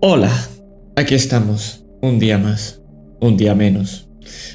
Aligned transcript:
Hola, 0.00 0.30
aquí 0.94 1.16
estamos, 1.16 1.84
un 2.02 2.20
día 2.20 2.38
más, 2.38 2.80
un 3.20 3.36
día 3.36 3.56
menos. 3.56 4.08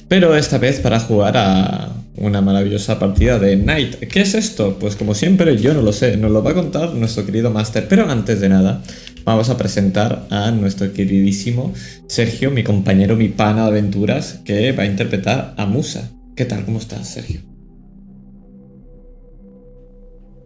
Pero 0.07 0.37
esta 0.37 0.57
vez 0.57 0.79
para 0.79 1.01
jugar 1.01 1.35
a 1.35 1.91
una 2.15 2.39
maravillosa 2.39 2.97
partida 2.97 3.39
de 3.39 3.57
Night. 3.57 3.95
¿Qué 4.07 4.21
es 4.21 4.35
esto? 4.35 4.79
Pues 4.79 4.95
como 4.95 5.13
siempre 5.13 5.57
yo 5.57 5.73
no 5.73 5.81
lo 5.81 5.91
sé, 5.91 6.15
nos 6.15 6.31
lo 6.31 6.41
va 6.41 6.51
a 6.51 6.53
contar 6.53 6.93
nuestro 6.93 7.25
querido 7.25 7.51
Master. 7.51 7.87
Pero 7.89 8.09
antes 8.09 8.39
de 8.39 8.47
nada, 8.47 8.83
vamos 9.25 9.49
a 9.49 9.57
presentar 9.57 10.27
a 10.29 10.49
nuestro 10.51 10.93
queridísimo 10.93 11.73
Sergio, 12.07 12.49
mi 12.49 12.63
compañero, 12.63 13.17
mi 13.17 13.27
pana 13.27 13.63
de 13.63 13.71
aventuras, 13.71 14.39
que 14.45 14.71
va 14.71 14.83
a 14.83 14.85
interpretar 14.85 15.55
a 15.57 15.65
Musa. 15.65 16.09
¿Qué 16.37 16.45
tal? 16.45 16.63
¿Cómo 16.63 16.77
estás, 16.77 17.09
Sergio? 17.09 17.41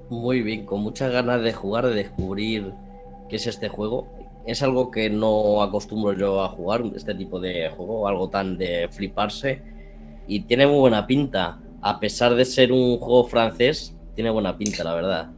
Muy 0.10 0.42
bien, 0.42 0.66
con 0.66 0.82
muchas 0.82 1.12
ganas 1.12 1.44
de 1.44 1.54
jugar, 1.54 1.86
de 1.86 1.94
descubrir 1.94 2.74
qué 3.30 3.36
es 3.36 3.46
este 3.46 3.70
juego 3.70 4.17
es 4.48 4.64
algo 4.64 4.90
que 4.90 5.10
no 5.10 5.62
acostumbro 5.62 6.18
yo 6.18 6.42
a 6.42 6.48
jugar, 6.48 6.82
este 6.96 7.14
tipo 7.14 7.40
de 7.40 7.70
juego, 7.70 8.08
algo 8.08 8.30
tan 8.30 8.58
de 8.58 8.88
fliparse. 8.90 9.62
Y 10.26 10.42
tiene 10.42 10.66
muy 10.66 10.80
buena 10.80 11.06
pinta. 11.06 11.60
A 11.82 12.00
pesar 12.00 12.34
de 12.34 12.46
ser 12.46 12.72
un 12.72 12.98
juego 12.98 13.28
francés, 13.28 13.94
tiene 14.16 14.30
buena 14.30 14.58
pinta, 14.58 14.86
la 14.86 14.94
verdad. 14.96 15.32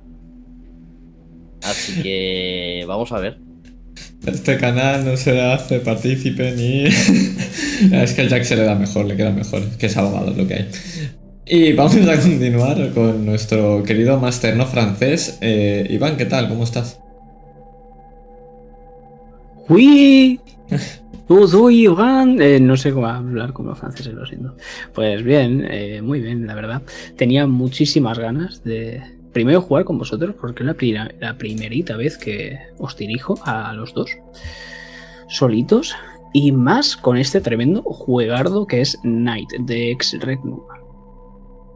Así 1.63 2.03
que 2.03 2.83
vamos 2.87 3.11
a 3.11 3.19
ver. 3.19 3.39
Este 4.27 4.57
canal 4.57 5.03
no 5.03 5.17
se 5.17 5.41
hace 5.41 5.79
partícipe 5.79 6.51
ni. 6.51 6.83
es 7.95 8.13
que 8.13 8.21
el 8.21 8.29
Jack 8.29 8.43
se 8.43 8.55
le 8.55 8.63
da 8.63 8.75
mejor, 8.75 9.07
le 9.07 9.17
queda 9.17 9.31
mejor. 9.31 9.63
Es 9.63 9.77
que 9.77 9.87
es 9.87 9.97
abogado 9.97 10.31
lo 10.37 10.47
que 10.47 10.53
hay. 10.53 10.69
Y 11.47 11.73
vamos 11.73 11.95
a 11.95 12.21
continuar 12.21 12.91
con 12.93 13.25
nuestro 13.25 13.81
querido 13.81 14.19
máster 14.19 14.55
no 14.55 14.67
francés. 14.67 15.39
Eh, 15.41 15.87
Iván, 15.89 16.15
¿qué 16.15 16.25
tal? 16.25 16.47
¿Cómo 16.47 16.63
estás? 16.63 16.99
Iván. 21.69 22.41
Eh, 22.41 22.59
no 22.59 22.75
sé 22.75 22.91
cómo 22.91 23.05
hablar 23.05 23.53
como 23.53 23.75
franceses, 23.75 24.15
lo 24.15 24.25
siento. 24.25 24.55
Pues 24.95 25.21
bien, 25.23 25.63
eh, 25.69 26.01
muy 26.01 26.21
bien, 26.21 26.47
la 26.47 26.55
verdad. 26.55 26.81
Tenía 27.15 27.45
muchísimas 27.45 28.17
ganas 28.17 28.63
de 28.63 28.99
primero 29.31 29.61
jugar 29.61 29.85
con 29.85 29.99
vosotros, 29.99 30.33
porque 30.41 30.63
es 30.63 30.91
la, 30.91 31.11
la 31.19 31.37
primerita 31.37 31.97
vez 31.97 32.17
que 32.17 32.57
os 32.79 32.97
dirijo 32.97 33.37
a 33.45 33.71
los 33.73 33.93
dos 33.93 34.09
solitos. 35.29 35.95
Y 36.33 36.51
más 36.51 36.97
con 36.97 37.17
este 37.17 37.39
tremendo 37.39 37.83
juegardo 37.83 38.65
que 38.65 38.81
es 38.81 38.97
Knight 39.03 39.51
de 39.59 39.91
ex 39.91 40.19
Regnum. 40.19 40.61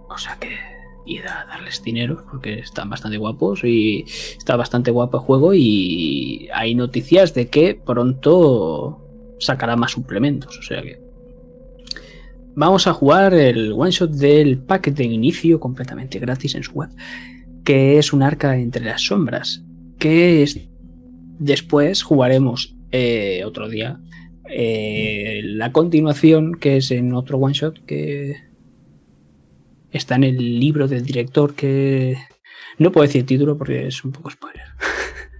O 0.10 0.18
sea 0.18 0.36
que 0.40 0.73
y 1.06 1.18
a 1.20 1.46
darles 1.48 1.84
dinero 1.84 2.24
porque 2.30 2.60
están 2.60 2.90
bastante 2.90 3.18
guapos 3.18 3.64
y 3.64 4.06
está 4.38 4.56
bastante 4.56 4.92
guapo 4.92 5.18
el 5.18 5.24
juego 5.24 5.54
y 5.54 6.48
hay 6.54 6.76
noticias 6.76 7.34
de 7.34 7.48
que 7.48 7.76
pronto 7.76 9.00
sacará 9.40 9.76
más 9.76 9.92
suplementos, 9.92 10.58
o 10.58 10.62
sea 10.62 10.82
que 10.82 11.02
vamos 12.56 12.88
a 12.88 12.94
jugar 12.94 13.34
el 13.34 13.74
one 13.74 13.92
shot 13.92 14.12
del 14.12 14.60
pack 14.60 14.92
de 14.92 15.04
inicio 15.04 15.60
completamente 15.60 16.20
gratis 16.20 16.56
en 16.56 16.64
su 16.64 16.72
web, 16.72 16.90
que 17.66 17.98
es 17.98 18.14
un 18.14 18.24
arca 18.24 18.58
entre 18.58 18.86
las 18.86 19.02
sombras, 19.02 19.64
que 20.00 20.44
es 20.44 20.70
después 21.40 22.04
jugaremos 22.04 22.76
eh, 22.92 23.44
otro 23.46 23.68
día 23.68 24.00
eh, 24.50 25.42
la 25.44 25.72
continuación 25.72 26.56
que 26.56 26.78
es 26.78 26.92
en 26.92 27.14
otro 27.14 27.38
one 27.38 27.54
shot 27.54 27.84
que 27.86 28.36
está 29.94 30.16
en 30.16 30.24
el 30.26 30.60
libro 30.60 30.88
del 30.88 31.04
director 31.04 31.54
que... 31.54 32.18
No 32.80 32.92
puedo 32.92 33.06
decir 33.06 33.26
título 33.26 33.58
porque 33.58 33.88
es 33.88 34.04
un 34.04 34.12
poco 34.12 34.32
spoiler. 34.32 34.66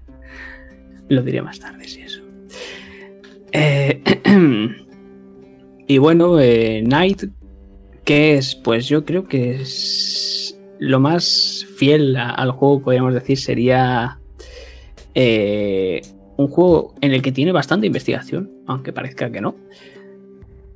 Lo 1.10 1.24
diré 1.24 1.42
más 1.42 1.60
tarde, 1.60 1.88
si 1.88 2.02
eso. 2.02 2.22
Eh, 3.52 4.02
y 5.88 5.98
bueno, 5.98 6.40
eh, 6.40 6.84
Night, 6.86 7.24
¿qué 8.06 8.36
es? 8.36 8.56
Pues 8.56 8.88
yo 8.88 9.04
creo 9.04 9.26
que 9.26 9.62
es 9.62 10.58
lo 10.80 11.00
más 11.00 11.66
fiel 11.76 12.16
al 12.16 12.52
juego, 12.52 12.82
podríamos 12.82 13.14
decir, 13.14 13.38
sería 13.38 14.20
eh, 15.16 16.02
un 16.38 16.48
juego 16.48 16.94
en 17.02 17.14
el 17.14 17.22
que 17.22 17.32
tiene 17.32 17.52
bastante 17.52 17.88
investigación, 17.88 18.52
aunque 18.68 18.94
parezca 18.94 19.32
que 19.32 19.42
no 19.42 19.56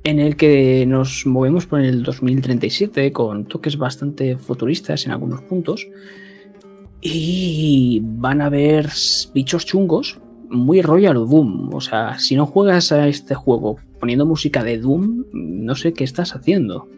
en 0.08 0.20
el 0.20 0.36
que 0.36 0.86
nos 0.86 1.26
movemos 1.26 1.66
por 1.66 1.80
el 1.80 2.02
2037 2.02 3.12
con 3.12 3.44
toques 3.44 3.76
bastante 3.76 4.38
futuristas 4.38 5.04
en 5.04 5.12
algunos 5.12 5.42
puntos. 5.42 5.86
Y 7.02 8.00
van 8.02 8.40
a 8.40 8.46
haber 8.46 8.88
bichos 9.34 9.66
chungos, 9.66 10.18
muy 10.48 10.80
Royal 10.80 11.14
Doom. 11.14 11.74
O 11.74 11.82
sea, 11.82 12.18
si 12.18 12.36
no 12.36 12.46
juegas 12.46 12.90
a 12.90 13.06
este 13.06 13.34
juego 13.34 13.76
poniendo 14.00 14.24
música 14.24 14.64
de 14.64 14.78
Doom, 14.78 15.26
no 15.32 15.74
sé 15.74 15.92
qué 15.92 16.04
estás 16.04 16.34
haciendo. 16.34 16.88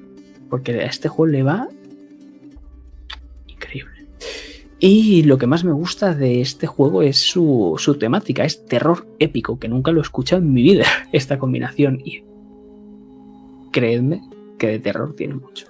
Porque 0.48 0.74
a 0.74 0.86
este 0.86 1.08
juego 1.08 1.32
le 1.32 1.42
va 1.42 1.68
increíble. 3.48 4.06
Y 4.78 5.24
lo 5.24 5.36
que 5.36 5.48
más 5.48 5.64
me 5.64 5.72
gusta 5.72 6.14
de 6.14 6.40
este 6.40 6.68
juego 6.68 7.02
es 7.02 7.18
su, 7.18 7.74
su 7.76 7.96
temática, 7.96 8.44
es 8.44 8.64
terror 8.66 9.08
épico, 9.18 9.58
que 9.58 9.68
nunca 9.68 9.90
lo 9.90 9.98
he 9.98 10.02
escuchado 10.02 10.40
en 10.40 10.52
mi 10.52 10.62
vida, 10.62 10.86
esta 11.12 11.40
combinación. 11.40 12.00
Y 12.04 12.29
creedme 13.70 14.22
que 14.58 14.68
de 14.68 14.78
terror 14.78 15.14
tiene 15.16 15.34
mucho. 15.34 15.66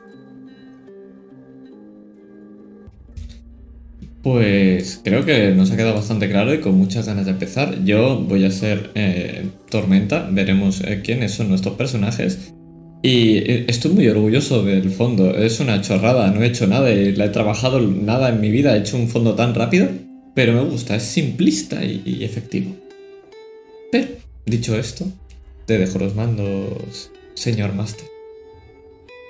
Pues 4.22 5.00
creo 5.02 5.24
que 5.24 5.52
nos 5.52 5.70
ha 5.70 5.76
quedado 5.76 5.94
bastante 5.94 6.28
claro 6.28 6.52
y 6.52 6.60
con 6.60 6.76
muchas 6.76 7.06
ganas 7.06 7.24
de 7.24 7.32
empezar. 7.32 7.84
Yo 7.84 8.20
voy 8.20 8.44
a 8.44 8.50
ser 8.50 8.90
eh, 8.94 9.46
Tormenta, 9.70 10.28
veremos 10.30 10.82
eh, 10.82 11.00
quiénes 11.02 11.32
son 11.32 11.48
nuestros 11.48 11.76
personajes. 11.76 12.52
Y 13.02 13.38
eh, 13.38 13.64
estoy 13.68 13.92
muy 13.92 14.08
orgulloso 14.08 14.62
del 14.62 14.90
fondo, 14.90 15.34
es 15.34 15.58
una 15.60 15.80
chorrada, 15.80 16.30
no 16.30 16.42
he 16.42 16.48
hecho 16.48 16.66
nada 16.66 16.90
y 16.92 17.16
la 17.16 17.26
he 17.26 17.30
trabajado 17.30 17.80
nada 17.80 18.28
en 18.28 18.42
mi 18.42 18.50
vida, 18.50 18.76
he 18.76 18.80
hecho 18.80 18.98
un 18.98 19.08
fondo 19.08 19.34
tan 19.34 19.54
rápido, 19.54 19.88
pero 20.34 20.52
me 20.52 20.60
gusta, 20.64 20.96
es 20.96 21.04
simplista 21.04 21.82
y, 21.82 22.02
y 22.04 22.24
efectivo. 22.24 22.76
Pero, 23.90 24.08
dicho 24.44 24.76
esto, 24.76 25.06
te 25.64 25.78
dejo 25.78 25.98
los 25.98 26.14
mandos 26.14 27.10
señor 27.40 27.72
Master. 27.72 28.06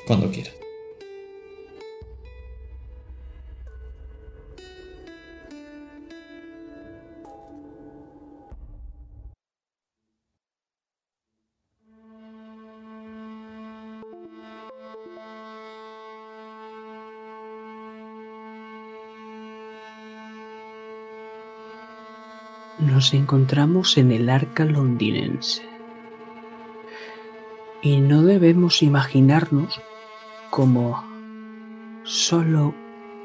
Cuando 0.04 0.28
quiera. 0.32 0.50
Nos 22.80 23.14
encontramos 23.14 23.96
en 23.98 24.10
el 24.10 24.28
arca 24.28 24.64
londinense. 24.64 25.69
Y 27.82 28.00
no 28.00 28.22
debemos 28.22 28.82
imaginarnos 28.82 29.80
como 30.50 31.02
solo 32.04 32.74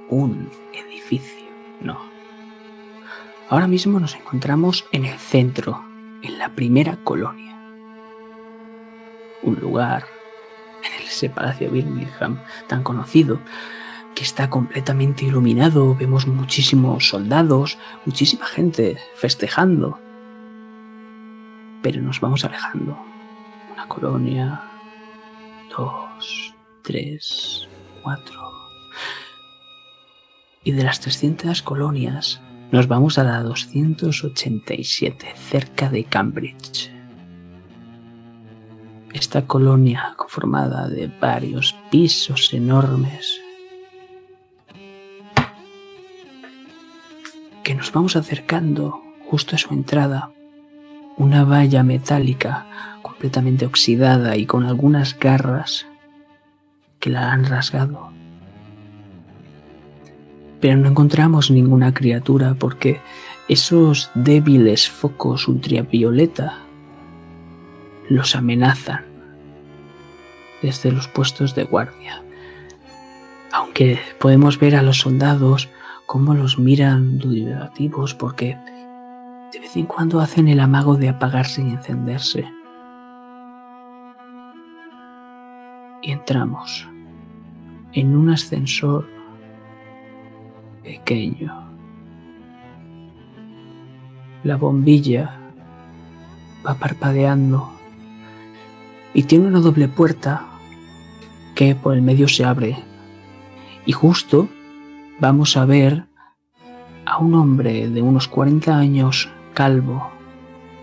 un 0.08 0.50
edificio, 0.74 1.50
no. 1.82 2.00
Ahora 3.50 3.68
mismo 3.68 4.00
nos 4.00 4.16
encontramos 4.16 4.86
en 4.94 5.06
el 5.06 5.20
centro, 5.20 5.84
en 6.22 6.38
la 6.40 6.50
primera 6.56 6.96
colonia. 7.04 7.60
Un 9.44 9.56
lugar, 9.60 10.06
en 10.84 11.06
ese 11.06 11.30
Palacio 11.30 11.70
Birmingham 11.70 12.40
tan 12.68 12.82
conocido, 12.82 13.42
que 14.16 14.24
está 14.24 14.50
completamente 14.50 15.26
iluminado, 15.26 15.96
vemos 15.96 16.28
muchísimos 16.28 17.10
soldados, 17.10 17.78
muchísima 18.06 18.46
gente 18.46 18.98
festejando. 19.16 20.00
Pero 21.82 22.02
nos 22.02 22.22
vamos 22.22 22.46
alejando 22.46 22.98
colonia, 23.88 24.62
dos, 25.76 26.56
tres, 26.84 27.68
cuatro. 28.02 28.42
Y 30.64 30.72
de 30.72 30.84
las 30.84 31.00
300 31.00 31.62
colonias 31.62 32.42
nos 32.72 32.88
vamos 32.88 33.18
a 33.18 33.24
la 33.24 33.42
287, 33.44 35.34
cerca 35.36 35.90
de 35.90 36.04
Cambridge. 36.04 36.92
Esta 39.14 39.46
colonia 39.46 40.14
conformada 40.18 40.90
de 40.90 41.08
varios 41.08 41.76
pisos 41.92 42.54
enormes 42.54 43.40
que 47.64 47.76
nos 47.76 47.92
vamos 47.92 48.16
acercando 48.16 49.02
justo 49.28 49.56
a 49.56 49.60
su 49.60 49.74
entrada, 49.74 50.32
una 51.18 51.44
valla 51.46 51.82
metálica 51.82 52.95
completamente 53.26 53.66
oxidada 53.66 54.38
y 54.38 54.46
con 54.46 54.66
algunas 54.66 55.18
garras 55.18 55.88
que 57.00 57.10
la 57.10 57.32
han 57.32 57.44
rasgado. 57.44 58.12
Pero 60.62 60.78
no 60.78 60.88
encontramos 60.88 61.50
ninguna 61.50 61.92
criatura 61.92 62.54
porque 62.54 63.02
esos 63.48 64.12
débiles 64.14 64.88
focos 64.88 65.48
ultravioleta 65.48 66.60
los 68.10 68.36
amenazan 68.36 69.06
desde 70.62 70.92
los 70.92 71.08
puestos 71.08 71.56
de 71.56 71.64
guardia. 71.64 72.22
Aunque 73.54 73.98
podemos 74.20 74.60
ver 74.60 74.76
a 74.76 74.84
los 74.84 75.00
soldados 75.00 75.68
cómo 76.06 76.36
los 76.36 76.60
miran 76.60 77.18
dubitativos 77.18 78.14
porque 78.14 78.56
de 79.52 79.60
vez 79.60 79.76
en 79.76 79.88
cuando 79.88 80.20
hacen 80.20 80.48
el 80.48 80.60
amago 80.60 80.96
de 80.96 81.10
apagarse 81.10 81.64
y 81.64 81.72
encenderse. 81.72 82.46
Entramos 86.26 86.88
en 87.94 88.18
un 88.18 88.32
ascensor 88.32 89.08
pequeño. 90.82 91.54
La 94.44 94.56
bombilla 94.58 95.40
va 96.66 96.74
parpadeando 96.74 97.70
y 99.14 99.22
tiene 99.22 99.46
una 99.46 99.60
doble 99.60 99.88
puerta 99.88 100.48
que 101.54 101.76
por 101.76 101.94
el 101.94 102.02
medio 102.02 102.28
se 102.28 102.44
abre. 102.44 102.76
Y 103.86 103.92
justo 103.92 104.50
vamos 105.20 105.56
a 105.58 105.66
ver 105.66 106.06
a 107.06 107.20
un 107.20 107.36
hombre 107.36 107.88
de 107.88 108.02
unos 108.02 108.28
40 108.28 108.76
años 108.76 109.30
calvo. 109.54 110.10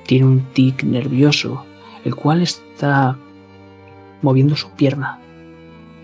Tiene 0.06 0.24
un 0.24 0.40
tic 0.52 0.84
nervioso, 0.84 1.66
el 2.04 2.14
cual 2.14 2.42
está 2.42 3.18
moviendo 4.22 4.54
su 4.54 4.70
pierna 4.70 5.18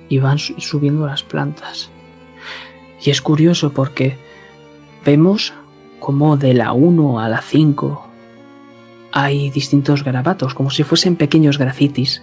y 0.08 0.18
van 0.18 0.38
subiendo 0.38 1.06
las 1.06 1.22
plantas. 1.22 1.90
Y 3.02 3.10
es 3.10 3.22
curioso 3.22 3.72
porque 3.72 4.16
vemos 5.04 5.52
como 6.00 6.36
de 6.36 6.54
la 6.54 6.72
1 6.72 7.20
a 7.20 7.28
la 7.28 7.42
5 7.42 8.08
hay 9.12 9.50
distintos 9.50 10.04
garabatos, 10.04 10.54
como 10.54 10.70
si 10.70 10.84
fuesen 10.84 11.16
pequeños 11.16 11.58
grafitis. 11.58 12.22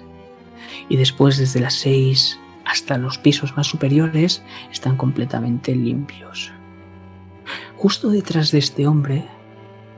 Y 0.87 0.97
después 0.97 1.37
desde 1.37 1.59
las 1.59 1.73
6 1.75 2.39
hasta 2.65 2.97
los 2.97 3.17
pisos 3.17 3.55
más 3.57 3.67
superiores 3.67 4.43
están 4.71 4.97
completamente 4.97 5.75
limpios. 5.75 6.51
Justo 7.77 8.09
detrás 8.09 8.51
de 8.51 8.59
este 8.59 8.87
hombre 8.87 9.25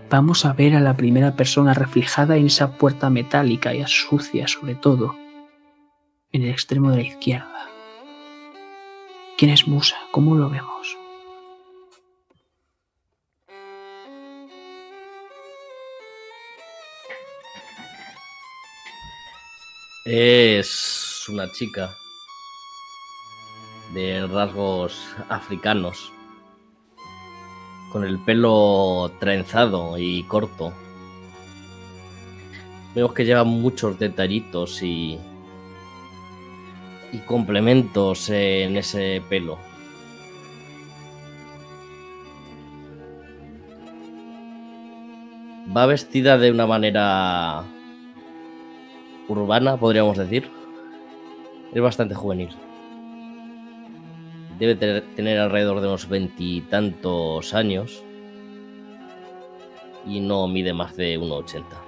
vamos 0.10 0.46
a 0.46 0.54
ver 0.54 0.76
a 0.76 0.82
la 0.82 0.96
primera 0.96 1.36
persona 1.36 1.74
reflejada 1.74 2.38
en 2.38 2.48
esa 2.48 2.78
puerta 2.78 3.10
metálica 3.10 3.74
y 3.74 3.84
sucia 3.86 4.48
sobre 4.48 4.76
todo, 4.76 5.16
en 6.32 6.44
el 6.44 6.50
extremo 6.50 6.92
de 6.92 6.98
la 6.98 7.04
izquierda. 7.04 7.67
¿Quién 9.38 9.52
es 9.52 9.68
Musa? 9.68 9.96
¿Cómo 10.10 10.34
lo 10.34 10.50
vemos? 10.50 10.98
Es 20.06 21.30
una 21.30 21.52
chica 21.52 21.96
de 23.94 24.26
rasgos 24.26 25.00
africanos, 25.30 26.12
con 27.92 28.06
el 28.06 28.18
pelo 28.18 29.12
trenzado 29.20 30.00
y 30.00 30.24
corto. 30.24 30.74
Vemos 32.96 33.14
que 33.14 33.24
lleva 33.24 33.44
muchos 33.44 34.00
detallitos 34.00 34.82
y, 34.82 35.20
y 37.12 37.20
complementos 37.20 38.30
en 38.30 38.78
ese 38.78 39.22
pelo. 39.30 39.58
Va 45.76 45.86
vestida 45.86 46.38
de 46.38 46.52
una 46.52 46.66
manera 46.66 47.64
urbana, 49.28 49.78
podríamos 49.78 50.18
decir. 50.18 50.50
Es 51.74 51.82
bastante 51.82 52.16
juvenil. 52.16 52.50
Debe 54.58 54.76
tener 54.76 55.40
alrededor 55.40 55.82
de 55.82 55.88
unos 55.88 56.08
veintitantos 56.10 57.54
años. 57.54 58.04
Y 60.06 60.22
no 60.22 60.48
mide 60.48 60.74
más 60.74 60.96
de 60.96 61.20
1,80. 61.20 61.87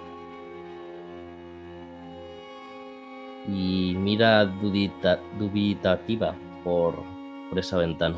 Y 3.54 3.96
mira 3.98 4.46
dubitativa 4.46 6.36
por, 6.63 7.04
por 7.50 7.60
esa 7.60 7.78
ventana. 7.78 8.18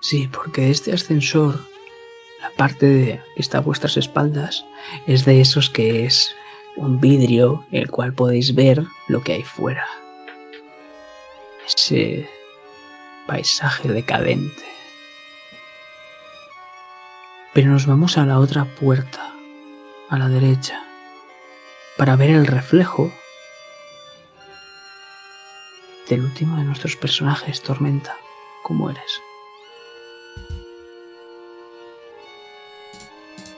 Sí, 0.00 0.28
porque 0.32 0.70
este 0.70 0.92
ascensor 0.92 1.58
la 2.40 2.50
parte 2.50 2.86
de, 2.86 3.22
que 3.34 3.42
está 3.42 3.58
a 3.58 3.62
vuestras 3.62 3.96
espaldas 3.96 4.64
es 5.06 5.24
de 5.24 5.40
esos 5.40 5.70
que 5.70 6.04
es 6.04 6.34
un 6.76 7.00
vidrio 7.00 7.64
el 7.72 7.90
cual 7.90 8.12
podéis 8.12 8.54
ver 8.54 8.84
lo 9.08 9.22
que 9.22 9.32
hay 9.32 9.42
fuera. 9.42 9.86
Ese 11.66 12.28
paisaje 13.26 13.88
decadente. 13.88 14.62
Pero 17.52 17.70
nos 17.70 17.86
vamos 17.86 18.18
a 18.18 18.26
la 18.26 18.38
otra 18.38 18.66
puerta, 18.66 19.34
a 20.08 20.18
la 20.18 20.28
derecha, 20.28 20.84
para 21.96 22.16
ver 22.16 22.30
el 22.30 22.46
reflejo 22.46 23.12
del 26.08 26.22
último 26.22 26.56
de 26.56 26.64
nuestros 26.64 26.96
personajes, 26.96 27.62
Tormenta. 27.62 28.16
¿Cómo 28.62 28.90
eres? 28.90 29.20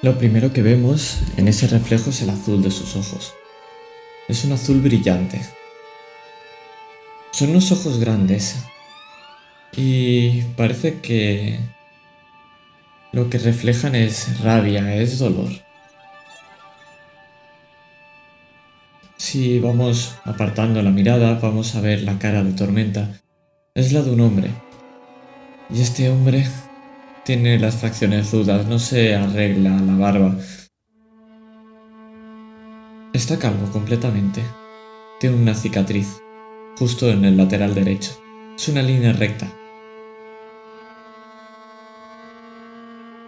Lo 0.01 0.17
primero 0.17 0.53
que 0.53 0.63
vemos 0.63 1.19
en 1.37 1.49
ese 1.49 1.67
reflejo 1.67 2.11
es 2.11 2.23
el 2.23 2.31
azul 2.31 2.63
de 2.63 2.71
sus 2.71 2.97
ojos. 2.97 3.35
Es 4.29 4.45
un 4.45 4.53
azul 4.53 4.81
brillante. 4.81 5.41
Son 7.33 7.51
unos 7.51 7.73
ojos 7.73 7.99
grandes. 7.99 8.57
Y 9.77 10.43
parece 10.57 11.01
que 11.01 11.59
lo 13.13 13.29
que 13.29 13.39
reflejan 13.39 13.95
es 13.95 14.41
rabia, 14.41 14.95
es 14.95 15.19
dolor. 15.19 15.68
Si 19.19 19.59
vamos 19.59 20.15
apartando 20.25 20.81
la 20.81 20.91
mirada, 20.91 21.41
vamos 21.43 21.75
a 21.75 21.81
ver 21.81 22.03
la 22.03 22.21
cara 22.21 22.45
de 22.45 22.53
Tormenta. 22.53 23.21
Es 23.75 23.93
la 23.93 24.03
de 24.03 24.13
un 24.13 24.21
hombre. 24.21 24.51
Y 25.69 25.81
este 25.83 26.09
hombre 26.09 26.47
tiene 27.25 27.59
las 27.59 27.75
facciones 27.75 28.31
dudas, 28.31 28.67
no 28.67 28.79
se 28.79 29.17
arregla 29.17 29.71
la 29.71 29.97
barba. 29.97 30.37
Está 33.13 33.41
calvo 33.41 33.71
completamente. 33.73 34.41
Tiene 35.19 35.35
una 35.37 35.55
cicatriz, 35.55 36.23
justo 36.79 37.11
en 37.11 37.25
el 37.25 37.37
lateral 37.37 37.75
derecho. 37.75 38.13
Es 38.57 38.69
una 38.69 38.83
línea 38.83 39.13
recta. 39.13 39.53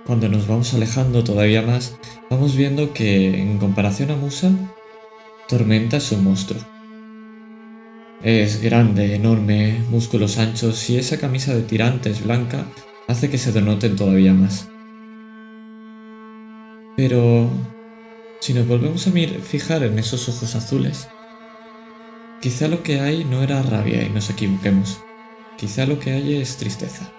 Cuando 0.07 0.29
nos 0.29 0.47
vamos 0.47 0.73
alejando 0.73 1.25
todavía 1.25 1.63
más, 1.63 1.97
vamos 2.31 2.55
viendo 2.55 2.93
que, 2.95 3.41
en 3.41 3.59
comparación 3.59 4.13
a 4.13 4.17
Musa, 4.17 4.53
Tormenta 5.51 5.97
es 5.97 6.13
un 6.13 6.23
monstruo. 6.23 6.61
Es 8.23 8.63
grande, 8.63 9.17
enorme, 9.17 9.85
músculos 9.91 10.39
anchos 10.39 10.89
y 10.91 10.97
esa 10.97 11.19
camisa 11.19 11.53
de 11.53 11.63
tirantes 11.63 12.23
blanca 12.23 12.67
hace 13.09 13.31
que 13.31 13.37
se 13.37 13.51
denoten 13.51 13.97
todavía 13.97 14.33
más. 14.33 14.69
Pero 16.97 17.51
si 18.39 18.55
nos 18.55 18.69
volvemos 18.69 19.09
a 19.09 19.11
fijar 19.11 19.83
en 19.83 19.99
esos 19.99 20.29
ojos 20.29 20.55
azules, 20.55 21.09
quizá 22.41 22.69
lo 22.69 22.85
que 22.85 23.01
hay 23.01 23.25
no 23.25 23.43
era 23.43 23.61
rabia 23.61 24.05
y 24.05 24.11
nos 24.11 24.31
equivoquemos. 24.31 25.01
Quizá 25.59 25.85
lo 25.85 25.99
que 25.99 26.13
hay 26.13 26.37
es 26.37 26.59
tristeza. 26.59 27.13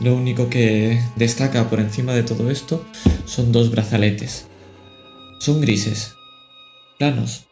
Lo 0.00 0.14
único 0.14 0.50
que 0.50 1.00
destaca 1.16 1.70
por 1.70 1.80
encima 1.80 2.12
de 2.12 2.24
todo 2.24 2.50
esto 2.50 2.84
son 3.26 3.52
dos 3.52 3.70
brazaletes. 3.70 4.46
Son 5.38 5.60
grises, 5.60 6.14
planos. 6.98 7.46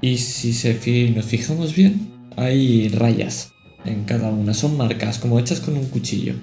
Y 0.00 0.18
si 0.18 0.52
se 0.52 0.74
nos 1.14 1.26
fijamos 1.26 1.74
bien, 1.74 2.10
hay 2.36 2.88
rayas 2.88 3.52
en 3.84 4.04
cada 4.04 4.30
una, 4.30 4.54
son 4.54 4.76
marcas 4.76 5.18
como 5.18 5.38
hechas 5.38 5.60
con 5.60 5.76
un 5.76 5.86
cuchillo. 5.86 6.34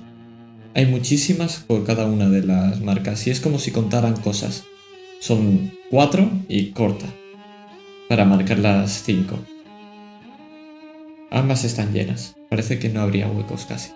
Hay 0.75 0.85
muchísimas 0.85 1.57
por 1.57 1.83
cada 1.83 2.05
una 2.05 2.29
de 2.29 2.43
las 2.43 2.79
marcas 2.81 3.25
y 3.27 3.31
es 3.31 3.41
como 3.41 3.59
si 3.59 3.71
contaran 3.71 4.15
cosas. 4.15 4.63
Son 5.19 5.73
cuatro 5.89 6.29
y 6.47 6.71
corta 6.71 7.07
para 8.07 8.23
marcar 8.23 8.59
las 8.59 9.03
cinco. 9.03 9.37
Ambas 11.31 11.65
están 11.65 11.93
llenas, 11.93 12.35
parece 12.49 12.79
que 12.79 12.89
no 12.89 13.01
habría 13.01 13.27
huecos 13.27 13.65
casi. 13.65 13.91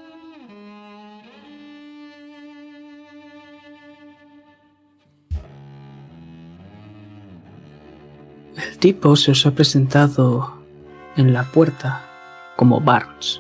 Tipo 8.83 9.15
se 9.15 9.31
os 9.31 9.45
ha 9.45 9.51
presentado 9.51 10.57
en 11.15 11.31
la 11.31 11.43
puerta 11.45 12.03
como 12.57 12.81
Barnes. 12.81 13.39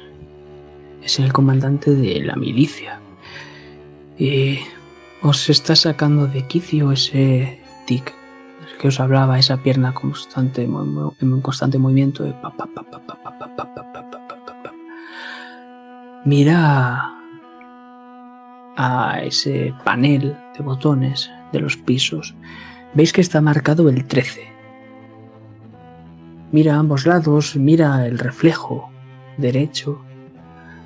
Es 1.03 1.19
el 1.19 1.33
comandante 1.33 1.93
de 1.93 2.21
la 2.21 2.37
milicia. 2.37 3.01
Y 4.17 4.59
os 5.21 5.49
está 5.49 5.75
sacando 5.75 6.27
de 6.27 6.47
quicio 6.47 6.93
ese 6.93 7.61
tic 7.85 8.13
que 8.79 8.87
os 8.87 9.01
hablaba, 9.01 9.37
esa 9.37 9.57
pierna 9.57 9.93
constante, 9.93 10.63
en 10.63 11.41
constante 11.41 11.77
movimiento. 11.77 12.23
Mira 16.23 17.11
a 18.77 19.19
ese 19.21 19.73
panel 19.83 20.37
de 20.57 20.63
botones 20.63 21.29
de 21.51 21.59
los 21.59 21.75
pisos. 21.75 22.33
Veis 22.93 23.11
que 23.11 23.19
está 23.19 23.41
marcado 23.41 23.89
el 23.89 24.05
13. 24.05 24.52
Mira 26.53 26.75
a 26.75 26.79
ambos 26.79 27.07
lados, 27.07 27.55
mira 27.55 28.05
el 28.05 28.19
reflejo 28.19 28.91
derecho 29.39 29.99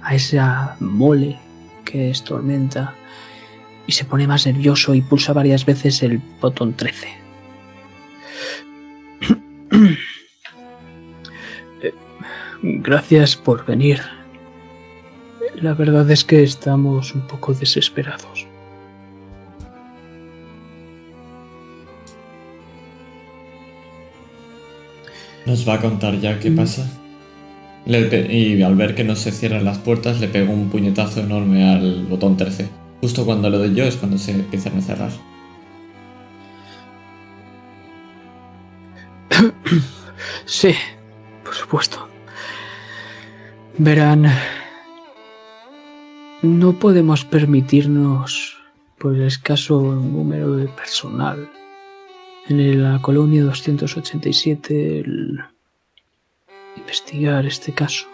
a 0.01 0.15
esa 0.15 0.77
mole 0.79 1.37
que 1.83 2.09
es 2.09 2.23
tormenta 2.23 2.95
y 3.85 3.91
se 3.91 4.05
pone 4.05 4.27
más 4.27 4.47
nervioso 4.47 4.95
y 4.95 5.01
pulsa 5.01 5.33
varias 5.33 5.65
veces 5.65 6.01
el 6.03 6.19
botón 6.39 6.73
13. 6.73 7.09
Eh, 11.81 11.93
gracias 12.63 13.35
por 13.35 13.65
venir. 13.65 13.99
La 15.55 15.73
verdad 15.73 16.09
es 16.09 16.23
que 16.23 16.43
estamos 16.43 17.13
un 17.13 17.27
poco 17.27 17.53
desesperados. 17.53 18.46
¿Nos 25.47 25.65
va 25.65 25.75
a 25.75 25.79
contar 25.79 26.19
ya 26.19 26.39
qué 26.39 26.51
pasa? 26.51 26.85
y 27.85 28.61
al 28.61 28.75
ver 28.75 28.95
que 28.95 29.05
no 29.05 29.15
se 29.15 29.31
cierran 29.31 29.63
las 29.63 29.77
puertas, 29.77 30.19
le 30.19 30.27
pego 30.27 30.51
un 30.51 30.67
puñetazo 30.69 31.21
enorme 31.21 31.71
al 31.71 32.05
botón 32.05 32.35
13. 32.35 32.67
Justo 32.99 33.25
cuando 33.25 33.49
lo 33.49 33.57
doy 33.57 33.73
yo 33.73 33.85
es 33.85 33.95
cuando 33.95 34.17
se 34.17 34.31
empiezan 34.31 34.77
a 34.77 34.81
cerrar. 34.81 35.11
Sí, 40.45 40.73
por 41.43 41.53
supuesto. 41.53 42.09
Verán, 43.77 44.29
no 46.41 46.73
podemos 46.73 47.23
permitirnos, 47.23 48.57
por 48.97 49.15
el 49.15 49.23
escaso 49.23 49.81
número 49.81 50.55
de 50.57 50.67
personal, 50.67 51.49
en 52.49 52.83
la 52.83 53.01
colonia 53.01 53.43
287 53.43 55.03
investigar 56.77 57.45
este 57.45 57.73
caso. 57.73 58.07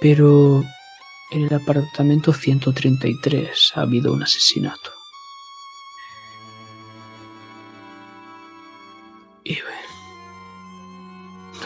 Pero 0.00 0.64
en 1.30 1.42
el 1.42 1.54
apartamento 1.54 2.32
133 2.32 3.72
ha 3.74 3.82
habido 3.82 4.12
un 4.12 4.22
asesinato. 4.22 4.92
Y 9.44 9.58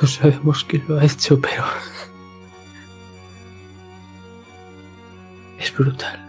no 0.01 0.09
sabemos 0.09 0.65
quién 0.65 0.85
lo 0.89 0.99
ha 0.99 1.05
hecho, 1.05 1.41
pero 1.41 1.65
es 5.59 5.73
brutal. 5.75 6.23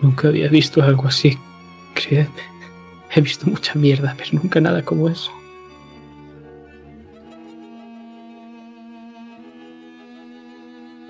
Nunca 0.00 0.28
había 0.28 0.48
visto 0.48 0.82
algo 0.82 1.06
así, 1.06 1.38
créeme. 1.94 2.51
He 3.14 3.20
visto 3.20 3.46
mucha 3.46 3.74
mierda, 3.74 4.14
pero 4.16 4.30
nunca 4.32 4.58
nada 4.58 4.82
como 4.82 5.08
eso. 5.08 5.30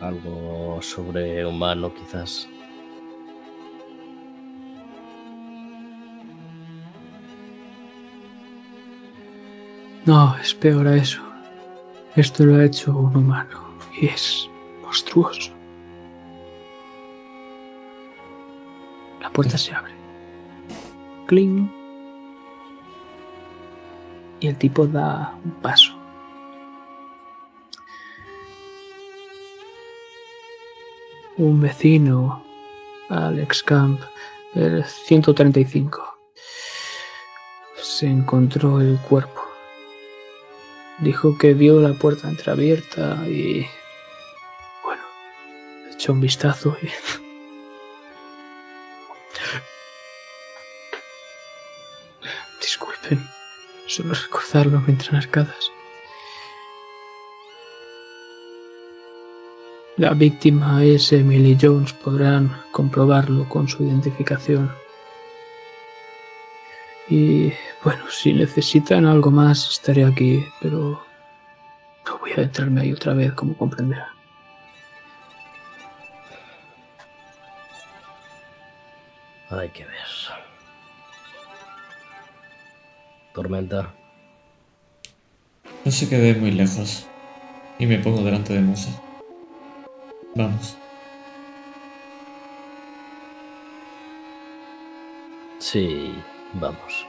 Algo 0.00 0.80
sobrehumano, 0.82 1.94
quizás. 1.94 2.49
No, 10.04 10.37
es 10.38 10.52
peor 10.54 10.88
a 10.88 10.97
eso. 10.97 11.23
Esto 12.16 12.44
lo 12.44 12.56
ha 12.56 12.64
hecho 12.64 12.90
un 12.99 13.16
humano 13.16 13.76
y 14.00 14.06
es 14.06 14.50
monstruoso. 14.82 15.52
La 19.21 19.30
puerta 19.30 19.56
se 19.56 19.73
abre. 19.73 19.92
Cling. 21.28 21.82
Y 24.42 24.49
el 24.49 24.58
tipo 24.58 24.87
da 24.88 25.38
un 25.44 25.52
paso. 25.62 25.92
Un 31.37 31.61
vecino, 31.61 32.44
Alex 33.08 33.62
Camp, 33.62 34.00
el 34.56 34.84
135, 34.84 36.18
se 37.76 38.06
encontró 38.06 38.80
el 38.80 38.99
cuerpo. 38.99 39.42
Dijo 40.99 41.38
que 41.38 41.54
vio 41.54 41.80
la 41.80 41.92
puerta 41.92 42.28
entreabierta 42.28 43.25
y... 43.28 43.64
Bueno, 44.82 45.04
echó 45.94 46.14
un 46.14 46.20
vistazo 46.20 46.76
y... 46.82 46.87
Disculpen, 52.61 53.25
solo 53.92 54.14
recordarlo 54.14 54.80
me 54.80 54.92
entran 54.92 55.16
arcadas. 55.16 55.70
La 59.99 60.14
víctima 60.14 60.82
es 60.82 61.12
Emily 61.12 61.58
Jones, 61.61 61.92
podrán 61.92 62.62
comprobarlo 62.72 63.46
con 63.49 63.68
su 63.68 63.84
identificación. 63.84 64.72
Y 67.11 67.52
bueno, 67.84 68.04
si 68.11 68.32
necesitan 68.32 69.04
algo 69.04 69.30
más, 69.30 69.68
estaré 69.68 70.06
aquí, 70.06 70.42
pero 70.62 71.04
no 72.06 72.18
voy 72.18 72.32
a 72.32 72.42
entrarme 72.42 72.80
ahí 72.80 72.92
otra 72.92 73.12
vez, 73.12 73.32
como 73.34 73.54
comprenderá. 73.54 74.08
Hay 79.50 79.68
que 79.68 79.84
ver. 79.84 80.32
Tormenta. 83.35 83.95
No 85.85 85.91
se 85.91 86.09
quede 86.09 86.35
muy 86.35 86.51
lejos. 86.51 87.07
Y 87.79 87.87
me 87.87 87.99
pongo 87.99 88.23
delante 88.23 88.53
de 88.53 88.61
Musa. 88.61 88.91
Vamos. 90.35 90.77
Sí, 95.59 96.15
vamos. 96.55 97.07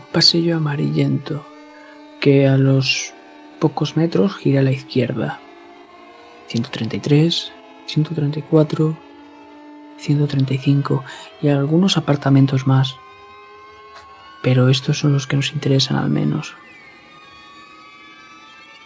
Un 0.00 0.06
pasillo 0.12 0.56
amarillento 0.56 1.44
que 2.20 2.46
a 2.46 2.56
los 2.56 3.12
pocos 3.58 3.96
metros 3.96 4.36
gira 4.36 4.60
a 4.60 4.62
la 4.62 4.72
izquierda. 4.72 5.40
133, 6.48 7.52
134, 7.86 8.96
135 9.98 11.04
y 11.40 11.48
algunos 11.48 11.96
apartamentos 11.96 12.66
más. 12.66 12.96
Pero 14.42 14.68
estos 14.68 14.98
son 14.98 15.12
los 15.12 15.26
que 15.26 15.36
nos 15.36 15.52
interesan 15.52 15.96
al 15.96 16.10
menos. 16.10 16.54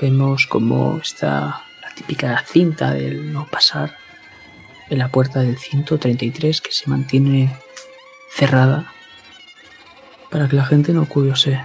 Vemos 0.00 0.46
cómo 0.46 0.98
está 0.98 1.62
típica 1.96 2.44
cinta 2.46 2.92
del 2.92 3.32
no 3.32 3.46
pasar 3.46 3.96
en 4.90 4.98
la 4.98 5.08
puerta 5.08 5.40
del 5.40 5.56
133 5.56 6.60
que 6.60 6.72
se 6.72 6.90
mantiene 6.90 7.56
cerrada 8.30 8.92
para 10.30 10.48
que 10.48 10.56
la 10.56 10.66
gente 10.66 10.92
no 10.92 11.06
curiose. 11.06 11.60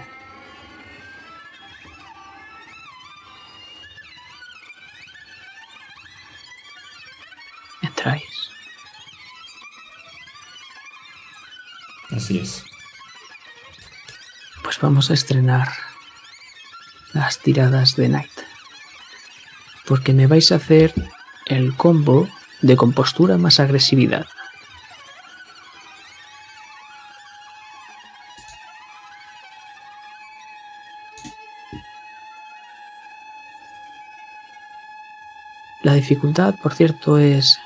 Vamos 14.82 15.12
a 15.12 15.14
estrenar 15.14 15.70
las 17.14 17.40
tiradas 17.40 17.96
de 17.96 18.10
Night 18.10 18.32
porque 19.86 20.14
me 20.14 20.28
vais 20.28 20.52
a 20.52 20.56
hacer 20.56 20.94
el 21.46 21.76
combo 21.76 22.28
de 22.62 22.76
compostura 22.78 23.38
más 23.38 23.60
agresividad. 23.60 24.26
La 35.82 35.94
dificultad, 35.96 36.56
por 36.56 36.74
cierto, 36.74 37.18
es 37.18 37.60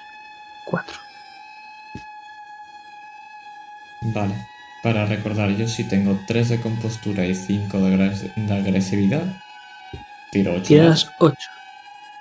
4. 0.63 0.97
Vale. 4.01 4.54
Para 4.85 5.03
recordar, 5.07 5.49
yo 5.49 5.67
si 5.67 5.83
tengo 5.83 6.19
3 6.27 6.47
de 6.49 6.61
compostura 6.61 7.25
y 7.25 7.33
5 7.33 7.79
de, 7.79 7.87
agres- 7.95 8.31
de 8.35 8.53
agresividad, 8.53 9.23
tiro 10.31 10.53
8. 10.53 10.63
Tiras 10.63 11.11
8. 11.17 11.35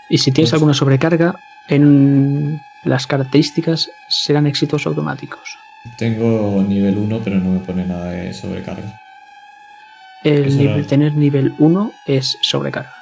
Y 0.08 0.16
si 0.16 0.32
tienes 0.32 0.50
alguna 0.54 0.72
sobrecarga, 0.72 1.34
en 1.68 2.62
las 2.84 3.06
características 3.06 3.90
serán 4.08 4.46
éxitos 4.46 4.86
automáticos. 4.86 5.58
Tengo 5.98 6.64
nivel 6.66 6.96
1, 6.96 7.20
pero 7.22 7.36
no 7.36 7.50
me 7.50 7.58
pone 7.58 7.84
nada 7.84 8.12
de 8.12 8.32
sobrecarga. 8.32 8.98
El 10.22 10.56
nivel- 10.56 10.78
era- 10.78 10.86
tener 10.86 11.12
nivel 11.14 11.54
1 11.58 11.92
es 12.06 12.38
sobrecarga. 12.40 12.94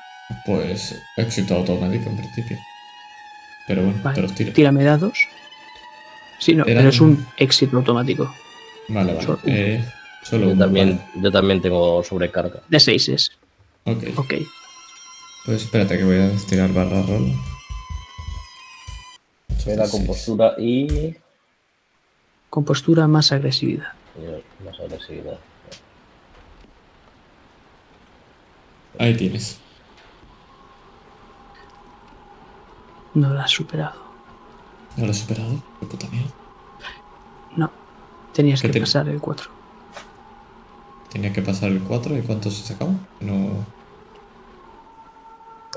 Pues 0.45 1.01
éxito 1.17 1.55
automático 1.55 2.11
en 2.11 2.17
principio. 2.17 2.59
Pero 3.69 3.85
bueno, 3.85 4.01
Vale. 4.03 4.17
te 4.17 4.23
los 4.23 4.35
tiro. 4.35 4.53
Tírame 4.53 4.83
dados. 4.83 5.29
Sí, 6.39 6.57
no, 6.57 6.65
Eran- 6.65 6.79
pero 6.79 6.89
es 6.89 7.01
un 7.01 7.25
éxito 7.37 7.77
automático. 7.77 8.35
Vale, 8.89 9.15
vale. 9.15 9.27
Solo- 9.27 9.39
Eh, 9.45 9.85
solo 10.23 10.47
Yo 10.47 10.51
uno, 10.53 10.65
también, 10.65 10.97
vale. 10.97 11.23
yo 11.23 11.31
también 11.33 11.61
tengo 11.63 12.03
sobrecarga. 12.05 12.61
De 12.69 12.81
6 12.81 13.09
es. 13.09 13.33
Ok. 13.85 14.05
Ok. 14.17 14.35
Pues 15.45 15.63
espérate 15.63 15.99
que 15.99 16.05
voy 16.05 16.19
a 16.21 16.31
tirar 16.49 16.73
barra 16.73 17.03
roll. 17.03 17.33
Era 19.67 19.89
compostura 19.89 20.55
y. 20.59 21.15
Compostura 22.51 23.07
más 23.09 23.33
agresividad. 23.33 23.93
Más 24.65 24.79
agresividad. 24.79 25.39
Ahí 28.99 29.15
tienes. 29.17 29.59
No 33.15 33.33
la 33.33 33.45
has 33.45 33.51
superado. 33.51 34.01
¿No 34.97 35.07
lo 35.07 35.11
he 35.11 35.15
superado? 35.15 35.63
Qué 35.81 35.87
puta 35.87 36.07
mierda. 36.09 36.31
No. 37.57 37.71
Tenías 38.33 38.61
¿Qué 38.63 38.69
que 38.69 38.73
te- 38.75 38.81
pasar 38.81 39.09
el 39.09 39.21
4. 39.21 39.51
Tenía 41.13 41.33
que 41.33 41.43
pasar 41.43 41.71
el 41.71 41.81
4 41.81 42.17
y 42.17 42.23
¿cuántos 42.23 42.59
he 42.59 42.63
sacado? 42.65 42.93
No. 43.21 43.51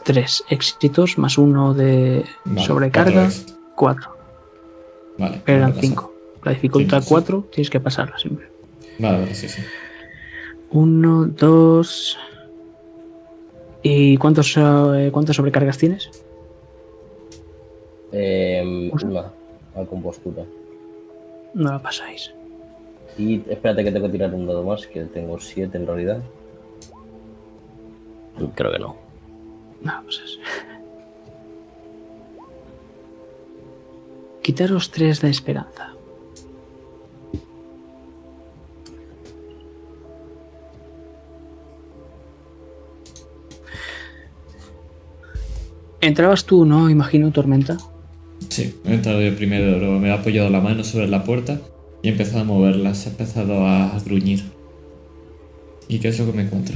3 0.03 0.43
éxitos 0.49 1.17
más 1.17 1.37
uno 1.37 1.73
de 1.73 2.25
Vale, 2.45 2.65
sobrecarga. 2.67 3.11
cuatro 3.13 3.27
éxitos. 3.27 3.55
4. 3.75 4.15
Vale. 5.17 5.41
Eran 5.47 5.61
vale, 5.61 5.73
pasa. 5.73 5.87
5. 5.87 6.13
La 6.43 6.51
dificultad 6.51 6.99
Sí, 6.99 7.03
sí. 7.07 7.09
4 7.09 7.47
tienes 7.51 7.69
que 7.69 7.79
pasarla 7.79 8.17
siempre. 8.19 8.49
Vale, 8.99 9.19
vale, 9.19 9.35
sí, 9.35 9.49
sí. 9.49 9.61
1, 10.71 11.25
2. 11.25 12.17
¿Y 13.83 14.17
cuántos, 14.17 14.55
eh, 14.57 15.09
cuántas 15.11 15.35
sobrecargas 15.35 15.77
tienes? 15.77 16.09
Eh, 18.11 18.89
una 18.93 19.31
a 19.75 19.85
compostura. 19.85 20.43
No 21.53 21.71
la 21.71 21.79
pasáis. 21.81 22.33
Y 23.17 23.35
espérate 23.49 23.83
que 23.83 23.91
tengo 23.91 24.07
que 24.07 24.11
tirar 24.11 24.33
un 24.33 24.45
dado 24.45 24.63
más, 24.63 24.85
que 24.87 25.01
tengo 25.05 25.39
7 25.39 25.77
en 25.77 25.87
realidad. 25.87 26.21
Creo 28.55 28.71
que 28.71 28.79
no. 28.79 28.97
No 29.81 29.91
la 29.91 30.01
pasas. 30.01 30.39
Quitaros 34.41 34.91
3 34.91 35.21
de 35.21 35.29
esperanza. 35.29 35.91
Entrabas 46.01 46.45
tú, 46.45 46.65
¿no? 46.65 46.89
Imagino, 46.89 47.31
Tormenta. 47.31 47.77
Sí, 48.49 48.79
he 48.85 48.93
entrado 48.93 49.21
yo 49.21 49.35
primero, 49.35 49.99
me 49.99 50.09
he 50.09 50.11
apoyado 50.11 50.49
la 50.49 50.59
mano 50.59 50.83
sobre 50.83 51.07
la 51.07 51.23
puerta 51.23 51.59
y 52.05 52.09
he 52.09 52.11
empezado 52.11 52.41
a 52.41 52.43
moverlas, 52.43 53.07
he 53.07 53.09
empezado 53.09 53.65
a 53.65 53.99
gruñir. 54.05 54.43
¿Y 55.87 55.97
qué 55.97 56.09
es 56.09 56.19
lo 56.19 56.27
que 56.27 56.33
me 56.33 56.43
encuentro? 56.43 56.75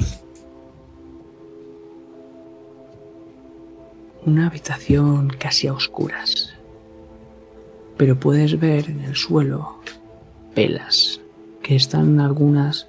Una 4.26 4.48
habitación 4.48 5.30
casi 5.30 5.68
a 5.68 5.74
oscuras. 5.74 6.56
Pero 7.96 8.20
puedes 8.20 8.60
ver 8.60 8.89
en 8.89 9.02
el 9.02 9.15
suelo 9.15 9.76
velas 10.56 11.22
que 11.62 11.76
están 11.76 12.20
algunas 12.20 12.88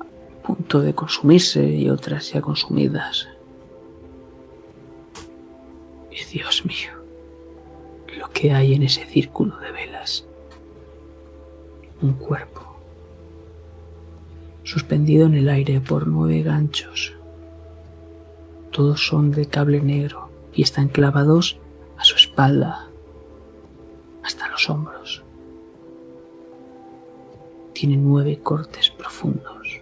a 0.00 0.46
punto 0.46 0.82
de 0.82 0.94
consumirse 0.94 1.66
y 1.66 1.88
otras 1.88 2.30
ya 2.30 2.42
consumidas. 2.42 3.26
Y 6.10 6.22
Dios 6.30 6.62
mío, 6.66 6.90
lo 8.18 8.28
que 8.32 8.52
hay 8.52 8.74
en 8.74 8.82
ese 8.82 9.06
círculo 9.06 9.58
de 9.60 9.72
velas. 9.72 10.26
Un 12.02 12.14
cuerpo 12.14 12.70
suspendido 14.64 15.26
en 15.26 15.34
el 15.34 15.48
aire 15.48 15.80
por 15.80 16.06
nueve 16.06 16.42
ganchos. 16.42 17.12
Todos 18.70 19.04
son 19.04 19.32
de 19.32 19.46
cable 19.46 19.80
negro 19.80 20.30
y 20.54 20.62
están 20.62 20.88
clavados 20.88 21.58
a 21.98 22.04
su 22.04 22.14
espalda 22.14 22.88
hasta 24.22 24.48
los 24.48 24.70
hombros. 24.70 25.24
Tiene 27.72 27.96
nueve 27.96 28.38
cortes 28.40 28.90
profundos, 28.90 29.80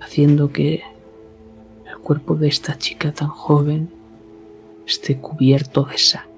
haciendo 0.00 0.50
que 0.50 0.82
el 1.88 1.98
cuerpo 1.98 2.34
de 2.34 2.48
esta 2.48 2.78
chica 2.78 3.12
tan 3.12 3.28
joven 3.28 3.90
esté 4.86 5.18
cubierto 5.18 5.84
de 5.84 5.98
sangre. 5.98 6.31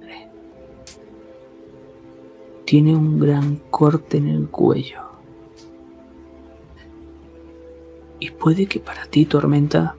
Tiene 2.65 2.95
un 2.95 3.19
gran 3.19 3.57
corte 3.71 4.19
en 4.19 4.29
el 4.29 4.49
cuello. 4.49 5.03
Y 8.19 8.31
puede 8.31 8.67
que 8.67 8.81
para 8.81 9.07
ti, 9.07 9.27
Tormenta, 9.27 9.97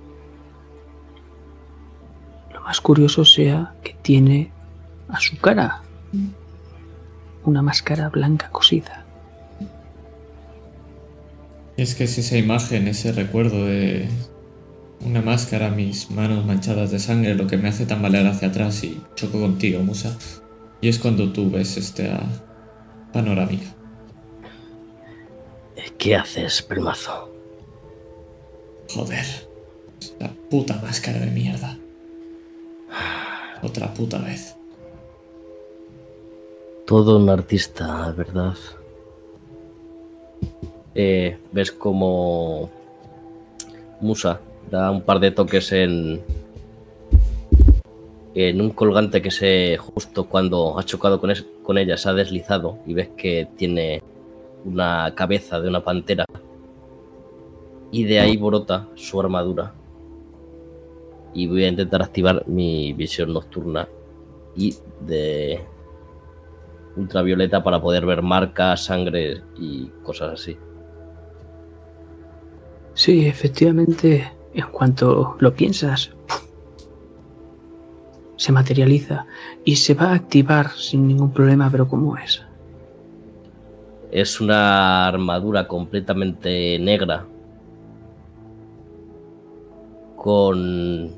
lo 2.52 2.62
más 2.62 2.82
curioso 2.82 3.24
sea 3.24 3.76
que 3.84 3.96
tiene 4.02 4.52
a 5.10 5.20
su 5.20 5.38
cara 5.38 5.84
una 7.44 7.62
máscara 7.62 8.10
blanca 8.10 8.50
cosida. 8.50 9.06
Es 11.78 11.94
que 11.94 12.06
es 12.06 12.18
esa 12.18 12.38
imagen, 12.38 12.88
ese 12.88 13.12
recuerdo 13.12 13.66
de 13.66 14.08
una 15.06 15.22
máscara, 15.22 15.70
mis 15.70 16.10
manos 16.10 16.46
manchadas 16.46 16.92
de 16.92 17.00
sangre, 17.00 17.36
lo 17.36 17.48
que 17.48 17.58
me 17.58 17.68
hace 17.68 17.86
tambalear 17.86 18.26
hacia 18.28 18.48
atrás 18.48 18.84
y 18.84 19.02
choco 19.16 19.40
contigo, 19.40 19.84
Musa. 19.84 20.18
Y 20.82 20.88
es 20.88 21.00
cuando 21.00 21.32
tú 21.32 21.52
ves 21.52 21.78
esta 21.78 22.20
panorámica. 23.16 23.74
¿Qué 25.98 26.18
haces, 26.18 26.62
primazo? 26.62 27.32
Joder, 28.94 29.26
la 30.20 30.30
puta 30.50 30.76
máscara 30.84 31.20
de 31.20 31.32
mierda. 31.32 31.78
Otra 33.64 33.94
puta 33.94 34.18
vez. 34.20 34.58
Todo 36.86 37.18
un 37.18 37.30
artista, 37.30 38.12
¿verdad? 38.12 38.58
Eh, 40.94 41.38
ves 41.54 41.72
como 41.72 42.70
Musa 44.02 44.42
da 44.70 44.92
un 44.92 45.02
par 45.02 45.22
de 45.22 45.32
toques 45.32 45.72
en 45.72 46.22
en 48.36 48.60
un 48.62 48.70
colgante 48.72 49.22
que 49.22 49.32
se 49.32 49.78
justo 49.78 50.26
cuando 50.26 50.78
ha 50.78 50.84
chocado 50.84 51.20
con, 51.22 51.32
es- 51.32 51.46
con 51.64 51.78
ella 51.78 51.96
se 51.98 52.10
ha 52.10 52.14
deslizado 52.14 52.80
y 52.86 52.94
ves 52.94 53.10
que 53.18 53.48
tiene 53.56 54.04
una 54.66 55.14
cabeza 55.16 55.60
de 55.60 55.70
una 55.70 55.84
pantera. 55.84 56.26
Y 57.92 58.04
de 58.04 58.20
ahí 58.20 58.36
brota 58.38 58.88
su 58.96 59.20
armadura. 59.22 59.74
Y 61.34 61.48
voy 61.48 61.64
a 61.64 61.70
intentar 61.70 62.02
activar 62.02 62.44
mi 62.48 62.92
visión 62.94 63.32
nocturna 63.34 63.88
y 64.56 64.76
de 65.02 65.62
ultravioleta 66.98 67.64
para 67.64 67.82
poder 67.82 68.06
ver 68.06 68.22
marcas, 68.22 68.86
sangre 68.86 69.42
y 69.58 69.88
cosas 70.04 70.34
así. 70.42 70.58
Sí, 72.94 73.28
efectivamente, 73.28 74.32
en 74.54 74.68
cuanto 74.72 75.36
lo 75.40 75.54
piensas, 75.54 76.12
se 78.38 78.52
materializa 78.52 79.26
y 79.64 79.78
se 79.78 79.94
va 79.94 80.12
a 80.12 80.16
activar 80.16 80.72
sin 80.72 81.08
ningún 81.08 81.32
problema, 81.32 81.70
pero 81.72 81.88
¿cómo 81.88 82.18
es? 82.18 82.44
Es 84.12 84.40
una 84.40 85.08
armadura 85.08 85.68
completamente 85.68 86.80
negra 86.80 87.26
con 90.16 91.12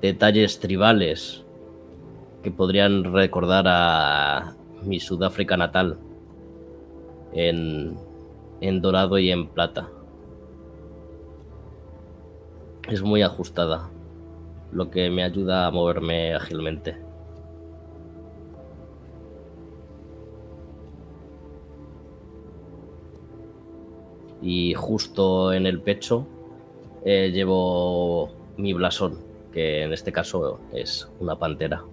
detalles 0.00 0.58
tribales 0.58 1.44
que 2.42 2.50
podrían 2.50 3.04
recordar 3.12 3.64
a 3.68 4.54
mi 4.82 4.98
Sudáfrica 4.98 5.56
natal 5.56 5.98
en, 7.32 7.96
en 8.60 8.80
dorado 8.80 9.18
y 9.18 9.30
en 9.30 9.48
plata. 9.48 9.88
Es 12.88 13.02
muy 13.02 13.22
ajustada, 13.22 13.90
lo 14.72 14.90
que 14.90 15.10
me 15.10 15.22
ayuda 15.22 15.66
a 15.66 15.70
moverme 15.70 16.34
ágilmente. 16.34 17.12
y 24.42 24.74
justo 24.74 25.52
en 25.52 25.66
el 25.66 25.80
pecho 25.80 26.26
eh, 27.04 27.30
llevo 27.32 28.30
mi 28.56 28.72
blasón, 28.72 29.18
que 29.52 29.84
en 29.84 29.92
este 29.92 30.12
caso 30.12 30.58
es 30.72 31.08
una 31.20 31.38
pantera. 31.38 31.84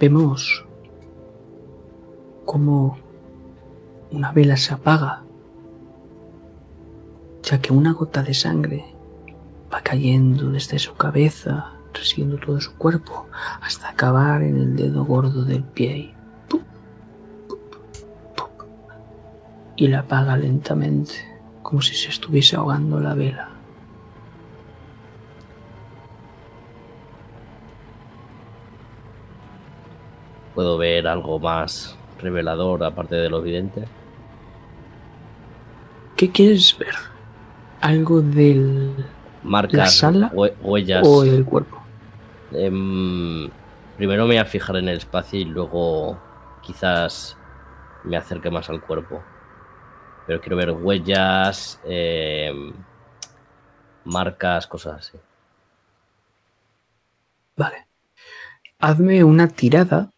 Vemos 0.00 0.64
como 2.44 2.98
una 4.12 4.32
vela 4.32 4.56
se 4.56 4.74
apaga, 4.74 5.24
ya 7.48 7.62
que 7.62 7.72
una 7.72 7.94
gota 7.94 8.22
de 8.22 8.34
sangre 8.34 8.84
va 9.72 9.80
cayendo 9.80 10.50
desde 10.50 10.78
su 10.78 10.94
cabeza, 10.96 11.72
residiendo 11.94 12.36
todo 12.36 12.60
su 12.60 12.76
cuerpo, 12.76 13.26
hasta 13.62 13.88
acabar 13.88 14.42
en 14.42 14.56
el 14.56 14.76
dedo 14.76 15.04
gordo 15.06 15.44
del 15.44 15.62
pie. 15.62 16.14
Y 19.76 19.86
la 19.86 20.00
apaga 20.00 20.36
lentamente, 20.36 21.14
como 21.62 21.80
si 21.80 21.94
se 21.94 22.10
estuviese 22.10 22.56
ahogando 22.56 23.00
la 23.00 23.14
vela. 23.14 23.48
¿Puedo 30.54 30.76
ver 30.76 31.06
algo 31.06 31.38
más 31.38 31.96
revelador 32.20 32.84
aparte 32.84 33.14
de 33.14 33.30
lo 33.30 33.38
evidente? 33.38 33.84
¿Qué 36.16 36.30
quieres 36.30 36.76
ver? 36.76 37.17
¿Algo 37.80 38.20
del 38.20 38.94
Marcas, 39.42 39.74
la 39.78 39.86
sala 39.86 40.30
hue- 40.34 40.54
huellas. 40.62 41.06
o 41.06 41.22
del 41.22 41.44
cuerpo? 41.44 41.80
Em, 42.52 43.48
primero 43.96 44.22
me 44.24 44.28
voy 44.34 44.36
a 44.38 44.44
fijar 44.44 44.76
en 44.76 44.88
el 44.88 44.96
espacio 44.98 45.38
y 45.40 45.44
luego 45.44 46.18
quizás 46.62 47.36
me 48.04 48.16
acerque 48.16 48.50
más 48.50 48.68
al 48.70 48.80
cuerpo. 48.80 49.22
Pero 50.26 50.40
quiero 50.40 50.56
ver 50.56 50.70
huellas, 50.72 51.80
em, 51.84 52.72
marcas, 54.04 54.66
cosas 54.66 54.98
así. 55.08 55.18
Vale. 57.56 57.86
Hazme 58.78 59.24
una 59.24 59.48
tirada 59.48 60.10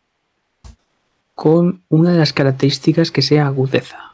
con 1.35 1.83
una 1.89 2.13
de 2.13 2.19
las 2.19 2.33
características 2.33 3.11
que 3.11 3.23
sea 3.23 3.47
agudeza. 3.47 4.10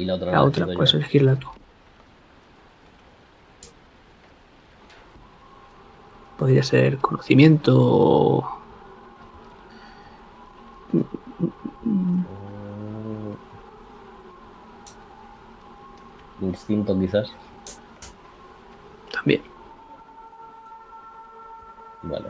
Y 0.00 0.06
la 0.06 0.14
otra 0.14 0.26
La 0.28 0.32
la 0.32 0.44
otra 0.44 0.64
puedes 0.64 0.92
yo. 0.92 0.98
elegirla 0.98 1.36
tú. 1.36 1.46
Podría 6.38 6.62
ser 6.62 6.96
conocimiento. 6.96 8.42
Instinto 16.40 16.98
quizás. 16.98 17.30
También. 19.12 19.42
Vale. 22.02 22.28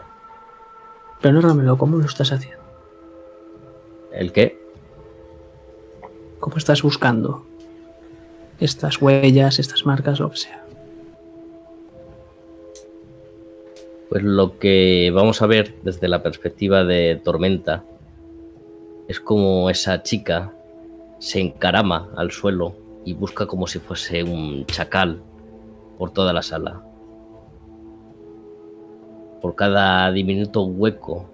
Pero 1.20 1.34
nárramelo, 1.34 1.78
¿cómo 1.78 1.96
lo 1.98 2.06
estás 2.06 2.32
haciendo? 2.32 2.58
¿El 4.12 4.32
qué? 4.32 4.58
¿Cómo 6.40 6.56
estás 6.56 6.82
buscando 6.82 7.46
estas 8.60 9.00
huellas, 9.00 9.58
estas 9.58 9.86
marcas, 9.86 10.20
lo 10.20 10.34
sea? 10.34 10.64
Pues 14.10 14.22
lo 14.22 14.58
que 14.58 15.12
vamos 15.14 15.40
a 15.40 15.46
ver 15.46 15.76
desde 15.82 16.08
la 16.08 16.22
perspectiva 16.22 16.84
de 16.84 17.20
Tormenta 17.22 17.84
es 19.06 19.20
como 19.20 19.70
esa 19.70 20.02
chica 20.02 20.52
se 21.20 21.38
encarama 21.38 22.10
al 22.16 22.32
suelo 22.32 22.74
y 23.04 23.14
busca 23.14 23.46
como 23.46 23.66
si 23.66 23.78
fuese 23.78 24.24
un 24.24 24.66
chacal 24.66 25.22
por 25.96 26.10
toda 26.10 26.32
la 26.32 26.42
sala. 26.42 26.82
Por 29.40 29.54
cada 29.54 30.10
diminuto 30.10 30.62
hueco. 30.62 31.29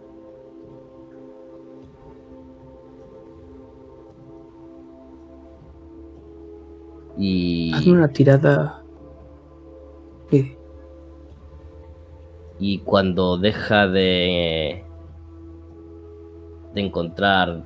Y, 7.17 7.73
Hazme 7.75 7.93
una 7.93 8.09
tirada... 8.09 8.83
Sí. 10.31 10.57
y 12.59 12.79
cuando 12.81 13.39
deja 13.39 13.87
de, 13.87 14.83
de 16.75 16.81
encontrar 16.81 17.65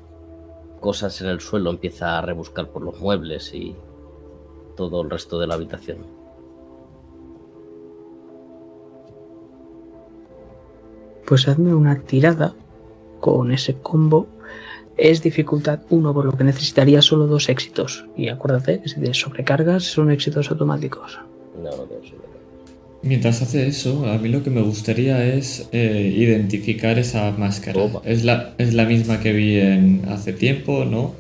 cosas 0.80 1.20
en 1.20 1.28
el 1.28 1.40
suelo 1.40 1.70
empieza 1.70 2.18
a 2.18 2.22
rebuscar 2.22 2.68
por 2.68 2.82
los 2.82 3.00
muebles 3.00 3.54
y 3.54 3.74
todo 4.76 5.02
el 5.02 5.10
resto 5.10 5.38
de 5.38 5.46
la 5.46 5.54
habitación. 5.54 5.98
Pues 11.26 11.46
hazme 11.46 11.74
una 11.74 12.00
tirada 12.00 12.54
con 13.20 13.52
ese 13.52 13.78
combo. 13.80 14.26
Es 15.00 15.22
dificultad 15.22 15.80
1, 15.88 16.12
por 16.12 16.26
lo 16.26 16.32
que 16.32 16.44
necesitaría 16.44 17.00
solo 17.00 17.26
dos 17.26 17.48
éxitos. 17.48 18.04
Y 18.18 18.28
acuérdate 18.28 18.82
que 18.82 18.88
si 18.90 19.00
te 19.00 19.14
sobrecargas 19.14 19.84
son 19.84 20.10
éxitos 20.10 20.50
automáticos. 20.50 21.18
No, 21.56 21.70
no 21.70 21.84
tengo. 21.84 22.00
Mientras 23.02 23.40
hace 23.40 23.66
eso, 23.66 24.06
a 24.06 24.18
mí 24.18 24.28
lo 24.28 24.42
que 24.42 24.50
me 24.50 24.60
gustaría 24.60 25.24
es 25.24 25.70
eh, 25.72 26.12
identificar 26.14 26.98
esa 26.98 27.30
máscara. 27.30 27.80
Es 28.04 28.24
la, 28.24 28.54
es 28.58 28.74
la 28.74 28.84
misma 28.84 29.20
que 29.20 29.32
vi 29.32 29.58
en 29.58 30.04
hace 30.06 30.34
tiempo, 30.34 30.84
¿no? 30.84 31.14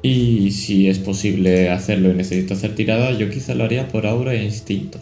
Y 0.00 0.52
si 0.52 0.88
es 0.88 1.00
posible 1.00 1.70
hacerlo 1.70 2.12
y 2.12 2.14
necesito 2.14 2.54
hacer 2.54 2.76
tirada, 2.76 3.10
yo 3.10 3.28
quizá 3.30 3.56
lo 3.56 3.64
haría 3.64 3.88
por 3.88 4.06
aura 4.06 4.32
e 4.32 4.44
instinto. 4.44 5.00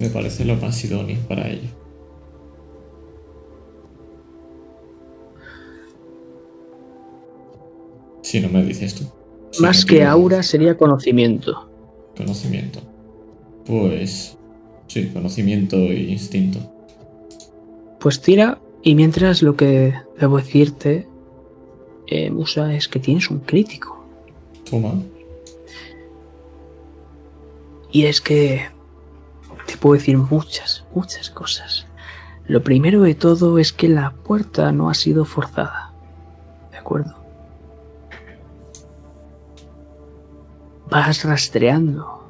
Me 0.00 0.10
parece 0.10 0.44
lo 0.44 0.56
más 0.56 0.84
idóneo 0.84 1.16
para 1.26 1.48
ello. 1.48 1.85
Si 8.36 8.42
no 8.42 8.50
me 8.50 8.62
dices 8.62 8.94
tú. 8.94 9.04
Si 9.50 9.62
Más 9.62 9.80
no 9.80 9.86
que 9.86 10.04
aura 10.04 10.42
sería 10.42 10.76
conocimiento. 10.76 11.70
Conocimiento. 12.14 12.80
Pues. 13.64 14.36
Sí, 14.88 15.06
conocimiento 15.06 15.76
e 15.76 16.02
instinto. 16.10 16.58
Pues 17.98 18.20
tira, 18.20 18.58
y 18.82 18.94
mientras 18.94 19.40
lo 19.40 19.56
que 19.56 19.94
debo 20.20 20.36
decirte, 20.36 21.08
eh, 22.08 22.30
Musa, 22.30 22.74
es 22.74 22.88
que 22.88 23.00
tienes 23.00 23.30
un 23.30 23.38
crítico. 23.38 24.04
Toma. 24.68 24.92
Y 27.90 28.04
es 28.04 28.20
que 28.20 28.66
te 29.66 29.78
puedo 29.78 29.94
decir 29.94 30.18
muchas, 30.18 30.84
muchas 30.94 31.30
cosas. 31.30 31.86
Lo 32.46 32.62
primero 32.62 33.00
de 33.00 33.14
todo 33.14 33.58
es 33.58 33.72
que 33.72 33.88
la 33.88 34.10
puerta 34.10 34.72
no 34.72 34.90
ha 34.90 34.94
sido 34.94 35.24
forzada. 35.24 35.94
¿De 36.70 36.76
acuerdo? 36.76 37.15
Vas 40.96 41.24
rastreando. 41.24 42.24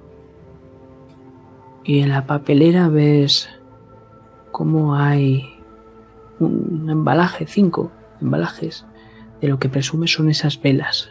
Y 1.85 2.01
en 2.01 2.09
la 2.09 2.27
papelera 2.27 2.89
ves 2.89 3.49
cómo 4.51 4.97
hay 4.97 5.55
un 6.41 6.91
embalaje, 6.91 7.47
cinco 7.47 7.93
embalajes, 8.21 8.85
de 9.41 9.47
lo 9.47 9.61
que 9.61 9.69
presume 9.69 10.09
son 10.09 10.31
esas 10.31 10.61
velas. 10.61 11.11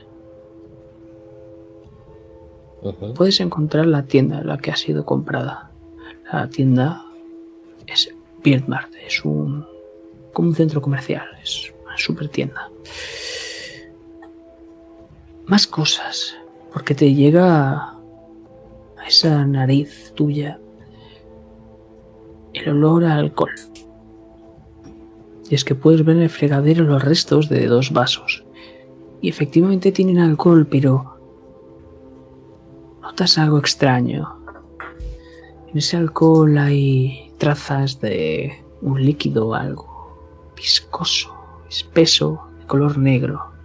Puedes 3.15 3.39
encontrar 3.39 3.85
la 3.85 4.03
tienda 4.03 4.39
en 4.39 4.47
la 4.47 4.57
que 4.57 4.71
ha 4.71 4.75
sido 4.75 5.05
comprada. 5.05 5.71
La 6.33 6.49
tienda 6.49 7.05
es 7.87 8.13
Beardmart, 8.43 8.93
es 8.95 9.23
un 9.23 9.65
como 10.33 10.49
un 10.49 10.55
centro 10.55 10.81
comercial, 10.81 11.25
es 11.41 11.73
una 11.85 11.97
super 11.97 12.27
tienda. 12.27 12.69
Más 15.45 15.65
cosas, 15.67 16.35
porque 16.75 16.93
te 16.93 17.13
llega 17.13 17.71
a 18.97 19.07
esa 19.07 19.45
nariz 19.45 20.11
tuya 20.13 20.59
el 22.51 22.67
olor 22.67 23.05
a 23.05 23.15
alcohol. 23.15 23.55
Y 25.49 25.55
es 25.55 25.63
que 25.63 25.73
puedes 25.73 26.03
ver 26.03 26.17
en 26.17 26.23
el 26.23 26.29
fregadero 26.29 26.83
los 26.83 27.01
restos 27.01 27.47
de 27.47 27.67
dos 27.67 27.93
vasos. 27.93 28.43
Y 29.21 29.29
efectivamente 29.29 29.93
tienen 29.93 30.19
alcohol, 30.19 30.67
pero 30.69 31.17
notas 33.01 33.37
algo 33.37 33.57
extraño. 33.57 34.37
En 35.69 35.77
ese 35.77 35.95
alcohol 35.95 36.57
hay 36.57 37.31
trazas 37.37 38.01
de 38.01 38.51
un 38.81 39.01
líquido 39.01 39.53
algo 39.53 40.51
viscoso, 40.57 41.33
espeso, 41.69 42.49
de 42.59 42.65
color 42.65 42.97
negro. 42.97 43.55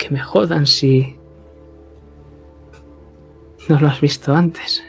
Que 0.00 0.08
me 0.08 0.20
jodan 0.20 0.66
si 0.66 1.14
no 3.68 3.78
lo 3.78 3.88
has 3.88 4.00
visto 4.00 4.34
antes. 4.34 4.82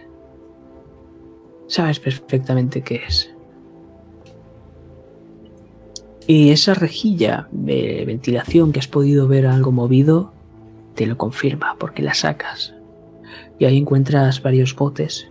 Sabes 1.67 1.99
perfectamente 1.99 2.81
qué 2.81 3.01
es. 3.05 3.29
Y 6.27 6.51
esa 6.51 6.73
rejilla 6.75 7.49
de 7.51 8.05
ventilación 8.07 8.71
que 8.71 8.79
has 8.79 8.87
podido 8.87 9.27
ver 9.27 9.47
algo 9.47 9.73
movido 9.73 10.31
te 10.95 11.05
lo 11.05 11.17
confirma 11.17 11.75
porque 11.77 12.01
la 12.01 12.13
sacas. 12.13 12.73
Y 13.59 13.65
ahí 13.65 13.77
encuentras 13.77 14.41
varios 14.41 14.73
botes 14.73 15.29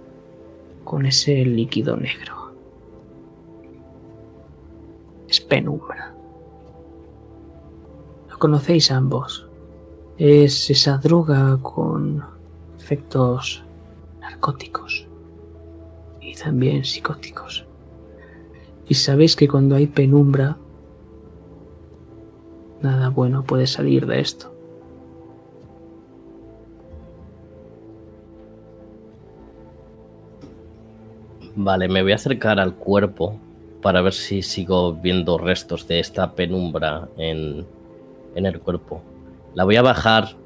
con 0.85 1.07
ese 1.07 1.47
líquido 1.47 1.97
negro. 1.97 2.55
Es 5.27 5.41
penumbra. 5.41 6.15
Lo 8.29 8.39
conocéis 8.39 8.91
ambos. 8.91 9.50
Es 10.21 10.69
esa 10.69 10.99
droga 10.99 11.59
con 11.63 12.23
efectos 12.79 13.65
narcóticos 14.21 15.09
y 16.21 16.35
también 16.35 16.85
psicóticos. 16.85 17.65
Y 18.87 18.93
sabéis 18.93 19.35
que 19.35 19.49
cuando 19.49 19.77
hay 19.77 19.87
penumbra, 19.87 20.59
nada 22.83 23.09
bueno 23.09 23.45
puede 23.45 23.67
salir 23.67 24.05
de 24.05 24.21
esto. 24.21 24.53
Vale, 31.57 31.89
me 31.89 32.03
voy 32.03 32.13
a 32.13 32.17
acercar 32.17 32.61
al 32.61 32.75
cuerpo 32.75 33.39
para 33.81 34.03
ver 34.03 34.13
si 34.13 34.43
sigo 34.43 34.93
viendo 34.93 35.39
restos 35.39 35.89
de 35.89 35.99
esta 35.99 36.35
penumbra 36.35 37.09
en, 37.17 37.65
en 38.35 38.45
el 38.45 38.61
cuerpo. 38.61 39.01
La 39.55 39.65
voy 39.65 39.77
a 39.77 39.83
bajar. 39.83 40.37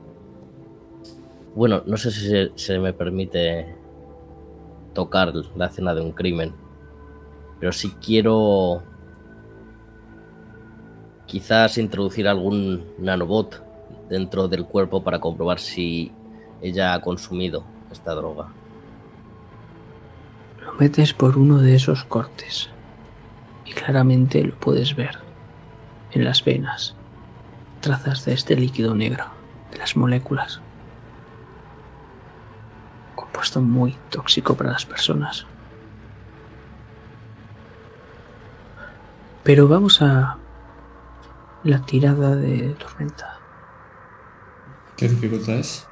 Bueno, 1.54 1.82
no 1.86 1.96
sé 1.96 2.10
si 2.10 2.50
se, 2.54 2.78
me 2.78 2.92
permite 2.92 3.76
tocar 4.92 5.32
la 5.56 5.66
escena 5.66 5.94
de 5.94 6.00
un 6.00 6.12
crimen. 6.12 6.54
Pero 7.60 7.72
si 7.72 7.90
quiero 7.90 8.82
quizás 11.26 11.78
introducir 11.78 12.28
algún 12.28 12.84
nanobot 12.98 13.62
dentro 14.08 14.48
del 14.48 14.64
cuerpo 14.66 15.02
para 15.02 15.20
comprobar 15.20 15.58
si 15.58 16.12
ella 16.60 16.94
ha 16.94 17.00
consumido 17.00 17.64
esta 17.90 18.14
droga. 18.14 18.48
Lo 20.64 20.72
metes 20.74 21.12
por 21.12 21.36
uno 21.36 21.58
de 21.58 21.74
esos 21.74 22.04
cortes 22.04 22.70
y 23.64 23.72
claramente 23.72 24.42
lo 24.42 24.54
puedes 24.56 24.96
ver 24.96 25.18
en 26.12 26.24
las 26.24 26.44
venas, 26.44 26.96
trazas 27.84 28.24
de 28.24 28.32
este 28.32 28.56
líquido 28.56 28.94
negro, 28.94 29.26
de 29.70 29.76
las 29.76 29.94
moléculas. 29.94 30.62
Compuesto 33.14 33.60
muy 33.60 33.94
tóxico 34.08 34.54
para 34.54 34.72
las 34.72 34.86
personas. 34.86 35.46
Pero 39.42 39.68
vamos 39.68 40.00
a 40.00 40.38
la 41.62 41.82
tirada 41.84 42.34
de 42.36 42.70
tormenta. 42.78 43.38
¿Qué 44.96 45.06
dificultad 45.06 45.56
es? 45.56 45.86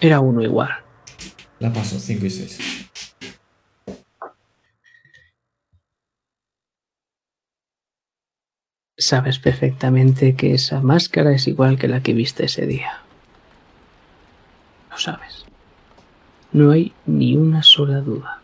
Era 0.00 0.18
uno 0.18 0.42
igual. 0.42 0.70
La 1.60 1.72
paso, 1.72 2.00
5 2.00 2.26
y 2.26 2.30
6. 2.30 2.75
Sabes 9.06 9.38
perfectamente 9.38 10.34
que 10.34 10.52
esa 10.52 10.80
máscara 10.80 11.30
es 11.30 11.46
igual 11.46 11.78
que 11.78 11.86
la 11.86 12.02
que 12.02 12.12
viste 12.12 12.46
ese 12.46 12.66
día. 12.66 13.02
Lo 14.90 14.98
sabes. 14.98 15.44
No 16.50 16.72
hay 16.72 16.92
ni 17.06 17.36
una 17.36 17.62
sola 17.62 18.00
duda. 18.00 18.40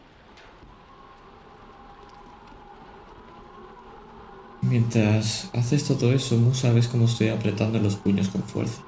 Mientras 4.60 5.50
haces 5.52 5.84
todo 5.84 6.12
eso, 6.12 6.36
Mu 6.36 6.54
sabes 6.54 6.86
cómo 6.86 7.06
estoy 7.06 7.30
apretando 7.30 7.80
los 7.80 7.96
puños 7.96 8.28
con 8.28 8.44
fuerza. 8.44 8.82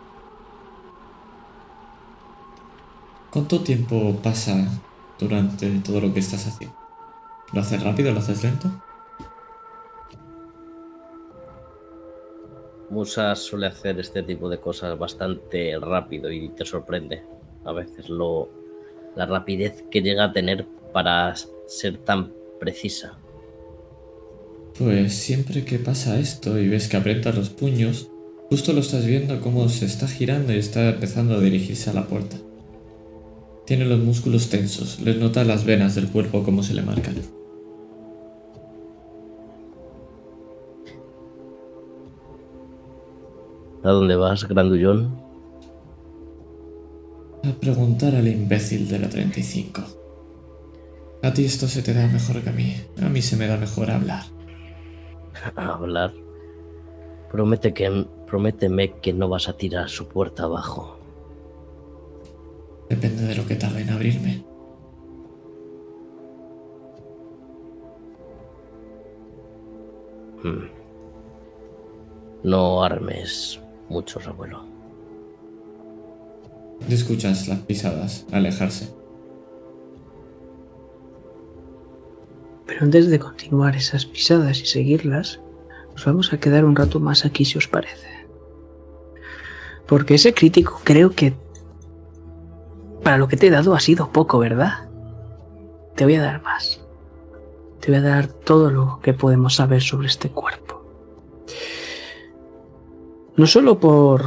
¿Cuánto 3.31 3.63
tiempo 3.63 4.21
pasa 4.23 4.81
durante 5.19 5.69
todo 5.81 6.01
lo 6.01 6.15
que 6.15 6.21
estás 6.21 6.47
haciendo? 6.47 6.77
¿Lo 7.53 7.63
haces 7.63 7.83
rápido? 7.83 8.13
¿Lo 8.13 8.21
haces 8.21 8.45
lento? 8.45 8.71
Musa 12.91 13.35
suele 13.35 13.67
hacer 13.67 13.99
este 13.99 14.23
tipo 14.23 14.49
de 14.49 14.59
cosas 14.59 14.99
bastante 14.99 15.79
rápido 15.81 16.31
y 16.31 16.49
te 16.51 16.65
sorprende 16.65 17.23
a 17.65 17.73
veces 17.73 18.09
lo, 18.09 18.51
la 19.17 19.27
rapidez 19.27 19.85
que 19.91 20.03
llega 20.03 20.25
a 20.25 20.33
tener 20.33 20.67
para 20.93 21.35
ser 21.67 21.99
tan 21.99 22.33
precisa. 22.61 23.19
Pues 24.79 25.15
siempre 25.15 25.65
que 25.65 25.79
pasa 25.79 26.19
esto 26.19 26.59
y 26.59 26.69
ves 26.69 26.89
que 26.89 26.97
aprietas 26.97 27.37
los 27.37 27.51
puños, 27.51 28.09
justo 28.51 28.73
lo 28.73 28.81
estás 28.81 29.07
viendo 29.07 29.41
cómo 29.41 29.69
se 29.69 29.87
está 29.87 30.09
girando 30.09 30.53
y 30.53 30.59
está 30.59 30.91
empezando 30.91 31.35
a 31.35 31.41
dirigirse 31.41 31.91
a 31.91 31.95
la 31.95 32.07
puerta. 32.07 32.37
Tiene 33.67 33.87
los 33.87 34.01
músculos 34.01 34.51
tensos, 34.51 35.01
les 35.01 35.17
nota 35.17 35.45
las 35.45 35.65
venas 35.65 35.95
del 35.95 36.09
cuerpo 36.09 36.43
cómo 36.43 36.63
se 36.63 36.75
le 36.75 36.83
marcan. 36.83 37.15
¿A 43.85 43.91
dónde 43.91 44.17
vas, 44.17 44.49
grandullón? 44.49 45.15
A 47.45 47.53
preguntar 47.61 48.15
al 48.15 48.27
imbécil 48.27 48.89
de 48.89 48.99
la 48.99 49.11
35. 49.11 49.83
A 51.23 51.35
ti 51.35 51.45
esto 51.45 51.69
se 51.69 51.83
te 51.83 51.93
da 51.93 52.07
mejor 52.07 52.41
que 52.41 52.49
a 52.49 52.53
mí. 52.53 52.75
A 53.03 53.11
mí 53.11 53.21
se 53.21 53.37
me 53.37 53.47
da 53.47 53.59
mejor 53.59 53.91
hablar. 53.91 54.23
hablar. 55.57 56.15
Promete 57.31 57.75
que, 57.75 58.07
prométeme 58.27 58.93
que 59.03 59.13
no 59.13 59.29
vas 59.29 59.51
a 59.51 59.57
tirar 59.59 59.91
su 59.91 60.09
puerta 60.09 60.45
abajo. 60.45 60.97
Depende 62.89 63.27
de 63.27 63.35
lo 63.35 63.47
que 63.47 63.57
tarde 63.57 63.83
en 63.83 63.91
abrirme. 63.91 64.45
Hmm. 70.43 70.69
No 72.43 72.83
armes 72.83 73.61
muchos, 73.89 74.27
abuelo. 74.27 74.65
Escuchas 76.89 77.49
las 77.49 77.61
pisadas 77.61 78.27
alejarse. 78.33 78.93
Pero 82.67 82.83
antes 82.83 83.09
de 83.09 83.19
continuar 83.19 83.77
esas 83.77 84.07
pisadas 84.07 84.61
y 84.61 84.67
seguirlas, 84.67 85.41
nos 85.93 86.05
vamos 86.05 86.33
a 86.33 86.39
quedar 86.39 86.65
un 86.65 86.75
rato 86.75 86.99
más 86.99 87.25
aquí 87.25 87.45
si 87.45 87.59
os 87.59 87.69
parece. 87.69 88.09
Porque 89.87 90.15
ese 90.15 90.35
crítico 90.35 90.81
creo 90.83 91.11
que 91.11 91.35
para 93.03 93.19
lo 93.19 93.29
que 93.29 93.37
te 93.37 93.49
he 93.49 93.51
dado 93.51 93.75
ha 93.75 93.81
sido 93.81 94.11
poco, 94.11 94.39
¿verdad? 94.39 94.89
Te 95.95 96.05
voy 96.05 96.15
a 96.15 96.23
dar 96.23 96.43
más. 96.43 96.81
Te 97.81 97.91
voy 97.91 98.01
a 98.01 98.03
dar 98.03 98.29
todo 98.29 98.71
lo 98.71 99.01
que 99.03 99.13
podemos 99.13 99.57
saber 99.57 99.83
sobre 99.83 100.09
este 100.09 100.31
cuerpo. 100.31 100.64
No 103.37 103.47
solo 103.47 103.81
por 103.81 104.23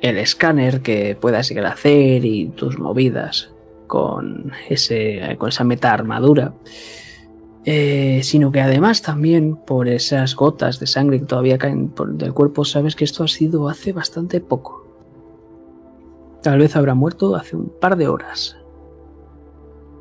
el 0.00 0.18
escáner 0.18 0.80
que 0.80 1.16
puedas 1.20 1.48
llegar 1.48 1.66
a 1.66 1.72
hacer 1.72 2.24
y 2.24 2.46
tus 2.48 2.78
movidas 2.78 3.52
con, 3.86 4.52
ese, 4.68 5.36
con 5.38 5.48
esa 5.48 5.64
meta 5.64 5.92
armadura, 5.92 6.54
eh, 7.64 8.20
sino 8.24 8.50
que 8.50 8.60
además 8.60 9.02
también 9.02 9.56
por 9.56 9.88
esas 9.88 10.34
gotas 10.34 10.80
de 10.80 10.86
sangre 10.86 11.20
que 11.20 11.26
todavía 11.26 11.58
caen 11.58 11.88
por 11.88 12.14
del 12.14 12.32
cuerpo, 12.32 12.64
sabes 12.64 12.96
que 12.96 13.04
esto 13.04 13.22
ha 13.22 13.28
sido 13.28 13.68
hace 13.68 13.92
bastante 13.92 14.40
poco. 14.40 14.86
Tal 16.42 16.58
vez 16.58 16.74
habrá 16.74 16.94
muerto 16.94 17.36
hace 17.36 17.56
un 17.56 17.72
par 17.80 17.96
de 17.96 18.08
horas. 18.08 18.56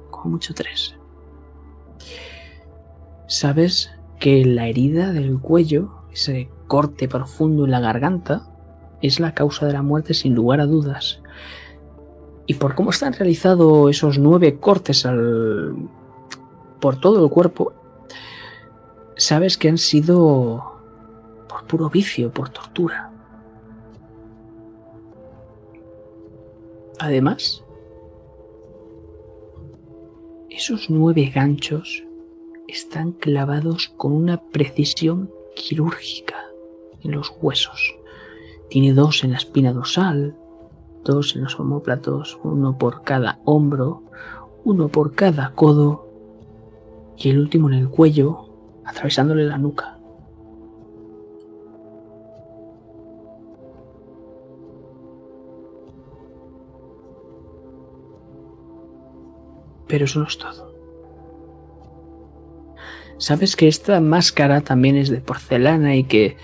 Como 0.10 0.32
mucho 0.32 0.56
tres. 0.56 0.96
Sabes 3.28 3.92
que 4.20 4.44
la 4.44 4.68
herida 4.68 5.12
del 5.12 5.40
cuello, 5.40 5.92
ese 6.12 6.50
corte 6.72 7.10
profundo 7.10 7.66
en 7.66 7.72
la 7.72 7.82
garganta, 7.82 8.48
es 9.02 9.20
la 9.20 9.34
causa 9.34 9.66
de 9.66 9.74
la 9.74 9.82
muerte 9.82 10.14
sin 10.14 10.34
lugar 10.34 10.62
a 10.62 10.66
dudas. 10.66 11.22
Y 12.48 12.54
por 12.54 12.76
cómo 12.76 12.92
están 12.92 13.12
realizados 13.12 13.90
esos 13.90 14.18
nueve 14.18 14.58
cortes 14.58 15.06
al, 15.06 15.76
por 16.80 16.98
todo 17.02 17.26
el 17.26 17.30
cuerpo, 17.30 17.74
sabes 19.18 19.58
que 19.58 19.68
han 19.68 19.78
sido 19.78 20.64
por 21.50 21.68
puro 21.68 21.90
vicio, 21.90 22.32
por 22.32 22.48
tortura. 22.48 23.12
Además, 27.00 27.66
esos 30.50 30.90
nueve 30.90 31.30
ganchos 31.36 32.06
están 32.70 33.12
clavados 33.12 33.94
con 33.98 34.14
una 34.14 34.42
precisión 34.42 35.30
quirúrgica 35.54 36.51
en 37.04 37.12
los 37.12 37.34
huesos. 37.42 37.96
Tiene 38.70 38.94
dos 38.94 39.24
en 39.24 39.32
la 39.32 39.38
espina 39.38 39.74
dorsal, 39.74 40.36
dos 41.04 41.36
en 41.36 41.44
los 41.44 41.60
homóplatos, 41.60 42.40
uno 42.44 42.78
por 42.78 43.04
cada 43.04 43.40
hombro, 43.46 44.04
uno 44.64 44.88
por 44.90 45.14
cada 45.14 45.54
codo 45.54 46.08
y 47.18 47.30
el 47.30 47.40
último 47.40 47.70
en 47.70 47.76
el 47.76 47.90
cuello, 47.90 48.50
atravesándole 48.86 49.46
la 49.46 49.58
nuca. 49.58 49.98
Pero 59.88 60.06
eso 60.06 60.20
no 60.22 60.28
es 60.28 60.38
todo. 60.38 60.72
Sabes 63.18 63.56
que 63.56 63.68
esta 63.68 64.00
máscara 64.00 64.62
también 64.62 64.96
es 64.96 65.10
de 65.10 65.22
porcelana 65.22 65.96
y 65.96 66.06
que 66.06 66.38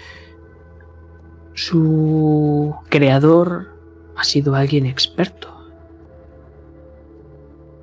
su 1.57 2.75
creador 2.87 3.69
ha 4.15 4.23
sido 4.23 4.53
alguien 4.53 4.85
experto. 4.85 5.47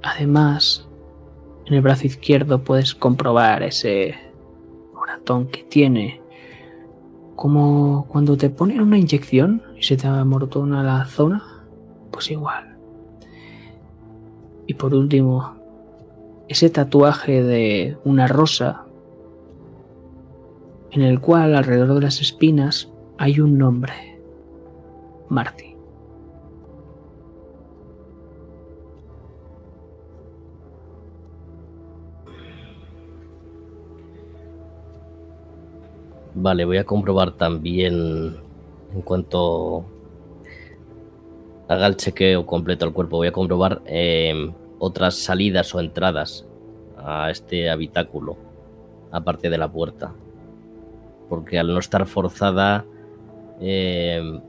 Además, 0.00 0.88
en 1.66 1.74
el 1.74 1.80
brazo 1.80 2.06
izquierdo 2.06 2.62
puedes 2.62 2.94
comprobar 2.94 3.64
ese 3.64 4.14
moratón 4.94 5.48
que 5.48 5.64
tiene. 5.64 6.22
Como 7.34 8.06
cuando 8.06 8.36
te 8.36 8.48
ponen 8.48 8.80
una 8.80 8.96
inyección 8.96 9.60
y 9.76 9.82
se 9.82 9.96
te 9.96 10.06
amortona 10.06 10.84
la 10.84 11.04
zona, 11.06 11.42
pues 12.12 12.30
igual. 12.30 12.76
Y 14.68 14.74
por 14.74 14.94
último, 14.94 15.56
ese 16.46 16.70
tatuaje 16.70 17.42
de 17.42 17.98
una 18.04 18.28
rosa 18.28 18.84
en 20.92 21.02
el 21.02 21.18
cual 21.18 21.56
alrededor 21.56 21.96
de 21.96 22.02
las 22.02 22.20
espinas 22.20 22.93
hay 23.18 23.40
un 23.40 23.58
nombre. 23.58 23.92
Marty. 25.28 25.74
Vale, 36.34 36.64
voy 36.64 36.78
a 36.78 36.84
comprobar 36.84 37.32
también 37.32 38.36
en 38.92 39.02
cuanto 39.02 39.84
haga 41.68 41.86
el 41.86 41.96
chequeo 41.96 42.44
completo 42.44 42.84
al 42.84 42.92
cuerpo, 42.92 43.16
voy 43.16 43.28
a 43.28 43.32
comprobar 43.32 43.82
em, 43.86 44.52
otras 44.78 45.14
salidas 45.14 45.74
o 45.74 45.80
entradas 45.80 46.44
a 46.98 47.30
este 47.30 47.70
habitáculo, 47.70 48.36
aparte 49.10 49.48
de 49.48 49.58
la 49.58 49.70
puerta. 49.70 50.12
Porque 51.28 51.58
al 51.58 51.68
no 51.68 51.78
estar 51.78 52.04
forzada, 52.06 52.84
em, 53.60 54.40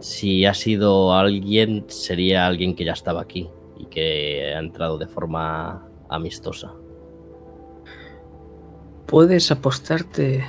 si 0.00 0.44
ha 0.44 0.54
sido 0.54 1.14
alguien, 1.14 1.84
sería 1.88 2.46
alguien 2.46 2.74
que 2.74 2.84
ya 2.84 2.92
estaba 2.92 3.20
aquí 3.20 3.48
y 3.78 3.86
que 3.86 4.52
ha 4.54 4.58
entrado 4.58 4.98
de 4.98 5.06
forma 5.06 5.86
amistosa. 6.08 6.72
Puedes 9.06 9.50
apostarte 9.50 10.44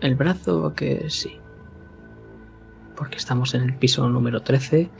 el 0.00 0.14
brazo 0.14 0.74
que 0.74 1.10
sí. 1.10 1.38
Porque 2.96 3.16
estamos 3.16 3.54
en 3.54 3.62
el 3.62 3.74
piso 3.74 4.08
número 4.08 4.42
13 4.42 4.90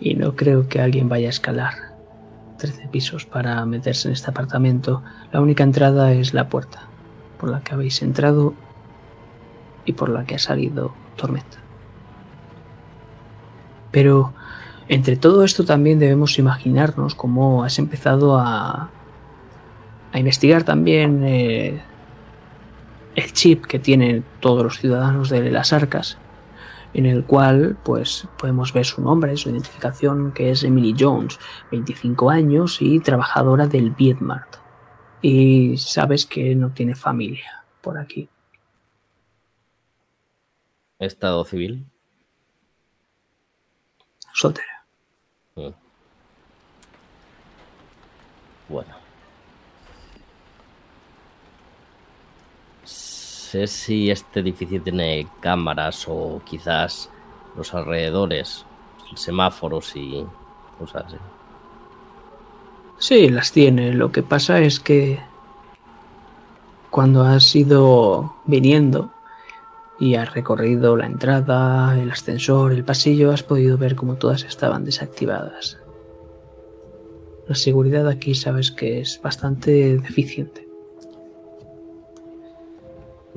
y 0.00 0.14
no 0.14 0.36
creo 0.36 0.68
que 0.68 0.80
alguien 0.80 1.08
vaya 1.08 1.26
a 1.26 1.30
escalar 1.30 1.72
13 2.58 2.88
pisos 2.88 3.26
para 3.26 3.64
meterse 3.66 4.08
en 4.08 4.14
este 4.14 4.30
apartamento. 4.30 5.02
La 5.32 5.40
única 5.40 5.64
entrada 5.64 6.12
es 6.12 6.34
la 6.34 6.48
puerta 6.48 6.88
por 7.38 7.50
la 7.50 7.60
que 7.60 7.74
habéis 7.74 8.02
entrado 8.02 8.54
y 9.84 9.92
por 9.94 10.10
la 10.10 10.24
que 10.24 10.34
ha 10.34 10.38
salido 10.38 10.92
Tormenta. 11.18 11.58
Pero 13.90 14.32
entre 14.88 15.16
todo 15.16 15.44
esto 15.44 15.64
también 15.64 15.98
debemos 15.98 16.38
imaginarnos 16.38 17.14
cómo 17.14 17.62
has 17.62 17.78
empezado 17.78 18.38
a, 18.38 18.90
a 20.12 20.18
investigar 20.18 20.62
también 20.62 21.22
eh, 21.24 21.82
el 23.14 23.32
chip 23.32 23.66
que 23.66 23.78
tienen 23.78 24.24
todos 24.40 24.62
los 24.62 24.78
ciudadanos 24.78 25.28
de 25.28 25.50
las 25.50 25.72
arcas, 25.72 26.18
en 26.94 27.04
el 27.04 27.24
cual 27.24 27.76
pues 27.82 28.26
podemos 28.38 28.72
ver 28.72 28.86
su 28.86 29.02
nombre, 29.02 29.36
su 29.36 29.50
identificación, 29.50 30.32
que 30.32 30.50
es 30.50 30.64
Emily 30.64 30.94
Jones, 30.98 31.38
25 31.70 32.30
años 32.30 32.78
y 32.80 33.00
trabajadora 33.00 33.66
del 33.66 33.90
Vietmart. 33.90 34.56
Y 35.20 35.76
sabes 35.76 36.24
que 36.26 36.54
no 36.54 36.70
tiene 36.70 36.94
familia 36.94 37.64
por 37.82 37.98
aquí. 37.98 38.28
Estado 40.98 41.44
civil. 41.44 41.86
Soltera. 44.32 44.86
Mm. 45.56 45.70
Bueno. 48.68 49.08
sé 53.48 53.66
si 53.66 54.10
este 54.10 54.40
edificio 54.40 54.82
tiene 54.82 55.26
cámaras 55.40 56.04
o 56.06 56.42
quizás 56.44 57.08
los 57.56 57.72
alrededores, 57.72 58.66
semáforos 59.14 59.96
y 59.96 60.22
cosas 60.78 61.06
así. 61.06 61.16
Sí, 62.98 63.28
las 63.30 63.50
tiene. 63.52 63.94
Lo 63.94 64.12
que 64.12 64.22
pasa 64.22 64.60
es 64.60 64.80
que 64.80 65.18
cuando 66.90 67.22
has 67.22 67.56
ido 67.56 68.34
viniendo 68.44 69.10
y 70.00 70.14
has 70.14 70.32
recorrido 70.34 70.96
la 70.96 71.06
entrada, 71.06 71.98
el 72.00 72.10
ascensor, 72.10 72.72
el 72.72 72.84
pasillo, 72.84 73.32
has 73.32 73.42
podido 73.42 73.78
ver 73.78 73.96
cómo 73.96 74.16
todas 74.16 74.44
estaban 74.44 74.84
desactivadas. 74.84 75.78
La 77.46 77.54
seguridad 77.54 78.06
aquí 78.08 78.34
sabes 78.34 78.70
que 78.70 79.00
es 79.00 79.20
bastante 79.22 79.98
deficiente 79.98 80.68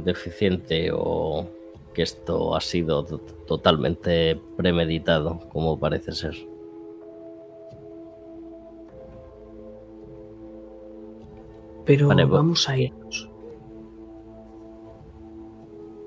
deficiente 0.04 0.92
o 0.94 1.48
que 1.94 2.04
esto 2.04 2.56
ha 2.56 2.62
sido 2.62 3.04
totalmente 3.04 4.40
premeditado, 4.58 5.40
como 5.52 5.80
parece 5.80 6.14
ser. 6.14 6.36
Pero 11.86 12.08
vamos 12.08 12.70
a 12.70 12.78
irnos. 12.78 13.31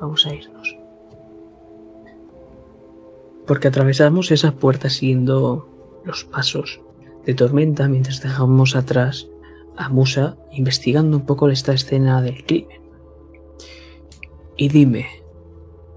Vamos 0.05 0.27
a 0.27 0.35
irnos. 0.35 0.77
Porque 3.47 3.69
atravesamos 3.69 4.31
esa 4.33 4.53
puerta 4.53 4.91
siguiendo 4.91 5.67
los 6.05 6.25
pasos 6.25 6.83
de 7.25 7.33
tormenta 7.33 7.89
mientras 7.89 8.21
dejamos 8.21 8.77
atrás 8.77 9.31
a 9.79 9.89
Musa 9.89 10.37
investigando 10.53 11.17
un 11.17 11.25
poco 11.25 11.49
esta 11.49 11.73
escena 11.73 12.21
del 12.21 12.45
crimen. 12.45 12.83
Y 14.59 14.69
dime, 14.69 15.07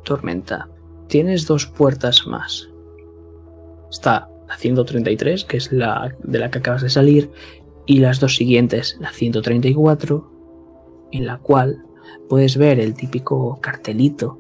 Tormenta, 0.06 0.70
tienes 1.08 1.46
dos 1.46 1.66
puertas 1.66 2.26
más. 2.28 2.70
Está 3.92 4.30
la 4.48 4.56
133, 4.56 5.44
que 5.44 5.58
es 5.58 5.74
la 5.74 6.16
de 6.24 6.40
la 6.40 6.50
que 6.50 6.60
acabas 6.60 6.82
de 6.82 6.90
salir, 6.90 7.30
y 7.86 8.00
las 8.00 8.22
dos 8.22 8.38
siguientes, 8.38 8.96
la 9.02 9.12
134, 9.12 10.32
en 11.12 11.26
la 11.26 11.40
cual 11.40 11.84
puedes 12.30 12.58
ver 12.58 12.80
el 12.80 12.94
típico 12.94 13.60
cartelito 13.62 14.40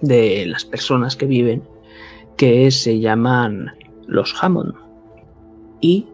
de 0.00 0.46
las 0.46 0.64
personas 0.64 1.16
que 1.16 1.26
viven, 1.26 1.62
que 2.36 2.70
se 2.70 3.00
llaman 3.00 3.72
los 4.06 4.34
Hammond. 4.42 4.74
Y 5.80 6.06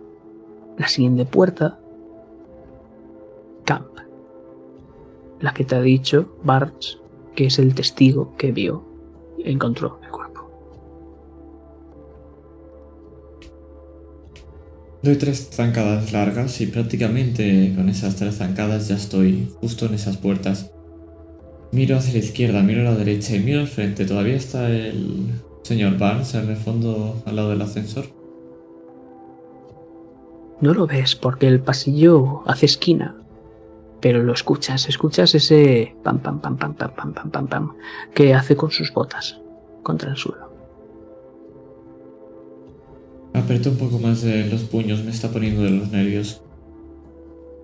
la 0.78 0.88
siguiente 0.88 1.24
puerta, 1.24 1.78
Camp 3.64 3.90
la 5.40 5.54
que 5.54 5.64
te 5.64 5.74
ha 5.74 5.80
dicho 5.80 6.36
Barts, 6.44 6.98
que 7.34 7.46
es 7.46 7.58
el 7.58 7.74
testigo 7.74 8.36
que 8.36 8.52
vio 8.52 8.84
encontró 9.38 9.98
el 10.02 10.10
Doy 15.02 15.16
tres 15.16 15.48
zancadas 15.50 16.12
largas 16.12 16.60
y 16.60 16.66
prácticamente 16.66 17.72
con 17.74 17.88
esas 17.88 18.16
tres 18.16 18.36
zancadas 18.36 18.88
ya 18.88 18.96
estoy 18.96 19.50
justo 19.60 19.86
en 19.86 19.94
esas 19.94 20.16
puertas. 20.16 20.70
Miro 21.72 21.96
hacia 21.96 22.12
la 22.14 22.18
izquierda, 22.18 22.62
miro 22.62 22.82
a 22.82 22.84
la 22.84 22.96
derecha 22.96 23.34
y 23.36 23.40
miro 23.40 23.60
al 23.60 23.68
frente. 23.68 24.04
Todavía 24.04 24.34
está 24.34 24.68
el 24.68 25.28
señor 25.62 25.96
Barnes 25.98 26.34
en 26.34 26.50
el 26.50 26.56
fondo 26.56 27.22
al 27.24 27.36
lado 27.36 27.50
del 27.50 27.62
ascensor. 27.62 28.06
No 30.60 30.74
lo 30.74 30.86
ves 30.86 31.14
porque 31.14 31.46
el 31.46 31.60
pasillo 31.60 32.42
hace 32.46 32.66
esquina 32.66 33.20
pero 34.00 34.22
lo 34.22 34.32
escuchas, 34.32 34.88
escuchas 34.88 35.34
ese 35.34 35.94
pam 36.02 36.18
pam 36.18 36.40
pam 36.40 36.56
pam 36.56 36.74
pam 36.74 36.94
pam 36.94 37.30
pam 37.30 37.46
pam 37.46 37.76
que 38.14 38.34
hace 38.34 38.56
con 38.56 38.70
sus 38.70 38.92
botas 38.92 39.40
contra 39.82 40.10
el 40.10 40.16
suelo. 40.16 40.49
Aprieto 43.34 43.70
un 43.70 43.76
poco 43.76 43.98
más 43.98 44.22
de 44.22 44.46
los 44.46 44.62
puños, 44.64 45.04
me 45.04 45.10
está 45.10 45.30
poniendo 45.30 45.62
de 45.62 45.70
los 45.70 45.90
nervios. 45.90 46.42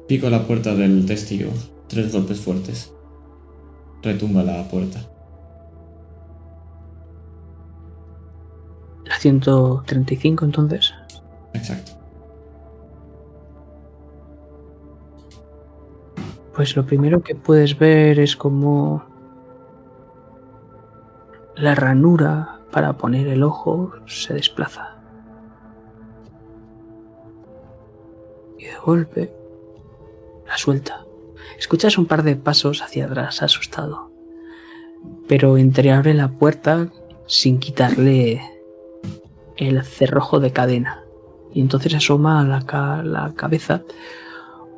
Pico 0.07 0.31
la 0.31 0.47
puerta 0.47 0.75
del 0.75 1.05
testigo, 1.07 1.51
tres 1.89 2.13
golpes 2.13 2.41
fuertes. 2.41 2.93
Retumba 4.03 4.43
la 4.43 4.69
puerta. 4.69 5.01
¿La 9.05 9.19
135 9.19 10.45
entonces? 10.45 10.95
Exacto. 11.55 11.93
Pues 16.55 16.75
lo 16.77 16.87
primero 16.87 17.23
que 17.23 17.35
puedes 17.35 17.79
ver 17.79 18.19
es 18.19 18.37
como 18.37 19.05
la 21.57 21.75
ranura 21.75 22.61
para 22.71 22.97
poner 22.97 23.29
el 23.29 23.43
ojo 23.43 23.93
se 24.07 24.35
desplaza. 24.35 24.96
De 28.67 28.79
golpe 28.85 29.33
la 30.47 30.57
suelta. 30.59 31.05
Escuchas 31.59 31.99
un 31.99 32.07
par 32.07 32.23
de 32.23 32.37
pasos 32.37 32.83
hacia 32.83 33.07
atrás, 33.07 33.43
asustado. 33.43 34.11
Pero 35.29 35.57
entreabre 35.57 36.15
la 36.15 36.29
puerta 36.29 36.89
sin 37.27 37.59
quitarle 37.59 38.43
el 39.57 39.83
cerrojo 39.85 40.41
de 40.41 40.53
cadena. 40.53 41.05
Y 41.53 41.61
entonces 41.61 41.95
asoma 41.95 42.45
la, 42.45 42.67
ca- 42.67 43.03
la 43.03 43.33
cabeza 43.35 43.83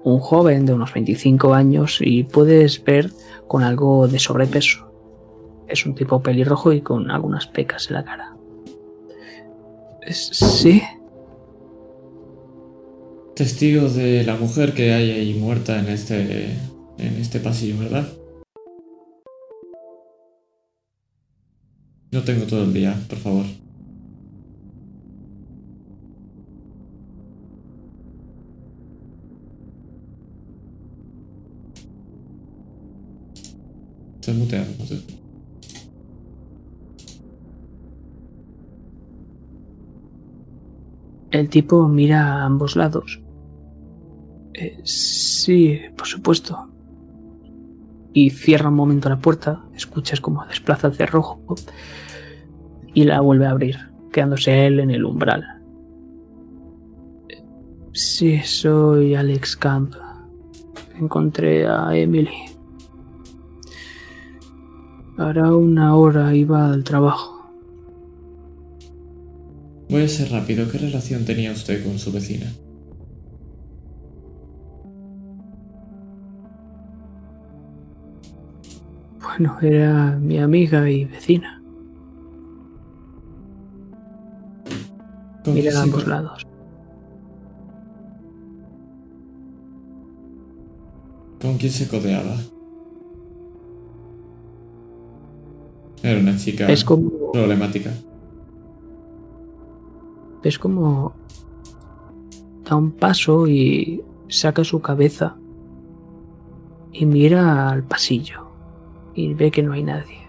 un 0.04 0.20
joven 0.20 0.64
de 0.66 0.74
unos 0.74 0.92
25 0.94 1.54
años 1.54 1.98
y 2.00 2.24
puedes 2.24 2.82
ver 2.84 3.10
con 3.46 3.62
algo 3.62 4.06
de 4.06 4.18
sobrepeso. 4.18 4.86
Es 5.66 5.84
un 5.86 5.94
tipo 5.94 6.22
pelirrojo 6.22 6.72
y 6.72 6.80
con 6.82 7.10
algunas 7.10 7.46
pecas 7.46 7.88
en 7.88 7.94
la 7.94 8.04
cara. 8.04 8.34
Sí, 10.10 10.82
Testigo 13.38 13.88
de 13.88 14.24
la 14.24 14.34
mujer 14.34 14.74
que 14.74 14.92
hay 14.92 15.12
ahí 15.12 15.34
muerta 15.34 15.78
en 15.78 15.86
este, 15.86 16.46
en 16.98 17.16
este 17.20 17.38
pasillo, 17.38 17.78
¿verdad? 17.78 18.08
No 22.10 22.24
tengo 22.24 22.46
todo 22.46 22.64
el 22.64 22.72
día, 22.74 23.00
por 23.08 23.18
favor. 23.18 23.44
Se 34.20 34.34
mutea, 34.34 34.66
no 34.80 34.84
el 41.30 41.48
tipo 41.48 41.86
mira 41.86 42.32
a 42.32 42.44
ambos 42.44 42.74
lados. 42.74 43.20
Eh, 44.60 44.80
sí, 44.82 45.80
por 45.96 46.08
supuesto. 46.08 46.68
Y 48.12 48.30
cierra 48.30 48.70
un 48.70 48.74
momento 48.74 49.08
la 49.08 49.20
puerta, 49.20 49.64
escuchas 49.76 50.20
como 50.20 50.44
desplaza 50.46 50.88
el 50.88 50.94
cerrojo 50.94 51.40
y 52.92 53.04
la 53.04 53.20
vuelve 53.20 53.46
a 53.46 53.50
abrir, 53.50 53.76
quedándose 54.12 54.66
él 54.66 54.80
en 54.80 54.90
el 54.90 55.04
umbral. 55.04 55.44
Sí, 57.92 58.40
soy 58.44 59.14
Alex 59.14 59.56
Camp. 59.56 59.94
Encontré 60.98 61.68
a 61.68 61.96
Emily. 61.96 62.28
Hará 65.16 65.54
una 65.54 65.94
hora 65.94 66.34
iba 66.34 66.72
al 66.72 66.82
trabajo. 66.82 67.52
Voy 69.88 70.02
a 70.02 70.08
ser 70.08 70.32
rápido. 70.32 70.68
¿Qué 70.68 70.78
relación 70.78 71.24
tenía 71.24 71.52
usted 71.52 71.84
con 71.84 71.98
su 71.98 72.10
vecina? 72.10 72.46
Bueno, 79.38 79.56
era 79.62 80.18
mi 80.20 80.36
amiga 80.40 80.90
y 80.90 81.04
vecina. 81.04 81.62
¿Con 85.44 85.54
Mira 85.54 85.78
a 85.78 85.82
ambos 85.84 86.08
lados. 86.08 86.44
¿Con 91.40 91.56
quién 91.56 91.70
se 91.70 91.86
codeaba? 91.86 92.34
Era 96.02 96.18
una 96.18 96.36
chica 96.36 96.66
Es 96.66 96.82
como, 96.82 97.30
problemática. 97.30 97.92
es 100.42 100.58
como 100.58 101.12
da 102.68 102.74
un 102.74 102.90
paso 102.90 103.46
y 103.46 104.02
saca 104.28 104.64
su 104.64 104.80
cabeza 104.80 105.36
y 106.92 107.06
mira 107.06 107.70
al 107.70 107.84
pasillo 107.84 108.47
y 109.18 109.34
ve 109.34 109.50
que 109.50 109.64
no 109.64 109.72
hay 109.72 109.82
nadie. 109.82 110.20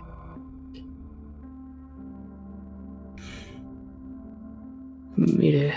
Mire, 5.16 5.74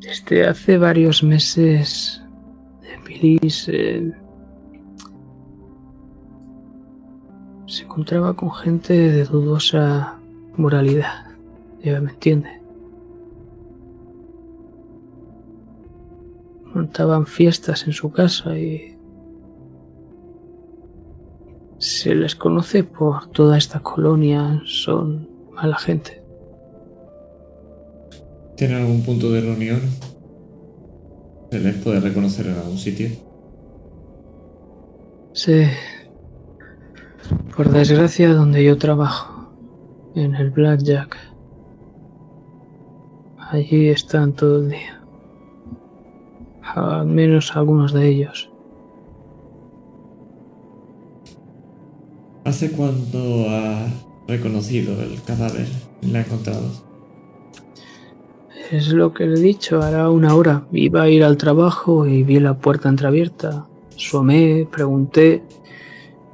desde 0.00 0.48
hace 0.48 0.78
varios 0.78 1.22
meses 1.22 2.20
Emily 2.82 3.38
se, 3.50 4.12
se 7.66 7.82
encontraba 7.84 8.34
con 8.34 8.50
gente 8.50 8.94
de 8.94 9.24
dudosa 9.24 10.18
moralidad. 10.56 11.26
Ya 11.84 12.00
me 12.00 12.10
entiende. 12.10 12.60
Montaban 16.74 17.26
fiestas 17.26 17.86
en 17.86 17.92
su 17.92 18.10
casa 18.10 18.58
y 18.58 18.97
se 22.08 22.14
les 22.14 22.34
conoce 22.34 22.84
por 22.84 23.30
toda 23.32 23.58
esta 23.58 23.80
colonia, 23.80 24.62
son 24.64 25.28
mala 25.52 25.76
gente. 25.76 26.22
¿Tiene 28.56 28.76
algún 28.76 29.02
punto 29.02 29.30
de 29.30 29.42
reunión? 29.42 29.82
¿Se 31.50 31.60
les 31.60 31.76
puede 31.76 32.00
reconocer 32.00 32.46
en 32.46 32.54
algún 32.54 32.78
sitio? 32.78 33.10
Sí. 35.34 35.64
Por 37.54 37.68
desgracia, 37.68 38.32
donde 38.32 38.64
yo 38.64 38.78
trabajo, 38.78 39.52
en 40.14 40.34
el 40.34 40.48
Blackjack. 40.48 41.14
Allí 43.50 43.90
están 43.90 44.32
todo 44.32 44.60
el 44.60 44.70
día. 44.70 45.02
Al 46.74 47.06
menos 47.06 47.54
algunos 47.54 47.92
de 47.92 48.08
ellos. 48.08 48.47
¿Hace 52.48 52.70
cuánto 52.70 53.50
ha 53.50 53.86
reconocido 54.26 55.02
el 55.02 55.22
cadáver? 55.22 55.66
¿La 56.00 56.20
ha 56.20 56.22
encontrado? 56.22 56.70
Es 58.72 58.88
lo 58.88 59.12
que 59.12 59.26
le 59.26 59.38
he 59.38 59.42
dicho, 59.42 59.82
hará 59.82 60.08
una 60.08 60.34
hora. 60.34 60.66
Iba 60.72 61.02
a 61.02 61.10
ir 61.10 61.24
al 61.24 61.36
trabajo 61.36 62.06
y 62.06 62.22
vi 62.22 62.40
la 62.40 62.56
puerta 62.56 62.88
entreabierta. 62.88 63.66
Asomé, 63.94 64.66
pregunté 64.72 65.42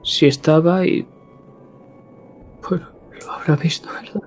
si 0.04 0.26
estaba 0.26 0.86
y... 0.86 1.04
Bueno, 2.68 2.86
lo 3.20 3.32
habrá 3.32 3.56
visto, 3.56 3.88
¿verdad? 3.92 4.22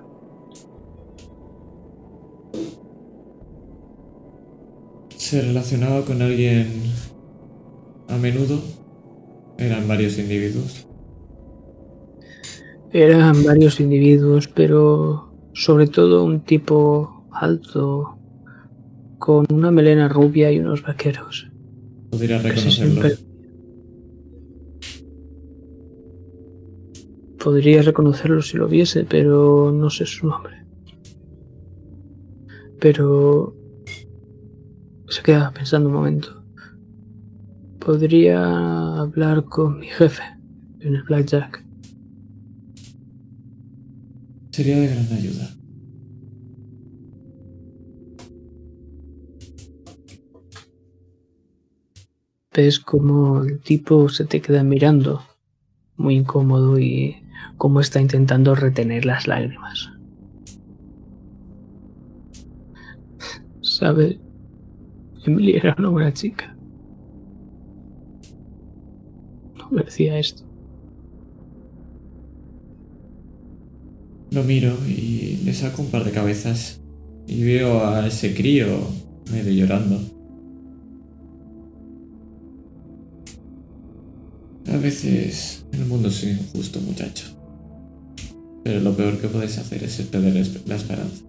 ¿Se 5.16 5.40
relacionaba 5.40 6.04
con 6.04 6.20
alguien 6.20 6.82
a 8.08 8.18
menudo? 8.18 8.60
Eran 9.56 9.88
varios 9.88 10.18
individuos. 10.18 10.87
Eran 12.92 13.44
varios 13.44 13.80
individuos, 13.80 14.48
pero 14.48 15.34
sobre 15.52 15.86
todo 15.86 16.24
un 16.24 16.40
tipo 16.40 17.26
alto, 17.32 18.18
con 19.18 19.46
una 19.52 19.70
melena 19.70 20.08
rubia 20.08 20.50
y 20.50 20.58
unos 20.58 20.82
vaqueros. 20.82 21.50
Podría 22.10 22.38
reconocerlo. 22.38 23.08
Podría 27.38 27.82
reconocerlo 27.82 28.42
si 28.42 28.56
lo 28.56 28.68
viese, 28.68 29.04
pero 29.04 29.70
no 29.70 29.90
sé 29.90 30.06
su 30.06 30.26
nombre. 30.26 30.64
Pero 32.80 33.54
se 35.08 35.22
queda 35.22 35.52
pensando 35.52 35.88
un 35.88 35.94
momento. 35.94 36.42
Podría 37.78 38.98
hablar 38.98 39.44
con 39.44 39.78
mi 39.78 39.86
jefe 39.86 40.22
en 40.80 40.96
el 40.96 41.02
Blackjack. 41.02 41.67
Sería 44.58 44.80
de 44.80 44.88
gran 44.88 45.12
ayuda. 45.12 45.54
ves 52.52 52.80
como 52.80 53.44
el 53.44 53.60
tipo 53.60 54.08
se 54.08 54.24
te 54.24 54.40
queda 54.40 54.64
mirando, 54.64 55.22
muy 55.96 56.16
incómodo 56.16 56.76
y 56.76 57.22
como 57.56 57.78
está 57.78 58.00
intentando 58.00 58.56
retener 58.56 59.04
las 59.04 59.28
lágrimas. 59.28 59.92
¿Sabe? 63.60 64.18
Emily 65.24 65.54
era 65.54 65.76
una 65.78 65.90
buena 65.90 66.12
chica. 66.12 66.56
No 69.56 69.70
merecía 69.70 70.18
esto. 70.18 70.47
Lo 74.30 74.42
miro 74.44 74.76
y 74.86 75.40
le 75.44 75.54
saco 75.54 75.82
un 75.82 75.88
par 75.88 76.04
de 76.04 76.10
cabezas. 76.10 76.80
Y 77.26 77.42
veo 77.44 77.86
a 77.86 78.06
ese 78.06 78.34
crío 78.34 78.66
medio 79.30 79.52
llorando. 79.52 80.00
A 84.72 84.76
veces 84.76 85.64
el 85.72 85.86
mundo 85.86 86.08
es 86.08 86.24
injusto, 86.24 86.80
muchacho. 86.80 87.26
Pero 88.64 88.80
lo 88.80 88.94
peor 88.94 89.18
que 89.18 89.28
puedes 89.28 89.56
hacer 89.58 89.84
es 89.84 89.96
perder 90.02 90.46
la 90.66 90.76
esperanza. 90.76 91.24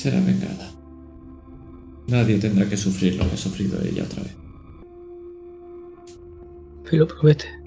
será 0.00 0.18
vengada. 0.20 0.72
Nadie 2.08 2.38
tendrá 2.38 2.66
que 2.66 2.76
sufrir 2.76 3.16
lo 3.16 3.28
que 3.28 3.34
ha 3.34 3.36
sufrido 3.36 3.78
ella 3.82 4.04
otra 4.04 4.22
vez. 4.22 4.34
Me 6.90 6.98
lo 6.98 7.06
promete. 7.06 7.59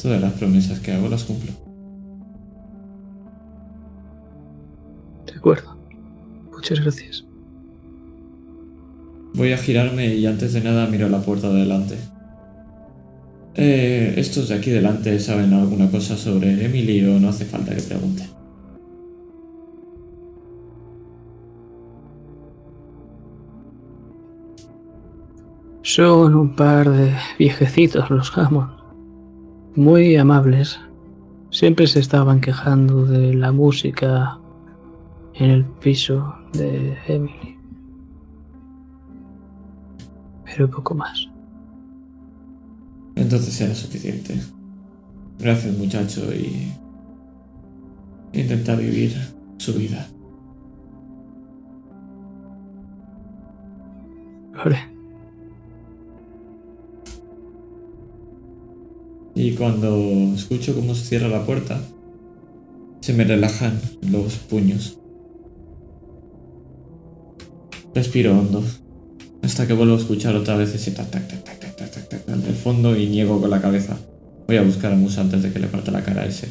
Todas 0.00 0.20
las 0.20 0.32
promesas 0.34 0.78
que 0.80 0.92
hago 0.92 1.08
las 1.08 1.24
cumplo. 1.24 1.52
De 5.26 5.34
acuerdo. 5.34 5.76
Muchas 6.52 6.80
gracias. 6.80 7.24
Voy 9.34 9.52
a 9.52 9.58
girarme 9.58 10.14
y 10.14 10.26
antes 10.26 10.52
de 10.52 10.60
nada 10.60 10.86
miro 10.86 11.08
la 11.08 11.20
puerta 11.20 11.48
de 11.50 11.60
delante. 11.60 11.96
Eh, 13.54 14.14
estos 14.16 14.48
de 14.48 14.54
aquí 14.54 14.70
delante 14.70 15.18
saben 15.18 15.52
alguna 15.52 15.90
cosa 15.90 16.16
sobre 16.16 16.64
Emily 16.64 17.04
o 17.04 17.18
no 17.18 17.28
hace 17.28 17.44
falta 17.44 17.74
que 17.74 17.82
pregunte. 17.82 18.24
Son 25.82 26.34
un 26.34 26.54
par 26.54 26.88
de 26.88 27.12
viejecitos 27.38 28.10
los 28.10 28.36
Hammond. 28.36 28.77
Muy 29.74 30.16
amables. 30.16 30.78
Siempre 31.50 31.86
se 31.86 32.00
estaban 32.00 32.40
quejando 32.40 33.04
de 33.04 33.34
la 33.34 33.52
música 33.52 34.38
en 35.34 35.50
el 35.50 35.64
piso 35.64 36.34
de 36.52 36.96
Emily. 37.06 37.56
Pero 40.44 40.70
poco 40.70 40.94
más. 40.94 41.28
Entonces 43.14 43.54
será 43.54 43.74
suficiente. 43.74 44.40
Gracias 45.38 45.76
muchacho 45.76 46.32
y 46.32 46.72
intenta 48.32 48.74
vivir 48.74 49.14
su 49.58 49.74
vida. 49.74 50.08
Lo 54.52 54.97
Y 59.38 59.52
cuando 59.52 60.34
escucho 60.34 60.74
cómo 60.74 60.96
se 60.96 61.04
cierra 61.04 61.28
la 61.28 61.46
puerta, 61.46 61.80
se 63.00 63.12
me 63.12 63.22
relajan 63.22 63.80
los 64.10 64.34
puños. 64.34 64.98
Respiro 67.94 68.36
hondo, 68.36 68.64
hasta 69.44 69.68
que 69.68 69.74
vuelvo 69.74 69.94
a 69.94 69.98
escuchar 69.98 70.34
otra 70.34 70.56
vez 70.56 70.74
ese 70.74 70.90
tac 70.90 71.08
tac 71.12 71.28
tac 71.28 71.44
tac 71.44 71.60
tac 71.60 71.76
tac 71.76 72.08
tac 72.08 72.08
tac 72.08 72.36
del 72.36 72.54
fondo 72.56 72.96
y 72.96 73.06
niego 73.06 73.40
con 73.40 73.48
la 73.48 73.60
cabeza. 73.60 73.96
Voy 74.48 74.56
a 74.56 74.62
buscar 74.62 74.92
a 74.92 74.96
Musa 74.96 75.20
antes 75.20 75.40
de 75.44 75.52
que 75.52 75.60
le 75.60 75.68
parte 75.68 75.92
la 75.92 76.02
cara 76.02 76.22
a 76.22 76.26
ese. 76.26 76.48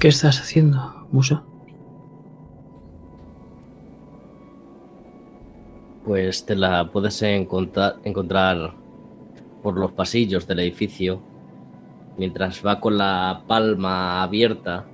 ¿Qué 0.00 0.08
estás 0.08 0.40
haciendo, 0.40 1.06
Musa? 1.12 1.44
Pues 6.06 6.46
te 6.46 6.54
la 6.54 6.88
puedes 6.92 7.20
encontrar, 7.22 7.96
encontrar 8.04 8.74
por 9.60 9.76
los 9.76 9.90
pasillos 9.90 10.46
del 10.46 10.60
edificio 10.60 11.20
mientras 12.16 12.64
va 12.64 12.78
con 12.78 12.96
la 12.96 13.42
palma 13.48 14.22
abierta 14.22 14.86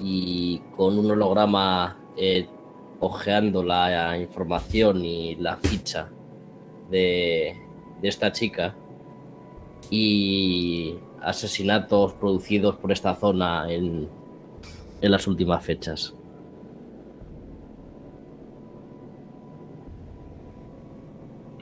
y 0.00 0.58
con 0.76 0.98
un 0.98 1.12
holograma 1.12 1.96
eh, 2.16 2.48
ojeando 2.98 3.62
la 3.62 4.18
información 4.18 5.04
y 5.04 5.36
la 5.36 5.58
ficha 5.58 6.10
de, 6.90 7.56
de 8.02 8.08
esta 8.08 8.32
chica 8.32 8.74
y 9.90 10.96
asesinatos 11.22 12.14
producidos 12.14 12.74
por 12.74 12.90
esta 12.90 13.14
zona 13.14 13.72
en, 13.72 14.08
en 15.00 15.10
las 15.12 15.28
últimas 15.28 15.64
fechas. 15.64 16.15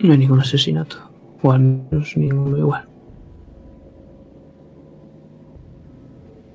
No 0.04 0.12
hay 0.12 0.18
ningún 0.18 0.40
asesinato. 0.40 0.98
O 1.40 1.50
al 1.50 1.60
menos 1.60 2.14
ninguno 2.18 2.58
igual. 2.58 2.86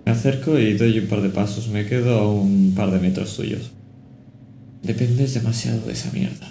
Me 0.06 0.12
acerco 0.12 0.60
y 0.60 0.78
doy 0.78 1.00
un 1.00 1.08
par 1.08 1.24
de 1.24 1.30
pasos. 1.30 1.68
Me 1.68 1.88
quedo 1.88 2.20
a 2.20 2.32
un 2.32 2.76
par 2.76 2.92
de 2.92 3.00
metros 3.00 3.36
tuyos. 3.36 3.72
Dependes 4.84 5.34
demasiado 5.34 5.84
de 5.88 5.94
esa 5.94 6.12
mierda. 6.12 6.48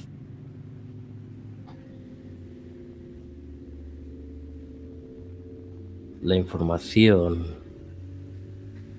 La 6.21 6.35
información 6.35 7.47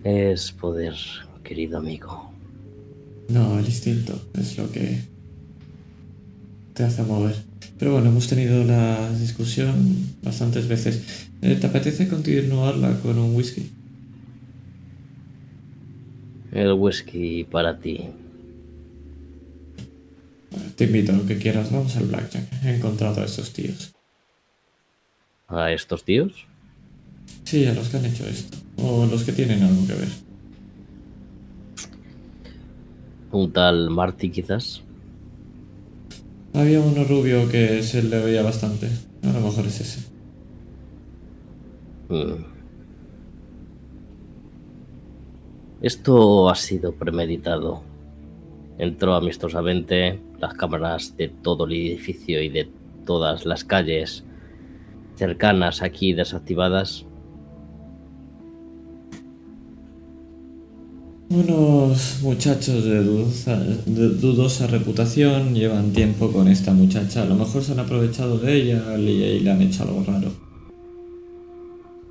es 0.06 0.54
poder, 0.54 0.95
querido 1.43 1.80
amigo. 1.80 2.32
No, 3.28 3.60
el 3.60 3.66
instinto 3.66 4.14
es 4.36 4.58
lo 4.58 4.72
que 4.72 5.02
te 6.74 6.86
hace 6.86 7.04
mover. 7.04 7.49
Pero 7.80 7.93
bueno, 7.93 8.09
hemos 8.09 8.27
tenido 8.27 8.65
la 8.65 9.09
discusión 9.13 9.95
bastantes 10.21 10.67
veces. 10.67 11.01
Eh, 11.41 11.55
¿Te 11.55 11.67
apetece 11.67 12.09
continuarla 12.09 12.99
con 12.99 13.17
un 13.17 13.34
whisky? 13.36 13.71
El 16.51 16.73
whisky 16.73 17.45
para 17.45 17.80
ti. 17.80 18.01
Te 20.75 20.84
invito 20.84 21.13
a 21.13 21.15
lo 21.15 21.25
que 21.25 21.38
quieras. 21.38 21.71
Vamos 21.71 21.95
al 21.95 22.07
Blackjack. 22.07 22.65
He 22.65 22.75
encontrado 22.75 23.21
a 23.21 23.25
estos 23.25 23.53
tíos. 23.53 23.93
¿A 25.47 25.71
estos 25.71 26.03
tíos? 26.03 26.34
Sí, 27.45 27.65
a 27.65 27.73
los 27.73 27.88
que 27.88 27.97
han 27.97 28.05
hecho 28.05 28.25
esto. 28.27 28.57
O 28.75 29.05
los 29.05 29.23
que 29.23 29.32
tienen 29.32 29.63
algo 29.63 29.88
que 29.88 29.93
ver. 29.93 30.09
Un 33.32 33.53
tal 33.53 33.89
Marty 33.89 34.30
quizás. 34.30 34.82
Había 36.54 36.82
uno 36.82 37.04
rubio 37.04 37.47
que 37.50 37.84
se 37.84 38.04
le 38.04 38.20
veía 38.20 38.41
bastante. 38.41 38.88
A 39.24 39.28
lo 39.28 39.41
mejor 39.41 39.66
es 39.66 39.82
ese. 39.82 40.10
Mm. 42.10 42.43
Esto 45.82 46.50
ha 46.50 46.56
sido 46.56 46.93
premeditado. 46.93 47.84
Entró 48.78 49.14
amistosamente 49.16 50.20
las 50.39 50.54
cámaras 50.54 51.16
de 51.16 51.30
todo 51.30 51.66
el 51.66 51.74
edificio 51.74 52.41
y 52.41 52.50
de 52.50 52.70
todas 53.06 53.45
las 53.45 53.64
calles 53.64 54.26
cercanas 55.16 55.82
aquí 55.82 56.14
desactivadas. 56.14 57.06
Unos 61.30 62.23
muchachos 62.23 62.84
de 62.84 63.03
dudosa, 63.03 64.65
reputación 64.65 65.53
llevan 65.53 65.93
tiempo 65.93 66.32
con 66.32 66.47
esta 66.47 66.73
muchacha. 66.73 67.21
A 67.21 67.25
lo 67.25 67.36
mejor 67.36 67.61
se 67.63 67.73
han 67.73 67.80
aprovechado 67.80 68.39
de 68.39 68.55
ella 68.55 68.97
y, 68.97 69.39
le 69.39 69.51
han 69.51 69.61
hecho 69.61 69.84
algo 69.84 70.03
raro. 70.03 70.32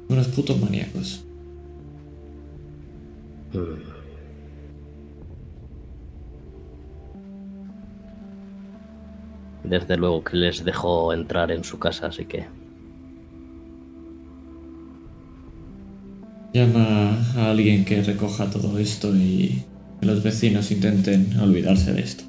Unos 0.08 0.28
putos 0.28 0.60
maníacos. 0.60 1.24
Desde 9.64 9.96
luego 9.96 10.22
que 10.22 10.36
les 10.36 10.64
dejó 10.64 11.12
entrar 11.12 11.50
en 11.50 11.64
su 11.64 11.80
casa, 11.80 12.06
así 12.06 12.24
que 12.24 12.46
Llama 16.52 17.18
a 17.36 17.50
alguien 17.50 17.84
que 17.84 18.02
recoja 18.02 18.50
todo 18.50 18.78
esto 18.78 19.14
y 19.14 19.62
que 20.00 20.06
los 20.06 20.22
vecinos 20.22 20.70
intenten 20.70 21.38
olvidarse 21.38 21.92
de 21.92 22.00
esto. 22.00 22.24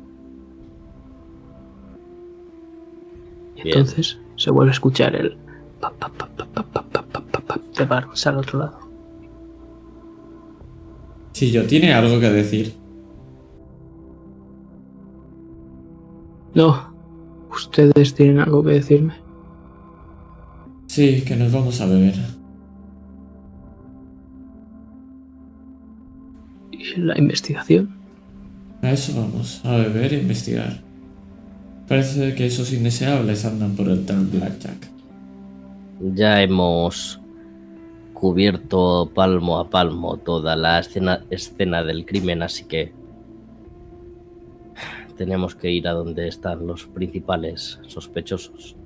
Y 3.55 3.69
entonces 3.69 4.19
se 4.35 4.51
vuelve 4.51 4.71
a 4.71 4.73
escuchar 4.73 5.15
el 5.15 5.37
pa, 5.79 5.91
pa, 5.91 6.09
pa, 6.09 6.29
de 7.77 7.85
Barnes 7.85 8.27
al 8.27 8.37
otro 8.37 8.59
lado. 8.59 8.79
Si 11.31 11.51
yo 11.51 11.65
tiene 11.65 11.93
algo 11.93 12.19
que 12.19 12.29
decir. 12.29 12.73
No, 16.53 16.93
ustedes 17.51 18.13
tienen 18.13 18.39
algo 18.39 18.63
que 18.63 18.71
decirme. 18.71 19.13
Sí, 20.87 21.23
que 21.25 21.35
nos 21.35 21.51
vamos 21.51 21.79
a 21.79 21.85
beber. 21.85 22.38
La 26.97 27.17
investigación? 27.17 27.89
A 28.81 28.91
eso 28.91 29.13
vamos, 29.15 29.61
a 29.65 29.75
beber 29.77 30.13
e 30.13 30.19
investigar. 30.19 30.81
Parece 31.87 32.35
que 32.35 32.45
esos 32.45 32.71
indeseables 32.71 33.45
andan 33.45 33.75
por 33.75 33.89
el 33.89 34.05
tal 34.05 34.25
Blackjack. 34.27 34.89
ya 35.99 36.41
hemos 36.41 37.19
cubierto 38.13 39.11
palmo 39.13 39.57
a 39.57 39.69
palmo 39.69 40.17
toda 40.17 40.55
la 40.55 40.79
escena, 40.79 41.25
escena 41.29 41.83
del 41.83 42.05
crimen, 42.05 42.43
así 42.43 42.65
que 42.65 42.93
tenemos 45.17 45.55
que 45.55 45.71
ir 45.71 45.87
a 45.87 45.91
donde 45.91 46.27
están 46.27 46.65
los 46.65 46.85
principales 46.85 47.79
sospechosos. 47.87 48.77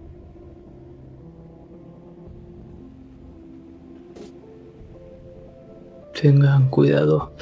Tengan 6.19 6.69
cuidado. 6.69 7.33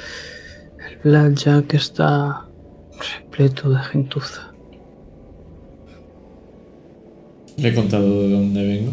El 1.04 1.10
Blackjack 1.10 1.74
está 1.74 2.46
repleto 3.18 3.70
de 3.70 3.78
gentuza. 3.78 4.52
Le 7.56 7.68
he 7.68 7.74
contado 7.74 8.22
de 8.22 8.30
dónde 8.30 8.62
vengo. 8.62 8.92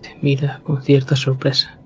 Te 0.00 0.16
mira 0.22 0.60
con 0.64 0.80
cierta 0.82 1.14
sorpresa. 1.14 1.78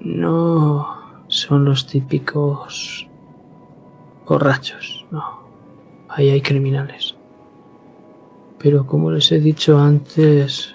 No 0.00 1.26
son 1.28 1.66
los 1.66 1.86
típicos 1.86 3.06
borrachos, 4.26 5.04
no. 5.10 5.44
Ahí 6.08 6.30
hay 6.30 6.40
criminales. 6.40 7.13
Pero 8.64 8.86
como 8.86 9.10
les 9.10 9.30
he 9.30 9.40
dicho 9.40 9.78
antes, 9.78 10.74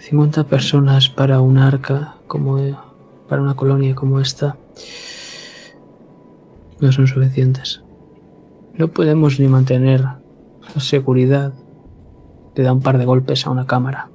50 0.00 0.48
personas 0.48 1.08
para 1.08 1.40
un 1.40 1.58
arca 1.58 2.16
como 2.26 2.58
para 3.28 3.40
una 3.40 3.54
colonia 3.54 3.94
como 3.94 4.18
esta 4.18 4.56
no 6.80 6.90
son 6.90 7.06
suficientes. 7.06 7.84
No 8.74 8.88
podemos 8.88 9.38
ni 9.38 9.46
mantener 9.46 10.00
la 10.00 10.80
seguridad. 10.80 11.54
Le 12.56 12.64
da 12.64 12.72
un 12.72 12.82
par 12.82 12.98
de 12.98 13.04
golpes 13.04 13.46
a 13.46 13.50
una 13.50 13.68
cámara. 13.68 14.10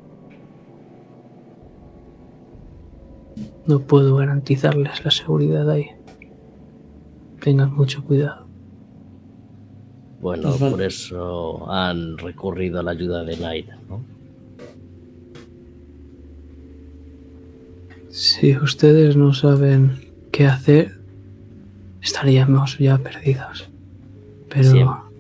No 3.66 3.80
puedo 3.80 4.18
garantizarles 4.18 5.06
la 5.06 5.12
seguridad 5.12 5.70
ahí. 5.70 5.92
Tengan 7.40 7.74
mucho 7.74 8.04
cuidado. 8.04 8.41
Bueno, 10.22 10.56
val- 10.58 10.72
por 10.72 10.82
eso 10.84 11.70
han 11.72 12.18
recurrido 12.18 12.80
a 12.80 12.84
la 12.84 12.92
ayuda 12.92 13.24
de 13.24 13.38
Naira, 13.38 13.78
¿no? 13.90 14.04
Si 18.10 18.56
ustedes 18.58 19.16
no 19.16 19.34
saben 19.34 20.12
qué 20.32 20.46
hacer, 20.46 21.00
estaríamos 22.02 22.78
ya 22.78 22.98
perdidos. 22.98 23.70
Pero 24.50 24.72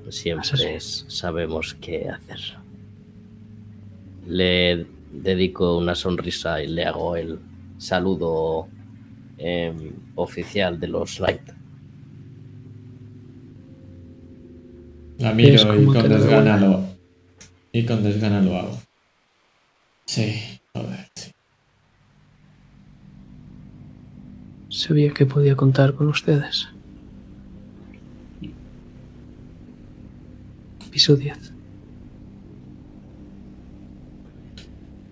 Siempre, 0.10 0.44
siempre 0.44 0.76
es- 0.76 1.06
sabemos 1.08 1.74
qué 1.80 2.10
hacer. 2.10 2.40
Le 4.28 4.86
dedico 5.14 5.78
una 5.78 5.96
sonrisa 5.96 6.62
y 6.62 6.68
le 6.68 6.86
hago 6.86 7.16
el 7.16 7.40
saludo 7.78 8.68
em, 9.38 9.94
oficial 10.16 10.80
de 10.80 10.88
los 10.88 11.20
Light. 11.20 11.42
La 15.22 15.34
miro 15.34 15.56
y 15.80 15.86
con 15.86 16.10
desgana 16.10 16.58
lo. 16.58 16.84
Y 17.72 17.86
con 17.86 18.04
desgana 18.04 18.42
lo 18.42 18.58
hago. 18.58 18.82
Sí, 20.06 20.60
joder, 20.74 21.08
sí. 21.16 21.32
sabía 24.70 25.14
que 25.14 25.26
podía 25.26 25.56
contar 25.56 25.94
con 25.94 26.08
ustedes. 26.08 26.68
Piso 30.90 31.16
10. 31.16 31.54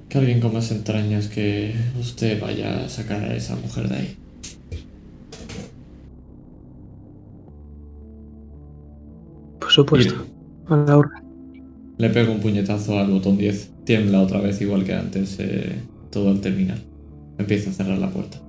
Que 0.09 0.17
alguien 0.17 0.41
con 0.41 0.53
más 0.53 0.71
entrañas 0.71 1.27
que 1.27 1.73
usted 1.99 2.41
vaya 2.41 2.83
a 2.83 2.89
sacar 2.89 3.23
a 3.23 3.35
esa 3.35 3.55
mujer 3.55 3.87
de 3.87 3.95
ahí. 3.95 4.17
Supuesto. 9.83 10.25
A 10.67 10.77
la 10.77 10.97
orden. 10.97 11.23
Le 11.97 12.09
pego 12.09 12.31
un 12.31 12.39
puñetazo 12.39 12.99
al 12.99 13.11
botón 13.11 13.37
10. 13.37 13.71
Tiembla 13.85 14.21
otra 14.21 14.39
vez 14.39 14.61
igual 14.61 14.83
que 14.83 14.93
antes 14.93 15.37
eh, 15.39 15.75
todo 16.11 16.29
al 16.29 16.41
terminar. 16.41 16.77
Empiezo 17.37 17.69
a 17.69 17.73
cerrar 17.73 17.97
la 17.97 18.09
puerta. 18.09 18.39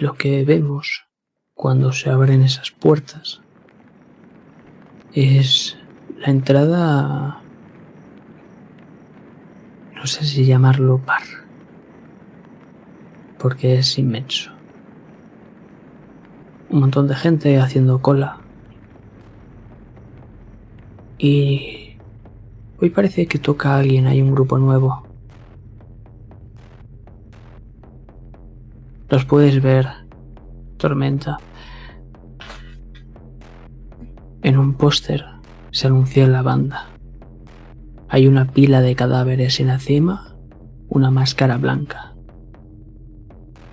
Lo 0.00 0.14
que 0.14 0.46
vemos 0.46 1.04
cuando 1.52 1.92
se 1.92 2.08
abren 2.08 2.40
esas 2.40 2.70
puertas 2.70 3.42
es 5.12 5.76
la 6.16 6.28
entrada, 6.28 7.42
no 9.94 10.06
sé 10.06 10.24
si 10.24 10.46
llamarlo 10.46 11.02
bar, 11.04 11.20
porque 13.38 13.74
es 13.74 13.98
inmenso. 13.98 14.50
Un 16.70 16.80
montón 16.80 17.06
de 17.06 17.14
gente 17.14 17.58
haciendo 17.58 18.00
cola. 18.00 18.38
Y 21.18 21.98
hoy 22.80 22.88
parece 22.88 23.26
que 23.26 23.38
toca 23.38 23.74
a 23.74 23.80
alguien, 23.80 24.06
hay 24.06 24.22
un 24.22 24.30
grupo 24.30 24.56
nuevo. 24.56 25.09
Los 29.10 29.24
puedes 29.24 29.60
ver, 29.60 29.88
Tormenta. 30.76 31.38
En 34.42 34.56
un 34.56 34.74
póster 34.74 35.24
se 35.72 35.88
anuncia 35.88 36.28
la 36.28 36.42
banda. 36.42 36.86
Hay 38.08 38.28
una 38.28 38.52
pila 38.52 38.80
de 38.80 38.94
cadáveres 38.94 39.58
en 39.58 39.66
la 39.66 39.80
cima, 39.80 40.36
una 40.88 41.10
máscara 41.10 41.56
blanca. 41.56 42.14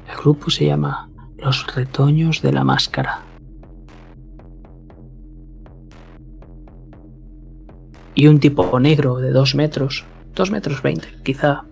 El 0.10 0.18
grupo 0.18 0.50
se 0.50 0.66
llama 0.66 1.12
Los 1.38 1.68
Retoños 1.76 2.42
de 2.42 2.54
la 2.54 2.64
Máscara. 2.64 3.20
Y 8.16 8.26
un 8.26 8.40
tipo 8.40 8.80
negro 8.80 9.18
de 9.18 9.30
dos 9.30 9.54
metros, 9.54 10.04
dos 10.34 10.50
metros 10.50 10.82
veinte, 10.82 11.10
quizá, 11.24 11.66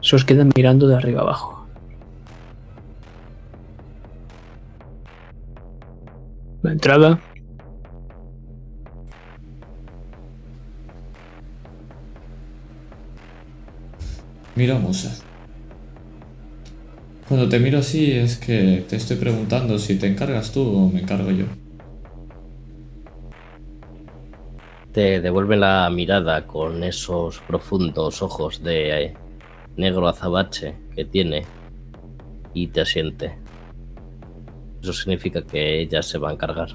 se 0.00 0.16
os 0.16 0.24
queda 0.24 0.44
mirando 0.44 0.88
de 0.88 0.96
arriba 0.96 1.20
abajo. 1.20 1.53
La 6.64 6.72
entrada. 6.72 7.20
Miro 14.54 14.76
a 14.76 14.78
Musa. 14.78 15.14
Cuando 17.28 17.50
te 17.50 17.58
miro 17.58 17.80
así 17.80 18.12
es 18.12 18.38
que 18.38 18.82
te 18.88 18.96
estoy 18.96 19.18
preguntando 19.18 19.78
si 19.78 19.98
te 19.98 20.06
encargas 20.06 20.52
tú 20.52 20.62
o 20.62 20.88
me 20.88 21.02
encargo 21.02 21.30
yo. 21.32 21.44
Te 24.92 25.20
devuelve 25.20 25.58
la 25.58 25.90
mirada 25.90 26.46
con 26.46 26.82
esos 26.82 27.40
profundos 27.40 28.22
ojos 28.22 28.62
de 28.62 29.12
negro 29.76 30.08
azabache 30.08 30.74
que 30.96 31.04
tiene 31.04 31.42
y 32.54 32.68
te 32.68 32.80
asiente. 32.80 33.43
Eso 34.84 34.92
significa 34.92 35.40
que 35.40 35.80
ella 35.80 36.02
se 36.02 36.18
va 36.18 36.28
a 36.28 36.32
encargar. 36.34 36.68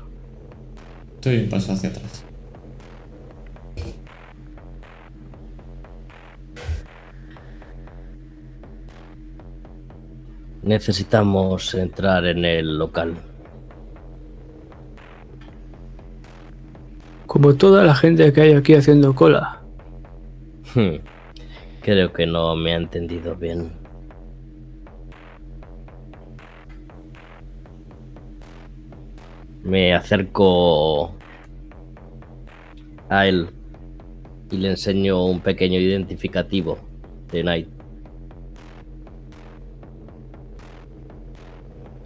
Estoy 1.13 1.43
un 1.43 1.49
paso 1.49 1.73
hacia 1.73 1.91
atrás. 1.91 2.25
Necesitamos 10.63 11.75
entrar 11.75 12.25
en 12.25 12.45
el 12.45 12.79
local. 12.79 13.13
Como 17.27 17.53
toda 17.53 17.83
la 17.83 17.93
gente 17.93 18.33
que 18.33 18.41
hay 18.41 18.53
aquí 18.53 18.73
haciendo 18.73 19.13
cola. 19.13 19.61
Hmm. 20.73 20.95
Creo 21.81 22.11
que 22.11 22.25
no 22.25 22.55
me 22.55 22.73
ha 22.73 22.77
entendido 22.77 23.35
bien. 23.35 23.78
Me 29.69 29.93
acerco 29.93 31.13
a 33.09 33.27
él 33.27 33.49
y 34.49 34.57
le 34.57 34.71
enseño 34.71 35.25
un 35.25 35.41
pequeño 35.41 35.79
identificativo 35.79 36.79
de 37.31 37.43
Night. 37.43 37.67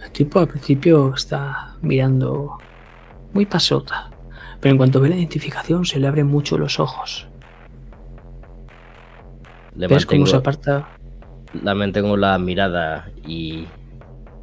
El 0.02 0.10
tipo 0.12 0.40
al 0.40 0.48
principio 0.48 1.14
está 1.14 1.76
mirando 1.80 2.58
muy 3.32 3.46
pasota, 3.46 4.10
pero 4.60 4.72
en 4.72 4.76
cuanto 4.76 5.00
ve 5.00 5.08
la 5.08 5.16
identificación 5.16 5.86
se 5.86 5.98
le 5.98 6.06
abren 6.06 6.26
mucho 6.26 6.58
los 6.58 6.78
ojos. 6.78 7.26
Le 9.74 9.88
¿Ves 9.88 10.04
cómo 10.04 10.26
se 10.26 10.36
aparta? 10.36 10.88
la 11.62 11.74
mantengo 11.74 12.16
la 12.16 12.36
mirada 12.38 13.10
y 13.26 13.64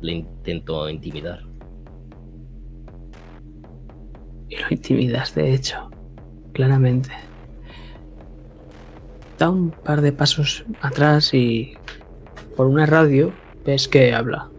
le 0.02 0.14
intento 0.14 0.90
intimidar. 0.90 1.51
Y 4.52 4.58
lo 4.58 4.68
intimidas, 4.70 5.34
de 5.34 5.54
hecho, 5.54 5.90
claramente. 6.52 7.10
Da 9.40 9.50
un 9.50 9.72
par 9.72 10.02
de 10.02 10.12
pasos 10.12 10.66
atrás 10.82 11.34
y 11.34 11.78
por 12.58 12.68
una 12.68 12.86
radio 12.86 13.32
ves 13.66 13.88
que 13.88 14.14
habla. 14.14 14.50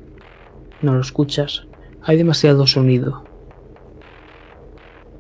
No 0.80 0.94
lo 0.94 1.00
escuchas. 1.02 1.66
Hay 2.02 2.16
demasiado 2.16 2.66
sonido. 2.66 3.22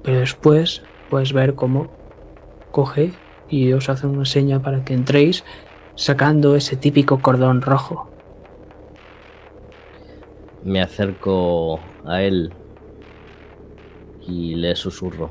Pero 0.02 0.20
después 0.20 0.82
puedes 1.10 1.34
ver 1.34 1.54
cómo 1.54 1.92
coge 2.70 3.12
y 3.50 3.74
os 3.74 3.90
hace 3.90 4.06
una 4.06 4.24
seña 4.24 4.62
para 4.62 4.84
que 4.84 4.94
entréis 4.94 5.44
sacando 5.96 6.56
ese 6.56 6.76
típico 6.76 7.20
cordón 7.20 7.60
rojo. 7.60 8.10
Me 10.64 10.80
acerco 10.80 11.78
a 12.06 12.22
él 12.22 12.54
y 14.26 14.54
le 14.56 14.74
susurro. 14.76 15.30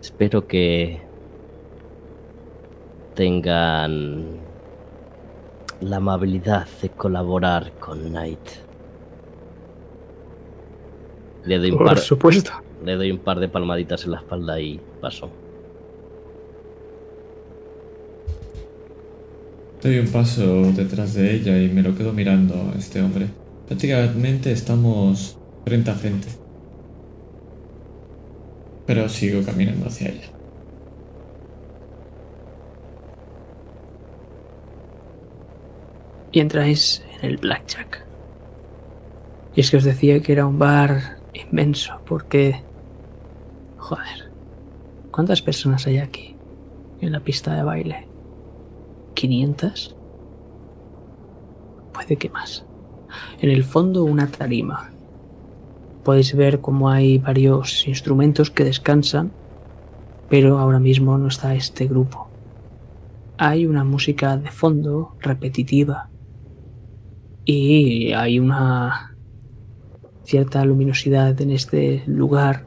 Espero 0.00 0.46
que 0.46 1.08
tengan 3.14 4.48
la 5.80 5.96
amabilidad 5.96 6.66
de 6.82 6.90
colaborar 6.90 7.78
con 7.78 8.00
Knight. 8.10 8.48
Le 11.44 11.58
doy 11.58 11.70
un 11.72 11.78
Por 11.78 11.86
par, 11.86 11.98
supuesto. 11.98 12.52
le 12.82 12.96
doy 12.96 13.10
un 13.12 13.18
par 13.18 13.38
de 13.40 13.48
palmaditas 13.48 14.04
en 14.04 14.12
la 14.12 14.18
espalda 14.18 14.60
y 14.60 14.80
paso. 15.00 15.30
Doy 19.82 19.98
un 19.98 20.08
paso 20.10 20.72
detrás 20.72 21.14
de 21.14 21.34
ella 21.34 21.60
y 21.62 21.68
me 21.68 21.82
lo 21.82 21.94
quedo 21.94 22.12
mirando 22.12 22.54
a 22.74 22.78
este 22.78 23.02
hombre. 23.02 23.28
Prácticamente 23.66 24.52
estamos 24.52 25.38
frente 25.64 25.90
a 25.90 25.94
frente. 25.94 26.28
Pero 28.86 29.08
sigo 29.08 29.42
caminando 29.44 29.86
hacia 29.86 30.08
ella. 30.08 30.34
y 36.34 36.40
entráis 36.40 37.04
en 37.20 37.30
el 37.30 37.36
Blackjack. 37.36 38.04
Y 39.54 39.60
es 39.60 39.70
que 39.70 39.76
os 39.76 39.84
decía 39.84 40.20
que 40.20 40.32
era 40.32 40.46
un 40.46 40.58
bar 40.58 41.18
inmenso, 41.32 42.00
porque... 42.04 42.60
Joder, 43.78 44.32
¿cuántas 45.12 45.42
personas 45.42 45.86
hay 45.86 45.98
aquí 45.98 46.34
en 47.00 47.12
la 47.12 47.20
pista 47.20 47.54
de 47.54 47.62
baile? 47.62 48.08
¿500? 49.14 49.94
Puede 51.92 52.16
que 52.16 52.30
más. 52.30 52.66
En 53.40 53.50
el 53.50 53.62
fondo 53.62 54.02
una 54.02 54.26
tarima. 54.26 54.90
Podéis 56.04 56.34
ver 56.34 56.60
cómo 56.60 56.90
hay 56.90 57.18
varios 57.18 57.88
instrumentos 57.88 58.50
que 58.50 58.64
descansan, 58.64 59.32
pero 60.28 60.58
ahora 60.58 60.78
mismo 60.78 61.16
no 61.16 61.28
está 61.28 61.54
este 61.54 61.86
grupo. 61.86 62.28
Hay 63.38 63.66
una 63.66 63.84
música 63.84 64.36
de 64.36 64.50
fondo 64.50 65.16
repetitiva 65.20 66.10
y 67.44 68.12
hay 68.12 68.38
una 68.38 69.16
cierta 70.24 70.64
luminosidad 70.64 71.40
en 71.40 71.50
este 71.50 72.04
lugar 72.06 72.66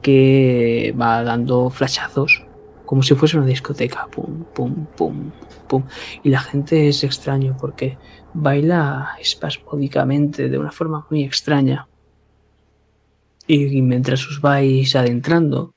que 0.00 0.94
va 0.98 1.22
dando 1.22 1.70
flashazos 1.70 2.46
como 2.86 3.02
si 3.04 3.14
fuese 3.14 3.36
una 3.36 3.46
discoteca. 3.46 4.08
Pum 4.10 4.44
pum 4.52 4.86
pum 4.96 5.30
pum. 5.68 5.84
Y 6.24 6.30
la 6.30 6.40
gente 6.40 6.88
es 6.88 7.04
extraño 7.04 7.56
porque 7.60 7.98
baila 8.34 9.10
espasmódicamente 9.20 10.48
de 10.48 10.58
una 10.58 10.72
forma 10.72 11.06
muy 11.08 11.22
extraña 11.22 11.86
y 13.46 13.82
mientras 13.82 14.26
os 14.28 14.40
vais 14.40 14.94
adentrando 14.94 15.74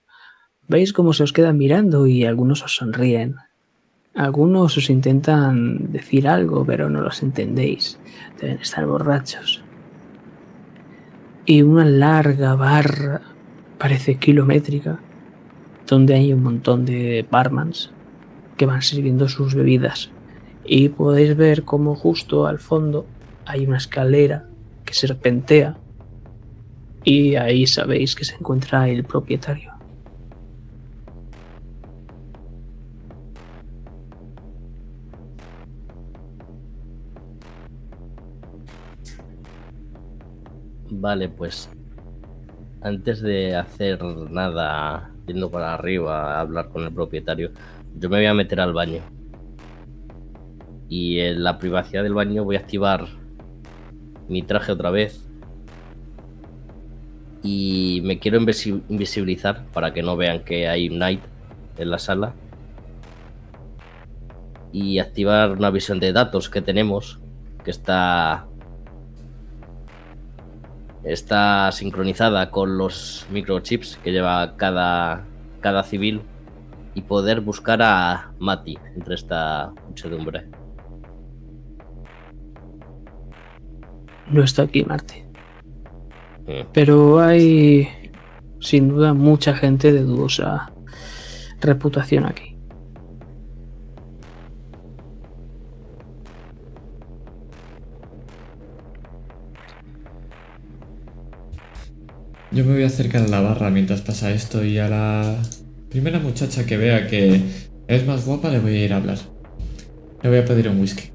veis 0.67 0.93
cómo 0.93 1.13
se 1.13 1.23
os 1.23 1.33
quedan 1.33 1.57
mirando 1.57 2.07
y 2.07 2.25
algunos 2.25 2.63
os 2.63 2.75
sonríen 2.75 3.35
algunos 4.13 4.77
os 4.77 4.91
intentan 4.91 5.91
decir 5.91 6.27
algo, 6.27 6.63
pero 6.65 6.87
no 6.87 7.01
los 7.01 7.23
entendéis. 7.23 7.97
Deben 8.39 8.59
estar 8.59 8.85
borrachos. 8.85 9.63
Y 11.45 11.63
una 11.63 11.83
larga 11.83 12.55
barra, 12.55 13.21
parece 13.79 14.15
kilométrica, 14.15 14.99
donde 15.87 16.13
hay 16.13 16.31
un 16.31 16.43
montón 16.43 16.85
de 16.85 17.25
barmans 17.29 17.91
que 18.55 18.67
van 18.67 18.83
sirviendo 18.83 19.27
sus 19.27 19.55
bebidas. 19.55 20.11
Y 20.63 20.89
podéis 20.89 21.35
ver 21.35 21.63
cómo 21.63 21.95
justo 21.95 22.45
al 22.45 22.59
fondo 22.59 23.07
hay 23.45 23.65
una 23.65 23.77
escalera 23.77 24.47
que 24.85 24.93
serpentea. 24.93 25.77
Y 27.03 27.35
ahí 27.35 27.67
sabéis 27.67 28.15
que 28.15 28.23
se 28.23 28.35
encuentra 28.35 28.87
el 28.87 29.03
propietario. 29.03 29.73
Vale, 40.89 41.27
pues 41.27 41.69
antes 42.81 43.21
de 43.21 43.55
hacer 43.55 44.01
nada, 44.03 45.11
yendo 45.25 45.51
para 45.51 45.73
arriba 45.73 46.37
a 46.37 46.41
hablar 46.41 46.69
con 46.69 46.83
el 46.83 46.93
propietario, 46.93 47.51
yo 47.97 48.09
me 48.09 48.17
voy 48.17 48.25
a 48.25 48.33
meter 48.33 48.61
al 48.61 48.73
baño. 48.73 49.01
Y 50.87 51.19
en 51.19 51.43
la 51.43 51.57
privacidad 51.57 52.03
del 52.03 52.13
baño 52.13 52.45
voy 52.45 52.55
a 52.55 52.59
activar 52.59 53.07
mi 54.29 54.43
traje 54.43 54.71
otra 54.71 54.91
vez. 54.91 55.22
Y 57.43 58.01
me 58.03 58.19
quiero 58.19 58.39
invisi- 58.39 58.81
invisibilizar 58.89 59.65
para 59.73 59.93
que 59.93 60.01
no 60.01 60.15
vean 60.15 60.43
que 60.43 60.67
hay 60.67 60.87
un 60.87 60.95
Knight 60.95 61.21
en 61.77 61.89
la 61.91 61.99
sala. 61.99 62.33
Y 64.71 64.99
activar 64.99 65.51
una 65.51 65.69
visión 65.69 65.99
de 65.99 66.13
datos 66.13 66.49
que 66.49 66.61
tenemos, 66.61 67.19
que 67.63 67.71
está 67.71 68.47
está 71.03 71.69
sincronizada 71.73 72.49
con 72.49 72.77
los 72.77 73.27
microchips 73.29 73.97
que 73.97 74.13
lleva 74.13 74.55
cada, 74.55 75.25
cada 75.59 75.83
civil 75.83 76.21
y 76.95 77.01
poder 77.01 77.41
buscar 77.41 77.81
a 77.81 78.31
Mati 78.39 78.77
entre 78.95 79.15
esta 79.15 79.73
muchedumbre. 79.87 80.47
No 84.27 84.41
está 84.43 84.63
aquí, 84.63 84.83
Marte. 84.85 85.22
Mm. 86.47 86.67
Pero 86.73 87.19
hay, 87.19 87.87
sin 88.59 88.89
duda, 88.89 89.13
mucha 89.13 89.53
gente 89.55 89.91
de 89.91 90.01
dudosa 90.03 90.71
reputación 91.61 92.25
aquí. 92.25 92.53
Yo 102.51 102.63
me 102.65 102.73
voy 102.73 102.83
a 102.83 102.87
acercar 102.87 103.23
a 103.23 103.27
la 103.27 103.41
barra 103.41 103.71
mientras 103.71 104.01
pasa 104.01 104.29
esto 104.31 104.63
y 104.63 104.77
a 104.77 104.87
la 104.87 105.41
primera 105.89 106.19
muchacha 106.19 106.67
que 106.67 106.77
vea 106.77 107.07
que 107.07 107.41
es 107.87 108.05
más 108.05 108.27
guapa 108.27 108.49
le 108.49 108.59
voy 108.59 108.73
a 108.73 108.85
ir 108.85 108.93
a 108.93 108.97
hablar. 108.97 109.17
Le 110.21 110.29
voy 110.29 110.37
a 110.37 110.45
pedir 110.45 110.69
un 110.69 110.79
whisky. 110.79 111.09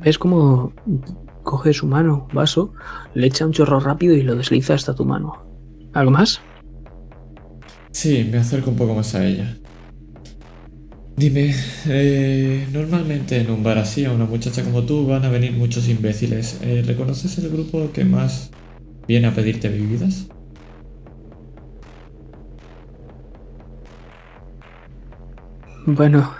¿Ves 0.00 0.18
cómo 0.18 0.74
coge 1.48 1.72
su 1.72 1.86
mano, 1.86 2.26
un 2.28 2.34
vaso, 2.34 2.74
le 3.14 3.26
echa 3.26 3.46
un 3.46 3.52
chorro 3.52 3.80
rápido 3.80 4.14
y 4.14 4.20
lo 4.20 4.36
desliza 4.36 4.74
hasta 4.74 4.94
tu 4.94 5.06
mano? 5.06 5.32
¿Algo 5.94 6.10
más? 6.10 6.42
Sí, 7.90 8.28
me 8.30 8.36
acerco 8.36 8.70
un 8.70 8.76
poco 8.76 8.94
más 8.94 9.14
a 9.14 9.24
ella. 9.24 9.56
Dime, 11.16 11.54
eh, 11.86 12.68
normalmente 12.70 13.40
en 13.40 13.50
un 13.50 13.62
bar 13.62 13.78
así 13.78 14.04
a 14.04 14.12
una 14.12 14.26
muchacha 14.26 14.62
como 14.62 14.82
tú 14.82 15.06
van 15.06 15.24
a 15.24 15.30
venir 15.30 15.52
muchos 15.52 15.88
imbéciles. 15.88 16.60
Eh, 16.62 16.84
¿Reconoces 16.86 17.38
el 17.38 17.48
grupo 17.48 17.90
que 17.94 18.04
más 18.04 18.50
viene 19.06 19.28
a 19.28 19.34
pedirte 19.34 19.70
bebidas? 19.70 20.26
Bueno, 25.86 26.30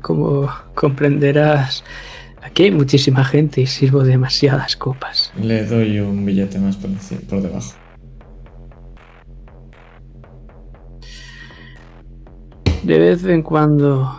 como 0.00 0.50
comprenderás, 0.74 1.84
aquí 2.42 2.64
hay 2.64 2.70
muchísima 2.70 3.24
gente 3.24 3.60
y 3.60 3.66
sirvo 3.66 4.02
demasiadas 4.04 4.76
copas. 4.76 5.32
Le 5.40 5.64
doy 5.64 6.00
un 6.00 6.24
billete 6.24 6.58
más 6.58 6.76
por, 6.76 6.90
por 7.28 7.42
debajo. 7.42 7.72
De 12.82 12.98
vez 12.98 13.24
en 13.24 13.42
cuando 13.42 14.12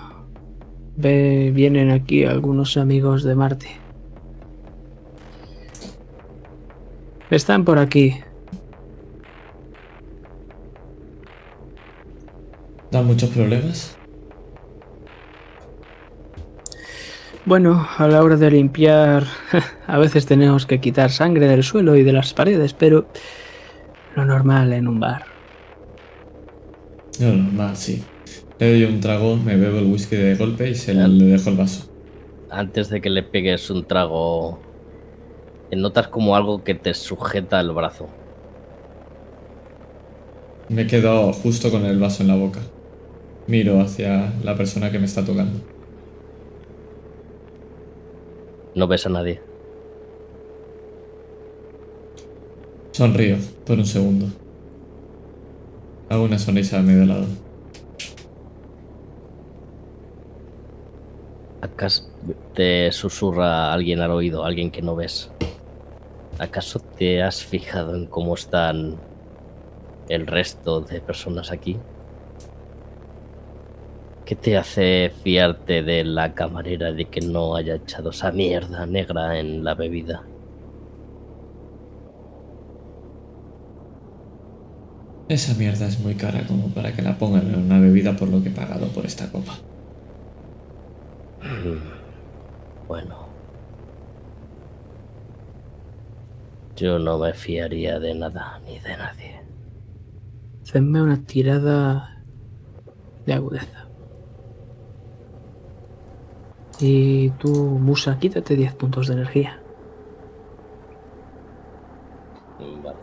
ve- 0.96 1.52
vienen 1.54 1.92
aquí 1.92 2.24
algunos 2.24 2.78
amigos 2.78 3.24
de 3.24 3.36
Marte. 3.36 3.68
Están 7.30 7.66
por 7.66 7.78
aquí. 7.80 8.16
¿Da 12.92 13.02
muchos 13.02 13.30
problemas? 13.32 13.98
Bueno, 17.46 17.86
a 17.98 18.08
la 18.08 18.24
hora 18.24 18.38
de 18.38 18.52
limpiar, 18.52 19.26
a 19.88 19.98
veces 19.98 20.26
tenemos 20.26 20.66
que 20.66 20.80
quitar 20.80 21.12
sangre 21.12 21.48
del 21.48 21.64
suelo 21.64 21.96
y 21.96 22.04
de 22.04 22.14
las 22.14 22.34
paredes, 22.34 22.74
pero 22.74 23.06
lo 24.16 24.26
normal 24.26 24.72
en 24.72 24.88
un 24.88 25.00
bar. 25.00 25.26
Lo 27.20 27.34
normal, 27.34 27.76
sí. 27.76 28.04
Le 28.60 28.72
doy 28.72 28.84
un 28.86 29.02
trago, 29.02 29.36
me 29.36 29.58
bebo 29.58 29.80
el 29.80 29.86
whisky 29.86 30.16
de 30.16 30.36
golpe 30.36 30.70
y 30.70 30.76
se 30.76 30.94
le, 30.94 31.08
le 31.08 31.26
dejo 31.26 31.50
el 31.50 31.58
vaso. 31.58 31.90
Antes 32.50 32.90
de 32.90 33.02
que 33.02 33.10
le 33.10 33.24
pegues 33.24 33.70
un 33.70 33.86
trago, 33.86 34.60
notas 35.76 36.08
como 36.08 36.36
algo 36.36 36.64
que 36.64 36.76
te 36.76 36.94
sujeta 36.94 37.60
el 37.60 37.72
brazo. 37.72 38.08
Me 40.70 40.88
quedo 40.88 41.34
justo 41.34 41.72
con 41.72 41.86
el 41.86 42.00
vaso 42.00 42.24
en 42.24 42.30
la 42.30 42.36
boca. 42.36 42.60
Miro 43.48 43.82
hacia 43.82 44.34
la 44.44 44.56
persona 44.56 44.92
que 44.92 45.00
me 45.00 45.06
está 45.06 45.26
tocando. 45.26 45.73
No 48.76 48.88
ves 48.88 49.06
a 49.06 49.10
nadie. 49.10 49.42
Sonrío 52.92 53.38
por 53.66 53.78
un 53.78 53.86
segundo. 53.86 54.28
Hago 56.10 56.24
una 56.24 56.38
sonrisa 56.38 56.80
a 56.80 56.82
medio 56.82 57.06
lado. 57.06 57.26
¿Acaso 61.62 62.04
te 62.54 62.92
susurra 62.92 63.74
alguien 63.74 64.02
al 64.02 64.12
oído, 64.12 64.44
alguien 64.46 64.70
que 64.70 64.82
no 64.82 64.96
ves? 64.96 65.32
¿Acaso 66.40 66.80
te 66.80 67.24
has 67.24 67.44
fijado 67.44 67.96
en 67.96 68.06
cómo 68.06 68.34
están 68.34 68.98
el 70.10 70.28
resto 70.28 70.82
de 70.82 71.00
personas 71.00 71.52
aquí? 71.52 71.78
¿Qué 74.26 74.36
te 74.38 74.58
hace 74.58 75.12
fiarte 75.24 75.84
de 75.84 76.06
la 76.06 76.34
camarera 76.34 76.94
de 76.94 77.10
que 77.10 77.22
no 77.22 77.56
haya 77.56 77.76
echado 77.76 78.12
esa 78.12 78.32
mierda 78.32 78.86
negra 78.86 79.38
en 79.40 79.64
la 79.64 79.76
bebida? 79.76 80.24
Esa 85.28 85.54
mierda 85.56 85.88
es 85.88 86.00
muy 86.00 86.16
cara 86.16 86.46
como 86.48 86.74
para 86.74 86.94
que 86.94 87.02
la 87.02 87.18
pongan 87.18 87.48
en 87.54 87.60
una 87.60 87.80
bebida 87.80 88.16
por 88.16 88.30
lo 88.30 88.42
que 88.42 88.50
he 88.50 88.52
pagado 88.52 88.88
por 88.90 89.06
esta 89.06 89.32
copa. 89.32 89.54
Bueno. 92.88 93.30
Yo 96.76 97.00
no 97.00 97.20
me 97.20 97.34
fiaría 97.34 98.00
de 98.00 98.16
nada 98.16 98.60
ni 98.66 98.80
de 98.80 98.98
nadie. 98.98 99.42
Hacedme 100.64 101.02
una 101.02 101.24
tirada 101.26 102.24
de 103.26 103.34
agudeza. 103.34 103.83
Y 106.86 107.30
tú, 107.40 107.50
Musa, 107.80 108.20
quítate 108.20 108.58
10 108.58 108.74
puntos 108.74 109.08
de 109.08 109.14
energía. 109.14 109.58
Vale. 112.84 112.98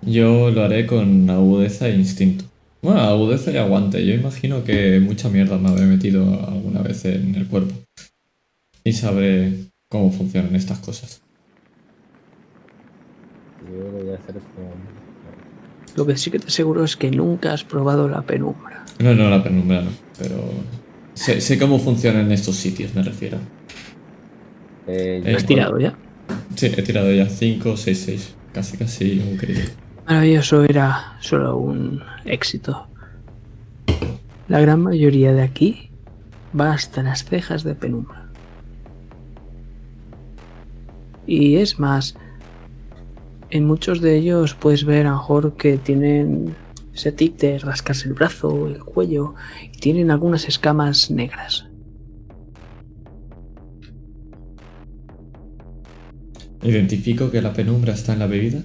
Yo 0.00 0.50
lo 0.50 0.62
haré 0.64 0.86
con 0.86 1.28
agudeza 1.28 1.88
e 1.88 1.96
instinto. 1.96 2.46
Bueno, 2.80 3.00
agudeza 3.02 3.50
y 3.50 3.58
aguante. 3.58 4.06
Yo 4.06 4.14
imagino 4.14 4.64
que 4.64 4.98
mucha 5.00 5.28
mierda 5.28 5.58
me 5.58 5.68
habré 5.68 5.84
metido 5.84 6.24
alguna 6.48 6.80
vez 6.80 7.04
en 7.04 7.34
el 7.34 7.46
cuerpo. 7.46 7.74
Y 8.82 8.94
sabré 8.94 9.66
cómo 9.90 10.10
funcionan 10.12 10.56
estas 10.56 10.78
cosas. 10.78 11.20
Yo 13.70 13.82
lo 13.82 14.02
voy 14.02 14.14
a 14.14 14.14
hacer 14.14 14.36
con... 14.36 15.94
Lo 15.94 16.06
que 16.06 16.16
sí 16.16 16.30
que 16.30 16.38
te 16.38 16.46
aseguro 16.46 16.84
es 16.84 16.96
que 16.96 17.10
nunca 17.10 17.52
has 17.52 17.64
probado 17.64 18.08
la 18.08 18.22
penumbra. 18.22 18.86
No, 18.98 19.14
no, 19.14 19.28
la 19.28 19.42
penumbra 19.42 19.82
no. 19.82 19.90
Pero 20.18 20.36
sé, 21.14 21.40
sé 21.40 21.58
cómo 21.58 21.78
funcionan 21.78 22.30
estos 22.32 22.56
sitios, 22.56 22.94
me 22.94 23.02
refiero. 23.02 23.38
Eh, 24.86 25.22
Eh, 25.24 25.34
¿Has 25.34 25.46
tirado 25.46 25.78
ya? 25.78 25.94
Sí, 26.54 26.66
he 26.66 26.82
tirado 26.82 27.10
ya 27.12 27.26
5, 27.28 27.76
6, 27.76 28.02
6. 28.06 28.34
Casi, 28.52 28.76
casi 28.76 29.18
un 29.18 29.36
crítico. 29.36 29.72
Maravilloso, 30.06 30.64
era 30.64 31.16
solo 31.20 31.56
un 31.56 32.02
éxito. 32.24 32.86
La 34.48 34.60
gran 34.60 34.82
mayoría 34.82 35.32
de 35.32 35.42
aquí 35.42 35.90
va 36.58 36.72
hasta 36.72 37.02
las 37.02 37.24
cejas 37.24 37.64
de 37.64 37.74
penumbra. 37.74 38.28
Y 41.26 41.56
es 41.56 41.78
más, 41.78 42.14
en 43.50 43.66
muchos 43.66 44.00
de 44.02 44.16
ellos 44.16 44.54
puedes 44.54 44.84
ver 44.84 45.06
a 45.06 45.10
lo 45.10 45.16
mejor 45.16 45.56
que 45.56 45.78
tienen 45.78 46.54
ese 46.94 47.12
tic 47.12 47.36
de 47.38 47.58
rascarse 47.58 48.08
el 48.08 48.14
brazo, 48.14 48.68
el 48.68 48.84
cuello, 48.84 49.34
y 49.72 49.78
tienen 49.78 50.10
algunas 50.10 50.46
escamas 50.48 51.10
negras. 51.10 51.66
Identifico 56.62 57.30
que 57.30 57.42
la 57.42 57.52
penumbra 57.52 57.92
está 57.92 58.14
en 58.14 58.20
la 58.20 58.26
bebida. 58.26 58.62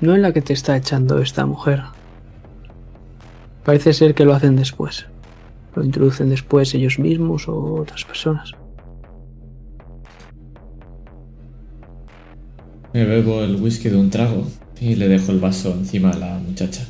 No 0.00 0.14
en 0.14 0.22
la 0.22 0.32
que 0.32 0.42
te 0.42 0.52
está 0.52 0.76
echando 0.76 1.18
esta 1.18 1.46
mujer. 1.46 1.82
Parece 3.64 3.92
ser 3.92 4.14
que 4.14 4.24
lo 4.24 4.34
hacen 4.34 4.56
después. 4.56 5.06
Lo 5.74 5.82
introducen 5.82 6.28
después 6.28 6.74
ellos 6.74 6.98
mismos 6.98 7.48
o 7.48 7.74
otras 7.74 8.04
personas. 8.04 8.52
Me 12.92 13.04
bebo 13.04 13.42
el 13.42 13.56
whisky 13.56 13.88
de 13.88 13.96
un 13.96 14.10
trago 14.10 14.46
y 14.80 14.94
le 14.96 15.08
dejo 15.08 15.32
el 15.32 15.40
vaso 15.40 15.72
encima 15.72 16.10
a 16.10 16.16
la 16.18 16.38
muchacha. 16.38 16.86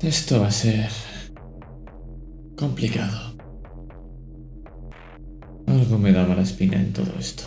Esto 0.00 0.40
va 0.40 0.46
a 0.48 0.50
ser 0.52 0.88
complicado. 2.56 3.34
Algo 5.66 5.98
me 5.98 6.12
daba 6.12 6.34
la 6.34 6.42
espina 6.42 6.76
en 6.80 6.92
todo 6.92 7.12
esto. 7.18 7.44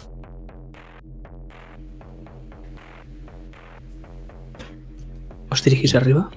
¿Os 5.50 5.64
dirigís 5.64 5.96
arriba? 5.96 6.30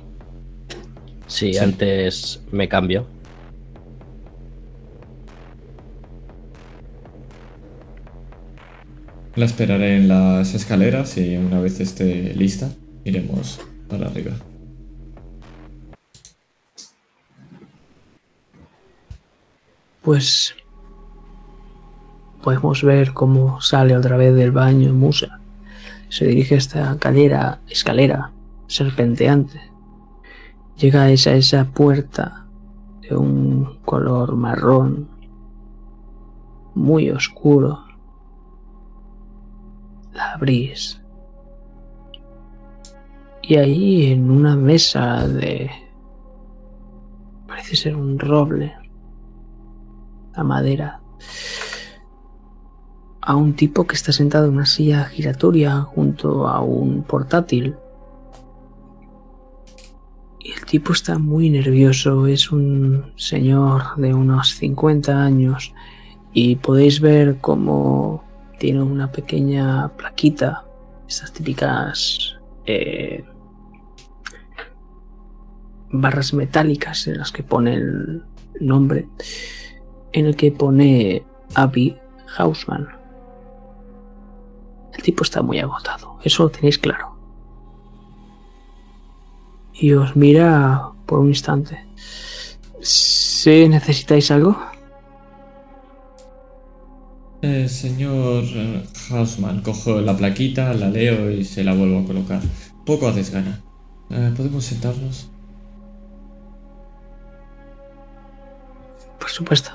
Sí, 1.26 1.52
Sí. 1.52 1.58
antes 1.58 2.40
me 2.52 2.68
cambio. 2.68 3.06
La 9.36 9.46
esperaré 9.46 9.96
en 9.96 10.06
las 10.06 10.54
escaleras 10.54 11.18
y 11.18 11.36
una 11.36 11.60
vez 11.60 11.80
esté 11.80 12.32
lista, 12.34 12.70
iremos 13.04 13.60
para 13.88 14.06
arriba. 14.06 14.32
Pues 20.02 20.54
podemos 22.42 22.84
ver 22.84 23.12
cómo 23.12 23.60
sale 23.60 23.96
otra 23.96 24.16
vez 24.16 24.34
del 24.34 24.52
baño 24.52 24.92
Musa. 24.92 25.40
Se 26.10 26.26
dirige 26.26 26.54
a 26.54 26.58
esta 26.58 26.92
escalera, 26.92 27.60
escalera 27.68 28.30
serpenteante. 28.68 29.60
Llega 30.76 31.02
a 31.02 31.10
esa, 31.10 31.32
esa 31.32 31.64
puerta 31.64 32.46
de 33.00 33.16
un 33.16 33.78
color 33.84 34.36
marrón, 34.36 35.08
muy 36.74 37.10
oscuro. 37.10 37.83
La 40.14 40.32
abrís. 40.32 41.00
Y 43.42 43.56
ahí 43.56 44.12
en 44.12 44.30
una 44.30 44.56
mesa 44.56 45.28
de... 45.28 45.70
Parece 47.46 47.76
ser 47.76 47.96
un 47.96 48.18
roble 48.18 48.74
la 50.34 50.42
madera 50.42 51.00
a 53.26 53.36
un 53.36 53.54
tipo 53.54 53.86
que 53.86 53.94
está 53.94 54.12
sentado 54.12 54.46
en 54.48 54.54
una 54.54 54.66
silla 54.66 55.04
giratoria 55.06 55.80
junto 55.80 56.46
a 56.46 56.60
un 56.60 57.02
portátil. 57.04 57.74
Y 60.38 60.52
el 60.52 60.64
tipo 60.66 60.92
está 60.92 61.18
muy 61.18 61.48
nervioso, 61.48 62.26
es 62.26 62.52
un 62.52 63.12
señor 63.16 63.96
de 63.96 64.12
unos 64.12 64.56
50 64.56 65.24
años 65.24 65.72
y 66.34 66.56
podéis 66.56 67.00
ver 67.00 67.38
cómo 67.40 68.22
tiene 68.64 68.82
una 68.82 69.12
pequeña 69.12 69.90
plaquita, 69.94 70.64
estas 71.06 71.30
típicas 71.34 72.38
eh, 72.64 73.22
barras 75.90 76.32
metálicas 76.32 77.06
en 77.06 77.18
las 77.18 77.30
que 77.30 77.42
pone 77.42 77.74
el 77.74 78.24
nombre 78.62 79.06
en 80.14 80.24
el 80.24 80.34
que 80.34 80.50
pone 80.50 81.26
Abby 81.54 81.94
Hausman. 82.38 82.88
El 84.94 85.02
tipo 85.02 85.24
está 85.24 85.42
muy 85.42 85.58
agotado, 85.58 86.18
eso 86.24 86.44
lo 86.44 86.48
tenéis 86.48 86.78
claro. 86.78 87.18
Y 89.74 89.92
os 89.92 90.16
mira 90.16 90.88
por 91.04 91.18
un 91.18 91.28
instante. 91.28 91.84
¿Sí 92.80 93.68
necesitáis 93.68 94.30
algo? 94.30 94.56
Eh, 97.46 97.68
señor 97.68 98.42
eh, 98.54 98.82
Hausman, 99.10 99.60
cojo 99.60 100.00
la 100.00 100.16
plaquita, 100.16 100.72
la 100.72 100.88
leo 100.88 101.30
y 101.30 101.44
se 101.44 101.62
la 101.62 101.74
vuelvo 101.74 101.98
a 101.98 102.06
colocar. 102.06 102.40
Poco 102.86 103.06
a 103.06 103.12
desgana. 103.12 103.60
Eh, 104.08 104.32
¿Podemos 104.34 104.64
sentarnos? 104.64 105.28
Por 109.20 109.28
supuesto. 109.28 109.70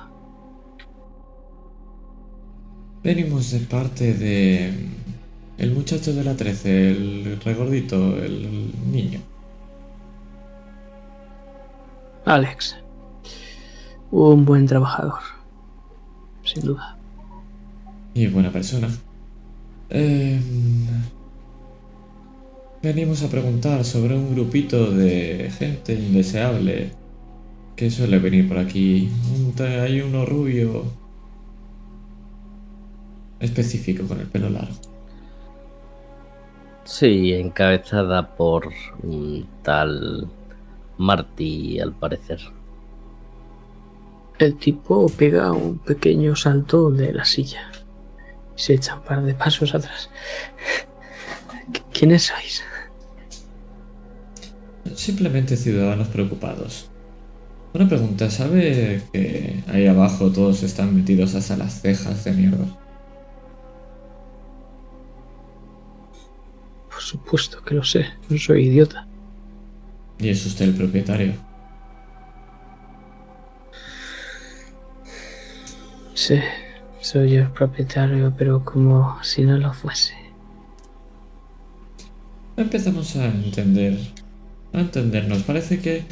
Venimos 3.04 3.52
de 3.52 3.60
parte 3.60 4.16
de... 4.16 4.74
El 5.60 5.72
muchacho 5.72 6.12
de 6.12 6.24
la 6.24 6.36
13, 6.36 6.90
el 6.90 7.40
regordito, 7.46 8.18
el 8.18 8.74
niño. 8.92 9.20
Alex. 12.26 12.78
Un 14.10 14.44
buen 14.44 14.66
trabajador. 14.66 15.20
Sin 16.44 16.64
duda. 16.64 16.99
Y 18.14 18.28
buena 18.28 18.52
persona. 18.52 18.90
Em, 19.90 20.42
venimos 22.82 23.24
a 23.24 23.30
preguntar 23.30 23.84
sobre 23.84 24.16
un 24.16 24.34
grupito 24.34 24.92
de 24.92 25.52
gente 25.58 25.94
indeseable 25.94 26.92
que 27.76 27.90
suele 27.90 28.20
venir 28.20 28.48
por 28.48 28.58
aquí. 28.58 29.10
Hay 29.60 30.02
uno 30.02 30.26
rubio 30.26 30.84
específico 33.40 34.06
con 34.06 34.20
el 34.20 34.28
pelo 34.28 34.50
largo. 34.50 34.76
Sí, 36.84 37.34
encabezada 37.34 38.36
por 38.36 38.70
un 39.04 39.46
tal 39.64 40.28
Marty, 40.98 41.80
al 41.80 41.94
parecer. 41.94 42.40
El 44.38 44.56
tipo 44.58 45.08
pega 45.10 45.52
un 45.52 45.78
pequeño 45.80 46.36
salto 46.36 46.92
de 46.92 47.14
la 47.14 47.26
silla. 47.26 47.72
Y 48.60 48.62
Se 48.62 48.74
echa 48.74 48.96
un 48.96 49.04
par 49.04 49.24
de 49.24 49.34
pasos 49.34 49.74
atrás. 49.74 50.10
¿Qui- 51.72 51.84
¿Quiénes 51.94 52.24
sois? 52.24 52.62
Simplemente 54.96 55.56
ciudadanos 55.56 56.10
preocupados. 56.10 56.90
Una 57.74 57.88
pregunta, 57.88 58.30
¿sabe 58.30 59.02
que 59.14 59.64
ahí 59.72 59.88
abajo 59.88 60.30
todos 60.32 60.64
están 60.64 60.94
metidos 60.96 61.36
hasta 61.36 61.56
las 61.56 61.82
cejas 61.82 62.24
de 62.26 62.32
mierda? 62.34 62.66
Por 66.90 67.02
supuesto 67.02 67.62
que 67.64 67.76
lo 67.76 67.84
sé. 67.84 68.06
No 68.30 68.38
soy 68.38 68.68
idiota. 68.68 69.08
Y 70.18 70.30
es 70.30 70.46
usted 70.46 70.66
el 70.66 70.76
propietario. 70.76 71.34
Sí, 76.14 76.40
soy 77.02 77.36
el 77.36 77.52
propietario, 77.52 78.34
pero 78.38 78.64
como 78.64 79.22
si 79.24 79.44
no 79.44 79.58
lo 79.58 79.74
fuese. 79.74 80.14
Empezamos 82.58 83.16
a 83.16 83.26
entender, 83.26 83.98
a 84.74 84.82
entendernos. 84.82 85.44
Parece 85.44 85.80
que 85.80 86.04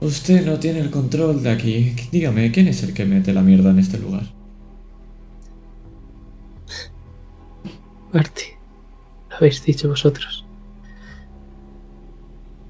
usted 0.00 0.46
no 0.46 0.58
tiene 0.58 0.80
el 0.80 0.90
control 0.90 1.42
de 1.42 1.50
aquí. 1.50 1.96
Dígame, 2.12 2.52
¿quién 2.52 2.68
es 2.68 2.82
el 2.82 2.94
que 2.94 3.04
mete 3.04 3.32
la 3.32 3.42
mierda 3.42 3.70
en 3.70 3.78
este 3.80 3.98
lugar? 3.98 4.22
Marty, 8.12 8.44
lo 9.30 9.36
habéis 9.36 9.64
dicho 9.64 9.88
vosotros. 9.88 10.46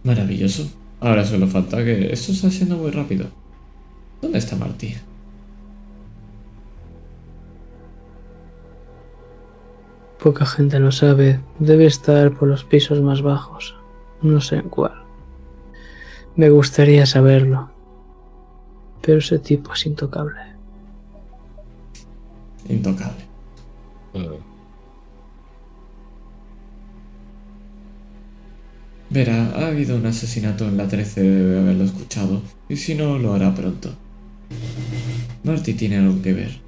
Maravilloso. 0.03 0.69
Ahora 1.01 1.25
solo 1.25 1.47
falta 1.47 1.85
que 1.85 2.13
esto 2.13 2.33
está 2.33 2.51
siendo 2.51 2.77
muy 2.77 2.91
rápido. 2.91 3.27
¿Dónde 4.21 4.39
está 4.39 4.57
Marty? 4.57 4.95
Poca 10.23 10.45
gente 10.47 10.79
lo 10.81 10.91
sabe. 10.91 11.41
Debe 11.59 11.87
estar 11.87 12.33
por 12.33 12.49
los 12.49 12.65
pisos 12.65 13.01
más 13.01 13.23
bajos. 13.23 13.77
No 14.21 14.41
sé 14.41 14.57
en 14.57 14.69
cuál. 14.69 14.95
Me 16.35 16.51
gustaría 16.51 17.07
saberlo. 17.07 17.71
Pero 19.03 19.19
ese 19.19 19.39
tipo 19.39 19.73
es 19.73 19.87
intocable. 19.87 20.41
Intocable. 22.69 23.25
Mm. 24.15 24.49
Verá, 29.11 29.53
ha 29.55 29.69
habido 29.69 29.97
un 29.97 30.05
asesinato 30.05 30.69
en 30.69 30.77
la 30.77 30.87
13, 30.87 31.23
debe 31.23 31.61
haberlo 31.61 31.85
escuchado. 31.85 32.43
Y 32.69 32.77
si 32.77 32.95
no, 32.95 33.19
lo 33.19 33.33
hará 33.33 33.55
pronto. 33.55 33.95
Marty 35.45 35.75
tiene 35.75 35.97
algo 35.97 36.21
que 36.21 36.35
ver. 36.35 36.68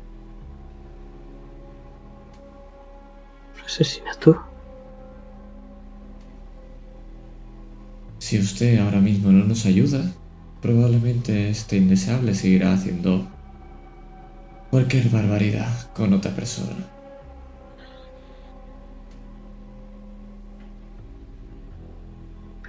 Asesinato. 3.71 4.37
Si 8.18 8.37
usted 8.37 8.81
ahora 8.81 9.01
mismo 9.01 9.31
no 9.31 9.45
nos 9.45 9.64
ayuda, 9.64 10.11
probablemente 10.61 11.51
este 11.51 11.77
indeseable 11.77 12.35
seguirá 12.35 12.73
haciendo 12.73 13.29
cualquier 14.71 15.09
barbaridad 15.09 15.89
con 15.93 16.12
otra 16.12 16.35
persona. 16.35 16.85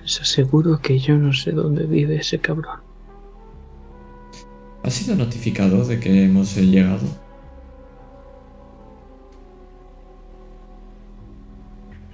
Les 0.03 0.21
aseguro 0.21 0.79
que 0.79 0.99
yo 0.99 1.15
no 1.17 1.33
sé 1.33 1.51
dónde 1.51 1.85
vive 1.85 2.17
ese 2.17 2.39
cabrón. 2.39 2.79
¿Ha 4.83 4.89
sido 4.91 5.15
notificado 5.15 5.83
de 5.83 5.99
que 5.99 6.25
hemos 6.25 6.55
llegado? 6.55 7.20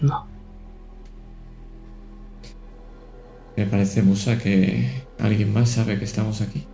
No. 0.02 0.28
Me 3.56 3.66
parece, 3.66 4.04
Musa, 4.04 4.38
que 4.38 5.04
alguien 5.20 5.52
más 5.52 5.70
sabe 5.70 5.98
que 5.98 6.06
estamos 6.06 6.42
aquí. 6.42 6.68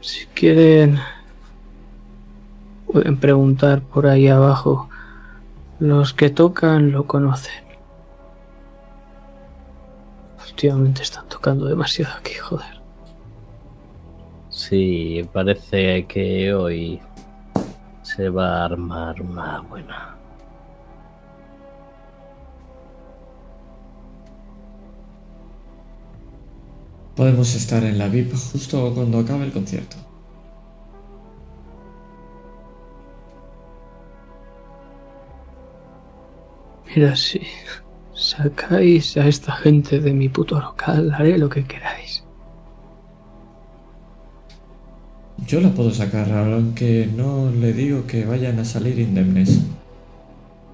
Si 0.00 0.26
quieren, 0.26 0.98
pueden 2.86 3.16
preguntar 3.16 3.80
por 3.82 4.06
ahí 4.06 4.28
abajo. 4.28 4.88
Los 5.78 6.12
que 6.12 6.30
tocan 6.30 6.90
lo 6.92 7.06
conocen. 7.06 7.64
Últimamente 10.48 11.02
están 11.02 11.28
tocando 11.28 11.66
demasiado 11.66 12.12
aquí, 12.18 12.34
joder. 12.34 12.80
Sí, 14.50 15.28
parece 15.32 16.06
que 16.06 16.54
hoy 16.54 17.00
se 18.14 18.28
va 18.28 18.60
a 18.60 18.64
armar 18.66 19.20
una 19.20 19.60
buena. 19.62 20.16
Podemos 27.16 27.54
estar 27.54 27.82
en 27.82 27.98
la 27.98 28.08
VIP 28.08 28.32
justo 28.34 28.92
cuando 28.94 29.18
acabe 29.18 29.44
el 29.44 29.52
concierto. 29.52 29.96
Mira, 36.86 37.16
si 37.16 37.40
sacáis 38.14 39.16
a 39.16 39.26
esta 39.26 39.52
gente 39.52 39.98
de 39.98 40.12
mi 40.12 40.28
puto 40.28 40.60
local, 40.60 41.12
haré 41.12 41.36
lo 41.38 41.48
que 41.48 41.64
queráis. 41.64 42.23
Yo 45.46 45.60
la 45.60 45.70
puedo 45.70 45.90
sacar, 45.90 46.30
aunque 46.32 47.08
no 47.14 47.50
le 47.50 47.72
digo 47.72 48.06
que 48.06 48.24
vayan 48.24 48.58
a 48.58 48.64
salir 48.64 48.98
indemnes. 48.98 49.60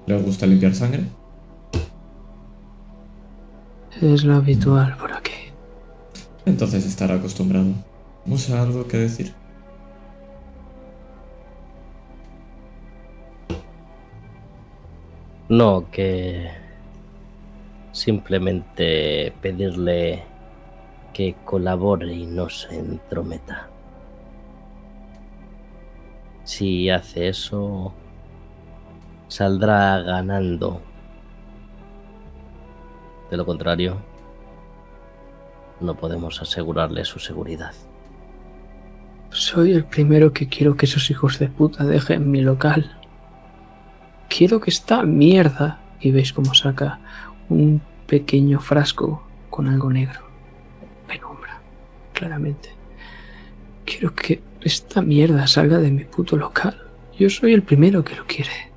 ¿Le 0.05 0.21
gusta 0.21 0.45
limpiar 0.45 0.73
sangre? 0.73 1.03
Es 4.01 4.23
lo 4.23 4.35
habitual 4.35 4.95
por 4.97 5.11
aquí. 5.11 5.31
Entonces 6.45 6.85
estará 6.85 7.15
acostumbrado. 7.15 7.73
¿Musa 8.25 8.61
algo 8.61 8.87
que 8.87 8.97
decir? 8.97 9.33
No, 15.49 15.91
que 15.91 16.49
simplemente 17.91 19.33
pedirle 19.41 20.23
que 21.13 21.35
colabore 21.43 22.13
y 22.13 22.25
no 22.25 22.49
se 22.49 22.79
entrometa. 22.79 23.70
Si 26.51 26.89
hace 26.89 27.29
eso, 27.29 27.93
saldrá 29.29 30.01
ganando. 30.01 30.81
De 33.29 33.37
lo 33.37 33.45
contrario, 33.45 34.01
no 35.79 35.95
podemos 35.95 36.41
asegurarle 36.41 37.05
su 37.05 37.19
seguridad. 37.19 37.71
Soy 39.29 39.71
el 39.71 39.85
primero 39.85 40.33
que 40.33 40.49
quiero 40.49 40.75
que 40.75 40.87
esos 40.87 41.09
hijos 41.09 41.39
de 41.39 41.47
puta 41.47 41.85
dejen 41.85 42.29
mi 42.29 42.41
local. 42.41 42.97
Quiero 44.27 44.59
que 44.59 44.71
esta 44.71 45.03
mierda, 45.03 45.79
y 46.01 46.11
veis 46.11 46.33
cómo 46.33 46.53
saca 46.53 46.99
un 47.47 47.81
pequeño 48.07 48.59
frasco 48.59 49.23
con 49.49 49.69
algo 49.69 49.89
negro. 49.89 50.19
Penumbra, 51.07 51.61
claramente. 52.11 52.75
Quiero 53.85 54.13
que 54.13 54.50
esta 54.63 55.01
mierda 55.01 55.47
salga 55.47 55.77
de 55.79 55.91
mi 55.91 56.03
puto 56.03 56.37
local. 56.37 56.77
Yo 57.17 57.29
soy 57.29 57.53
el 57.53 57.63
primero 57.63 58.03
que 58.03 58.15
lo 58.15 58.25
quiere. 58.25 58.71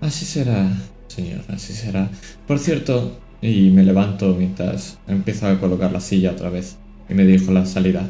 Así 0.00 0.24
será, 0.24 0.70
señor, 1.08 1.42
así 1.48 1.72
será. 1.72 2.10
Por 2.46 2.58
cierto, 2.58 3.18
y 3.40 3.70
me 3.70 3.82
levanto 3.82 4.34
mientras 4.34 4.98
empiezo 5.06 5.46
a 5.46 5.58
colocar 5.58 5.92
la 5.92 6.00
silla 6.00 6.32
otra 6.32 6.50
vez. 6.50 6.76
Y 7.08 7.14
me 7.14 7.24
dijo 7.24 7.52
la 7.52 7.66
salida. 7.66 8.08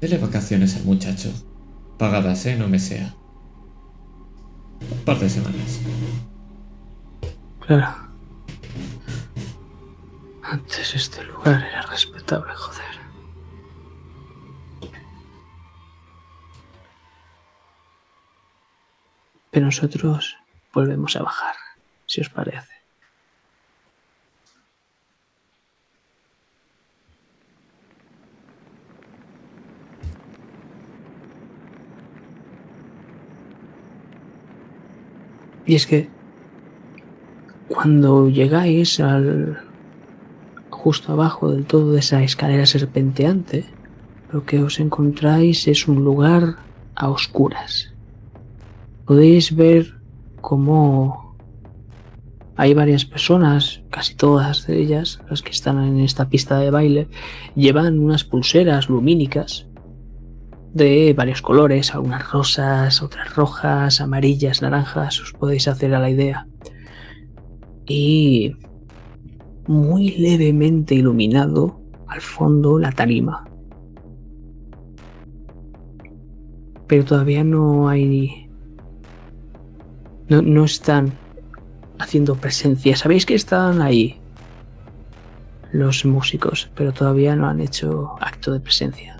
Dele 0.00 0.18
vacaciones 0.18 0.76
al 0.76 0.84
muchacho. 0.84 1.30
Pagadas, 1.98 2.46
¿eh? 2.46 2.56
No 2.56 2.68
me 2.68 2.78
sea. 2.78 3.14
Un 4.80 4.98
par 5.04 5.18
de 5.18 5.28
semanas. 5.28 5.80
Claro. 7.66 8.08
Antes 10.42 10.94
este 10.94 11.24
lugar 11.24 11.62
era 11.68 11.82
respetable, 11.82 12.54
joder. 12.54 12.87
Pero 19.50 19.66
nosotros 19.66 20.36
volvemos 20.72 21.16
a 21.16 21.22
bajar, 21.22 21.54
si 22.06 22.20
os 22.20 22.28
parece. 22.28 22.78
Y 35.68 35.74
es 35.74 35.86
que 35.86 36.08
cuando 37.68 38.30
llegáis 38.30 39.00
al 39.00 39.58
justo 40.70 41.12
abajo 41.12 41.52
del 41.52 41.66
todo 41.66 41.92
de 41.92 41.98
esa 41.98 42.22
escalera 42.22 42.64
serpenteante, 42.64 43.66
lo 44.32 44.46
que 44.46 44.62
os 44.62 44.80
encontráis 44.80 45.68
es 45.68 45.86
un 45.86 46.02
lugar 46.04 46.56
a 46.94 47.10
oscuras. 47.10 47.92
Podéis 49.08 49.56
ver 49.56 49.94
cómo 50.42 51.34
hay 52.56 52.74
varias 52.74 53.06
personas, 53.06 53.82
casi 53.88 54.14
todas 54.14 54.68
ellas, 54.68 55.18
las 55.30 55.40
que 55.40 55.52
están 55.52 55.82
en 55.82 56.00
esta 56.00 56.28
pista 56.28 56.58
de 56.58 56.70
baile, 56.70 57.08
llevan 57.54 58.00
unas 58.00 58.24
pulseras 58.24 58.90
lumínicas 58.90 59.66
de 60.74 61.14
varios 61.16 61.40
colores, 61.40 61.94
algunas 61.94 62.30
rosas, 62.30 63.00
otras 63.00 63.34
rojas, 63.34 64.02
amarillas, 64.02 64.60
naranjas, 64.60 65.18
os 65.22 65.32
podéis 65.32 65.68
hacer 65.68 65.94
a 65.94 66.00
la 66.00 66.10
idea. 66.10 66.46
Y 67.86 68.52
muy 69.66 70.18
levemente 70.18 70.94
iluminado 70.94 71.80
al 72.08 72.20
fondo 72.20 72.78
la 72.78 72.92
tarima. 72.92 73.48
Pero 76.86 77.06
todavía 77.06 77.42
no 77.42 77.88
hay... 77.88 78.47
No, 80.28 80.42
no 80.42 80.64
están 80.64 81.12
haciendo 81.98 82.36
presencia. 82.36 82.96
Sabéis 82.96 83.26
que 83.26 83.34
están 83.34 83.82
ahí 83.82 84.20
los 85.72 86.04
músicos, 86.04 86.70
pero 86.74 86.92
todavía 86.92 87.36
no 87.36 87.48
han 87.48 87.60
hecho 87.60 88.14
acto 88.20 88.52
de 88.52 88.60
presencia. 88.60 89.16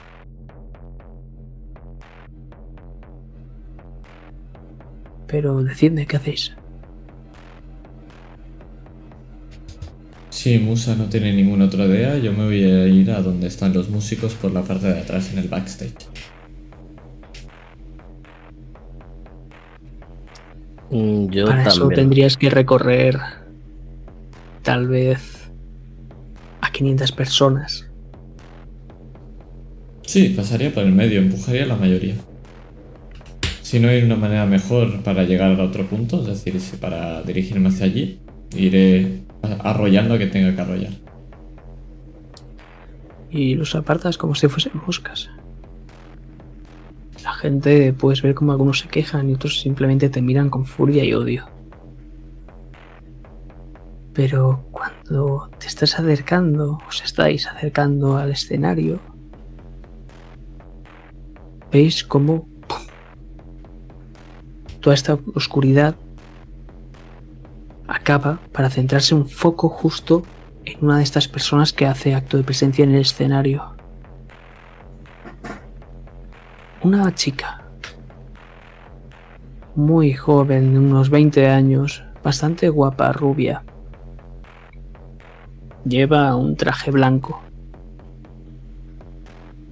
Pero 5.27 5.63
decidme 5.63 6.07
qué 6.07 6.17
hacéis. 6.17 6.57
Si 10.31 10.59
Musa 10.59 10.95
no 10.95 11.07
tiene 11.07 11.33
ninguna 11.33 11.65
otra 11.65 11.85
idea, 11.87 12.17
yo 12.17 12.33
me 12.33 12.45
voy 12.45 12.63
a 12.63 12.87
ir 12.87 13.11
a 13.11 13.21
donde 13.21 13.49
están 13.49 13.75
los 13.75 13.91
músicos 13.91 14.35
por 14.35 14.53
la 14.53 14.63
parte 14.63 14.87
de 14.87 15.01
atrás 15.01 15.33
en 15.33 15.39
el 15.41 15.49
backstage. 15.49 15.97
Yo 20.91 21.47
Para 21.47 21.69
eso 21.69 21.89
tendrías 21.89 22.37
que 22.37 22.49
recorrer 22.49 23.19
tal 24.63 24.89
vez 24.89 25.51
a 26.61 26.71
500 26.73 27.13
personas. 27.13 27.89
Sí, 30.03 30.31
pasaría 30.31 30.73
por 30.73 30.85
el 30.85 30.93
medio, 30.93 31.21
empujaría 31.21 31.65
a 31.65 31.67
la 31.67 31.77
mayoría. 31.77 32.15
Si 33.61 33.79
no 33.79 33.89
hay 33.89 34.03
una 34.03 34.17
manera 34.17 34.47
mejor 34.47 35.03
para 35.03 35.25
llegar 35.25 35.61
a 35.61 35.65
otro 35.65 35.87
punto, 35.87 36.23
es 36.23 36.27
decir, 36.27 36.59
si 36.61 36.79
para 36.79 37.23
dirigirme 37.23 37.69
hacia 37.69 37.85
allí, 37.85 38.19
iré 38.57 39.21
arrollando 39.43 40.15
a 40.15 40.19
que 40.19 40.27
tenga 40.27 40.55
que 40.55 40.61
arrollar. 40.61 40.93
y 43.31 43.55
los 43.55 43.75
apartas 43.75 44.17
como 44.17 44.35
si 44.35 44.49
fuesen 44.49 44.73
moscas. 44.87 45.29
La 47.25 47.33
gente 47.33 47.93
puedes 47.93 48.23
ver 48.23 48.35
como 48.35 48.53
algunos 48.53 48.81
se 48.81 48.89
quejan 48.89 49.29
y 49.29 49.35
otros 49.35 49.61
simplemente 49.61 50.09
te 50.09 50.23
miran 50.23 50.51
con 50.51 50.65
furia 50.65 51.05
y 51.05 51.15
odio. 51.15 51.47
Pero 54.13 54.65
cuando 54.71 55.49
te 55.59 55.67
estás 55.67 55.99
acercando, 55.99 56.79
os 56.89 57.03
estáis 57.05 57.47
acercando 57.47 58.17
al 58.17 58.33
escenario, 58.33 59.01
veis 61.71 62.03
como 62.03 62.49
¡pum! 62.67 62.79
toda 64.81 64.95
esta 64.95 65.19
oscuridad 65.35 65.95
acaba 67.87 68.41
para 68.53 68.71
centrarse 68.71 69.15
un 69.15 69.29
foco 69.29 69.69
justo 69.69 70.23
en 70.65 70.85
una 70.85 70.99
de 70.99 71.05
estas 71.05 71.29
personas 71.29 71.73
que 71.73 71.87
hace 71.87 72.15
acto 72.15 72.37
de 72.37 72.43
presencia 72.43 72.85
en 72.85 72.95
el 72.95 73.01
escenario. 73.01 73.78
Una 76.81 77.13
chica. 77.13 77.61
Muy 79.75 80.13
joven, 80.13 80.79
unos 80.79 81.11
20 81.11 81.49
años, 81.49 82.05
bastante 82.23 82.69
guapa, 82.69 83.13
rubia. 83.13 83.65
Lleva 85.85 86.37
un 86.37 86.55
traje 86.55 86.93
blanco. 86.93 87.43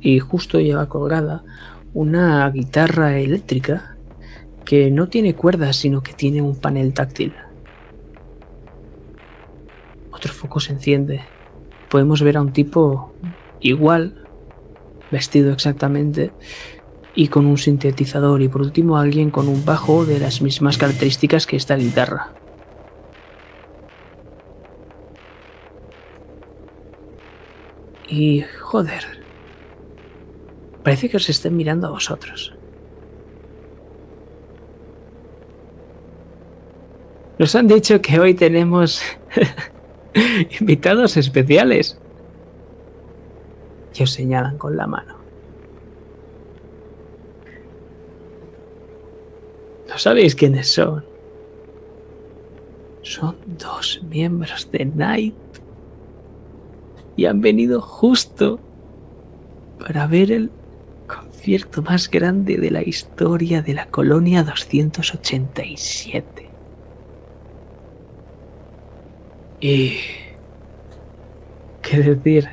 Y 0.00 0.18
justo 0.18 0.58
lleva 0.58 0.88
colgada 0.88 1.44
una 1.94 2.50
guitarra 2.50 3.18
eléctrica 3.18 3.96
que 4.64 4.90
no 4.90 5.08
tiene 5.08 5.36
cuerdas, 5.36 5.76
sino 5.76 6.02
que 6.02 6.12
tiene 6.12 6.42
un 6.42 6.56
panel 6.56 6.92
táctil. 6.92 7.34
Otro 10.10 10.32
foco 10.32 10.58
se 10.58 10.72
enciende. 10.72 11.20
Podemos 11.88 12.20
ver 12.20 12.36
a 12.36 12.42
un 12.42 12.52
tipo 12.52 13.14
igual, 13.60 14.26
vestido 15.12 15.52
exactamente, 15.52 16.32
y 17.16 17.28
con 17.28 17.46
un 17.46 17.58
sintetizador. 17.58 18.42
Y 18.42 18.48
por 18.48 18.60
último, 18.60 18.98
alguien 18.98 19.30
con 19.30 19.48
un 19.48 19.64
bajo 19.64 20.04
de 20.04 20.20
las 20.20 20.42
mismas 20.42 20.78
características 20.78 21.46
que 21.46 21.56
esta 21.56 21.74
guitarra. 21.74 22.32
Y 28.06 28.44
joder. 28.60 29.02
Parece 30.84 31.08
que 31.08 31.16
os 31.16 31.28
estén 31.28 31.56
mirando 31.56 31.88
a 31.88 31.90
vosotros. 31.90 32.54
Nos 37.38 37.54
han 37.56 37.66
dicho 37.66 38.00
que 38.00 38.20
hoy 38.20 38.34
tenemos 38.34 39.02
invitados 40.60 41.16
especiales. 41.16 41.98
Y 43.94 44.02
os 44.02 44.12
señalan 44.12 44.58
con 44.58 44.76
la 44.76 44.86
mano. 44.86 45.15
No 49.88 49.98
sabéis 49.98 50.34
quiénes 50.34 50.72
son. 50.72 51.04
Son 53.02 53.36
dos 53.46 54.00
miembros 54.10 54.68
de 54.72 54.84
Night. 54.84 55.34
Y 57.16 57.26
han 57.26 57.40
venido 57.40 57.80
justo 57.80 58.58
para 59.78 60.06
ver 60.06 60.32
el 60.32 60.50
concierto 61.06 61.82
más 61.82 62.10
grande 62.10 62.56
de 62.56 62.70
la 62.70 62.82
historia 62.82 63.62
de 63.62 63.74
la 63.74 63.86
colonia 63.86 64.42
287. 64.42 66.48
Y... 69.60 69.96
¿Qué 71.82 71.98
decir? 71.98 72.48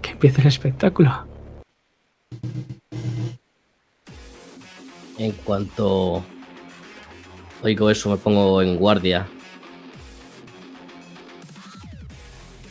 Que 0.00 0.12
empiece 0.12 0.40
el 0.40 0.46
espectáculo. 0.46 1.26
En 5.20 5.32
cuanto 5.32 6.24
oigo 7.62 7.90
eso, 7.90 8.08
me 8.08 8.16
pongo 8.16 8.62
en 8.62 8.78
guardia. 8.78 9.28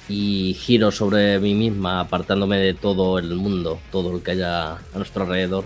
Y 0.07 0.55
giro 0.55 0.89
sobre 0.89 1.39
mí 1.39 1.53
misma, 1.53 1.99
apartándome 1.99 2.57
de 2.57 2.73
todo 2.73 3.19
el 3.19 3.35
mundo, 3.35 3.79
todo 3.91 4.11
lo 4.11 4.23
que 4.23 4.31
haya 4.31 4.71
a 4.71 4.95
nuestro 4.95 5.25
alrededor. 5.25 5.65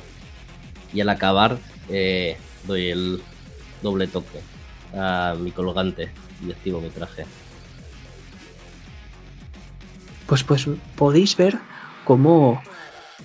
Y 0.94 1.00
al 1.00 1.08
acabar, 1.08 1.58
eh, 1.88 2.36
doy 2.68 2.90
el 2.90 3.24
doble 3.82 4.08
toque 4.08 4.42
a 4.94 5.36
mi 5.40 5.52
colgante 5.52 6.12
y 6.46 6.52
activo 6.52 6.82
mi 6.82 6.90
traje. 6.90 7.26
pues, 10.28 10.44
pues 10.44 10.68
podéis 10.98 11.38
ver 11.38 11.60
cómo 12.04 12.62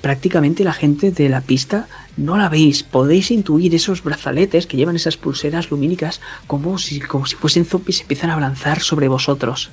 prácticamente 0.01 0.65
la 0.65 0.73
gente 0.73 1.11
de 1.11 1.29
la 1.29 1.41
pista 1.41 1.89
no 2.17 2.37
la 2.37 2.49
veis. 2.49 2.83
Podéis 2.83 3.31
intuir 3.31 3.75
esos 3.75 4.03
brazaletes 4.03 4.67
que 4.67 4.77
llevan 4.77 4.97
esas 4.97 5.17
pulseras 5.17 5.71
lumínicas 5.71 6.21
como 6.47 6.79
si, 6.79 7.01
como 7.01 7.27
si 7.27 7.37
fuesen 7.37 7.65
zombies 7.65 8.01
empiezan 8.01 8.31
a 8.31 8.41
lanzar 8.41 8.81
sobre 8.81 9.09
vosotros. 9.09 9.71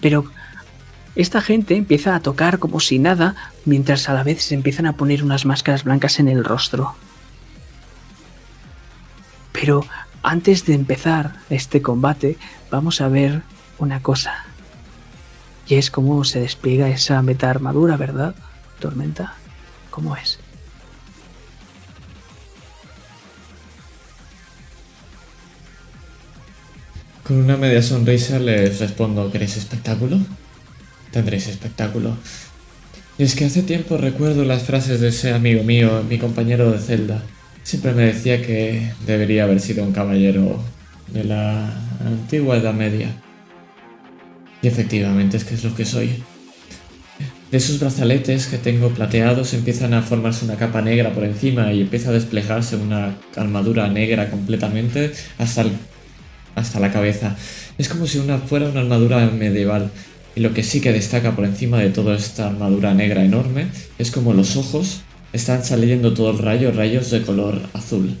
Pero 0.00 0.24
esta 1.14 1.40
gente 1.40 1.76
empieza 1.76 2.14
a 2.14 2.20
tocar 2.20 2.58
como 2.58 2.80
si 2.80 2.98
nada, 2.98 3.34
mientras 3.64 4.08
a 4.08 4.14
la 4.14 4.24
vez 4.24 4.42
se 4.42 4.54
empiezan 4.54 4.86
a 4.86 4.96
poner 4.96 5.22
unas 5.22 5.44
máscaras 5.44 5.84
blancas 5.84 6.18
en 6.18 6.28
el 6.28 6.44
rostro. 6.44 6.94
Pero 9.52 9.84
antes 10.22 10.64
de 10.64 10.74
empezar 10.74 11.34
este 11.50 11.82
combate, 11.82 12.38
vamos 12.70 13.00
a 13.00 13.08
ver 13.08 13.42
una 13.78 14.00
cosa. 14.00 14.46
Y 15.68 15.74
es 15.74 15.90
cómo 15.90 16.24
se 16.24 16.40
despliega 16.40 16.88
esa 16.88 17.20
meta 17.22 17.50
armadura, 17.50 17.96
¿verdad? 17.96 18.34
Tormenta. 18.82 19.36
¿Cómo 19.90 20.16
es? 20.16 20.40
Con 27.22 27.36
una 27.36 27.56
media 27.56 27.80
sonrisa 27.80 28.40
les 28.40 28.80
respondo, 28.80 29.30
¿queréis 29.30 29.56
espectáculo? 29.56 30.18
Tendréis 31.12 31.46
espectáculo. 31.46 32.16
Y 33.18 33.22
es 33.22 33.36
que 33.36 33.44
hace 33.44 33.62
tiempo 33.62 33.98
recuerdo 33.98 34.44
las 34.44 34.64
frases 34.64 35.00
de 35.00 35.08
ese 35.10 35.32
amigo 35.32 35.62
mío, 35.62 36.02
mi 36.08 36.18
compañero 36.18 36.72
de 36.72 36.80
celda. 36.80 37.22
Siempre 37.62 37.92
me 37.92 38.06
decía 38.06 38.42
que 38.42 38.92
debería 39.06 39.44
haber 39.44 39.60
sido 39.60 39.84
un 39.84 39.92
caballero 39.92 40.60
de 41.06 41.22
la 41.22 41.72
antigua 42.04 42.56
Edad 42.56 42.74
Media. 42.74 43.14
Y 44.60 44.66
efectivamente 44.66 45.36
es 45.36 45.44
que 45.44 45.54
es 45.54 45.62
lo 45.62 45.72
que 45.76 45.84
soy. 45.84 46.24
De 47.52 47.58
esos 47.58 47.78
brazaletes 47.78 48.46
que 48.46 48.56
tengo 48.56 48.88
plateados 48.88 49.52
empiezan 49.52 49.92
a 49.92 50.00
formarse 50.00 50.46
una 50.46 50.56
capa 50.56 50.80
negra 50.80 51.12
por 51.12 51.22
encima 51.22 51.70
y 51.70 51.82
empieza 51.82 52.08
a 52.08 52.14
desplegarse 52.14 52.76
una 52.76 53.14
armadura 53.36 53.88
negra 53.88 54.30
completamente 54.30 55.12
hasta, 55.36 55.66
hasta 56.54 56.80
la 56.80 56.90
cabeza. 56.90 57.36
Es 57.76 57.90
como 57.90 58.06
si 58.06 58.20
fuera 58.46 58.70
una 58.70 58.80
armadura 58.80 59.26
medieval. 59.26 59.90
Y 60.34 60.40
lo 60.40 60.54
que 60.54 60.62
sí 60.62 60.80
que 60.80 60.94
destaca 60.94 61.36
por 61.36 61.44
encima 61.44 61.78
de 61.78 61.90
toda 61.90 62.16
esta 62.16 62.46
armadura 62.46 62.94
negra 62.94 63.22
enorme 63.22 63.66
es 63.98 64.10
como 64.10 64.32
los 64.32 64.56
ojos 64.56 65.02
están 65.34 65.62
saliendo 65.62 66.14
todo 66.14 66.30
el 66.30 66.38
rayo, 66.38 66.72
rayos 66.72 67.10
de 67.10 67.20
color 67.20 67.60
azul. 67.74 68.16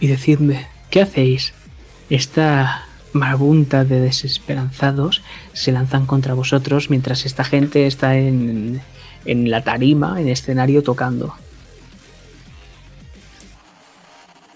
Y 0.00 0.06
decidme, 0.06 0.75
¿qué 0.90 1.02
hacéis? 1.02 1.52
Esta 2.10 2.86
marabunta 3.12 3.84
de 3.84 4.00
desesperanzados 4.00 5.22
se 5.52 5.72
lanzan 5.72 6.06
contra 6.06 6.34
vosotros 6.34 6.90
mientras 6.90 7.26
esta 7.26 7.44
gente 7.44 7.86
está 7.86 8.16
en, 8.16 8.80
en 9.24 9.50
la 9.50 9.62
tarima, 9.62 10.20
en 10.20 10.28
escenario, 10.28 10.82
tocando. 10.82 11.34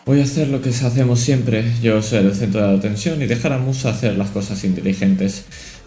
Voy 0.07 0.21
a 0.21 0.25
hacer 0.25 0.49
lo 0.49 0.61
que 0.61 0.71
hacemos 0.71 1.21
siempre, 1.21 1.65
yo 1.83 2.03
ser 2.03 2.27
el 2.27 2.35
centro 2.35 2.67
de 2.67 2.77
atención 2.77 3.23
y 3.23 3.27
dejar 3.27 3.53
a 3.53 3.59
Musa 3.59 3.91
hacer 3.91 4.17
las 4.17 4.31
cosas 4.31 4.65
inteligentes. 4.65 5.45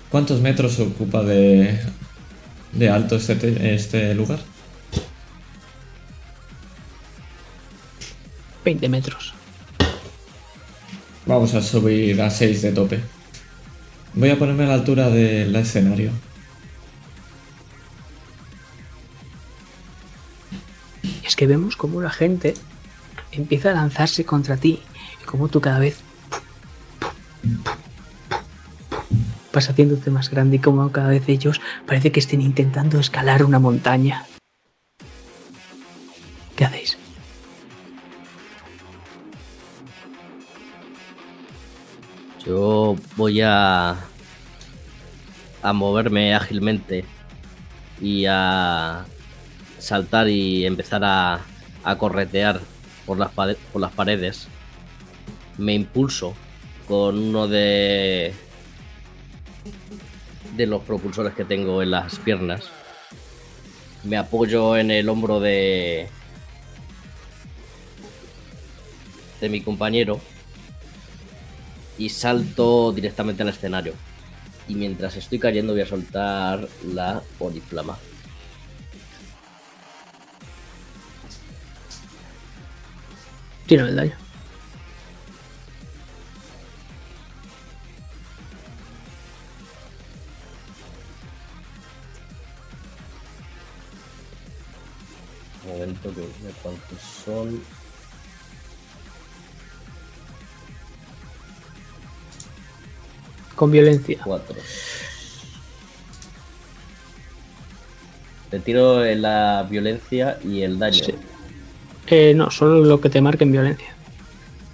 ¿Cuántos 0.09 0.41
metros 0.41 0.79
ocupa 0.79 1.23
de, 1.23 1.79
de 2.71 2.89
alto 2.89 3.15
este, 3.15 3.73
este 3.73 4.13
lugar? 4.13 4.39
20 8.63 8.89
metros. 8.89 9.33
Vamos 11.25 11.53
a 11.53 11.61
subir 11.61 12.21
a 12.21 12.29
6 12.29 12.61
de 12.61 12.71
tope. 12.71 12.99
Voy 14.13 14.29
a 14.29 14.37
ponerme 14.37 14.65
a 14.65 14.67
la 14.67 14.73
altura 14.73 15.09
del 15.09 15.55
escenario. 15.55 16.11
Es 21.25 21.35
que 21.35 21.47
vemos 21.47 21.77
como 21.77 22.01
la 22.01 22.09
gente 22.09 22.53
empieza 23.31 23.71
a 23.71 23.73
lanzarse 23.73 24.25
contra 24.25 24.57
ti 24.57 24.81
y 25.21 25.25
como 25.25 25.47
tú 25.47 25.61
cada 25.61 25.79
vez 25.79 25.97
vas 29.53 29.69
haciéndote 29.69 30.11
más 30.11 30.29
grande 30.29 30.57
y 30.57 30.59
como 30.59 30.91
cada 30.91 31.09
vez 31.09 31.27
ellos 31.29 31.61
parece 31.87 32.11
que 32.11 32.19
estén 32.19 32.41
intentando 32.41 32.99
escalar 32.99 33.43
una 33.43 33.59
montaña. 33.59 34.25
¿Qué 36.55 36.65
hacéis? 36.65 37.02
Yo 42.45 42.95
voy 43.15 43.41
a 43.41 43.97
a 45.61 45.71
moverme 45.71 46.35
ágilmente 46.35 47.05
y 48.01 48.25
a 48.27 49.05
saltar 49.79 50.27
y 50.27 50.65
empezar 50.65 51.03
a, 51.05 51.39
a 51.85 51.97
corretear 51.97 52.59
por 53.05 53.17
las, 53.17 53.31
por 53.31 53.81
las 53.81 53.91
paredes. 53.93 54.47
Me 55.57 55.73
impulso 55.73 56.33
con 56.87 57.17
uno 57.17 57.47
de 57.47 58.33
de 60.57 60.67
los 60.67 60.83
propulsores 60.83 61.33
que 61.33 61.45
tengo 61.45 61.81
en 61.81 61.91
las 61.91 62.19
piernas. 62.19 62.69
Me 64.03 64.17
apoyo 64.17 64.75
en 64.75 64.91
el 64.91 65.07
hombro 65.07 65.39
de 65.39 66.09
de 69.39 69.49
mi 69.49 69.61
compañero 69.61 70.19
y 71.97 72.09
salto 72.09 72.91
directamente 72.91 73.43
al 73.43 73.49
escenario. 73.49 73.93
Y 74.67 74.75
mientras 74.75 75.15
estoy 75.17 75.39
cayendo 75.39 75.73
voy 75.73 75.81
a 75.81 75.85
soltar 75.85 76.67
la 76.85 77.21
oriflama. 77.39 77.97
Tírame 83.67 83.89
el 83.89 83.95
daño. 83.95 84.17
Un 95.65 95.71
momento 95.71 96.13
que 96.13 96.27
cuántos 96.61 97.01
son. 97.25 97.82
Con 103.55 103.71
violencia. 103.71 104.19
Cuatro. 104.23 104.55
Te 108.49 108.59
tiro 108.59 109.03
en 109.05 109.21
la 109.21 109.65
violencia 109.69 110.37
y 110.43 110.61
el 110.61 110.77
daño. 110.77 111.03
Sí. 111.03 111.13
Eh, 112.07 112.33
no, 112.35 112.51
solo 112.51 112.83
lo 112.83 112.99
que 113.01 113.09
te 113.09 113.21
marque 113.21 113.43
en 113.45 113.51
violencia. 113.51 113.95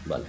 Vale. 0.05 0.25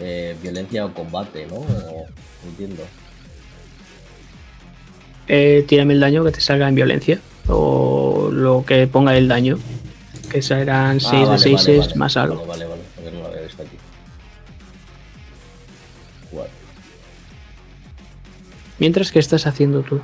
Eh, 0.00 0.36
violencia 0.42 0.84
o 0.86 0.92
combate, 0.92 1.46
¿no? 1.46 1.56
O- 1.56 2.06
no 2.42 2.48
entiendo. 2.50 2.82
Eh, 5.28 5.64
tírame 5.68 5.94
el 5.94 6.00
daño 6.00 6.24
que 6.24 6.32
te 6.32 6.40
salga 6.40 6.68
en 6.68 6.74
violencia. 6.74 7.20
O 7.48 8.28
lo 8.32 8.64
que 8.64 8.86
ponga 8.86 9.16
el 9.16 9.28
daño. 9.28 9.58
Que 10.30 10.42
serán 10.42 10.98
6 11.00 11.12
Ah, 11.12 11.18
de 11.18 11.24
vale, 11.26 11.38
6 11.38 11.54
vale, 11.66 11.78
vale. 11.78 11.94
más 11.96 12.16
algo. 12.16 12.46
Vale, 12.46 12.64
vale, 12.64 12.66
vale, 12.66 12.82
porque 12.94 13.10
no 13.12 13.20
lo 13.20 13.26
había 13.28 13.42
visto 13.42 13.62
aquí. 13.62 13.76
Mientras 18.78 19.12
que 19.12 19.18
estás 19.20 19.46
haciendo 19.46 19.82
tú. 19.82 20.00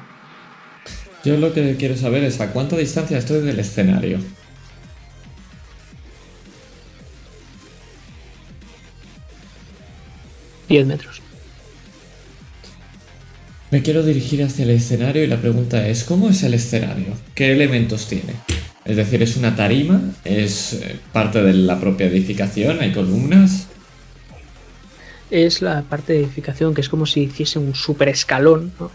Yo 1.25 1.37
lo 1.37 1.53
que 1.53 1.77
quiero 1.77 1.97
saber 1.97 2.25
es 2.25 2.41
a 2.41 2.53
cuánta 2.53 2.77
distancia 2.77 3.19
estoy 3.19 3.41
del 3.43 3.59
escenario. 3.59 4.19
Diez 10.69 10.87
metros. 10.87 11.21
Me 13.71 13.83
quiero 13.83 14.03
dirigir 14.03 14.43
hacia 14.43 14.65
el 14.65 14.71
escenario 14.71 15.23
y 15.23 15.29
la 15.29 15.37
pregunta 15.37 15.87
es, 15.87 16.03
¿cómo 16.03 16.29
es 16.29 16.43
el 16.43 16.55
escenario? 16.55 17.15
¿Qué 17.37 17.53
elementos 17.53 18.09
tiene? 18.09 18.35
Es 18.85 18.97
decir, 18.97 19.23
¿es 19.23 19.37
una 19.37 19.55
tarima? 19.55 20.01
¿Es 20.25 20.73
eh, 20.73 20.97
parte 21.13 21.41
de 21.41 21.53
la 21.53 21.79
propia 21.79 22.09
edificación? 22.09 22.81
¿Hay 22.81 22.93
columnas? 22.93 23.69
Es 25.31 25.63
la 25.63 25.83
parte 25.83 26.15
de 26.15 26.21
edificación 26.21 26.75
que 26.75 26.81
es 26.81 26.89
como 26.89 27.07
si 27.07 27.21
hiciese 27.21 27.61
un 27.61 27.77
super 27.77 28.09
escalón. 28.09 28.73
¿no? 28.81 28.91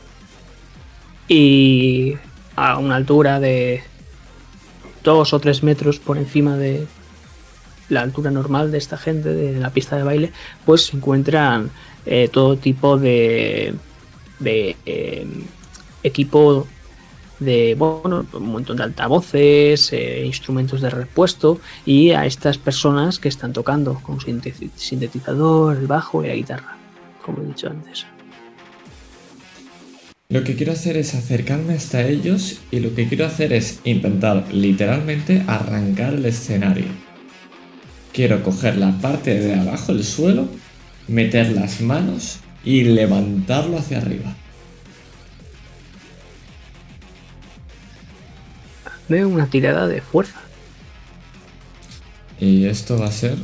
Y 1.29 2.15
a 2.57 2.77
una 2.77 2.97
altura 2.97 3.39
de 3.39 3.81
dos 5.05 5.33
o 5.33 5.39
tres 5.39 5.63
metros 5.63 5.99
por 5.99 6.17
encima 6.17 6.57
de 6.57 6.85
la 7.87 8.01
altura 8.01 8.29
normal 8.29 8.71
de 8.71 8.79
esta 8.79 8.97
gente 8.97 9.29
de 9.29 9.57
la 9.57 9.69
pista 9.69 9.95
de 9.95 10.03
baile, 10.03 10.31
pues 10.65 10.87
se 10.87 10.97
encuentran 10.97 11.71
eh, 12.05 12.29
todo 12.29 12.57
tipo 12.57 12.97
de 12.97 13.73
de 14.39 14.75
eh, 14.85 15.25
equipo 16.03 16.67
de 17.39 17.75
bueno, 17.77 18.25
un 18.33 18.47
montón 18.47 18.77
de 18.77 18.83
altavoces, 18.83 19.91
eh, 19.91 20.23
instrumentos 20.25 20.81
de 20.81 20.89
repuesto 20.89 21.59
y 21.85 22.11
a 22.11 22.25
estas 22.25 22.57
personas 22.57 23.19
que 23.19 23.29
están 23.29 23.53
tocando 23.53 23.95
con 23.95 24.19
sintetizador, 24.21 25.77
el 25.77 25.87
bajo 25.87 26.23
y 26.23 26.27
la 26.27 26.35
guitarra, 26.35 26.77
como 27.23 27.41
he 27.41 27.45
dicho 27.45 27.69
antes. 27.69 28.05
Lo 30.29 30.43
que 30.43 30.55
quiero 30.55 30.71
hacer 30.71 30.97
es 30.97 31.13
acercarme 31.13 31.73
hasta 31.73 32.01
ellos 32.07 32.59
y 32.71 32.79
lo 32.79 32.95
que 32.95 33.07
quiero 33.07 33.25
hacer 33.25 33.53
es 33.53 33.79
intentar 33.83 34.51
literalmente 34.51 35.43
arrancar 35.45 36.15
el 36.15 36.25
escenario. 36.25 36.87
Quiero 38.11 38.41
coger 38.41 38.77
la 38.77 38.97
parte 38.99 39.39
de 39.39 39.53
abajo 39.53 39.93
del 39.93 40.03
suelo, 40.03 40.47
meter 41.07 41.51
las 41.51 41.81
manos 41.81 42.39
y 42.65 42.83
levantarlo 42.83 43.77
hacia 43.77 43.99
arriba. 43.99 44.35
Veo 49.07 49.29
una 49.29 49.47
tirada 49.47 49.87
de 49.87 50.01
fuerza. 50.01 50.41
Y 52.39 52.65
esto 52.65 52.97
va 52.99 53.07
a 53.07 53.11
ser 53.11 53.37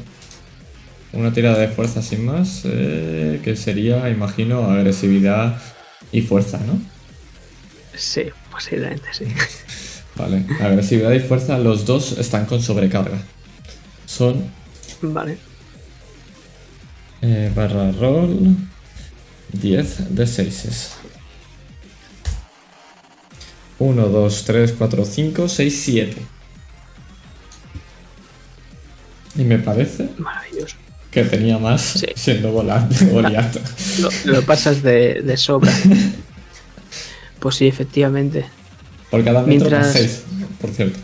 una 1.14 1.31
tirada 1.31 1.60
de 1.60 1.68
fuerza 1.68 2.02
sin 2.02 2.26
más, 2.26 2.64
eh, 2.65 3.39
que 3.43 3.56
sería, 3.56 4.10
imagino, 4.10 4.65
agresividad 4.65 5.57
y 6.11 6.22
fuerza, 6.22 6.60
¿no? 6.65 6.81
Sí, 7.95 8.23
posiblemente 8.49 9.07
sí. 9.11 9.26
Vale, 10.15 10.45
agresividad 10.60 11.11
y 11.11 11.19
fuerza, 11.19 11.57
los 11.60 11.85
dos 11.85 12.18
están 12.18 12.45
con 12.45 12.61
sobrecarga. 12.61 13.19
Son. 14.06 14.43
Vale. 15.02 15.38
Eh, 17.22 17.52
barra 17.56 17.91
roll 17.91 18.57
10 19.53 20.15
de 20.15 20.28
6 20.28 20.91
1, 23.80 24.07
2, 24.07 24.44
3, 24.45 24.76
4, 24.78 25.06
5, 25.06 25.49
6, 25.49 25.82
7. 25.86 26.18
Y 29.38 29.44
me 29.44 29.57
parece 29.57 30.10
Maravilloso. 30.18 30.76
que 31.10 31.23
tenía 31.23 31.57
más 31.57 32.03
siendo 32.15 32.52
volante. 32.52 32.95
Lo, 33.99 34.10
lo, 34.26 34.41
pasas 34.44 34.84
de, 34.84 35.22
de 35.23 35.36
sobra. 35.36 35.73
pues 37.40 37.56
sí, 37.56 37.68
efectivamente. 37.68 38.45
Por 39.10 39.23
cada 39.23 39.41
metro 39.41 39.69
Mientras... 39.69 39.94
6, 39.94 40.23
por 40.60 40.69
cierto. 40.69 40.99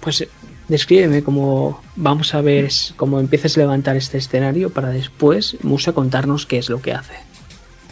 Pues 0.00 0.26
descríbeme 0.68 1.22
cómo 1.22 1.80
vamos 1.96 2.34
a 2.34 2.40
ver 2.40 2.68
cómo 2.96 3.20
empiezas 3.20 3.56
a 3.56 3.60
levantar 3.60 3.96
este 3.96 4.18
escenario 4.18 4.70
para 4.70 4.90
después 4.90 5.56
Musa 5.62 5.92
contarnos 5.92 6.46
qué 6.46 6.58
es 6.58 6.68
lo 6.68 6.80
que 6.80 6.92
hace. 6.92 7.14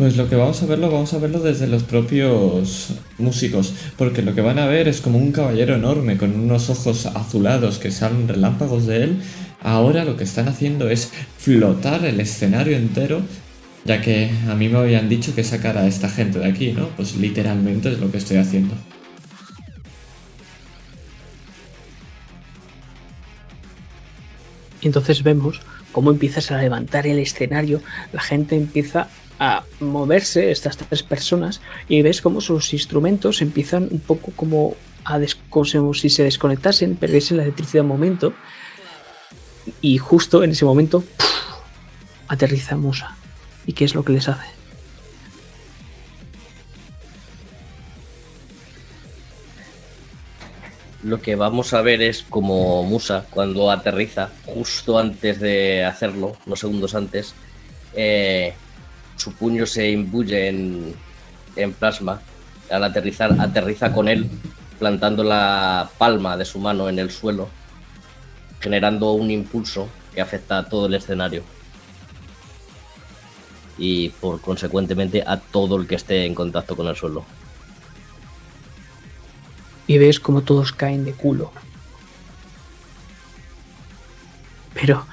Pues 0.00 0.16
lo 0.16 0.30
que 0.30 0.36
vamos 0.36 0.62
a 0.62 0.66
verlo, 0.66 0.90
vamos 0.90 1.12
a 1.12 1.18
verlo 1.18 1.40
desde 1.40 1.66
los 1.66 1.82
propios 1.82 2.94
músicos, 3.18 3.74
porque 3.98 4.22
lo 4.22 4.34
que 4.34 4.40
van 4.40 4.58
a 4.58 4.66
ver 4.66 4.88
es 4.88 5.02
como 5.02 5.18
un 5.18 5.30
caballero 5.30 5.74
enorme 5.74 6.16
con 6.16 6.34
unos 6.40 6.70
ojos 6.70 7.04
azulados 7.04 7.78
que 7.78 7.90
salen 7.90 8.26
relámpagos 8.26 8.86
de 8.86 9.04
él. 9.04 9.20
Ahora 9.62 10.06
lo 10.06 10.16
que 10.16 10.24
están 10.24 10.48
haciendo 10.48 10.88
es 10.88 11.12
flotar 11.36 12.06
el 12.06 12.18
escenario 12.18 12.78
entero, 12.78 13.20
ya 13.84 14.00
que 14.00 14.30
a 14.48 14.54
mí 14.54 14.70
me 14.70 14.78
habían 14.78 15.10
dicho 15.10 15.34
que 15.34 15.44
sacara 15.44 15.82
a 15.82 15.86
esta 15.86 16.08
gente 16.08 16.38
de 16.38 16.46
aquí, 16.46 16.72
¿no? 16.72 16.88
Pues 16.96 17.16
literalmente 17.16 17.92
es 17.92 17.98
lo 17.98 18.10
que 18.10 18.16
estoy 18.16 18.38
haciendo. 18.38 18.74
Y 24.80 24.86
entonces 24.86 25.22
vemos 25.22 25.60
cómo 25.92 26.10
empiezas 26.10 26.50
a 26.50 26.58
levantar 26.58 27.06
el 27.06 27.18
escenario, 27.18 27.82
la 28.12 28.20
gente 28.20 28.56
empieza 28.56 29.08
a 29.38 29.64
moverse, 29.80 30.50
estas 30.50 30.76
tres 30.76 31.02
personas, 31.02 31.60
y 31.88 32.02
ves 32.02 32.20
cómo 32.20 32.40
sus 32.40 32.72
instrumentos 32.72 33.42
empiezan 33.42 33.88
un 33.90 34.00
poco 34.00 34.32
como 34.36 34.76
a 35.04 35.18
como 35.48 35.94
si 35.94 36.10
se 36.10 36.24
desconectasen, 36.24 36.96
perdiesen 36.96 37.38
la 37.38 37.44
electricidad 37.44 37.84
un 37.84 37.88
momento, 37.88 38.34
y 39.80 39.98
justo 39.98 40.44
en 40.44 40.50
ese 40.50 40.64
momento 40.64 41.04
aterriza 42.28 42.76
Musa. 42.76 43.16
¿Y 43.66 43.72
qué 43.72 43.84
es 43.84 43.94
lo 43.94 44.04
que 44.04 44.12
les 44.12 44.28
hace? 44.28 44.59
Lo 51.02 51.20
que 51.22 51.34
vamos 51.34 51.72
a 51.72 51.80
ver 51.80 52.02
es 52.02 52.22
como 52.22 52.82
Musa, 52.82 53.24
cuando 53.30 53.70
aterriza, 53.70 54.28
justo 54.44 54.98
antes 54.98 55.40
de 55.40 55.84
hacerlo, 55.84 56.36
unos 56.44 56.60
segundos 56.60 56.94
antes, 56.94 57.34
eh, 57.94 58.52
su 59.16 59.32
puño 59.32 59.64
se 59.64 59.90
imbuye 59.90 60.48
en, 60.48 60.94
en 61.56 61.72
plasma. 61.72 62.20
Al 62.70 62.84
aterrizar, 62.84 63.34
aterriza 63.40 63.92
con 63.92 64.08
él, 64.08 64.28
plantando 64.78 65.24
la 65.24 65.90
palma 65.96 66.36
de 66.36 66.44
su 66.44 66.58
mano 66.58 66.88
en 66.88 66.98
el 66.98 67.10
suelo, 67.10 67.48
generando 68.60 69.12
un 69.12 69.30
impulso 69.30 69.88
que 70.14 70.20
afecta 70.20 70.58
a 70.58 70.68
todo 70.68 70.86
el 70.86 70.94
escenario. 70.94 71.42
Y 73.78 74.10
por 74.10 74.40
consecuentemente 74.42 75.24
a 75.26 75.38
todo 75.38 75.76
el 75.76 75.86
que 75.86 75.94
esté 75.94 76.26
en 76.26 76.34
contacto 76.34 76.76
con 76.76 76.86
el 76.86 76.96
suelo. 76.96 77.24
Y 79.90 79.98
ves 79.98 80.20
como 80.20 80.42
todos 80.42 80.72
caen 80.72 81.04
de 81.04 81.14
culo. 81.14 81.50
Pero 84.72 85.04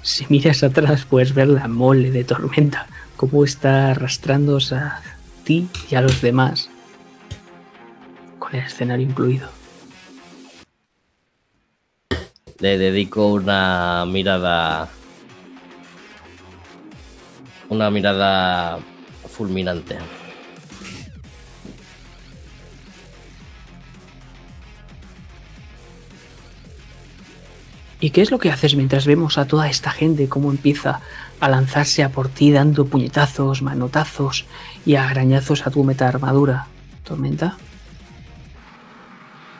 si 0.00 0.24
miras 0.28 0.62
atrás 0.62 1.04
puedes 1.04 1.34
ver 1.34 1.48
la 1.48 1.66
mole 1.66 2.12
de 2.12 2.22
tormenta 2.22 2.86
cómo 3.16 3.42
está 3.42 3.90
arrastrándose 3.90 4.76
a 4.76 5.02
ti 5.42 5.68
y 5.90 5.96
a 5.96 6.02
los 6.02 6.22
demás, 6.22 6.70
con 8.38 8.54
el 8.54 8.64
escenario 8.64 9.08
incluido. 9.08 9.48
Le 12.60 12.78
dedico 12.78 13.26
una 13.26 14.04
mirada. 14.06 14.88
Una 17.68 17.90
mirada 17.90 18.78
fulminante. 19.26 19.98
¿Y 28.04 28.10
qué 28.10 28.20
es 28.20 28.30
lo 28.30 28.38
que 28.38 28.50
haces 28.50 28.76
mientras 28.76 29.06
vemos 29.06 29.38
a 29.38 29.46
toda 29.46 29.66
esta 29.70 29.90
gente 29.90 30.28
cómo 30.28 30.50
empieza 30.50 31.00
a 31.40 31.48
lanzarse 31.48 32.02
a 32.02 32.10
por 32.10 32.28
ti 32.28 32.52
dando 32.52 32.84
puñetazos, 32.84 33.62
manotazos 33.62 34.44
y 34.84 34.96
arañazos 34.96 35.66
a 35.66 35.70
tu 35.70 35.84
meta 35.84 36.06
armadura? 36.06 36.66
¿Tormenta? 37.02 37.56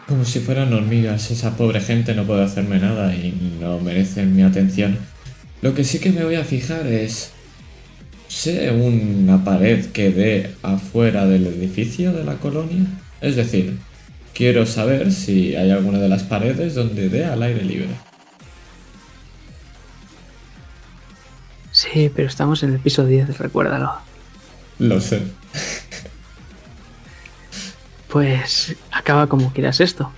Como 0.07 0.27
si 0.27 0.41
fueran 0.41 0.75
hormigas, 0.75 1.31
esa 1.31 1.57
pobre 1.57 1.81
gente 1.81 2.15
no 2.15 2.25
puede 2.25 2.45
hacerme 2.45 2.79
nada 2.79 3.15
y 3.15 3.57
no 3.63 3.81
merecen 3.81 4.37
mi 4.37 4.43
atención. 4.43 4.99
Lo 5.63 5.75
que 5.75 5.83
sí 5.83 5.99
que 5.99 6.11
me 6.11 6.23
voy 6.23 6.35
a 6.35 6.45
fijar 6.45 6.87
es... 6.87 7.33
¿Sé 8.29 8.71
una 8.73 9.43
pared 9.43 9.87
que 9.87 10.11
dé 10.11 10.55
afuera 10.63 11.25
del 11.25 11.47
edificio 11.47 12.13
de 12.13 12.25
la 12.25 12.35
colonia? 12.35 12.85
Es 13.23 13.37
decir, 13.37 13.79
quiero 14.35 14.67
saber 14.67 15.13
si 15.13 15.57
hay 15.57 15.71
alguna 15.71 15.99
de 15.99 16.11
las 16.11 16.25
paredes 16.25 16.75
donde 16.75 17.09
dé 17.09 17.25
al 17.25 17.43
aire 17.43 17.65
libre. 17.65 17.89
Sí, 21.85 22.11
pero 22.15 22.29
estamos 22.29 22.63
en 22.63 22.73
el 22.73 22.79
piso 22.79 23.05
10, 23.05 23.39
recuérdalo. 23.39 23.93
Lo 24.79 25.01
sé. 25.01 25.21
Pues 28.09 28.77
acaba 28.91 29.27
como 29.27 29.53
quieras 29.53 29.81
esto. 29.81 30.11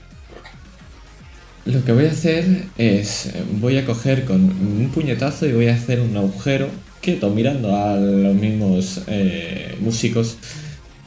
Lo 1.64 1.84
que 1.84 1.92
voy 1.92 2.06
a 2.06 2.10
hacer 2.10 2.66
es, 2.78 3.32
voy 3.58 3.78
a 3.78 3.84
coger 3.84 4.24
con 4.24 4.40
un 4.40 4.90
puñetazo 4.94 5.46
y 5.46 5.52
voy 5.52 5.68
a 5.68 5.74
hacer 5.74 6.00
un 6.00 6.16
agujero 6.16 6.68
quieto 7.00 7.30
mirando 7.30 7.74
a 7.74 7.96
los 7.96 8.34
mismos 8.34 9.02
eh, 9.08 9.76
músicos 9.80 10.36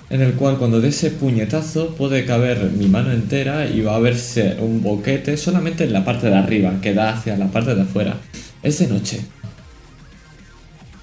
en 0.09 0.21
el 0.21 0.33
cual 0.33 0.57
cuando 0.57 0.81
dé 0.81 0.89
ese 0.89 1.11
puñetazo 1.11 1.95
puede 1.95 2.25
caber 2.25 2.71
mi 2.71 2.87
mano 2.87 3.11
entera 3.11 3.67
y 3.67 3.81
va 3.81 3.95
a 3.95 3.99
verse 3.99 4.57
un 4.59 4.81
boquete 4.81 5.37
solamente 5.37 5.83
en 5.83 5.93
la 5.93 6.03
parte 6.03 6.27
de 6.27 6.35
arriba 6.35 6.81
que 6.81 6.93
da 6.93 7.11
hacia 7.11 7.37
la 7.37 7.47
parte 7.47 7.75
de 7.75 7.83
afuera. 7.83 8.17
Es 8.63 8.79
de 8.79 8.87
noche, 8.87 9.21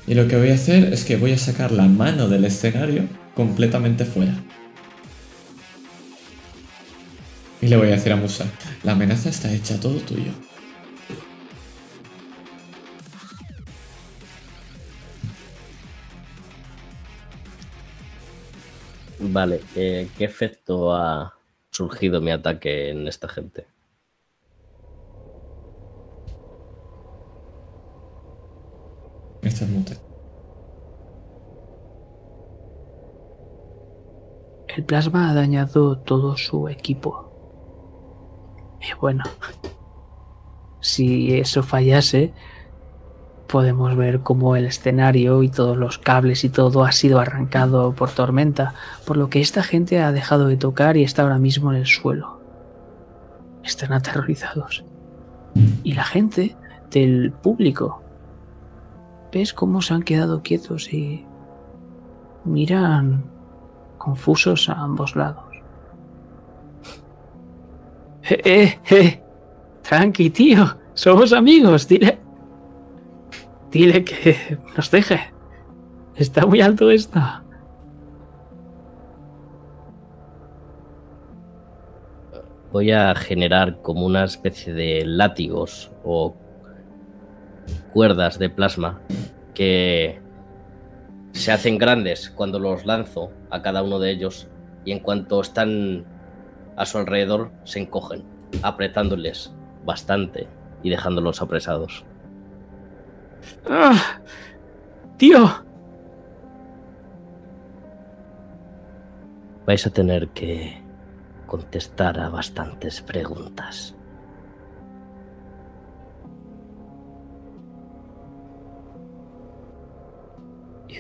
y 0.06 0.14
lo 0.14 0.28
que 0.28 0.36
voy 0.36 0.50
a 0.50 0.54
hacer 0.54 0.92
es 0.92 1.04
que 1.04 1.16
voy 1.16 1.32
a 1.32 1.38
sacar 1.38 1.72
la 1.72 1.86
mano 1.86 2.28
del 2.28 2.44
escenario 2.44 3.08
completamente 3.34 4.04
fuera. 4.04 4.34
Y 7.60 7.68
le 7.68 7.76
voy 7.76 7.88
a 7.88 7.92
decir 7.92 8.12
a 8.12 8.16
Musa, 8.16 8.46
la 8.84 8.92
amenaza 8.92 9.28
está 9.28 9.52
hecha, 9.52 9.80
todo 9.80 9.98
tuyo. 10.00 10.32
Vale, 19.18 19.60
eh, 19.74 20.08
¿qué 20.16 20.24
efecto 20.24 20.94
ha 20.94 21.34
surgido 21.70 22.20
mi 22.20 22.30
ataque 22.30 22.90
en 22.90 23.08
esta 23.08 23.28
gente? 23.28 23.66
Este 29.46 29.64
el 34.76 34.84
plasma 34.84 35.30
ha 35.30 35.34
dañado 35.34 35.98
todo 35.98 36.36
su 36.36 36.68
equipo. 36.68 37.30
Y 38.80 38.98
bueno, 39.00 39.22
si 40.80 41.38
eso 41.38 41.62
fallase, 41.62 42.34
podemos 43.46 43.96
ver 43.96 44.20
cómo 44.20 44.56
el 44.56 44.66
escenario 44.66 45.44
y 45.44 45.48
todos 45.48 45.76
los 45.76 45.98
cables 45.98 46.42
y 46.42 46.48
todo 46.48 46.84
ha 46.84 46.90
sido 46.90 47.20
arrancado 47.20 47.94
por 47.94 48.10
tormenta, 48.10 48.74
por 49.06 49.16
lo 49.16 49.30
que 49.30 49.40
esta 49.40 49.62
gente 49.62 50.00
ha 50.00 50.10
dejado 50.10 50.48
de 50.48 50.56
tocar 50.56 50.96
y 50.96 51.04
está 51.04 51.22
ahora 51.22 51.38
mismo 51.38 51.72
en 51.72 51.78
el 51.78 51.86
suelo. 51.86 52.40
Están 53.62 53.92
aterrorizados. 53.92 54.84
Y 55.84 55.94
la 55.94 56.04
gente 56.04 56.56
del 56.90 57.32
público 57.32 58.02
ves 59.32 59.52
cómo 59.52 59.82
se 59.82 59.94
han 59.94 60.02
quedado 60.02 60.42
quietos 60.42 60.92
y 60.92 61.24
miran 62.44 63.24
confusos 63.98 64.68
a 64.68 64.74
ambos 64.74 65.16
lados. 65.16 65.44
Eh, 68.28 68.40
eh, 68.44 68.80
eh. 68.90 69.22
Tranqui, 69.82 70.30
tío. 70.30 70.66
Somos 70.94 71.32
amigos. 71.32 71.86
Dile. 71.86 72.18
Dile 73.70 74.04
que 74.04 74.58
nos 74.76 74.90
deje. 74.90 75.32
Está 76.16 76.44
muy 76.44 76.60
alto 76.60 76.90
esto. 76.90 77.20
Voy 82.72 82.90
a 82.90 83.14
generar 83.14 83.80
como 83.80 84.06
una 84.06 84.24
especie 84.24 84.74
de 84.74 85.04
látigos 85.06 85.92
o 86.02 86.34
cuerdas 87.92 88.38
de 88.38 88.50
plasma 88.50 89.00
que 89.54 90.20
se 91.32 91.52
hacen 91.52 91.78
grandes 91.78 92.30
cuando 92.30 92.58
los 92.58 92.86
lanzo 92.86 93.30
a 93.50 93.62
cada 93.62 93.82
uno 93.82 93.98
de 93.98 94.10
ellos 94.10 94.48
y 94.84 94.92
en 94.92 95.00
cuanto 95.00 95.40
están 95.40 96.04
a 96.76 96.86
su 96.86 96.98
alrededor 96.98 97.50
se 97.64 97.80
encogen, 97.80 98.24
apretándoles 98.62 99.52
bastante 99.84 100.48
y 100.82 100.90
dejándolos 100.90 101.42
apresados. 101.42 102.04
¡Ah! 103.68 104.20
¡Tío! 105.16 105.48
Vais 109.66 109.84
a 109.84 109.90
tener 109.90 110.28
que 110.28 110.80
contestar 111.46 112.20
a 112.20 112.28
bastantes 112.28 113.00
preguntas. 113.00 113.95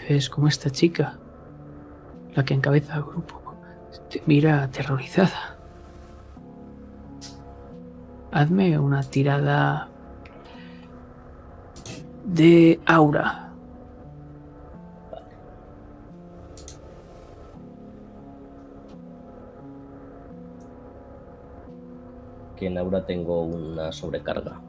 Y 0.08 0.12
ves 0.14 0.30
cómo 0.30 0.46
esta 0.46 0.70
chica, 0.70 1.18
la 2.34 2.44
que 2.44 2.54
encabeza 2.54 2.96
el 2.96 3.02
grupo, 3.02 3.40
te 4.08 4.22
mira 4.26 4.62
aterrorizada. 4.62 5.56
Hazme 8.30 8.78
una 8.78 9.02
tirada 9.02 9.88
de 12.24 12.78
aura. 12.86 13.52
Que 22.56 22.66
en 22.66 22.78
aura 22.78 23.04
tengo 23.04 23.42
una 23.42 23.90
sobrecarga. 23.92 24.60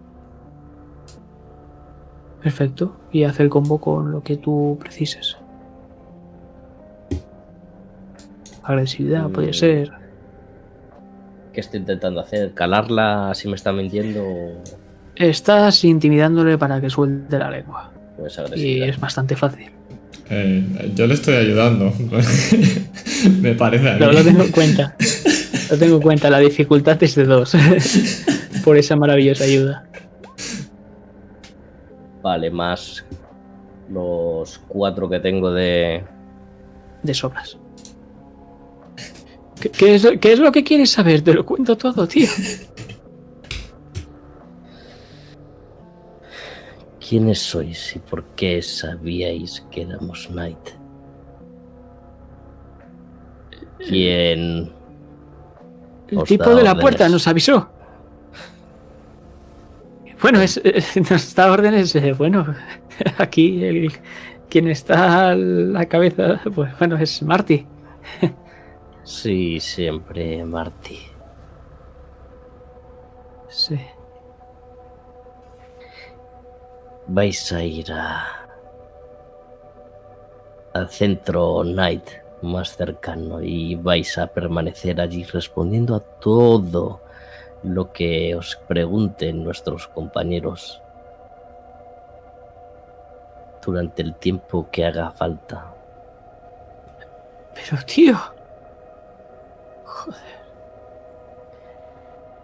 Perfecto. 2.41 2.95
Y 3.11 3.23
haz 3.23 3.39
el 3.39 3.49
combo 3.49 3.79
con 3.79 4.11
lo 4.11 4.21
que 4.23 4.37
tú 4.37 4.77
precises. 4.79 5.37
Agresividad, 8.63 9.29
puede 9.29 9.49
Mm. 9.49 9.53
ser. 9.53 9.91
¿Qué 11.53 11.61
estoy 11.61 11.79
intentando 11.79 12.19
hacer? 12.19 12.53
¿Calarla 12.53 13.31
si 13.33 13.47
me 13.47 13.55
está 13.55 13.71
mintiendo? 13.71 14.21
Estás 15.15 15.83
intimidándole 15.83 16.57
para 16.57 16.79
que 16.79 16.89
suelte 16.89 17.39
la 17.39 17.49
lengua. 17.49 17.91
Pues 18.17 18.39
Y 18.55 18.81
es 18.81 18.99
bastante 18.99 19.35
fácil. 19.35 19.71
Eh, 20.29 20.91
yo 20.95 21.07
le 21.07 21.13
estoy 21.13 21.35
ayudando. 21.35 21.91
Me 23.41 23.53
parece 23.55 23.89
a 23.89 23.93
mí. 23.93 23.99
Lo, 23.99 24.11
lo 24.11 24.23
tengo 24.23 24.43
en 24.43 24.51
cuenta. 24.51 24.95
Lo 25.71 25.77
tengo 25.77 25.95
en 25.95 26.01
cuenta. 26.01 26.29
La 26.29 26.39
dificultad 26.39 27.01
es 27.01 27.15
de 27.15 27.25
dos. 27.25 27.55
Por 28.63 28.77
esa 28.77 28.95
maravillosa 28.95 29.45
ayuda. 29.45 29.86
Vale, 32.27 32.51
más 32.51 33.05
los 33.89 34.59
cuatro 34.67 35.07
que 35.07 35.21
tengo 35.21 35.49
de... 35.49 36.03
De 37.01 37.13
sobras. 37.13 37.57
¿Qué, 39.61 39.69
qué 39.69 39.95
es, 39.95 40.05
qué 40.19 40.33
es 40.33 40.39
lo 40.39 40.51
que 40.51 40.61
quieres 40.61 40.91
saber? 40.91 41.21
Te 41.21 41.33
lo 41.33 41.45
cuento 41.45 41.77
todo, 41.77 42.05
tío. 42.05 42.27
¿Quiénes 46.99 47.39
sois 47.39 47.95
y 47.95 47.99
por 47.99 48.25
qué 48.35 48.61
sabíais 48.61 49.65
que 49.71 49.83
éramos 49.83 50.27
Knight? 50.27 50.69
¿Quién? 53.87 54.73
El 56.09 56.23
tipo 56.25 56.53
de 56.53 56.63
la 56.63 56.77
puerta 56.77 57.07
nos 57.07 57.25
avisó. 57.25 57.76
Bueno, 60.21 60.41
es, 60.41 60.57
es- 60.63 60.97
nos 61.11 61.33
da 61.35 61.51
órdenes. 61.51 61.95
eh, 61.95 62.13
bueno, 62.13 62.55
aquí 63.17 63.63
el, 63.63 63.91
quien 64.49 64.67
está 64.67 65.29
a 65.29 65.35
la 65.35 65.85
cabeza, 65.87 66.41
pues 66.53 66.77
bueno, 66.79 66.97
es 66.97 67.21
Marty. 67.23 67.65
Sí, 69.03 69.59
siempre 69.59 70.43
Marty. 70.43 70.99
Sí. 73.49 73.79
Vais 77.07 77.51
a 77.53 77.63
ir 77.63 77.91
a... 77.91 78.47
al 80.73 80.89
centro 80.89 81.61
Knight 81.63 82.03
más 82.41 82.75
cercano 82.75 83.41
y 83.41 83.75
vais 83.75 84.17
a 84.17 84.27
permanecer 84.27 84.99
allí 85.01 85.23
respondiendo 85.23 85.95
a 85.95 86.01
todo 86.01 87.01
lo 87.63 87.91
que 87.91 88.35
os 88.35 88.55
pregunten 88.67 89.43
nuestros 89.43 89.87
compañeros 89.87 90.81
durante 93.65 94.01
el 94.01 94.15
tiempo 94.15 94.69
que 94.71 94.85
haga 94.85 95.11
falta. 95.11 95.73
Pero, 97.53 97.83
tío. 97.83 98.15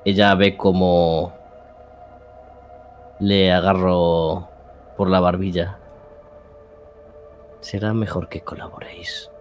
Ella 0.06 0.36
ve 0.36 0.58
como 0.58 1.34
le 3.20 3.54
agarro 3.54 4.50
por 4.98 5.10
la 5.10 5.22
barbilla. 5.22 5.80
Será 7.62 7.94
mejor 7.94 8.28
que 8.28 8.42
colaboréis. 8.42 9.32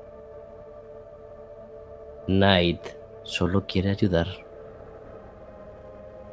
Knight 2.26 2.86
solo 3.24 3.66
quiere 3.66 3.90
ayudar. 3.90 4.28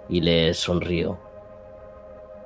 Y 0.09 0.21
le 0.21 0.53
sonrío. 0.53 1.17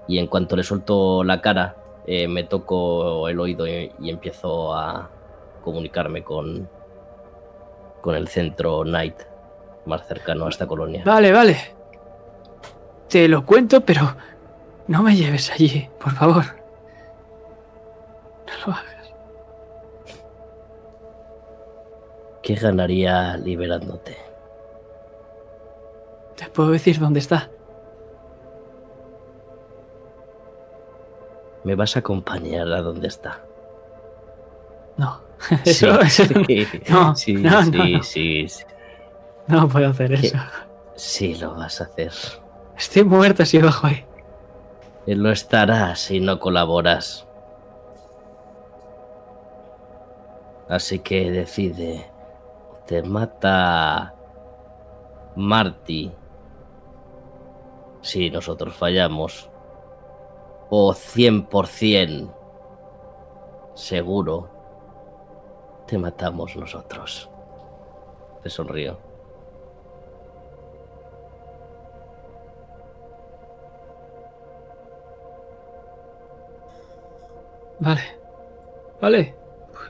Y 0.07 0.19
en 0.19 0.27
cuanto 0.27 0.55
le 0.55 0.63
suelto 0.63 1.23
la 1.23 1.41
cara, 1.41 1.75
eh, 2.05 2.27
me 2.27 2.43
toco 2.43 3.29
el 3.29 3.39
oído 3.39 3.65
y, 3.65 3.91
y 4.01 4.09
empiezo 4.09 4.75
a 4.75 5.09
comunicarme 5.63 6.23
con, 6.23 6.69
con 8.01 8.15
el 8.15 8.27
centro 8.27 8.81
Knight 8.81 9.15
más 9.85 10.05
cercano 10.07 10.45
a 10.45 10.49
esta 10.49 10.67
colonia. 10.67 11.03
Vale, 11.05 11.31
vale. 11.31 11.57
Te 13.07 13.27
lo 13.27 13.45
cuento, 13.45 13.81
pero 13.81 14.15
no 14.87 15.03
me 15.03 15.15
lleves 15.15 15.49
allí, 15.51 15.89
por 16.01 16.11
favor. 16.11 16.43
No 18.45 18.53
lo 18.67 18.73
hagas. 18.73 19.13
¿Qué 22.41 22.55
ganaría 22.55 23.37
liberándote? 23.37 24.17
Te 26.43 26.49
puedo 26.49 26.69
decir 26.71 26.99
dónde 26.99 27.19
está. 27.19 27.49
¿Me 31.63 31.75
vas 31.75 31.95
a 31.95 31.99
acompañar 31.99 32.67
a 32.71 32.81
donde 32.81 33.07
está? 33.07 33.41
No. 34.97 35.21
Eso, 35.65 35.99
eso 35.99 36.23
no- 36.33 36.45
sí, 36.45 36.67
no, 36.89 37.15
sí, 37.15 37.33
no, 37.33 37.63
sí, 37.63 37.71
no, 37.71 37.85
no. 37.97 38.03
sí, 38.03 38.47
sí. 38.47 38.63
no 39.47 39.67
puedo 39.67 39.89
hacer 39.89 40.17
¿Qué? 40.19 40.27
eso. 40.27 40.37
Sí 40.95 41.35
lo 41.35 41.53
vas 41.55 41.81
a 41.81 41.85
hacer. 41.85 42.11
Estoy 42.77 43.03
muerta 43.03 43.45
si 43.45 43.57
bajo 43.57 43.87
ahí. 43.87 44.05
Y 45.05 45.15
Lo 45.15 45.31
estarás 45.31 45.99
si 45.99 46.21
no 46.21 46.39
colaboras. 46.39 47.27
Así 50.69 50.99
que 50.99 51.29
decide. 51.29 52.09
Te 52.87 53.01
mata 53.03 54.13
Marty 55.35 56.09
si 58.03 58.29
nosotros 58.29 58.75
fallamos. 58.75 59.49
O 60.69 60.93
100% 60.93 62.31
seguro 63.73 64.49
te 65.87 65.97
matamos 65.97 66.55
nosotros. 66.55 67.29
Te 68.43 68.49
sonrío. 68.49 68.97
Vale. 77.79 78.01
Vale. 79.01 79.35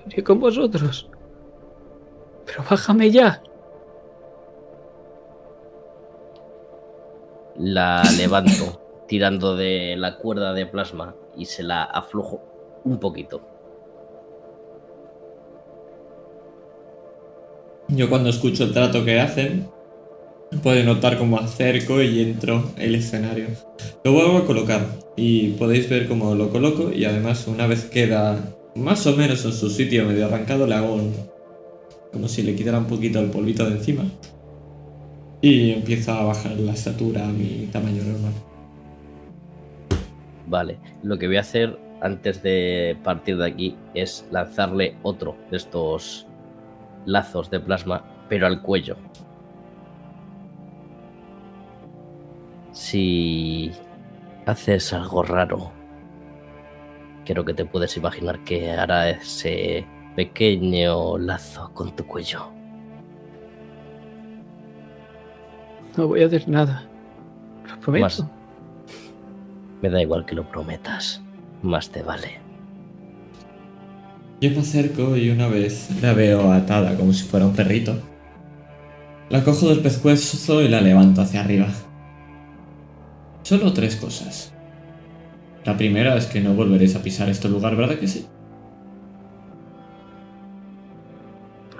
Iré 0.07 0.23
con 0.23 0.39
vosotros. 0.39 1.09
Pero 2.45 2.63
bájame 2.69 3.11
ya. 3.11 3.41
La 7.57 8.03
levanto 8.17 8.81
tirando 9.07 9.55
de 9.55 9.95
la 9.97 10.17
cuerda 10.17 10.53
de 10.53 10.65
plasma 10.65 11.15
y 11.37 11.45
se 11.45 11.63
la 11.63 11.83
aflojo 11.83 12.41
un 12.83 12.99
poquito. 12.99 13.41
Yo 17.89 18.09
cuando 18.09 18.29
escucho 18.29 18.63
el 18.63 18.73
trato 18.73 19.05
que 19.05 19.19
hacen, 19.19 19.67
puedo 20.61 20.83
notar 20.83 21.17
cómo 21.17 21.37
acerco 21.37 22.01
y 22.01 22.21
entro 22.21 22.71
el 22.77 22.95
escenario. 22.95 23.47
Lo 24.03 24.13
vuelvo 24.13 24.37
a 24.37 24.45
colocar 24.45 24.85
y 25.15 25.49
podéis 25.51 25.89
ver 25.89 26.07
cómo 26.07 26.33
lo 26.35 26.49
coloco 26.49 26.91
y 26.91 27.05
además 27.05 27.47
una 27.47 27.67
vez 27.67 27.85
queda 27.85 28.37
más 28.75 29.05
o 29.05 29.15
menos 29.15 29.45
en 29.45 29.53
su 29.53 29.69
sitio 29.69 30.05
medio 30.05 30.25
arrancado 30.25 30.65
le 30.65 30.75
hago 30.75 30.99
como 32.11 32.27
si 32.27 32.41
le 32.41 32.55
quitara 32.55 32.79
un 32.79 32.85
poquito 32.85 33.19
el 33.19 33.29
polvito 33.29 33.65
de 33.69 33.75
encima 33.77 34.03
y 35.43 35.71
empieza 35.71 36.17
a 36.17 36.23
bajar 36.23 36.57
la 36.57 36.71
estatura 36.71 37.27
a 37.27 37.27
mi 37.27 37.67
tamaño 37.69 38.01
normal. 38.01 38.31
Vale, 40.47 40.77
lo 41.03 41.19
que 41.19 41.27
voy 41.27 41.35
a 41.35 41.41
hacer 41.41 41.77
antes 41.99 42.41
de 42.41 42.97
partir 43.03 43.37
de 43.37 43.47
aquí 43.47 43.75
es 43.93 44.25
lanzarle 44.31 44.95
otro 45.03 45.35
de 45.51 45.57
estos 45.57 46.27
lazos 47.05 47.49
de 47.49 47.59
plasma, 47.59 48.05
pero 48.29 48.47
al 48.47 48.61
cuello. 48.61 48.95
Si 52.71 53.69
haces 54.45 54.93
algo 54.93 55.23
raro, 55.23 55.71
creo 57.25 57.43
que 57.43 57.53
te 57.53 57.65
puedes 57.65 57.97
imaginar 57.97 58.39
que 58.45 58.71
hará 58.71 59.09
ese 59.09 59.85
pequeño 60.15 61.17
lazo 61.17 61.69
con 61.73 61.93
tu 61.93 62.05
cuello. 62.07 62.52
No 65.97 66.07
voy 66.07 66.23
a 66.23 66.27
hacer 66.27 66.47
nada. 66.47 66.87
Lo 67.69 67.79
prometo. 67.79 68.03
Más. 68.03 68.23
Me 69.81 69.89
da 69.89 70.01
igual 70.01 70.25
que 70.25 70.35
lo 70.35 70.49
prometas, 70.49 71.21
más 71.61 71.89
te 71.89 72.01
vale. 72.01 72.39
Yo 74.39 74.49
me 74.51 74.59
acerco 74.59 75.15
y 75.17 75.29
una 75.29 75.47
vez 75.47 75.89
la 76.01 76.13
veo 76.13 76.51
atada 76.51 76.95
como 76.95 77.13
si 77.13 77.23
fuera 77.23 77.45
un 77.45 77.53
perrito. 77.53 77.95
La 79.29 79.43
cojo 79.43 79.69
del 79.69 79.79
pescuezo 79.79 80.61
y 80.61 80.67
la 80.67 80.81
levanto 80.81 81.21
hacia 81.21 81.41
arriba. 81.41 81.67
Solo 83.43 83.73
tres 83.73 83.95
cosas. 83.95 84.53
La 85.65 85.77
primera 85.77 86.15
es 86.17 86.25
que 86.27 86.41
no 86.41 86.53
volveréis 86.53 86.95
a 86.95 87.01
pisar 87.01 87.29
este 87.29 87.49
lugar, 87.49 87.75
¿verdad 87.75 87.97
que 87.97 88.07
sí? 88.07 88.25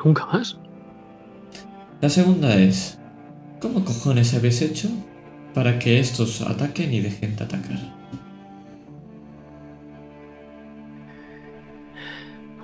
Nunca 0.03 0.26
más. 0.26 0.57
La 2.02 2.10
segunda 2.10 2.56
es, 2.56 2.99
¿cómo 3.64 3.85
cojones 3.85 4.34
habéis 4.34 4.61
hecho 4.61 4.90
para 5.53 5.80
que 5.80 5.98
estos 5.98 6.41
ataquen 6.41 6.94
y 6.94 6.99
dejen 6.99 7.34
de 7.38 7.44
atacar? 7.45 7.80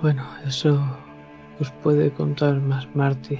Bueno, 0.02 0.22
eso 0.46 0.78
os 1.58 1.70
puede 1.82 2.10
contar 2.10 2.60
más 2.60 2.86
Marty. 2.94 3.38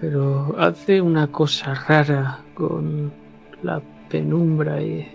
Pero 0.00 0.56
hace 0.58 1.00
una 1.00 1.28
cosa 1.28 1.74
rara 1.74 2.40
con 2.54 3.12
la 3.62 3.80
penumbra 4.10 4.82
y 4.82 5.06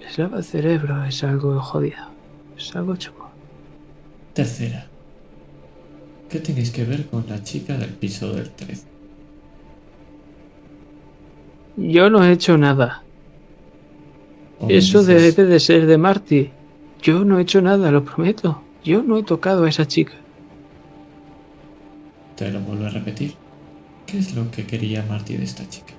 les 0.00 0.18
lava 0.18 0.38
el 0.38 0.44
cerebro. 0.44 1.04
Es 1.04 1.22
algo 1.22 1.60
jodido. 1.60 2.08
Es 2.56 2.74
algo 2.74 2.96
chungo. 2.96 3.30
Tercera, 4.34 4.86
¿qué 6.28 6.40
tenéis 6.40 6.72
que 6.72 6.84
ver 6.84 7.06
con 7.06 7.24
la 7.28 7.42
chica 7.44 7.76
del 7.76 7.90
piso 7.90 8.32
del 8.32 8.50
13? 8.50 8.91
Yo 11.76 12.10
no 12.10 12.24
he 12.24 12.32
hecho 12.32 12.58
nada. 12.58 13.02
O 14.60 14.68
Eso 14.68 15.00
dices, 15.00 15.36
debe 15.36 15.48
de 15.48 15.60
ser 15.60 15.86
de 15.86 15.98
Marty. 15.98 16.50
Yo 17.00 17.24
no 17.24 17.38
he 17.38 17.42
hecho 17.42 17.60
nada, 17.60 17.90
lo 17.90 18.04
prometo. 18.04 18.62
Yo 18.84 19.02
no 19.02 19.18
he 19.18 19.22
tocado 19.22 19.64
a 19.64 19.68
esa 19.68 19.86
chica. 19.86 20.12
Te 22.36 22.50
lo 22.50 22.60
vuelvo 22.60 22.86
a 22.86 22.90
repetir. 22.90 23.34
¿Qué 24.06 24.18
es 24.18 24.34
lo 24.34 24.50
que 24.50 24.66
quería 24.66 25.04
Marty 25.08 25.36
de 25.36 25.44
esta 25.44 25.68
chica? 25.68 25.94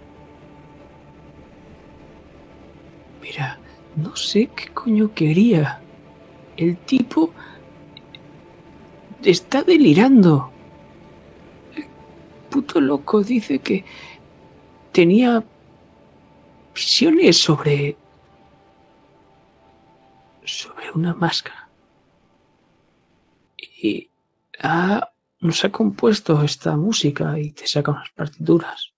Mira, 3.22 3.58
no 3.96 4.16
sé 4.16 4.50
qué 4.56 4.70
coño 4.74 5.14
quería. 5.14 5.80
El 6.58 6.78
tipo 6.78 7.32
está 9.24 9.64
delirando. 9.64 10.52
El 11.76 11.86
puto 12.50 12.80
loco 12.80 13.24
dice 13.24 13.60
que 13.60 13.84
tenía 14.92 15.44
visiones 16.74 17.38
sobre 17.38 17.98
sobre 20.46 20.92
una 20.92 21.14
máscara. 21.14 21.70
Y 23.82 24.10
ha- 24.62 25.10
nos 25.40 25.64
ha 25.64 25.72
compuesto 25.72 26.42
esta 26.44 26.76
música 26.76 27.38
y 27.40 27.52
te 27.52 27.66
saca 27.68 27.92
unas 27.92 28.10
partituras. 28.12 28.94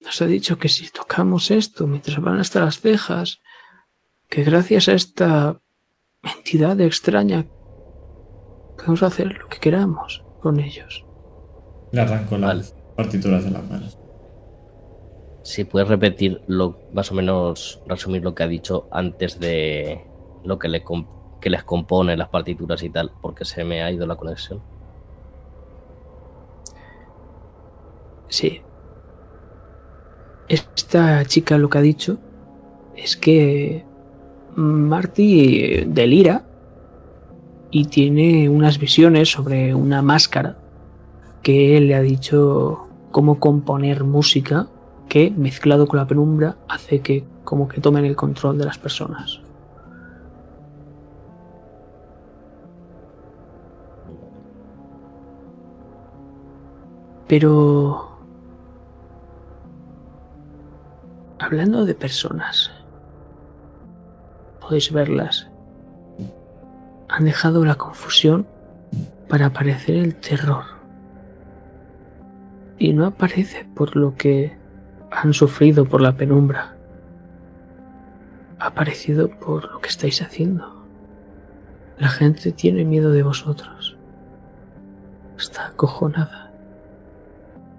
Nos 0.00 0.20
ha 0.22 0.26
dicho 0.26 0.58
que 0.58 0.68
si 0.68 0.90
tocamos 0.90 1.50
esto 1.50 1.86
mientras 1.86 2.20
van 2.20 2.38
hasta 2.40 2.60
las 2.64 2.80
cejas, 2.80 3.40
que 4.28 4.42
gracias 4.44 4.88
a 4.88 4.92
esta 4.94 5.60
entidad 6.22 6.80
extraña 6.80 7.46
podemos 8.76 9.02
hacer 9.02 9.38
lo 9.38 9.48
que 9.48 9.58
queramos 9.58 10.24
con 10.40 10.58
ellos. 10.60 11.04
Le 11.92 12.00
arranco 12.00 12.38
Vale. 12.38 12.58
las 12.60 12.72
partituras 12.96 13.44
de 13.44 13.50
las 13.50 13.68
manos. 13.70 13.98
Si 15.44 15.64
puedes 15.64 15.88
repetir 15.88 16.40
lo, 16.46 16.78
más 16.94 17.12
o 17.12 17.14
menos 17.14 17.82
resumir 17.86 18.24
lo 18.24 18.34
que 18.34 18.42
ha 18.42 18.48
dicho 18.48 18.88
antes 18.90 19.38
de 19.38 20.02
lo 20.42 20.58
que, 20.58 20.68
le 20.68 20.82
que 21.38 21.50
les 21.50 21.62
compone 21.64 22.16
las 22.16 22.30
partituras 22.30 22.82
y 22.82 22.88
tal, 22.88 23.12
porque 23.20 23.44
se 23.44 23.62
me 23.62 23.82
ha 23.82 23.92
ido 23.92 24.06
la 24.06 24.16
conexión. 24.16 24.62
Sí. 28.28 28.62
Esta 30.48 31.26
chica 31.26 31.58
lo 31.58 31.68
que 31.68 31.78
ha 31.78 31.82
dicho 31.82 32.18
es 32.96 33.14
que 33.14 33.84
Marty 34.56 35.84
delira 35.86 36.46
y 37.70 37.84
tiene 37.84 38.48
unas 38.48 38.78
visiones 38.78 39.30
sobre 39.30 39.74
una 39.74 40.00
máscara 40.00 40.56
que 41.42 41.78
le 41.82 41.94
ha 41.94 42.00
dicho 42.00 42.88
cómo 43.10 43.38
componer 43.38 44.04
música 44.04 44.68
que 45.08 45.30
mezclado 45.30 45.86
con 45.86 45.98
la 45.98 46.06
penumbra 46.06 46.56
hace 46.68 47.00
que 47.00 47.24
como 47.44 47.68
que 47.68 47.80
tomen 47.80 48.04
el 48.04 48.16
control 48.16 48.58
de 48.58 48.64
las 48.64 48.78
personas. 48.78 49.40
Pero... 57.28 58.10
Hablando 61.38 61.84
de 61.84 61.94
personas, 61.94 62.70
podéis 64.60 64.90
verlas. 64.92 65.48
Han 67.08 67.24
dejado 67.24 67.64
la 67.64 67.74
confusión 67.74 68.46
para 69.28 69.46
aparecer 69.46 69.96
el 69.96 70.14
terror. 70.14 70.64
Y 72.78 72.92
no 72.92 73.06
aparece 73.06 73.66
por 73.74 73.94
lo 73.94 74.14
que 74.14 74.56
han 75.14 75.32
sufrido 75.32 75.84
por 75.84 76.00
la 76.00 76.16
penumbra. 76.16 76.76
Ha 78.58 78.66
aparecido 78.66 79.30
por 79.30 79.70
lo 79.70 79.80
que 79.80 79.88
estáis 79.88 80.20
haciendo. 80.22 80.84
La 81.98 82.08
gente 82.08 82.50
tiene 82.52 82.84
miedo 82.84 83.12
de 83.12 83.22
vosotros. 83.22 83.96
Está 85.38 85.68
acojonada. 85.68 86.52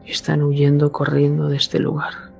Están 0.05 0.43
huyendo 0.43 0.91
corriendo 0.91 1.49
de 1.49 1.57
este 1.57 1.79
lugar. 1.79 2.31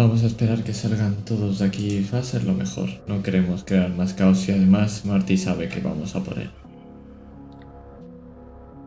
Vamos 0.00 0.22
a 0.22 0.28
esperar 0.28 0.64
que 0.64 0.72
salgan 0.72 1.14
todos 1.26 1.58
de 1.58 1.66
aquí. 1.66 2.08
Va 2.10 2.20
a 2.20 2.22
ser 2.22 2.44
lo 2.44 2.54
mejor. 2.54 2.88
No 3.06 3.22
queremos 3.22 3.64
crear 3.64 3.90
más 3.90 4.14
caos 4.14 4.48
y 4.48 4.52
además 4.52 5.04
Marty 5.04 5.36
sabe 5.36 5.68
que 5.68 5.80
vamos 5.80 6.16
a 6.16 6.24
por 6.24 6.38
él. 6.38 6.50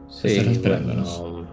Sí, 0.10 0.30
Estará 0.30 0.52
esperándonos. 0.52 1.19
bueno, 1.19 1.48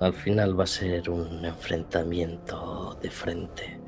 al 0.00 0.14
final 0.14 0.58
va 0.58 0.64
a 0.64 0.66
ser 0.66 1.10
un 1.10 1.44
enfrentamiento 1.44 2.98
de 3.02 3.10
frente. 3.10 3.78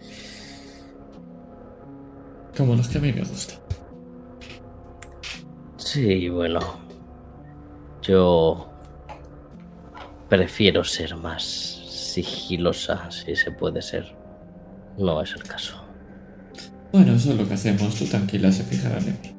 Como 2.55 2.75
los 2.75 2.89
que 2.89 2.99
a 2.99 3.01
mí 3.01 3.11
me 3.11 3.23
gustan. 3.23 3.59
Sí, 5.79 6.29
bueno. 6.29 6.61
Yo 8.03 8.69
prefiero 10.29 10.85
ser 10.85 11.17
más 11.17 11.76
sigilosa, 12.23 13.11
si 13.11 13.37
se 13.37 13.51
puede 13.51 13.83
ser. 13.83 14.15
No 14.97 15.21
es 15.21 15.33
el 15.35 15.43
caso. 15.43 15.75
Bueno, 16.93 17.13
eso 17.15 17.33
es 17.33 17.39
lo 17.39 17.47
que 17.47 17.55
hacemos. 17.55 17.95
Tú 17.95 18.07
tranquila, 18.07 18.51
se 18.51 18.63
fijarán 18.63 19.03
en 19.03 19.19
mí. 19.23 19.33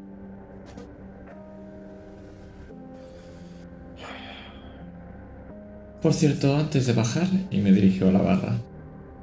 Por 6.02 6.14
cierto, 6.14 6.56
antes 6.56 6.86
de 6.86 6.94
bajar, 6.94 7.28
y 7.50 7.58
me 7.58 7.72
dirigió 7.72 8.10
a 8.10 8.12
la 8.12 8.22
barra, 8.22 8.54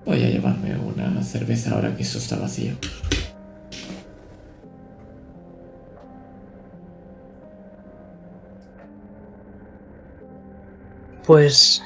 voy 0.05 0.23
a 0.25 0.29
llevarme 0.29 0.77
una 0.77 1.23
cerveza 1.23 1.75
ahora 1.75 1.97
que 1.97 2.03
eso 2.03 2.19
está 2.19 2.37
vacío. 2.37 2.75
Pues 11.25 11.83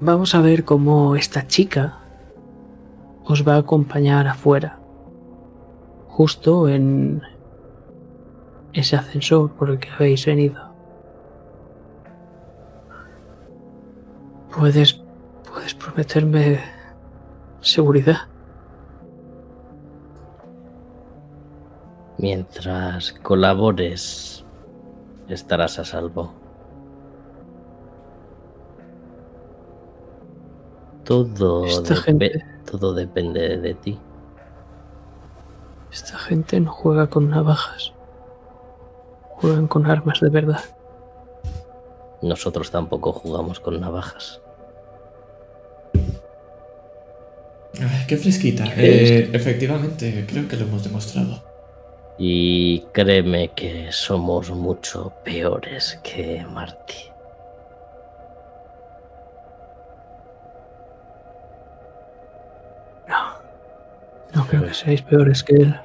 vamos 0.00 0.34
a 0.34 0.40
ver 0.40 0.64
cómo 0.64 1.16
esta 1.16 1.46
chica 1.46 1.98
os 3.24 3.46
va 3.46 3.54
a 3.54 3.58
acompañar 3.58 4.26
afuera, 4.28 4.78
justo 6.08 6.68
en 6.68 7.22
ese 8.72 8.96
ascensor 8.96 9.52
por 9.52 9.70
el 9.70 9.78
que 9.78 9.90
habéis 9.90 10.24
venido. 10.26 10.74
Puedes, 14.56 15.02
puedes 15.50 15.74
prometerme 15.74 16.60
seguridad. 17.60 18.28
Mientras 22.18 23.12
colabores, 23.12 24.44
estarás 25.28 25.78
a 25.78 25.84
salvo. 25.84 26.45
Todo, 31.06 31.64
Esta 31.66 31.94
depe- 31.94 32.02
gente- 32.02 32.44
todo 32.70 32.92
depende 32.94 33.56
de 33.58 33.74
ti. 33.74 33.98
Esta 35.92 36.18
gente 36.18 36.60
no 36.60 36.72
juega 36.72 37.06
con 37.08 37.30
navajas. 37.30 37.92
Juegan 39.30 39.68
con 39.68 39.86
armas 39.86 40.20
de 40.20 40.30
verdad. 40.30 40.60
Nosotros 42.22 42.70
tampoco 42.70 43.12
jugamos 43.12 43.60
con 43.60 43.80
navajas. 43.80 44.40
Ay, 47.78 48.04
qué 48.08 48.16
fresquita. 48.16 48.64
Eh, 48.76 49.30
efectivamente, 49.32 50.24
creo 50.26 50.48
que 50.48 50.56
lo 50.56 50.64
hemos 50.64 50.82
demostrado. 50.82 51.42
Y 52.18 52.80
créeme 52.92 53.52
que 53.54 53.92
somos 53.92 54.50
mucho 54.50 55.12
peores 55.24 56.00
que 56.02 56.44
Marty. 56.50 57.10
No 64.36 64.46
creo 64.46 64.64
que 64.64 64.74
seáis 64.74 65.00
peores 65.00 65.42
que 65.42 65.54
él. 65.54 65.80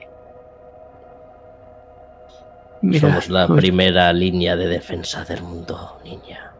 Mira, 2.81 3.07
Somos 3.07 3.29
la 3.29 3.47
primera 3.47 4.11
línea 4.11 4.57
de 4.57 4.67
defensa 4.67 5.23
del 5.23 5.41
mundo, 5.41 5.99
niña. 6.03 6.51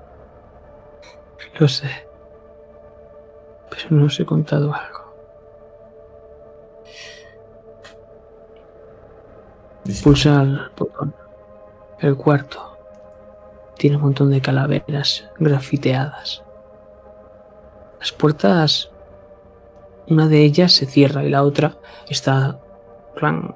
Lo 1.60 1.68
sé. 1.68 2.08
Pero 3.70 3.88
no 3.90 4.06
os 4.06 4.18
he 4.22 4.26
contado 4.26 4.74
algo. 4.74 5.02
Pulsa 10.02 10.44
el 10.44 10.62
botón. 10.78 11.14
El 12.00 12.16
cuarto. 12.16 12.78
Tiene 13.78 13.98
un 13.98 14.04
montón 14.04 14.30
de 14.30 14.40
calaveras 14.40 15.30
grafiteadas. 15.40 16.42
Las 18.00 18.14
puertas. 18.14 18.91
Una 20.08 20.28
de 20.28 20.44
ellas 20.44 20.74
se 20.74 20.86
cierra 20.86 21.24
y 21.24 21.30
la 21.30 21.44
otra 21.44 21.78
está. 22.10 22.60
Clan. 23.16 23.56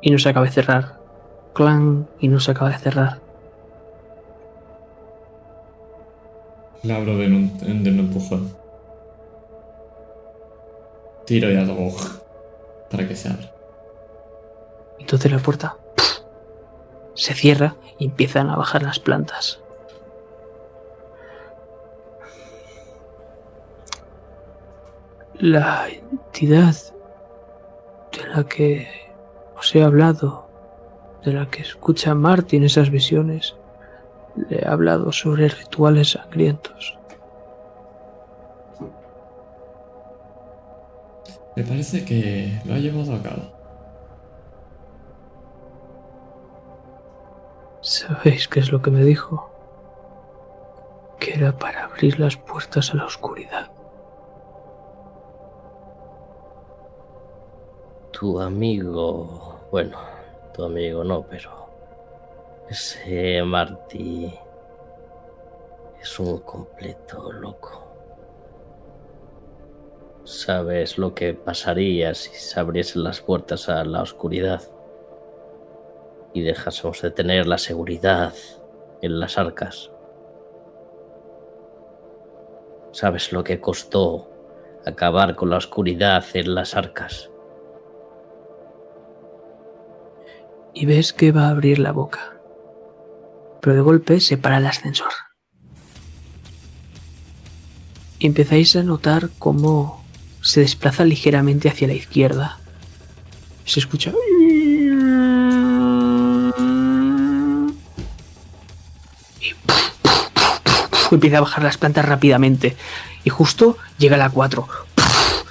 Y 0.00 0.10
no 0.10 0.18
se 0.18 0.28
acaba 0.28 0.46
de 0.46 0.52
cerrar. 0.52 0.98
Clan. 1.54 2.08
Y 2.20 2.28
no 2.28 2.40
se 2.40 2.50
acaba 2.50 2.70
de 2.70 2.78
cerrar. 2.78 3.20
La 6.82 6.96
abro 6.96 7.16
de 7.16 7.26
un, 7.26 7.58
de 7.58 7.90
un 7.90 7.98
empujón. 7.98 8.52
Tiro 11.26 11.50
y 11.50 11.56
hago 11.56 11.94
para 12.90 13.06
que 13.06 13.16
se 13.16 13.28
abra. 13.28 13.52
Entonces 14.98 15.30
la 15.30 15.38
puerta 15.38 15.76
se 17.14 17.34
cierra 17.34 17.76
y 17.98 18.06
empiezan 18.06 18.48
a 18.48 18.56
bajar 18.56 18.82
las 18.82 19.00
plantas. 19.00 19.60
La 25.40 25.88
entidad 25.88 26.74
de 28.10 28.26
la 28.34 28.42
que 28.42 28.88
os 29.56 29.72
he 29.76 29.84
hablado, 29.84 30.48
de 31.24 31.32
la 31.32 31.48
que 31.48 31.62
escucha 31.62 32.12
Martin 32.16 32.64
esas 32.64 32.90
visiones, 32.90 33.54
le 34.34 34.58
he 34.58 34.66
hablado 34.66 35.12
sobre 35.12 35.48
rituales 35.48 36.10
sangrientos. 36.10 36.98
Me 41.54 41.62
parece 41.62 42.04
que 42.04 42.60
lo 42.64 42.74
ha 42.74 42.78
llevado 42.78 43.14
a 43.14 43.22
cabo. 43.22 43.52
¿Sabéis 47.80 48.48
qué 48.48 48.58
es 48.58 48.72
lo 48.72 48.82
que 48.82 48.90
me 48.90 49.04
dijo? 49.04 49.52
Que 51.20 51.34
era 51.34 51.56
para 51.56 51.84
abrir 51.84 52.18
las 52.18 52.36
puertas 52.36 52.92
a 52.92 52.96
la 52.96 53.04
oscuridad. 53.04 53.77
Tu 58.18 58.40
amigo, 58.40 59.60
bueno, 59.70 59.96
tu 60.52 60.64
amigo 60.64 61.04
no, 61.04 61.22
pero 61.22 61.68
ese 62.68 63.40
Marty 63.44 64.34
es 66.02 66.18
un 66.18 66.38
completo 66.40 67.30
loco. 67.30 67.84
¿Sabes 70.24 70.98
lo 70.98 71.14
que 71.14 71.32
pasaría 71.32 72.12
si 72.12 72.34
se 72.34 72.58
abriesen 72.58 73.04
las 73.04 73.20
puertas 73.20 73.68
a 73.68 73.84
la 73.84 74.02
oscuridad 74.02 74.62
y 76.34 76.42
dejásemos 76.42 77.00
de 77.02 77.12
tener 77.12 77.46
la 77.46 77.58
seguridad 77.58 78.34
en 79.00 79.20
las 79.20 79.38
arcas? 79.38 79.92
¿Sabes 82.90 83.32
lo 83.32 83.44
que 83.44 83.60
costó 83.60 84.28
acabar 84.84 85.36
con 85.36 85.50
la 85.50 85.58
oscuridad 85.58 86.24
en 86.34 86.56
las 86.56 86.74
arcas? 86.74 87.30
Y 90.78 90.86
ves 90.86 91.12
que 91.12 91.32
va 91.32 91.46
a 91.46 91.50
abrir 91.50 91.80
la 91.80 91.90
boca. 91.90 92.34
Pero 93.60 93.74
de 93.74 93.80
golpe 93.80 94.20
se 94.20 94.38
para 94.38 94.58
el 94.58 94.66
ascensor. 94.66 95.10
Empezáis 98.20 98.76
a 98.76 98.84
notar 98.84 99.30
cómo 99.40 100.04
se 100.40 100.60
desplaza 100.60 101.04
ligeramente 101.04 101.68
hacia 101.68 101.88
la 101.88 101.94
izquierda. 101.94 102.60
Se 103.64 103.80
escucha... 103.80 104.12
Y 111.10 111.14
empieza 111.14 111.38
a 111.38 111.40
bajar 111.40 111.64
las 111.64 111.76
plantas 111.76 112.04
rápidamente. 112.04 112.76
Y 113.24 113.30
justo 113.30 113.78
llega 113.98 114.16
la 114.16 114.30
4. 114.30 114.68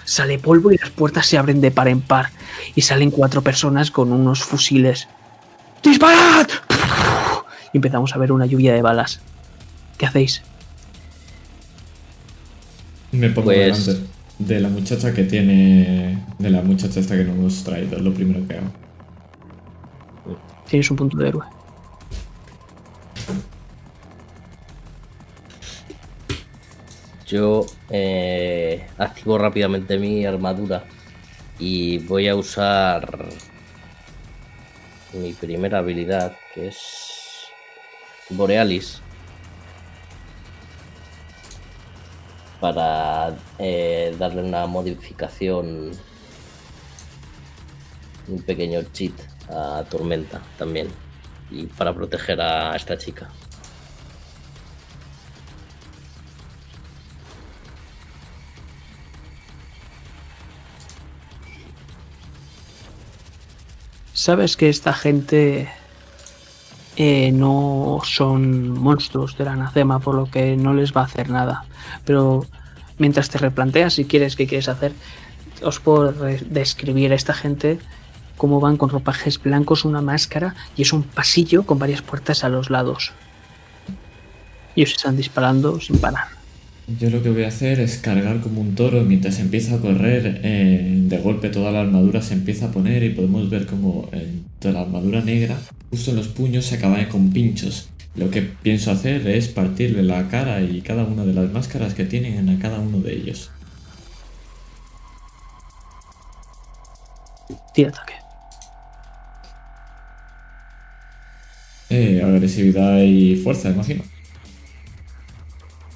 Sale 0.05 0.39
polvo 0.39 0.71
y 0.71 0.77
las 0.77 0.91
puertas 0.91 1.25
se 1.25 1.37
abren 1.37 1.59
de 1.59 1.71
par 1.71 1.89
en 1.89 1.99
par. 1.99 2.31
Y 2.75 2.83
salen 2.83 3.11
cuatro 3.11 3.41
personas 3.41 3.91
con 3.91 4.13
unos 4.13 4.43
fusiles. 4.43 5.09
¡Disparad! 5.83 6.47
Y 7.73 7.77
empezamos 7.77 8.13
a 8.15 8.17
ver 8.17 8.31
una 8.31 8.45
lluvia 8.45 8.73
de 8.73 8.81
balas. 8.81 9.21
¿Qué 9.97 10.05
hacéis? 10.05 10.41
Me 13.11 13.29
pongo 13.29 13.45
Pues- 13.47 13.85
delante 13.85 14.07
de 14.39 14.59
la 14.59 14.69
muchacha 14.69 15.13
que 15.13 15.23
tiene. 15.23 16.23
De 16.37 16.49
la 16.49 16.61
muchacha 16.61 16.99
esta 16.99 17.15
que 17.17 17.23
nos 17.23 17.35
hemos 17.35 17.63
traído, 17.63 17.97
es 17.97 18.03
lo 18.03 18.13
primero 18.13 18.45
que 18.47 18.55
hago. 18.57 18.67
Tienes 20.69 20.89
un 20.91 20.97
punto 20.97 21.17
de 21.17 21.29
héroe. 21.29 21.45
Yo 27.25 27.65
eh, 27.89 28.85
activo 28.97 29.37
rápidamente 29.37 29.97
mi 29.97 30.25
armadura 30.25 30.85
y 31.59 31.97
voy 31.99 32.27
a 32.27 32.35
usar 32.35 33.27
mi 35.18 35.34
primera 35.34 35.80
habilidad, 35.80 36.38
que 36.53 36.68
es 36.68 37.48
Borealis. 38.30 39.02
para 42.60 43.38
eh, 43.60 44.15
darle 44.18 44.41
una 44.41 44.65
modificación, 44.65 45.91
un 48.27 48.41
pequeño 48.41 48.81
cheat 48.94 49.14
a 49.49 49.84
Tormenta 49.89 50.41
también, 50.57 50.88
y 51.52 51.68
para 51.68 51.94
proteger 51.94 52.41
a 52.41 52.76
esta 52.76 52.98
chica. 52.98 53.30
Sabes 64.18 64.57
que 64.57 64.68
esta 64.68 64.94
gente 64.94 65.69
eh, 66.95 67.31
no 67.31 68.02
son 68.03 68.72
monstruos 68.72 69.38
de 69.38 69.45
la 69.45 69.53
anacema, 69.53 69.99
por 69.99 70.15
lo 70.15 70.26
que 70.26 70.57
no 70.57 70.73
les 70.73 70.91
va 70.91 71.02
a 71.02 71.03
hacer 71.03 71.30
nada. 71.30 71.65
Pero 72.03 72.44
mientras 72.98 73.30
te 73.30 73.38
replanteas 73.38 73.94
si 73.94 74.06
quieres 74.06 74.35
qué 74.35 74.48
quieres 74.48 74.69
hacer, 74.69 74.91
os 75.61 75.80
puedo 75.80 76.11
describir 76.49 77.11
a 77.11 77.15
esta 77.15 77.35
gente 77.35 77.77
cómo 78.38 78.60
van 78.60 78.77
con 78.77 78.89
ropajes 78.89 79.39
blancos, 79.39 79.85
una 79.85 80.02
máscara 80.02 80.56
y 80.76 80.81
es 80.81 80.94
un 80.94 81.03
pasillo 81.03 81.68
con 81.68 81.77
varias 81.77 82.02
puertas 82.02 82.44
a 82.44 82.49
los 82.49 82.72
lados. 82.72 83.14
Y 84.73 84.81
os 84.81 84.94
están 84.94 85.15
disparando 85.15 85.80
sin 85.80 85.99
parar. 85.99 86.36
Yo 86.88 87.09
lo 87.09 87.22
que 87.22 87.30
voy 87.30 87.43
a 87.43 87.49
hacer 87.49 87.81
es 87.81 87.97
cargar 87.97 88.39
como 88.39 88.61
un 88.61 88.73
toro 88.73 89.03
mientras 89.03 89.39
empieza 89.39 89.76
a 89.76 89.80
correr. 89.80 90.39
eh, 90.43 91.01
de 91.07 91.18
golpe 91.18 91.49
toda 91.49 91.72
la 91.72 91.81
armadura 91.81 92.22
se 92.22 92.34
empieza 92.34 92.68
a 92.68 92.72
poner 92.72 93.03
y 93.03 93.09
podemos 93.09 93.49
ver 93.49 93.65
como 93.65 94.09
eh, 94.14 94.39
toda 94.59 94.73
la 94.73 94.81
armadura 94.81 95.22
negra, 95.22 95.59
justo 95.89 96.11
en 96.11 96.18
los 96.18 96.30
puños, 96.30 96.65
se 96.65 96.76
acaba 96.76 97.05
con 97.09 97.31
pinchos. 97.31 97.89
Lo 98.15 98.30
que 98.31 98.41
pienso 98.41 98.91
hacer 98.91 99.27
es 99.27 99.49
partirle 99.49 100.01
la 100.01 100.27
cara 100.30 100.61
y 100.61 100.81
cada 100.81 101.03
una 101.03 101.26
de 101.26 101.34
las 101.34 101.51
máscaras 101.51 101.93
que 101.93 102.05
tienen 102.05 102.49
a 102.49 102.57
cada 102.59 102.80
uno 102.80 102.99
de 102.99 103.14
ellos. 103.15 103.51
Tira 107.73 107.89
ataque. 107.89 108.14
Eh, 111.89 112.22
agresividad 112.23 113.01
y 113.01 113.35
fuerza, 113.38 113.69
imagino. 113.69 114.03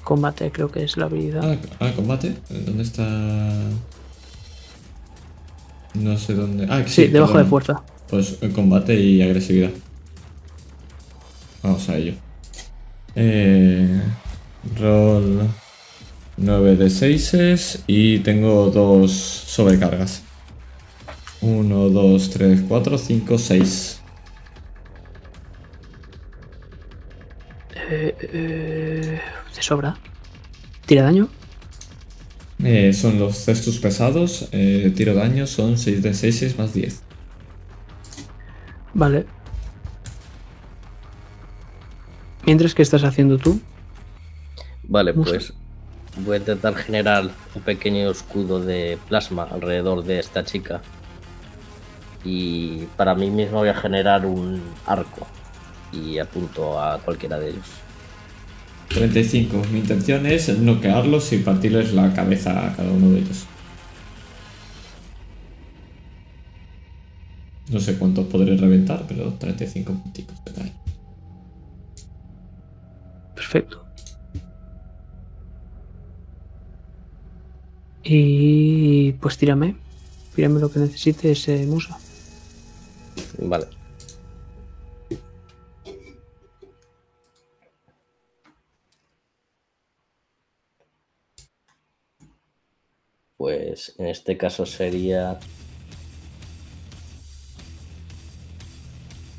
Combate 0.04 0.50
creo 0.50 0.70
que 0.70 0.82
es 0.84 0.96
la 0.96 1.06
habilidad. 1.06 1.42
Ah, 1.44 1.56
ah, 1.80 1.92
combate. 1.94 2.34
¿Dónde 2.48 2.82
está? 2.82 3.04
No 5.94 6.16
sé 6.18 6.34
dónde. 6.34 6.66
Ah, 6.68 6.82
sí, 6.86 7.06
debajo 7.08 7.32
de 7.32 7.44
perdón. 7.44 7.50
fuerza. 7.50 7.82
Pues 8.08 8.38
eh, 8.40 8.50
combate 8.50 8.98
y 8.98 9.22
agresividad. 9.22 9.70
Vamos 11.62 11.88
a 11.88 11.96
ello. 11.96 12.14
Eh, 13.14 14.02
roll 14.78 15.48
9 16.36 16.76
de 16.76 16.90
6 16.90 17.84
y 17.86 18.18
tengo 18.20 18.70
dos 18.70 19.12
sobrecargas. 19.12 20.22
1, 21.40 21.88
2, 21.88 22.30
3, 22.30 22.60
4, 22.68 22.98
5, 22.98 23.38
6. 23.38 24.01
Eh, 27.94 28.16
eh, 28.32 29.20
sobra. 29.60 29.96
Tira 30.86 31.02
daño. 31.02 31.28
Eh, 32.64 32.92
son 32.92 33.18
los 33.18 33.36
cestos 33.38 33.78
pesados. 33.78 34.48
eh, 34.52 34.92
tiro 34.96 35.14
daño 35.14 35.46
son 35.46 35.76
6 35.76 36.02
de 36.02 36.14
6, 36.14 36.38
6 36.38 36.58
más 36.58 36.72
10. 36.72 37.02
Vale. 38.94 39.26
Mientras 42.46 42.74
que 42.74 42.82
estás 42.82 43.04
haciendo 43.04 43.38
tú, 43.38 43.60
Vale, 44.84 45.12
Musa. 45.12 45.30
pues 45.32 45.52
voy 46.24 46.36
a 46.36 46.38
intentar 46.38 46.74
generar 46.74 47.30
un 47.54 47.62
pequeño 47.62 48.10
escudo 48.10 48.58
de 48.60 48.98
plasma 49.08 49.44
alrededor 49.50 50.02
de 50.04 50.18
esta 50.18 50.44
chica. 50.44 50.80
Y 52.24 52.86
para 52.96 53.14
mí 53.14 53.30
mismo 53.30 53.58
voy 53.58 53.68
a 53.68 53.74
generar 53.74 54.24
un 54.26 54.62
arco. 54.86 55.26
Y 55.92 56.18
apunto 56.18 56.80
a 56.80 56.98
cualquiera 56.98 57.38
de 57.38 57.50
ellos. 57.50 57.66
35. 58.94 59.62
Mi 59.72 59.80
intención 59.80 60.26
es 60.26 60.58
noquearlos 60.58 61.32
y 61.32 61.38
partirles 61.38 61.92
la 61.92 62.12
cabeza 62.12 62.66
a 62.66 62.76
cada 62.76 62.90
uno 62.90 63.10
de 63.10 63.20
ellos. 63.20 63.46
No 67.70 67.80
sé 67.80 67.96
cuántos 67.98 68.26
podré 68.26 68.56
reventar, 68.56 69.06
pero 69.08 69.32
35 69.34 69.92
punticos 69.94 70.44
de 70.44 70.52
daño. 70.52 70.72
perfecto. 73.34 73.84
Y 78.04 79.12
pues 79.12 79.36
tírame. 79.38 79.76
Tírame 80.34 80.60
lo 80.60 80.70
que 80.70 80.80
necesites, 80.80 81.48
eh, 81.48 81.66
Musa. 81.66 81.98
Vale. 83.38 83.81
Pues 93.42 93.92
en 93.98 94.06
este 94.06 94.36
caso 94.36 94.64
sería 94.66 95.40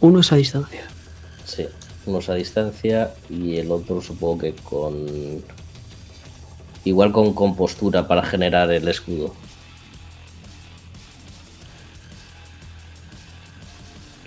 Uno 0.02 0.20
es 0.20 0.30
a 0.34 0.36
distancia. 0.36 0.82
Sí, 1.46 1.68
unos 2.06 2.28
a 2.28 2.34
distancia 2.34 3.14
y 3.30 3.56
el 3.60 3.72
otro 3.72 4.02
supongo 4.02 4.40
que 4.40 4.56
con... 4.56 5.42
Igual 6.84 7.14
con 7.14 7.34
compostura 7.34 8.06
para 8.06 8.24
generar 8.24 8.70
el 8.74 8.86
escudo. 8.90 9.34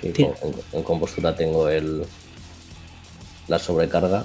Que 0.01 0.11
con- 0.15 0.25
en, 0.55 0.55
en 0.73 0.83
compostura 0.85 1.37
tengo 1.37 1.69
el... 1.69 2.07
La 3.47 3.59
sobrecarga. 3.59 4.25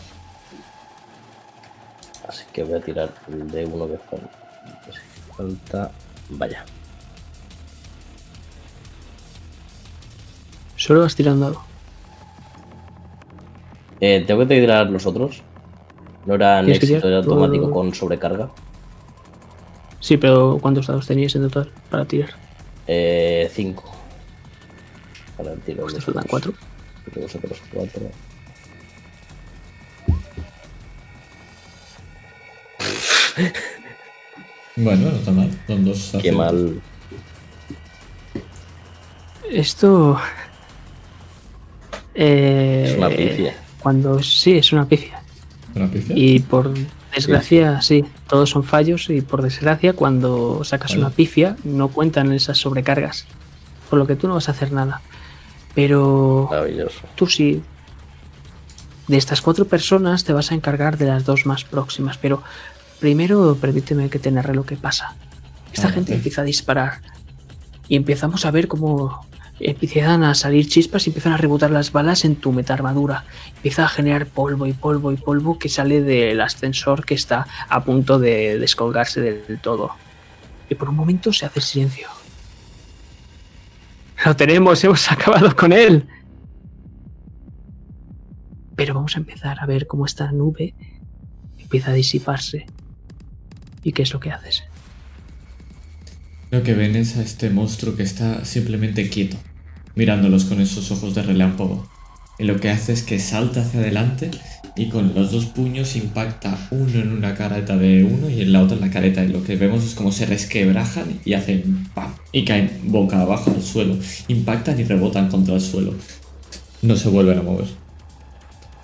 Así 2.25 2.45
que 2.53 2.63
voy 2.63 2.75
a 2.79 2.81
tirar 2.81 3.13
el 3.27 3.51
de 3.51 3.65
uno 3.65 3.89
que 3.89 3.97
falta. 3.97 4.40
Falta. 5.41 5.91
Vaya. 6.29 6.65
Solo 10.75 11.01
vas 11.01 11.15
tirando 11.15 11.45
dado. 11.45 11.61
Eh, 13.99 14.23
¿Tengo 14.25 14.39
que 14.41 14.47
tirar 14.47 14.89
los 14.89 15.05
otros? 15.05 15.43
¿No 16.25 16.35
eran 16.35 16.69
éxito 16.69 17.01
tirar 17.01 17.23
automático 17.23 17.69
con 17.71 17.93
sobrecarga? 17.93 18.49
Sí, 19.99 20.17
pero 20.17 20.57
¿cuántos 20.59 20.87
dados 20.87 21.05
tenías 21.05 21.35
en 21.35 21.43
total 21.43 21.71
para 21.89 22.05
tirar? 22.05 22.31
Eh, 22.87 23.49
5. 23.53 23.83
Para 25.37 25.53
el 25.53 25.59
tiro. 25.61 25.83
Pues 25.83 25.93
te 25.93 26.01
faltan 26.01 26.25
cuatro. 26.27 26.53
Cuatro. 27.71 28.01
Bueno, 34.83 35.09
no 35.11 35.15
está 35.17 35.31
mal. 35.31 35.49
Son 35.67 35.85
dos 35.85 36.11
Qué 36.21 36.31
mal. 36.31 36.81
Esto. 39.49 40.17
eh, 42.13 42.85
Es 42.87 42.97
una 42.97 43.09
pifia. 43.09 43.55
Cuando 43.79 44.21
sí, 44.23 44.57
es 44.57 44.71
una 44.73 44.85
pifia. 44.85 45.21
¿Una 45.75 45.87
pifia? 45.89 46.15
Y 46.17 46.39
por 46.39 46.73
desgracia, 47.15 47.81
sí, 47.81 48.05
todos 48.27 48.49
son 48.49 48.63
fallos. 48.63 49.09
Y 49.09 49.21
por 49.21 49.41
desgracia, 49.41 49.93
cuando 49.93 50.63
sacas 50.63 50.91
Vale. 50.91 51.01
una 51.01 51.09
pifia, 51.11 51.55
no 51.63 51.89
cuentan 51.89 52.31
esas 52.33 52.57
sobrecargas. 52.57 53.25
Por 53.89 53.99
lo 53.99 54.07
que 54.07 54.15
tú 54.15 54.27
no 54.27 54.35
vas 54.35 54.47
a 54.49 54.51
hacer 54.51 54.71
nada. 54.71 55.01
Pero 55.75 56.47
Maravilloso. 56.49 56.99
tú 57.15 57.27
sí. 57.27 57.61
De 59.07 59.17
estas 59.17 59.41
cuatro 59.41 59.65
personas 59.65 60.23
te 60.23 60.31
vas 60.31 60.51
a 60.51 60.55
encargar 60.55 60.97
de 60.97 61.05
las 61.07 61.25
dos 61.25 61.45
más 61.45 61.63
próximas. 61.65 62.17
Pero 62.17 62.43
primero 63.01 63.57
permíteme 63.59 64.09
que 64.09 64.19
te 64.19 64.31
narre 64.31 64.55
lo 64.55 64.63
que 64.63 64.77
pasa. 64.77 65.15
Esta 65.73 65.87
Ah, 65.89 65.91
gente 65.91 66.13
empieza 66.13 66.41
a 66.41 66.45
disparar. 66.45 67.01
Y 67.89 67.95
empezamos 67.97 68.45
a 68.45 68.51
ver 68.51 68.67
cómo 68.69 69.25
empiezan 69.59 70.23
a 70.23 70.33
salir 70.33 70.67
chispas 70.67 71.05
y 71.05 71.09
empiezan 71.09 71.33
a 71.33 71.37
rebotar 71.37 71.71
las 71.71 71.91
balas 71.91 72.23
en 72.25 72.35
tu 72.35 72.51
metaarmadura. 72.51 73.25
Empieza 73.57 73.85
a 73.85 73.89
generar 73.89 74.27
polvo 74.27 74.65
y 74.67 74.73
polvo 74.73 75.11
y 75.11 75.17
polvo 75.17 75.59
que 75.59 75.67
sale 75.67 76.01
del 76.01 76.39
ascensor 76.39 77.05
que 77.05 77.15
está 77.15 77.47
a 77.67 77.83
punto 77.83 78.19
de 78.19 78.57
descolgarse 78.59 79.19
del 79.19 79.59
todo. 79.59 79.91
Y 80.69 80.75
por 80.75 80.89
un 80.89 80.95
momento 80.95 81.33
se 81.33 81.45
hace 81.45 81.59
silencio. 81.59 82.07
Lo 84.25 84.35
tenemos, 84.35 84.83
hemos 84.83 85.11
acabado 85.11 85.55
con 85.55 85.73
él. 85.73 86.07
Pero 88.75 88.93
vamos 88.93 89.15
a 89.15 89.19
empezar 89.19 89.57
a 89.59 89.65
ver 89.65 89.87
cómo 89.87 90.05
esta 90.05 90.31
nube 90.31 90.73
empieza 91.57 91.91
a 91.91 91.93
disiparse. 91.93 92.67
¿Y 93.83 93.93
qué 93.93 94.03
es 94.03 94.13
lo 94.13 94.19
que 94.19 94.31
haces? 94.31 94.63
Lo 96.51 96.63
que 96.63 96.73
ven 96.73 96.95
es 96.95 97.17
a 97.17 97.21
este 97.21 97.49
monstruo 97.49 97.95
que 97.95 98.03
está 98.03 98.43
simplemente 98.45 99.09
quieto, 99.09 99.37
mirándolos 99.95 100.45
con 100.45 100.59
esos 100.59 100.91
ojos 100.91 101.15
de 101.15 101.23
relámpago. 101.23 101.89
Y 102.37 102.43
lo 102.43 102.59
que 102.59 102.69
hace 102.69 102.93
es 102.93 103.03
que 103.03 103.19
salta 103.19 103.61
hacia 103.61 103.79
adelante 103.79 104.31
y 104.75 104.89
con 104.89 105.13
los 105.13 105.31
dos 105.31 105.45
puños 105.45 105.95
impacta 105.95 106.57
uno 106.71 106.99
en 106.99 107.11
una 107.11 107.35
careta 107.35 107.77
de 107.77 108.03
uno 108.03 108.29
y 108.29 108.41
en 108.41 108.51
la 108.51 108.61
otra 108.61 108.75
en 108.75 108.81
la 108.81 108.89
careta. 108.89 109.23
Y 109.23 109.29
lo 109.29 109.43
que 109.43 109.55
vemos 109.55 109.83
es 109.83 109.95
como 109.95 110.11
se 110.11 110.25
resquebrajan 110.25 111.19
y 111.23 111.33
hacen 111.33 111.87
¡pam! 111.93 112.13
y 112.31 112.45
caen 112.45 112.79
boca 112.83 113.21
abajo 113.21 113.51
al 113.51 113.63
suelo. 113.63 113.97
Impactan 114.27 114.79
y 114.79 114.83
rebotan 114.83 115.29
contra 115.29 115.55
el 115.55 115.61
suelo. 115.61 115.95
No 116.81 116.95
se 116.95 117.09
vuelven 117.09 117.39
a 117.39 117.43
mover. 117.43 117.67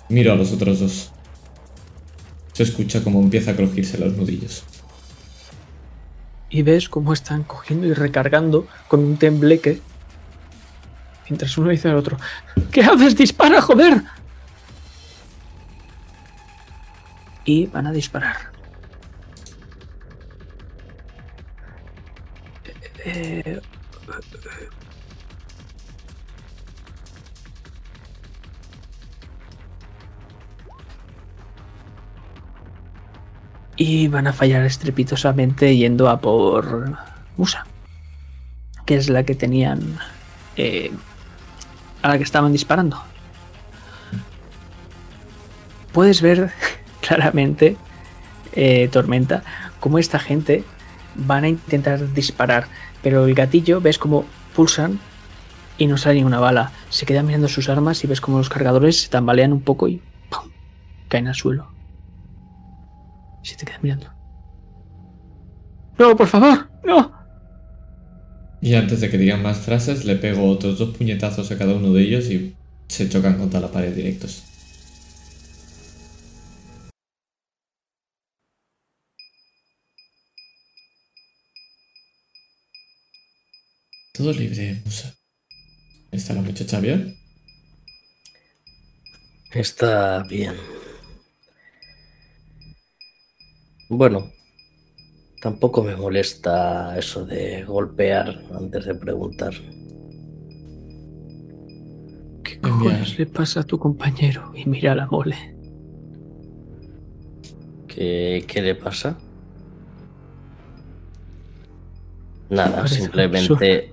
Miro 0.08 0.32
a 0.32 0.36
los 0.36 0.52
otros 0.52 0.80
dos. 0.80 1.10
Se 2.54 2.62
escucha 2.62 3.04
como 3.04 3.20
empieza 3.20 3.50
a 3.50 3.56
crujirse 3.56 3.98
los 3.98 4.16
nudillos. 4.16 4.64
Y 6.50 6.62
ves 6.62 6.88
cómo 6.88 7.12
están 7.12 7.44
cogiendo 7.44 7.86
y 7.86 7.92
recargando 7.92 8.66
con 8.88 9.00
un 9.00 9.16
tembleque. 9.18 9.80
Mientras 11.28 11.56
uno 11.58 11.68
dice 11.70 11.88
al 11.88 11.96
otro: 11.96 12.16
¿Qué 12.72 12.82
haces? 12.82 13.16
¡Dispara, 13.16 13.60
joder! 13.60 14.02
Y 17.44 17.66
van 17.66 17.86
a 17.86 17.92
disparar. 17.92 18.36
Eh, 23.04 23.60
y 33.78 34.08
van 34.08 34.26
a 34.26 34.32
fallar 34.32 34.64
estrepitosamente 34.66 35.74
yendo 35.76 36.10
a 36.10 36.20
por 36.20 36.98
Musa, 37.36 37.64
que 38.84 38.96
es 38.96 39.08
la 39.08 39.22
que 39.22 39.36
tenían 39.36 39.98
eh, 40.56 40.90
a 42.02 42.08
la 42.08 42.18
que 42.18 42.24
estaban 42.24 42.52
disparando. 42.52 43.00
Puedes 45.92 46.20
ver 46.20 46.50
claramente, 47.00 47.76
eh, 48.52 48.88
Tormenta, 48.90 49.44
cómo 49.78 50.00
esta 50.00 50.18
gente 50.18 50.64
van 51.14 51.44
a 51.44 51.48
intentar 51.48 52.12
disparar, 52.12 52.66
pero 53.00 53.26
el 53.26 53.34
gatillo 53.34 53.80
ves 53.80 53.98
como 53.98 54.24
pulsan 54.56 54.98
y 55.78 55.86
no 55.86 55.96
sale 55.96 56.16
ninguna 56.16 56.40
bala. 56.40 56.72
Se 56.90 57.06
quedan 57.06 57.26
mirando 57.26 57.46
sus 57.46 57.68
armas 57.68 58.02
y 58.02 58.08
ves 58.08 58.20
como 58.20 58.38
los 58.38 58.48
cargadores 58.48 59.02
se 59.02 59.08
tambalean 59.08 59.52
un 59.52 59.60
poco 59.60 59.86
y 59.86 60.02
¡pum! 60.30 60.50
caen 61.06 61.28
al 61.28 61.36
suelo. 61.36 61.77
Y 63.42 63.46
se 63.46 63.56
te 63.56 63.66
queda 63.66 63.78
mirando. 63.82 64.12
No, 65.98 66.16
por 66.16 66.26
favor, 66.26 66.70
no. 66.84 67.12
Y 68.60 68.74
antes 68.74 69.00
de 69.00 69.10
que 69.10 69.18
digan 69.18 69.42
más 69.42 69.58
frases, 69.58 70.04
le 70.04 70.16
pego 70.16 70.48
otros 70.48 70.78
dos 70.78 70.96
puñetazos 70.96 71.50
a 71.50 71.58
cada 71.58 71.74
uno 71.74 71.92
de 71.92 72.02
ellos 72.02 72.26
y 72.26 72.56
se 72.88 73.08
chocan 73.08 73.38
contra 73.38 73.60
la 73.60 73.70
pared 73.70 73.94
directos. 73.94 74.44
Todo 84.12 84.32
libre, 84.32 84.82
Musa. 84.84 85.14
¿Está 86.10 86.34
la 86.34 86.42
muchacha 86.42 86.80
bien? 86.80 87.16
Está 89.52 90.24
bien. 90.24 90.56
Bueno, 93.90 94.30
tampoco 95.40 95.82
me 95.82 95.96
molesta 95.96 96.98
eso 96.98 97.24
de 97.24 97.64
golpear 97.64 98.44
antes 98.54 98.84
de 98.84 98.94
preguntar. 98.94 99.54
¿Qué 102.44 102.60
cojones 102.60 103.18
le 103.18 103.26
pasa 103.26 103.60
a 103.60 103.62
tu 103.62 103.78
compañero? 103.78 104.52
Y 104.54 104.66
mira 104.66 104.94
la 104.94 105.06
mole. 105.06 105.56
¿Qué, 107.86 108.44
qué 108.46 108.62
le 108.62 108.74
pasa? 108.74 109.18
Nada, 112.50 112.86
simplemente... 112.86 113.92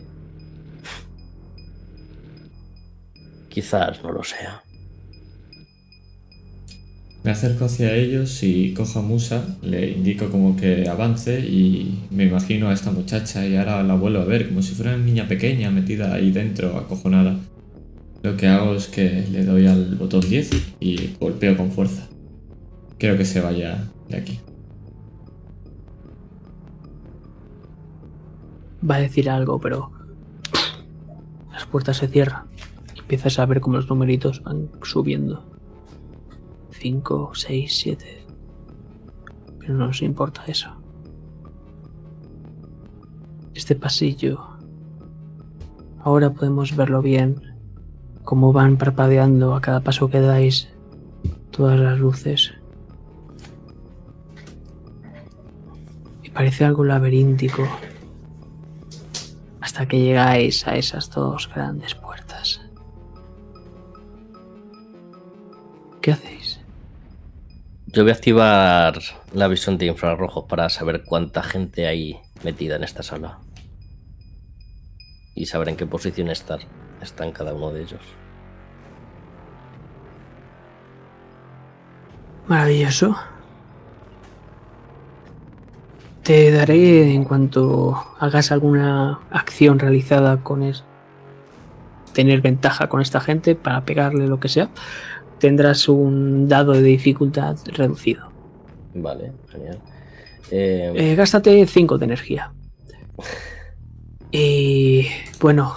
Quizás 3.49 4.03
no 4.03 4.11
lo 4.11 4.21
sea. 4.21 4.64
Me 7.25 7.31
acerco 7.31 7.65
hacia 7.65 7.95
ellos 7.95 8.43
y 8.43 8.75
cojo 8.75 8.99
a 8.99 9.01
Musa, 9.01 9.57
le 9.63 9.89
indico 9.89 10.29
como 10.29 10.55
que 10.55 10.87
avance 10.87 11.39
y 11.39 12.05
me 12.11 12.25
imagino 12.25 12.69
a 12.69 12.73
esta 12.73 12.91
muchacha 12.91 13.47
y 13.47 13.55
ahora 13.55 13.81
la 13.81 13.95
vuelvo 13.95 14.19
a 14.19 14.25
ver 14.25 14.47
como 14.47 14.61
si 14.61 14.75
fuera 14.75 14.93
una 14.93 15.03
niña 15.03 15.27
pequeña 15.27 15.71
metida 15.71 16.13
ahí 16.13 16.29
dentro, 16.29 16.77
acojonada. 16.77 17.39
Lo 18.21 18.37
que 18.37 18.45
hago 18.45 18.75
es 18.75 18.87
que 18.87 19.25
le 19.31 19.43
doy 19.43 19.65
al 19.65 19.95
botón 19.95 20.21
10 20.21 20.75
y 20.79 21.15
golpeo 21.19 21.57
con 21.57 21.71
fuerza. 21.71 22.07
Quiero 22.99 23.17
que 23.17 23.25
se 23.25 23.41
vaya 23.41 23.89
de 24.07 24.17
aquí. 24.17 24.39
Va 28.87 28.97
a 28.97 28.99
decir 28.99 29.31
algo, 29.31 29.59
pero 29.59 29.91
las 31.51 31.65
puertas 31.65 31.97
se 31.97 32.07
cierran. 32.07 32.43
Empiezas 32.95 33.39
a 33.39 33.47
ver 33.47 33.61
cómo 33.61 33.77
los 33.77 33.89
numeritos 33.89 34.43
van 34.43 34.69
subiendo. 34.83 35.54
5, 36.85 37.31
6, 37.33 37.77
7. 37.79 38.27
Pero 39.57 39.73
no 39.73 39.87
nos 39.87 40.03
importa 40.03 40.43
eso. 40.45 40.69
Este 43.55 43.75
pasillo. 43.75 44.39
Ahora 46.03 46.29
podemos 46.29 46.75
verlo 46.75 47.01
bien. 47.01 47.41
Cómo 48.23 48.53
van 48.53 48.77
parpadeando 48.77 49.55
a 49.55 49.61
cada 49.61 49.79
paso 49.79 50.11
que 50.11 50.19
dais 50.19 50.69
todas 51.49 51.79
las 51.79 51.97
luces. 51.97 52.53
Y 56.21 56.29
parece 56.29 56.65
algo 56.65 56.83
laberíntico. 56.83 57.63
Hasta 59.59 59.87
que 59.87 60.01
llegáis 60.01 60.67
a 60.67 60.75
esas 60.75 61.09
dos 61.09 61.49
grandes 61.51 61.95
puertas. 61.95 62.61
¿Qué 65.99 66.11
hacéis? 66.11 66.34
Yo 67.95 68.03
voy 68.03 68.11
a 68.11 68.15
activar 68.15 68.99
la 69.31 69.47
visión 69.47 69.77
de 69.77 69.85
infrarrojos 69.85 70.43
para 70.49 70.67
saber 70.67 71.05
cuánta 71.05 71.41
gente 71.41 71.87
hay 71.87 72.19
metida 72.43 72.75
en 72.75 72.83
esta 72.83 73.03
sala. 73.03 73.39
Y 75.33 75.45
saber 75.45 75.69
en 75.69 75.77
qué 75.77 75.85
posición 75.85 76.29
estar, 76.29 76.59
están 77.01 77.31
cada 77.31 77.53
uno 77.53 77.71
de 77.71 77.83
ellos. 77.83 78.01
Maravilloso. 82.47 83.15
Te 86.23 86.51
daré 86.51 87.13
en 87.13 87.23
cuanto 87.23 87.95
hagas 88.19 88.51
alguna 88.51 89.21
acción 89.31 89.79
realizada 89.79 90.43
con 90.43 90.63
es 90.63 90.83
tener 92.11 92.41
ventaja 92.41 92.89
con 92.89 93.01
esta 93.01 93.21
gente 93.21 93.55
para 93.55 93.85
pegarle 93.85 94.27
lo 94.27 94.41
que 94.41 94.49
sea. 94.49 94.69
Tendrás 95.39 95.87
un 95.89 96.47
dado 96.47 96.73
de 96.73 96.81
dificultad 96.81 97.57
reducido. 97.73 98.29
Vale, 98.93 99.31
genial. 99.49 99.79
Eh, 100.51 100.93
Eh, 100.95 101.15
gástate 101.15 101.65
5 101.65 101.97
de 101.97 102.05
energía. 102.05 102.53
Y 104.31 105.07
bueno. 105.39 105.73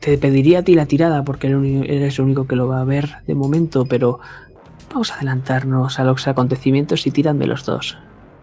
Te 0.00 0.18
pediría 0.18 0.58
a 0.58 0.62
ti 0.62 0.74
la 0.74 0.84
tirada 0.84 1.24
porque 1.24 1.46
eres 1.46 2.18
el 2.18 2.24
único 2.24 2.46
que 2.46 2.56
lo 2.56 2.68
va 2.68 2.80
a 2.80 2.84
ver 2.84 3.22
de 3.26 3.34
momento, 3.34 3.86
pero 3.86 4.18
vamos 4.90 5.10
a 5.10 5.14
adelantarnos 5.14 5.98
a 5.98 6.04
los 6.04 6.26
acontecimientos 6.28 7.06
y 7.06 7.12
tiradme 7.12 7.46
los 7.46 7.64
dos. 7.64 7.96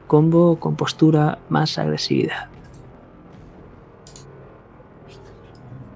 Combo, 0.07 0.59
compostura, 0.59 1.37
más 1.49 1.77
agresividad. 1.77 2.47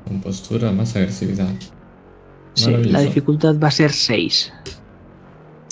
Con 0.05 0.21
postura, 0.21 0.71
más 0.71 0.95
agresividad. 0.95 1.49
Sí, 2.53 2.71
la 2.71 3.01
dificultad 3.01 3.57
va 3.59 3.67
a 3.67 3.71
ser 3.71 3.91
6. 3.91 4.53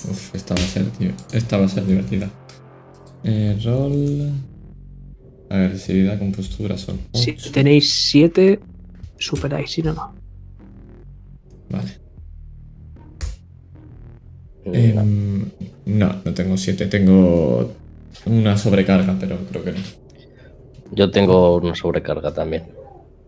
Uf, 0.10 0.36
esta 0.36 0.56
va 0.56 0.62
a 0.62 0.66
ser, 0.66 0.86
tío. 0.92 1.12
Esta 1.32 1.58
va 1.58 1.66
a 1.66 1.70
ser 1.70 1.86
divertida. 1.86 2.30
Eh, 3.24 3.60
rol. 3.64 4.32
Agresividad 5.50 6.18
con 6.18 6.32
postura 6.32 6.78
son. 6.78 7.00
Si 7.14 7.34
tenéis 7.52 7.94
7, 7.94 8.60
superáis, 9.18 9.72
si 9.72 9.84
no, 9.84 9.94
no. 9.94 10.14
Vale. 11.70 11.92
no. 14.66 14.74
Em, 14.74 15.46
no, 15.86 16.16
no 16.26 16.34
tengo 16.34 16.58
7. 16.58 16.88
Tengo 16.88 17.76
una 18.26 18.58
sobrecarga, 18.58 19.16
pero 19.20 19.38
creo 19.50 19.64
que 19.64 19.72
no. 19.74 19.80
Yo 20.94 21.12
tengo 21.12 21.58
una 21.58 21.76
sobrecarga 21.76 22.34
también. 22.34 22.64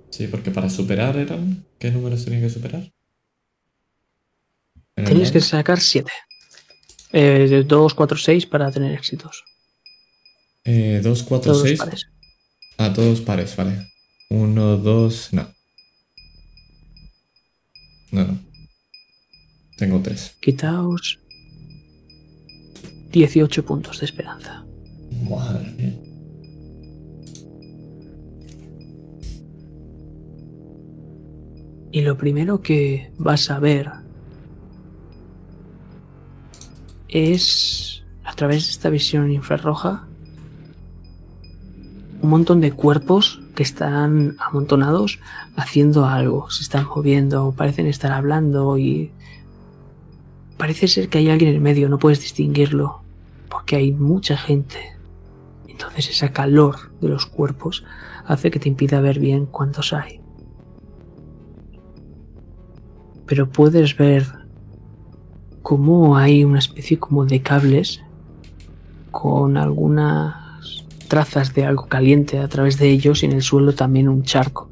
Sí, 0.09 0.27
porque 0.27 0.51
para 0.51 0.69
superar 0.69 1.17
eran. 1.17 1.65
¿Qué 1.77 1.91
números 1.91 2.25
tenía 2.25 2.41
que 2.41 2.49
superar? 2.49 2.91
¿En 4.95 5.03
el 5.05 5.09
Tenéis 5.09 5.31
que 5.31 5.41
sacar 5.41 5.79
7. 5.79 6.11
Eh, 7.13 7.63
2, 7.67 7.93
4, 7.93 8.17
6 8.17 8.45
para 8.47 8.71
tener 8.71 8.91
éxitos. 8.93 9.43
Eh, 10.63 11.01
2, 11.03 11.23
4, 11.23 11.51
Todos 11.51 11.59
los 11.61 11.67
6. 11.69 11.79
pares. 11.79 12.07
A 12.77 12.93
todos 12.93 13.21
pares, 13.21 13.55
vale. 13.55 13.87
1, 14.29 14.77
2, 14.77 15.33
no. 15.33 15.47
No, 18.11 18.25
no. 18.25 18.39
Tengo 19.77 19.99
tres. 20.01 20.35
Quitaos 20.39 21.19
18 23.11 23.65
puntos 23.65 23.99
de 23.99 24.05
esperanza. 24.05 24.65
Madre 25.27 25.71
mía. 25.71 25.99
Y 31.91 32.01
lo 32.01 32.17
primero 32.17 32.61
que 32.61 33.11
vas 33.17 33.49
a 33.51 33.59
ver 33.59 33.89
es, 37.13 38.03
a 38.23 38.33
través 38.33 38.65
de 38.65 38.71
esta 38.71 38.89
visión 38.89 39.31
infrarroja, 39.31 40.07
un 42.21 42.29
montón 42.29 42.59
de 42.59 42.71
cuerpos 42.71 43.41
que 43.53 43.63
están 43.63 44.35
amontonados 44.39 45.19
haciendo 45.55 46.05
algo, 46.05 46.49
se 46.49 46.63
están 46.63 46.85
moviendo, 46.87 47.53
parecen 47.55 47.85
estar 47.85 48.11
hablando 48.11 48.77
y 48.77 49.11
parece 50.57 50.87
ser 50.87 51.09
que 51.09 51.19
hay 51.19 51.29
alguien 51.29 51.51
en 51.51 51.57
el 51.57 51.61
medio, 51.61 51.89
no 51.89 51.99
puedes 51.99 52.21
distinguirlo, 52.21 53.01
porque 53.49 53.75
hay 53.75 53.91
mucha 53.91 54.37
gente. 54.37 54.77
Entonces 55.67 56.09
esa 56.09 56.31
calor 56.31 56.91
de 56.99 57.09
los 57.09 57.25
cuerpos 57.25 57.83
hace 58.25 58.49
que 58.49 58.59
te 58.59 58.69
impida 58.69 59.01
ver 59.01 59.19
bien 59.19 59.45
cuántos 59.45 59.93
hay. 59.93 60.21
Pero 63.27 63.49
puedes 63.49 63.95
ver 63.97 64.42
cómo 65.63 66.17
hay 66.17 66.43
una 66.43 66.59
especie 66.59 66.99
como 66.99 67.25
de 67.25 67.41
cables 67.41 68.03
con 69.11 69.57
algunas 69.57 70.35
trazas 71.07 71.53
de 71.53 71.65
algo 71.65 71.87
caliente 71.87 72.39
a 72.39 72.47
través 72.47 72.77
de 72.77 72.89
ellos 72.89 73.23
y 73.23 73.27
en 73.27 73.31
el 73.31 73.41
suelo 73.41 73.73
también 73.73 74.09
un 74.09 74.23
charco. 74.23 74.69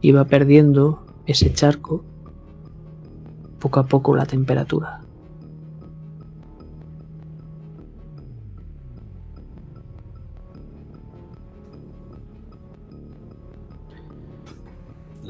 Y 0.00 0.12
va 0.12 0.24
perdiendo 0.26 1.06
ese 1.26 1.52
charco 1.52 2.02
poco 3.58 3.80
a 3.80 3.86
poco 3.86 4.16
la 4.16 4.26
temperatura. 4.26 5.00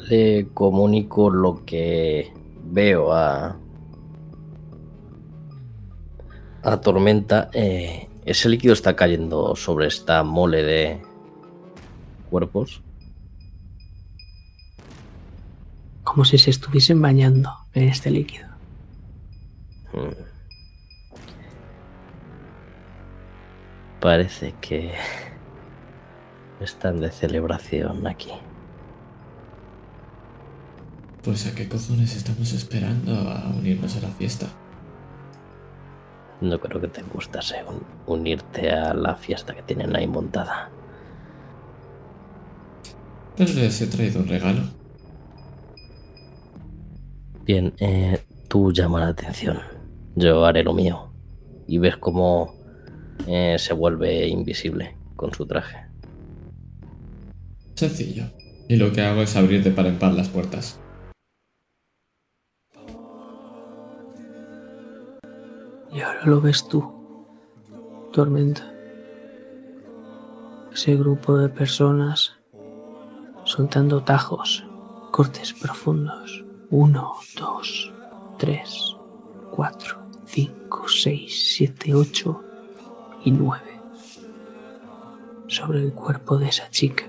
Le 0.09 0.49
comunico 0.55 1.29
lo 1.29 1.65
que 1.67 2.33
veo 2.65 3.13
a. 3.13 3.59
a 6.63 6.81
Tormenta. 6.81 7.51
Eh, 7.53 8.09
ese 8.25 8.49
líquido 8.49 8.73
está 8.73 8.97
cayendo 8.97 9.55
sobre 9.55 9.87
esta 9.87 10.23
mole 10.23 10.63
de 10.63 11.03
cuerpos. 12.31 12.83
Como 16.05 16.25
si 16.25 16.39
se 16.39 16.51
estuviesen 16.51 17.03
bañando 17.03 17.51
en 17.75 17.89
este 17.89 18.11
líquido. 18.11 18.49
Mm. 19.93 20.29
Parece 24.01 24.55
que 24.61 24.93
están 26.61 27.01
de 27.01 27.11
celebración 27.11 28.07
aquí. 28.07 28.33
Pues 31.29 31.47
a 31.47 31.55
qué 31.55 31.69
cojones 31.69 32.17
estamos 32.17 32.55
esperando 32.55 33.13
a 33.13 33.51
unirnos 33.55 33.95
a 33.97 34.01
la 34.01 34.09
fiesta. 34.09 34.47
No 36.41 36.59
creo 36.59 36.81
que 36.81 36.89
te 36.89 37.03
gustase 37.03 37.57
un- 37.65 37.83
unirte 38.07 38.71
a 38.71 38.95
la 38.95 39.15
fiesta 39.15 39.55
que 39.55 39.61
tienen 39.63 39.95
ahí 39.95 40.07
montada. 40.07 40.71
Pero 43.37 43.53
les 43.53 43.79
he 43.83 43.89
traído 43.89 44.21
un 44.23 44.29
regalo. 44.29 44.63
Bien, 47.45 47.75
eh, 47.79 48.25
tú 48.49 48.73
llama 48.73 49.01
la 49.01 49.09
atención. 49.09 49.59
Yo 50.17 50.47
haré 50.47 50.63
lo 50.65 50.73
mío. 50.73 51.13
Y 51.67 51.77
ves 51.77 51.99
cómo 51.99 52.55
eh, 53.27 53.57
se 53.59 53.75
vuelve 53.75 54.27
invisible 54.29 54.97
con 55.15 55.35
su 55.35 55.45
traje. 55.45 55.77
Sencillo. 57.75 58.25
Y 58.67 58.77
lo 58.77 58.91
que 58.93 59.03
hago 59.03 59.21
es 59.21 59.37
abrir 59.37 59.63
de 59.63 59.73
par 59.73 59.85
en 59.89 59.99
par 59.99 60.15
las 60.15 60.29
puertas. 60.31 60.81
Y 65.93 66.01
ahora 66.01 66.27
lo 66.27 66.41
ves 66.41 66.69
tú, 66.69 66.85
Tormenta. 68.13 68.75
Ese 70.73 70.97
grupo 70.97 71.37
de 71.37 71.49
personas 71.49 72.37
soltando 73.45 74.03
tajos, 74.03 74.67
cortes 75.11 75.55
profundos. 75.55 76.45
Uno, 76.71 77.15
dos, 77.39 77.93
tres, 78.37 78.97
cuatro, 79.51 79.99
cinco, 80.27 80.87
seis, 80.87 81.55
siete, 81.57 81.95
ocho 81.95 82.43
y 83.25 83.31
nueve. 83.31 83.81
Sobre 85.47 85.83
el 85.83 85.95
cuerpo 85.95 86.37
de 86.37 86.49
esa 86.49 86.69
chica. 86.71 87.05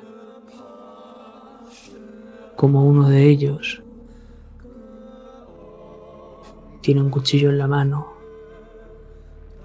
Como 2.56 2.86
uno 2.86 3.10
de 3.10 3.30
ellos 3.30 3.84
tiene 6.82 7.02
un 7.02 7.10
cuchillo 7.10 7.50
en 7.50 7.58
la 7.58 7.68
mano 7.68 8.19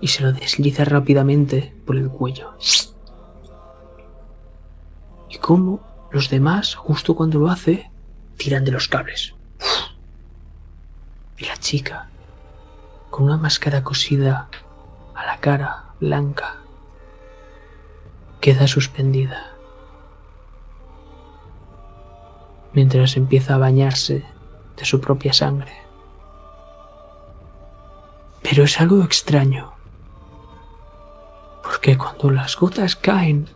y 0.04 0.08
se 0.08 0.22
lo 0.22 0.34
desliza 0.34 0.84
rápidamente 0.84 1.72
por 1.86 1.96
el 1.96 2.10
cuello. 2.10 2.52
Y 5.30 5.38
como 5.38 5.80
los 6.12 6.28
demás, 6.28 6.74
justo 6.74 7.16
cuando 7.16 7.38
lo 7.38 7.48
hace, 7.48 7.90
tiran 8.36 8.66
de 8.66 8.72
los 8.72 8.86
cables. 8.86 9.34
Y 11.38 11.46
la 11.46 11.56
chica, 11.56 12.10
con 13.08 13.24
una 13.24 13.38
máscara 13.38 13.82
cosida 13.82 14.50
a 15.14 15.24
la 15.24 15.38
cara 15.40 15.94
blanca, 16.00 16.56
queda 18.42 18.66
suspendida. 18.66 19.54
Mientras 22.74 23.16
empieza 23.16 23.54
a 23.54 23.58
bañarse 23.58 24.22
de 24.76 24.84
su 24.84 25.00
propia 25.00 25.32
sangre. 25.32 25.72
Pero 28.42 28.64
es 28.64 28.78
algo 28.82 29.02
extraño. 29.02 29.73
Porque 31.64 31.96
cuando 31.96 32.30
las 32.30 32.56
gotas 32.56 32.94
caen, 32.94 33.48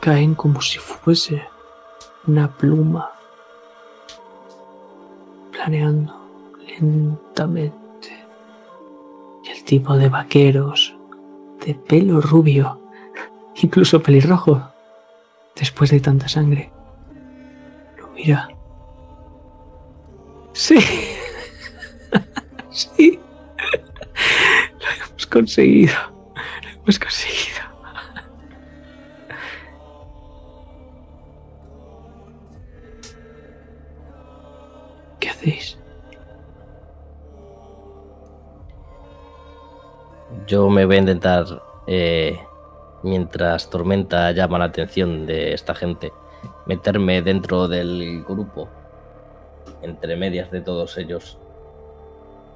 caen 0.00 0.34
como 0.34 0.62
si 0.62 0.78
fuese 0.78 1.42
una 2.26 2.56
pluma, 2.56 3.10
planeando 5.50 6.14
lentamente. 6.80 8.24
Y 9.44 9.50
el 9.50 9.64
tipo 9.64 9.96
de 9.96 10.08
vaqueros, 10.08 10.94
de 11.66 11.74
pelo 11.74 12.20
rubio, 12.20 12.80
incluso 13.56 14.02
pelirrojo, 14.02 14.62
después 15.56 15.90
de 15.90 16.00
tanta 16.00 16.28
sangre, 16.28 16.70
lo 17.98 18.08
mira. 18.08 18.48
Sí. 20.52 20.78
sí. 22.70 23.11
Conseguido. 25.32 25.94
Lo 26.62 26.68
hemos 26.82 26.98
conseguido. 26.98 27.62
¿Qué 35.18 35.30
hacéis? 35.30 35.78
Yo 40.46 40.68
me 40.68 40.84
voy 40.84 40.96
a 40.96 40.98
intentar, 40.98 41.46
eh, 41.86 42.38
mientras 43.02 43.70
Tormenta 43.70 44.32
llama 44.32 44.58
la 44.58 44.66
atención 44.66 45.24
de 45.24 45.54
esta 45.54 45.74
gente, 45.74 46.12
meterme 46.66 47.22
dentro 47.22 47.68
del 47.68 48.22
grupo, 48.24 48.68
entre 49.80 50.14
medias 50.14 50.50
de 50.50 50.60
todos 50.60 50.98
ellos, 50.98 51.38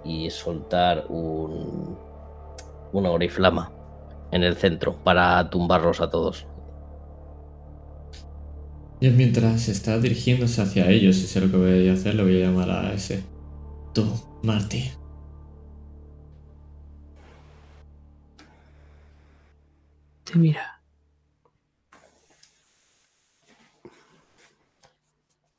y 0.04 0.28
soltar 0.28 1.06
un, 1.08 1.96
una 2.92 3.10
oriflama 3.10 3.72
en 4.32 4.42
el 4.42 4.56
centro 4.56 5.02
para 5.04 5.48
tumbarlos 5.50 6.00
a 6.00 6.10
todos. 6.10 6.46
Y 9.00 9.10
mientras 9.10 9.68
está 9.68 9.98
dirigiéndose 9.98 10.62
hacia 10.62 10.88
ellos, 10.88 11.16
y 11.18 11.26
sé 11.26 11.40
lo 11.40 11.50
que 11.50 11.56
voy 11.56 11.88
a 11.88 11.92
hacer, 11.92 12.14
le 12.14 12.22
voy 12.22 12.42
a 12.42 12.46
llamar 12.46 12.70
a 12.70 12.92
ese. 12.92 13.22
Tú, 13.92 14.06
Marty. 14.42 14.90
Te 20.24 20.38
mira. 20.38 20.82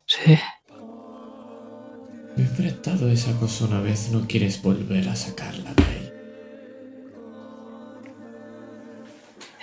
Sí. 0.06 0.38
Me 2.36 2.44
he 2.44 2.46
enfrentado 2.46 3.10
esa 3.10 3.32
cosa 3.40 3.66
una 3.66 3.82
vez, 3.82 4.12
no 4.12 4.28
quieres 4.28 4.62
volver 4.62 5.08
a 5.10 5.16
sacarla 5.16 5.74
de 5.74 5.97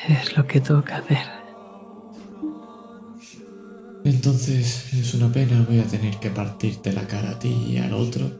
Es 0.09 0.37
lo 0.37 0.47
que 0.47 0.61
toca 0.61 0.97
hacer. 0.97 1.27
Entonces 4.05 4.93
es 4.93 5.15
una 5.15 5.33
pena, 5.33 5.65
voy 5.67 5.81
a 5.81 5.85
tener 5.85 6.19
que 6.19 6.29
partirte 6.29 6.93
la 6.93 7.07
cara 7.07 7.31
a 7.31 7.39
ti 7.39 7.49
y 7.49 7.79
al 7.79 7.95
otro. 7.95 8.31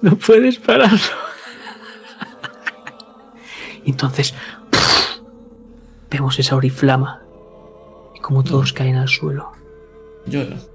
No 0.00 0.16
puedes 0.16 0.58
pararlo. 0.58 0.98
Entonces 3.84 4.34
vemos 6.10 6.38
esa 6.38 6.56
oriflama 6.56 7.22
y 8.14 8.20
como 8.20 8.44
todos 8.44 8.72
caen 8.72 8.96
al 8.96 9.08
suelo. 9.08 9.52
Yo 10.26 10.44
no. 10.44 10.71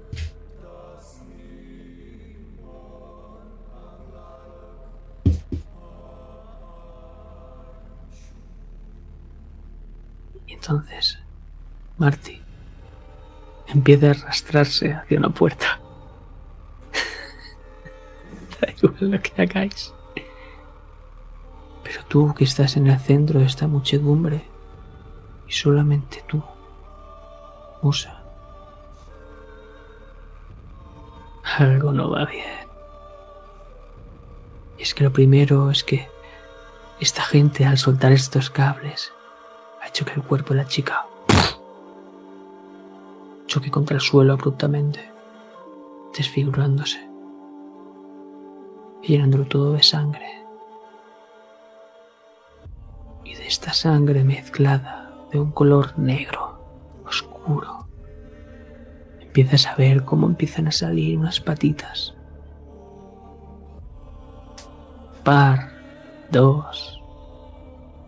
Entonces 10.68 11.18
Marty 11.96 12.42
empieza 13.68 14.08
a 14.08 14.10
arrastrarse 14.10 14.92
hacia 14.92 15.18
una 15.18 15.30
puerta. 15.30 15.80
da 18.60 18.70
igual 18.70 19.10
lo 19.12 19.22
que 19.22 19.42
hagáis. 19.42 19.94
Pero 21.82 22.04
tú 22.08 22.34
que 22.34 22.44
estás 22.44 22.76
en 22.76 22.86
el 22.86 23.00
centro 23.00 23.40
de 23.40 23.46
esta 23.46 23.66
muchedumbre 23.66 24.44
y 25.46 25.52
solamente 25.52 26.22
tú, 26.28 26.42
Musa, 27.80 28.22
algo 31.56 31.92
no 31.92 32.10
va 32.10 32.26
bien. 32.26 32.68
Y 34.76 34.82
es 34.82 34.92
que 34.92 35.04
lo 35.04 35.12
primero 35.14 35.70
es 35.70 35.82
que 35.82 36.10
esta 37.00 37.22
gente 37.22 37.64
al 37.64 37.78
soltar 37.78 38.12
estos 38.12 38.50
cables 38.50 39.12
ha 39.80 39.88
hecho 39.88 40.04
que 40.04 40.12
el 40.14 40.22
cuerpo 40.22 40.54
de 40.54 40.62
la 40.62 40.68
chica 40.68 41.06
choque 43.48 43.70
contra 43.70 43.96
el 43.96 44.00
suelo 44.00 44.34
abruptamente, 44.34 45.10
desfigurándose 46.16 47.00
y 49.02 49.08
llenándolo 49.08 49.46
todo 49.46 49.72
de 49.72 49.82
sangre. 49.82 50.26
Y 53.24 53.34
de 53.34 53.46
esta 53.46 53.72
sangre 53.72 54.22
mezclada 54.22 55.12
de 55.32 55.40
un 55.40 55.50
color 55.50 55.98
negro, 55.98 56.62
oscuro, 57.06 57.88
empiezas 59.20 59.66
a 59.66 59.74
ver 59.74 60.04
cómo 60.04 60.26
empiezan 60.26 60.68
a 60.68 60.72
salir 60.72 61.18
unas 61.18 61.40
patitas. 61.40 62.14
Par, 65.24 65.72
dos, 66.30 67.02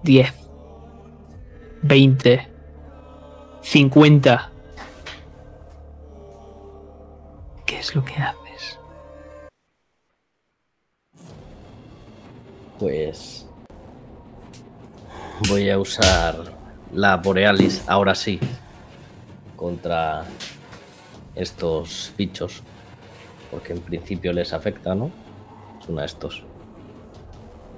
diez, 0.02 0.34
veinte, 1.82 2.48
cincuenta. 3.62 4.50
¿Qué 7.66 7.78
es 7.78 7.94
lo 7.94 8.04
que 8.04 8.14
haces? 8.14 8.78
Pues 12.78 13.46
voy 15.48 15.70
a 15.70 15.78
usar 15.78 16.36
la 16.92 17.16
Borealis 17.16 17.84
ahora 17.88 18.14
sí 18.14 18.40
contra 19.56 20.24
estos 21.34 22.12
bichos 22.16 22.62
porque 23.50 23.72
en 23.72 23.80
principio 23.80 24.32
les 24.32 24.52
afecta, 24.52 24.94
¿no? 24.94 25.10
Son 25.84 25.98
a 25.98 26.04
estos. 26.04 26.44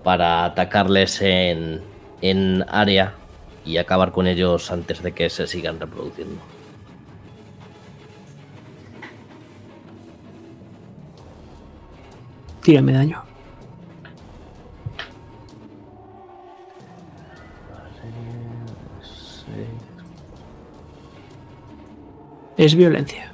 Para 0.02 0.44
atacarles 0.44 1.20
en, 1.22 1.82
en 2.20 2.64
área 2.68 3.14
y 3.64 3.76
acabar 3.76 4.12
con 4.12 4.26
ellos 4.26 4.70
antes 4.70 5.02
de 5.02 5.12
que 5.12 5.30
se 5.30 5.46
sigan 5.46 5.78
reproduciendo. 5.78 6.40
Tírame 12.62 12.92
daño. 12.92 13.22
Es 22.56 22.76
violencia. 22.76 23.32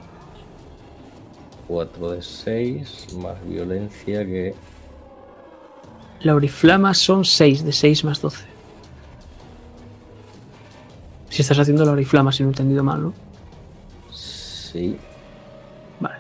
4 1.66 2.10
de 2.12 2.22
6 2.22 3.14
más 3.16 3.36
violencia 3.46 4.24
que 4.24 4.54
La 6.22 6.34
oriflama 6.34 6.94
son 6.94 7.26
6 7.26 7.62
de 7.62 7.72
6 7.72 8.04
más 8.04 8.22
12. 8.22 8.47
Si 11.30 11.42
estás 11.42 11.58
haciendo 11.58 11.84
la 11.84 11.92
oriflama, 11.92 12.32
si 12.32 12.42
no 12.42 12.48
he 12.48 12.52
entendido 12.52 12.82
mal, 12.82 13.02
¿no? 13.02 13.14
sí. 14.12 14.96
Vale. 16.00 16.16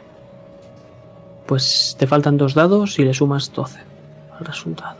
Pues 1.46 1.96
te 1.98 2.06
faltan 2.06 2.36
dos 2.36 2.54
dados 2.54 2.98
y 2.98 3.04
le 3.04 3.14
sumas 3.14 3.52
12 3.52 3.80
al 4.38 4.44
resultado. 4.44 4.96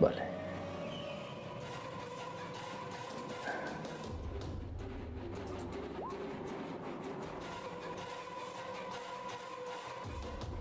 Vale. 0.00 0.22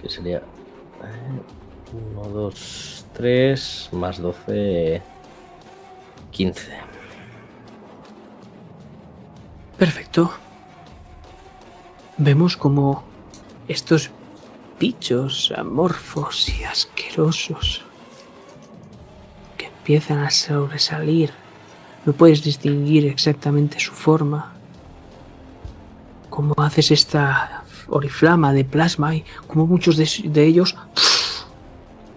Que 0.01 0.09
sería 0.09 0.41
1, 2.15 2.29
2, 2.29 3.05
3 3.13 3.89
más 3.93 4.19
12, 4.19 5.01
15. 6.31 6.80
Perfecto. 9.81 10.31
Vemos 12.15 12.55
como 12.55 13.03
estos 13.67 14.11
bichos 14.79 15.51
amorfos 15.57 16.49
y 16.49 16.63
asquerosos 16.63 17.81
que 19.57 19.65
empiezan 19.65 20.19
a 20.19 20.29
sobresalir. 20.29 21.31
No 22.05 22.13
puedes 22.13 22.43
distinguir 22.43 23.07
exactamente 23.07 23.79
su 23.79 23.93
forma. 23.93 24.53
Como 26.29 26.53
haces 26.57 26.91
esta 26.91 27.63
oriflama 27.87 28.53
de 28.53 28.65
plasma 28.65 29.15
y 29.15 29.25
como 29.47 29.65
muchos 29.65 29.97
de 29.97 30.43
ellos 30.45 30.75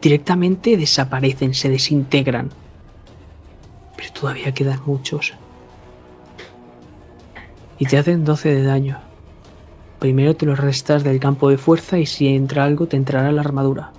directamente 0.03 0.77
desaparecen, 0.77 1.55
se 1.55 1.71
desintegran. 1.71 2.51
Pero 3.97 4.13
todavía 4.13 4.53
quedan 4.53 4.83
muchos. 4.85 5.33
Y 7.85 7.87
te 7.87 7.99
hacen 7.99 8.25
12 8.25 8.49
de 8.49 8.63
daño. 8.63 8.99
Primero 9.99 10.35
te 10.35 10.47
los 10.47 10.59
restas 10.59 11.05
del 11.05 11.21
campo 11.21 11.51
de 11.51 11.59
fuerza 11.59 11.99
y 11.99 12.07
si 12.07 12.29
entra 12.29 12.65
algo 12.65 12.87
te 12.87 12.97
entrará 12.97 13.31
la 13.31 13.43
armadura. 13.43 13.93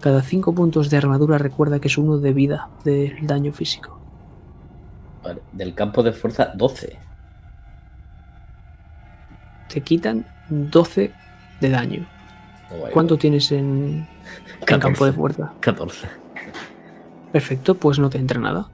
Cada 0.00 0.22
5 0.22 0.54
puntos 0.54 0.88
de 0.88 0.96
armadura 0.96 1.36
recuerda 1.36 1.80
que 1.80 1.88
es 1.88 1.98
uno 1.98 2.16
de 2.16 2.32
vida 2.32 2.70
del 2.82 3.26
daño 3.26 3.52
físico. 3.52 4.00
Vale. 5.22 5.42
Del 5.52 5.74
campo 5.74 6.02
de 6.02 6.12
fuerza, 6.12 6.52
12. 6.54 6.98
Te 9.68 9.82
quitan 9.82 10.26
12 10.48 11.12
de 11.60 11.68
daño. 11.68 12.06
Oh. 12.70 12.88
¿Cuánto 12.90 13.18
tienes 13.18 13.52
en, 13.52 14.08
en 14.60 14.78
campo 14.78 15.04
de 15.04 15.12
14. 15.12 15.12
fuerza? 15.12 15.52
14. 15.60 16.08
Perfecto, 17.32 17.74
pues 17.74 17.98
no 17.98 18.08
te 18.08 18.16
entra 18.16 18.40
nada. 18.40 18.70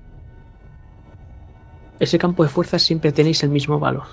Ese 2.01 2.19
campo 2.19 2.43
de 2.43 2.49
fuerza 2.49 2.79
siempre 2.79 3.13
tenéis 3.13 3.43
el 3.43 3.51
mismo 3.51 3.79
valor. 3.79 4.05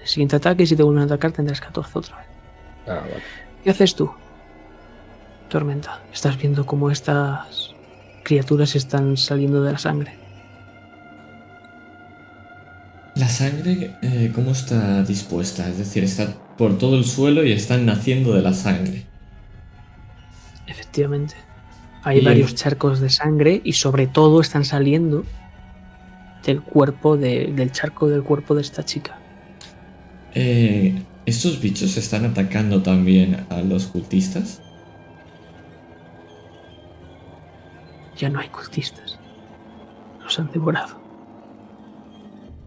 El 0.00 0.08
siguiente 0.08 0.36
ataque, 0.36 0.66
si 0.66 0.74
te 0.76 0.82
vuelven 0.82 1.02
a 1.02 1.06
atacar, 1.06 1.32
tendrás 1.32 1.60
14 1.60 1.98
otra 1.98 2.16
vez. 2.18 2.26
Ah, 2.86 2.94
vale. 3.00 3.22
¿Qué 3.62 3.70
haces 3.70 3.94
tú? 3.94 4.10
Tormenta, 5.48 6.00
estás 6.12 6.36
viendo 6.38 6.64
cómo 6.66 6.90
estas 6.90 7.74
criaturas 8.24 8.74
están 8.76 9.16
saliendo 9.16 9.62
de 9.62 9.72
la 9.72 9.78
sangre. 9.78 10.14
La 13.16 13.28
sangre, 13.28 13.96
eh, 14.02 14.30
¿cómo 14.34 14.52
está 14.52 15.02
dispuesta? 15.02 15.68
Es 15.68 15.78
decir, 15.78 16.04
está 16.04 16.28
por 16.56 16.78
todo 16.78 16.96
el 16.96 17.04
suelo 17.04 17.44
y 17.44 17.52
están 17.52 17.84
naciendo 17.84 18.34
de 18.34 18.42
la 18.42 18.54
sangre. 18.54 19.04
Efectivamente. 20.66 21.34
Hay 22.02 22.18
Y- 22.20 22.24
varios 22.24 22.54
charcos 22.54 23.00
de 23.00 23.10
sangre 23.10 23.60
y 23.64 23.74
sobre 23.74 24.06
todo 24.06 24.40
están 24.40 24.64
saliendo 24.64 25.24
del 26.44 26.62
cuerpo 26.62 27.16
de- 27.16 27.52
del 27.54 27.72
charco 27.72 28.08
del 28.08 28.22
cuerpo 28.22 28.54
de 28.54 28.62
esta 28.62 28.84
chica. 28.84 29.18
Eh, 30.34 31.02
¿Estos 31.26 31.60
bichos 31.60 31.96
están 31.96 32.24
atacando 32.24 32.82
también 32.82 33.46
a 33.50 33.60
los 33.62 33.86
cultistas? 33.86 34.62
Ya 38.16 38.28
no 38.28 38.38
hay 38.40 38.48
cultistas. 38.48 39.18
Los 40.22 40.38
han 40.38 40.50
devorado. 40.50 41.00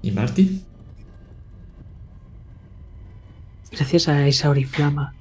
¿Y 0.01 0.11
Marty? 0.11 0.61
Gracias 3.71 4.07
a 4.07 4.27
esa 4.27 4.49
oriflama, 4.49 5.13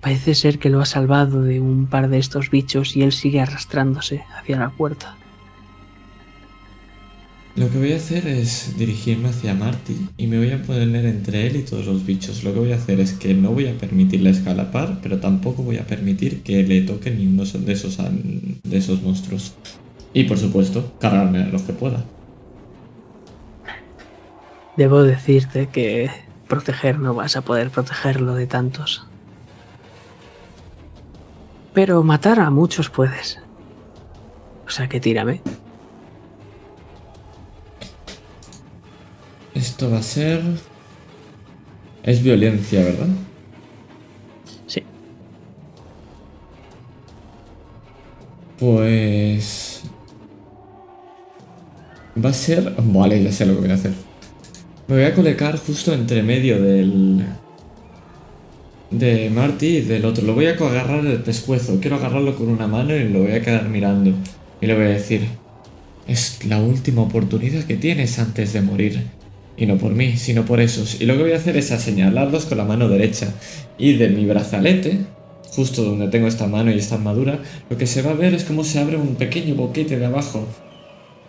parece 0.00 0.34
ser 0.34 0.58
que 0.58 0.70
lo 0.70 0.80
ha 0.80 0.86
salvado 0.86 1.42
de 1.42 1.60
un 1.60 1.86
par 1.86 2.08
de 2.08 2.18
estos 2.18 2.50
bichos 2.50 2.96
y 2.96 3.02
él 3.02 3.12
sigue 3.12 3.40
arrastrándose 3.40 4.24
hacia 4.38 4.58
la 4.58 4.70
puerta. 4.70 5.16
Lo 7.56 7.68
que 7.68 7.78
voy 7.78 7.92
a 7.92 7.96
hacer 7.96 8.28
es 8.28 8.78
dirigirme 8.78 9.28
hacia 9.28 9.54
Marty 9.54 9.96
y 10.16 10.28
me 10.28 10.38
voy 10.38 10.52
a 10.52 10.62
poner 10.62 11.04
entre 11.04 11.48
él 11.48 11.56
y 11.56 11.62
todos 11.62 11.84
los 11.86 12.06
bichos. 12.06 12.44
Lo 12.44 12.54
que 12.54 12.60
voy 12.60 12.72
a 12.72 12.76
hacer 12.76 13.00
es 13.00 13.12
que 13.12 13.34
no 13.34 13.50
voy 13.50 13.66
a 13.66 13.76
permitirle 13.76 14.30
escalapar, 14.30 15.00
pero 15.02 15.18
tampoco 15.18 15.64
voy 15.64 15.78
a 15.78 15.86
permitir 15.86 16.42
que 16.42 16.62
le 16.62 16.82
toque 16.82 17.10
ni 17.10 17.26
uno 17.26 17.44
de 17.44 17.72
esos, 17.72 17.98
de 17.98 18.78
esos 18.78 19.02
monstruos. 19.02 19.54
Y 20.14 20.24
por 20.24 20.38
supuesto, 20.38 20.92
cargarme 21.00 21.42
a 21.42 21.46
los 21.46 21.62
que 21.62 21.72
pueda. 21.72 22.04
Debo 24.76 25.02
decirte 25.02 25.68
que 25.68 26.08
proteger 26.46 27.00
no 27.00 27.14
vas 27.14 27.36
a 27.36 27.42
poder 27.42 27.70
protegerlo 27.70 28.34
de 28.34 28.46
tantos. 28.46 29.06
Pero 31.74 32.02
matar 32.04 32.38
a 32.38 32.50
muchos 32.50 32.90
puedes. 32.90 33.40
O 34.66 34.70
sea 34.70 34.88
que 34.88 35.00
tírame. 35.00 35.42
Esto 39.54 39.90
va 39.90 39.98
a 39.98 40.02
ser... 40.02 40.42
Es 42.02 42.22
violencia, 42.22 42.82
¿verdad? 42.82 43.08
Sí. 44.66 44.82
Pues... 48.58 49.82
Va 52.22 52.30
a 52.30 52.32
ser... 52.32 52.74
Vale, 52.78 53.22
ya 53.22 53.32
sé 53.32 53.46
lo 53.46 53.54
que 53.54 53.60
voy 53.60 53.70
a 53.70 53.74
hacer. 53.74 53.92
Me 54.88 54.96
voy 54.96 55.04
a 55.04 55.14
colocar 55.14 55.58
justo 55.58 55.92
entre 55.92 56.22
medio 56.22 56.62
del... 56.62 57.24
De 58.90 59.30
Marty 59.30 59.66
y 59.66 59.80
del 59.82 60.04
otro. 60.04 60.24
Lo 60.24 60.34
voy 60.34 60.46
a 60.46 60.52
agarrar 60.52 61.04
el 61.04 61.22
pescuezo. 61.22 61.80
Quiero 61.80 61.96
agarrarlo 61.96 62.36
con 62.36 62.48
una 62.48 62.66
mano 62.66 62.96
y 62.96 63.08
lo 63.08 63.22
voy 63.22 63.32
a 63.32 63.42
quedar 63.42 63.68
mirando. 63.68 64.12
Y 64.60 64.66
le 64.66 64.74
voy 64.74 64.84
a 64.84 64.88
decir... 64.88 65.26
Es 66.06 66.44
la 66.44 66.60
última 66.60 67.02
oportunidad 67.02 67.64
que 67.64 67.76
tienes 67.76 68.18
antes 68.18 68.52
de 68.52 68.62
morir. 68.62 69.19
Y 69.60 69.66
no 69.66 69.76
por 69.76 69.92
mí, 69.92 70.16
sino 70.16 70.46
por 70.46 70.58
esos. 70.58 71.02
Y 71.02 71.04
lo 71.04 71.14
que 71.18 71.22
voy 71.22 71.32
a 71.32 71.36
hacer 71.36 71.54
es 71.58 71.66
señalarlos 71.66 72.46
con 72.46 72.56
la 72.56 72.64
mano 72.64 72.88
derecha. 72.88 73.28
Y 73.76 73.92
de 73.92 74.08
mi 74.08 74.24
brazalete, 74.24 75.00
justo 75.54 75.84
donde 75.84 76.08
tengo 76.08 76.28
esta 76.28 76.46
mano 76.46 76.70
y 76.70 76.78
esta 76.78 76.94
armadura, 76.94 77.40
lo 77.68 77.76
que 77.76 77.86
se 77.86 78.00
va 78.00 78.12
a 78.12 78.14
ver 78.14 78.32
es 78.32 78.44
cómo 78.44 78.64
se 78.64 78.80
abre 78.80 78.96
un 78.96 79.16
pequeño 79.16 79.54
boquete 79.54 79.98
de 79.98 80.06
abajo. 80.06 80.48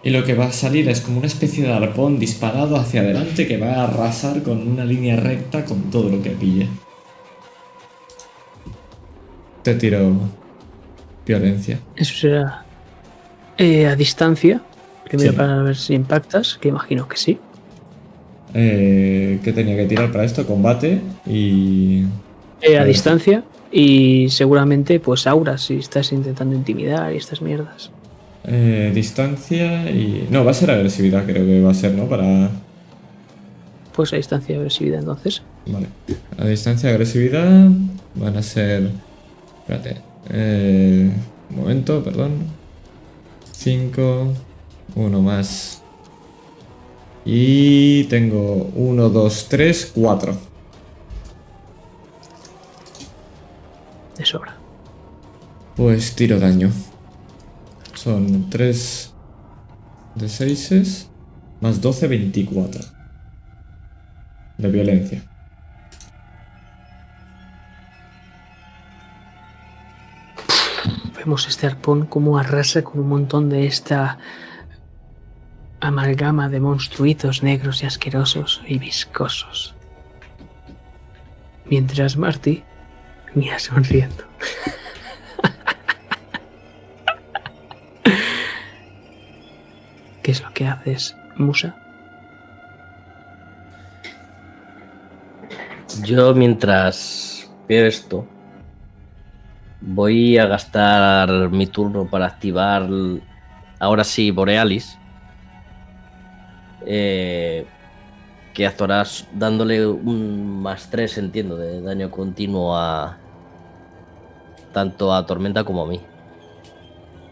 Y 0.02 0.12
lo 0.12 0.24
que 0.24 0.34
va 0.34 0.46
a 0.46 0.52
salir 0.54 0.88
es 0.88 1.02
como 1.02 1.18
una 1.18 1.28
especie 1.28 1.66
de 1.66 1.74
arpón 1.74 2.20
disparado 2.20 2.78
hacia 2.78 3.02
adelante 3.02 3.46
que 3.46 3.58
va 3.58 3.74
a 3.74 3.84
arrasar 3.84 4.42
con 4.44 4.66
una 4.66 4.86
línea 4.86 5.18
recta 5.18 5.66
con 5.66 5.92
todo 5.92 6.10
lo 6.10 6.22
que 6.22 6.30
pille. 6.30 6.70
Te 9.62 9.76
tiro 9.76 10.16
violencia. 11.26 11.82
Eso 11.98 12.16
será 12.16 12.66
eh, 13.58 13.88
a 13.88 13.96
distancia. 13.98 14.62
Primero 15.04 15.34
para 15.34 15.62
ver 15.64 15.76
si 15.76 15.96
impactas, 15.96 16.58
que 16.62 16.70
imagino 16.70 17.10
que 17.10 17.18
sí. 17.18 17.38
Eh, 18.54 19.40
¿Qué 19.44 19.54
tenía 19.54 19.76
que 19.76 19.86
tirar 19.86 20.12
para 20.12 20.24
esto? 20.24 20.46
Combate 20.46 21.00
y... 21.26 22.04
Eh, 22.62 22.78
a 22.78 22.84
distancia 22.84 23.44
y 23.72 24.30
seguramente 24.30 25.00
pues 25.00 25.26
aura 25.26 25.58
si 25.58 25.78
estás 25.78 26.12
intentando 26.12 26.56
intimidar 26.56 27.14
y 27.14 27.18
estas 27.18 27.42
mierdas. 27.42 27.92
Eh, 28.44 28.92
distancia 28.94 29.90
y... 29.90 30.28
No, 30.30 30.44
va 30.44 30.52
a 30.52 30.54
ser 30.54 30.72
agresividad 30.72 31.26
creo 31.26 31.46
que 31.46 31.62
va 31.62 31.72
a 31.72 31.76
ser, 31.76 31.94
¿no? 31.94 32.06
Para... 32.06 32.50
Pues 33.96 34.14
a 34.14 34.18
distancia 34.18 34.56
y 34.56 34.58
agresividad 34.58 35.00
entonces. 35.00 35.42
Vale. 35.68 35.88
A 36.38 36.46
distancia 36.46 36.90
y 36.90 36.94
agresividad 36.94 37.70
van 38.16 38.38
a 38.38 38.44
ser... 38.44 38.90
Espérate. 39.62 40.02
Eh, 40.30 41.10
un 41.50 41.56
momento, 41.56 42.04
perdón. 42.04 42.32
5. 43.52 44.34
Uno 44.96 45.22
más 45.22 45.81
y 47.26 48.06
tengo 48.06 48.72
1, 48.76 49.10
2, 49.10 49.48
3, 49.50 49.92
4. 49.94 50.38
De 54.18 54.26
sobra. 54.26 54.56
Pues 55.76 56.16
tiro 56.16 56.40
daño. 56.40 56.72
Son 57.94 58.50
3 58.50 59.14
de 60.16 60.30
6 60.30 61.10
más 61.62 61.82
12, 61.82 62.08
24. 62.08 62.82
De 64.58 64.70
violencia. 64.70 65.24
Vemos 71.18 71.48
este 71.48 71.68
arpón 71.68 72.08
como 72.08 72.40
arrasa 72.40 72.84
con 72.84 73.00
un 73.00 73.10
montón 73.10 73.48
de 73.50 73.68
esta 73.68 74.18
amalgama 75.82 76.48
de 76.48 76.60
monstruitos 76.60 77.44
negros 77.44 77.84
y 77.84 77.88
asquerosos 77.88 78.62
y 78.66 78.78
viscosos. 78.78 79.76
Mientras 81.66 82.16
Marty 82.16 82.64
mira 83.34 83.60
sonriendo. 83.60 84.24
¿Qué 90.24 90.32
es 90.32 90.42
lo 90.42 90.54
que 90.54 90.68
haces, 90.68 91.16
Musa? 91.36 91.76
Yo 96.04 96.34
mientras 96.36 97.52
veo 97.68 97.86
esto, 97.88 98.26
voy 99.82 100.38
a 100.38 100.46
gastar 100.46 101.50
mi 101.50 101.66
turno 101.68 102.08
para 102.10 102.28
activar 102.28 102.88
ahora 103.80 104.04
sí 104.04 104.32
Borealis 104.32 104.98
eh, 106.86 107.66
que 108.54 108.68
actuarás 108.68 109.28
dándole 109.34 109.86
un 109.88 110.62
más 110.62 110.90
3, 110.90 111.18
entiendo, 111.18 111.58
de 111.58 111.82
daño 111.82 112.12
continuo 112.12 112.76
a 112.76 113.18
tanto 114.74 115.14
a 115.14 115.26
Tormenta 115.26 115.64
como 115.64 115.84
a 115.84 115.88
mí 115.88 116.02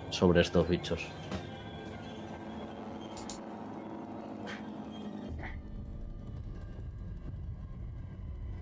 sobre 0.10 0.42
estos 0.42 0.68
bichos. 0.68 1.08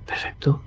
Perfecto. 0.05 0.61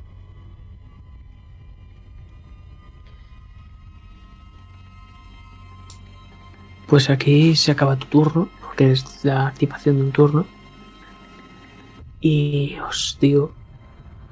Pues 6.87 7.09
aquí 7.09 7.55
se 7.55 7.71
acaba 7.71 7.97
tu 7.97 8.07
turno 8.07 8.60
que 8.77 8.93
es 8.93 9.25
la 9.25 9.47
activación 9.47 9.97
de 9.97 10.03
un 10.03 10.13
turno. 10.13 10.47
Y 12.21 12.77
os 12.87 13.17
digo 13.21 13.53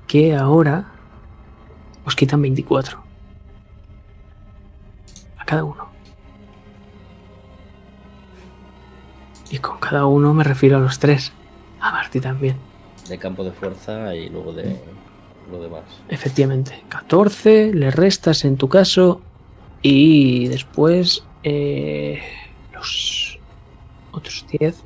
que 0.07 0.35
ahora 0.35 0.93
os 2.05 2.17
quitan 2.17 2.43
24. 2.43 2.99
A 5.39 5.45
cada 5.45 5.65
uno. 5.65 5.89
Y 9.51 9.59
con 9.59 9.79
cada 9.79 10.07
uno 10.07 10.35
me 10.35 10.45
refiero 10.45 10.77
a 10.77 10.81
los 10.81 10.99
tres. 10.99 11.33
A 11.81 11.93
Marty 11.93 12.21
también. 12.21 12.57
De 13.09 13.19
campo 13.19 13.45
de 13.45 13.53
fuerza 13.53 14.15
y 14.15 14.29
luego 14.29 14.53
de 14.53 14.77
lo 15.51 15.63
demás. 15.63 15.85
Efectivamente. 16.09 16.83
14, 16.89 17.73
le 17.73 17.91
restas 17.91 18.45
en 18.45 18.57
tu 18.57 18.69
caso. 18.69 19.21
Y 19.81 20.49
después 20.49 21.25
eh, 21.43 22.21
los 22.73 23.28
otros 24.13 24.45
10, 24.51 24.77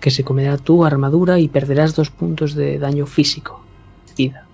que 0.00 0.10
se 0.10 0.24
comerá 0.24 0.56
tu 0.56 0.84
armadura 0.84 1.38
y 1.38 1.48
perderás 1.48 1.94
dos 1.94 2.10
puntos 2.10 2.54
de 2.54 2.78
daño 2.78 3.06
físico. 3.06 3.62
Vida. 4.16 4.46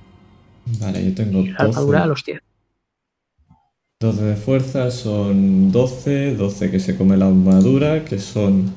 Vale, 0.80 1.04
yo 1.04 1.14
tengo 1.14 1.38
12. 1.38 1.54
armadura 1.58 2.04
a 2.04 2.06
los 2.06 2.24
10. 2.24 2.40
12 4.00 4.22
de 4.22 4.36
fuerza 4.36 4.90
son 4.90 5.72
12, 5.72 6.34
12 6.36 6.70
que 6.70 6.80
se 6.80 6.96
come 6.96 7.16
la 7.16 7.26
armadura, 7.26 8.04
que 8.04 8.18
son 8.18 8.74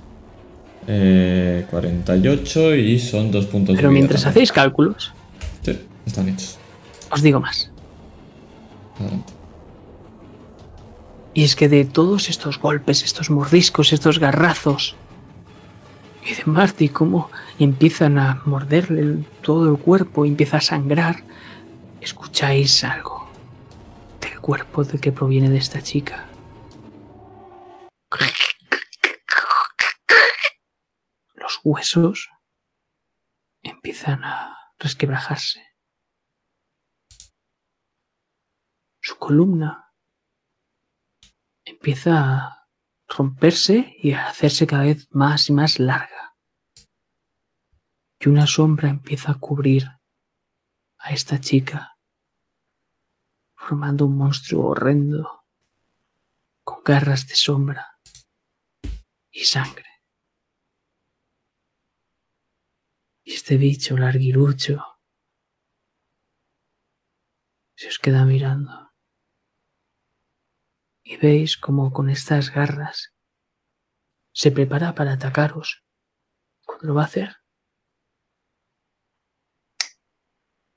48 0.86 2.74
eh, 2.74 2.80
y 2.80 3.00
son 3.00 3.30
dos 3.30 3.46
puntos 3.48 3.76
Pero 3.76 3.92
mientras 3.92 4.26
hacéis 4.26 4.54
cálculos, 4.54 5.12
sí, 5.64 5.78
están 6.06 6.30
hechos. 6.30 6.58
Os 7.12 7.22
digo 7.22 7.42
más. 7.42 7.70
Adelante. 9.00 9.37
Y 11.38 11.44
es 11.44 11.56
que 11.56 11.70
de 11.70 11.86
todos 11.86 12.30
estos 12.30 12.58
golpes, 12.58 13.04
estos 13.04 13.30
mordiscos, 13.30 13.94
estos 13.94 14.18
garrazos, 14.18 14.96
y 16.26 16.34
de 16.34 16.46
Marty 16.46 16.90
cómo 16.90 17.30
empiezan 17.60 18.18
a 18.18 18.42
morderle 18.46 19.24
todo 19.44 19.70
el 19.70 19.78
cuerpo 19.78 20.26
y 20.26 20.30
empieza 20.30 20.58
a 20.58 20.62
sangrar, 20.62 21.24
escucháis 22.02 22.84
algo 22.84 23.30
del 24.20 24.40
cuerpo 24.40 24.84
de 24.84 24.98
que 24.98 25.12
proviene 25.12 25.52
de 25.52 25.60
esta 25.60 25.80
chica. 25.80 26.28
Los 31.36 31.60
huesos 31.64 32.32
empiezan 33.62 34.24
a 34.24 34.58
resquebrajarse. 34.80 35.62
Su 39.00 39.20
columna 39.20 39.87
empieza 41.70 42.12
a 42.20 42.68
romperse 43.08 43.96
y 44.02 44.14
hacerse 44.14 44.68
cada 44.68 44.84
vez 44.84 45.08
más 45.12 45.50
y 45.50 45.54
más 45.54 45.80
larga. 45.80 46.36
Y 48.20 48.30
una 48.30 48.48
sombra 48.48 48.90
empieza 48.90 49.32
a 49.32 49.40
cubrir 49.40 49.88
a 50.98 51.12
esta 51.12 51.40
chica, 51.40 51.98
formando 53.56 54.06
un 54.06 54.18
monstruo 54.18 54.68
horrendo, 54.68 55.46
con 56.64 56.84
garras 56.84 57.28
de 57.28 57.36
sombra 57.36 58.00
y 59.32 59.46
sangre. 59.46 59.86
Y 63.24 63.34
este 63.34 63.58
bicho 63.58 63.98
larguirucho 63.98 64.84
se 67.76 67.90
os 67.90 68.00
queda 68.00 68.26
mirando. 68.26 68.87
Y 71.10 71.16
veis 71.16 71.56
como 71.56 71.94
con 71.94 72.10
estas 72.10 72.52
garras 72.52 73.14
se 74.34 74.52
prepara 74.52 74.94
para 74.94 75.14
atacaros. 75.14 75.86
Cuando 76.66 76.88
lo 76.88 76.96
va 76.96 77.04
a 77.04 77.06
hacer, 77.06 77.38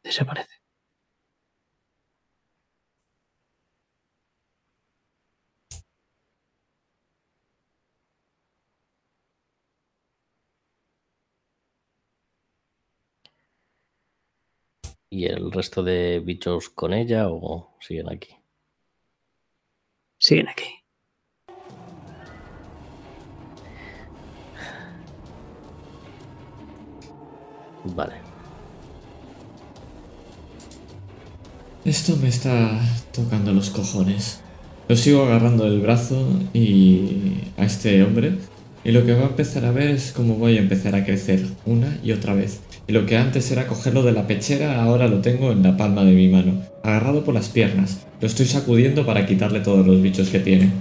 desaparece. 0.05 0.55
¿Y 15.09 15.27
el 15.27 15.53
resto 15.53 15.83
de 15.83 16.21
bichos 16.21 16.71
con 16.71 16.93
ella 16.93 17.29
o 17.29 17.77
siguen 17.81 18.09
aquí? 18.09 18.40
Siguen 20.21 20.49
aquí. 20.49 20.67
Vale. 27.85 28.17
Esto 31.87 32.17
me 32.17 32.29
está 32.29 32.79
tocando 33.15 33.55
los 33.55 33.71
cojones. 33.71 34.43
Lo 34.89 34.97
sigo 34.97 35.23
agarrando 35.23 35.65
del 35.65 35.81
brazo 35.81 36.29
y 36.53 37.39
a 37.57 37.65
este 37.65 38.03
hombre 38.03 38.35
y 38.85 38.93
lo 38.93 39.07
que 39.07 39.15
va 39.15 39.23
a 39.23 39.29
empezar 39.29 39.65
a 39.65 39.73
ver 39.73 39.89
es 39.89 40.13
cómo 40.13 40.35
voy 40.35 40.59
a 40.59 40.61
empezar 40.61 40.95
a 40.95 41.05
crecer 41.05 41.47
una 41.65 41.99
y 42.03 42.13
otra 42.13 42.35
vez. 42.35 42.61
Y 42.91 42.93
lo 42.93 43.07
que 43.07 43.17
antes 43.17 43.49
era 43.53 43.69
cogerlo 43.69 44.03
de 44.03 44.11
la 44.11 44.27
pechera, 44.27 44.83
ahora 44.83 45.07
lo 45.07 45.21
tengo 45.21 45.53
en 45.53 45.63
la 45.63 45.77
palma 45.77 46.03
de 46.03 46.11
mi 46.11 46.27
mano, 46.27 46.61
agarrado 46.83 47.23
por 47.23 47.33
las 47.33 47.49
piernas. 47.49 48.05
Lo 48.21 48.27
estoy 48.27 48.47
sacudiendo 48.47 49.07
para 49.07 49.27
quitarle 49.27 49.61
todos 49.61 49.87
los 49.87 50.03
bichos 50.03 50.29
que 50.29 50.41
tiene. 50.41 50.73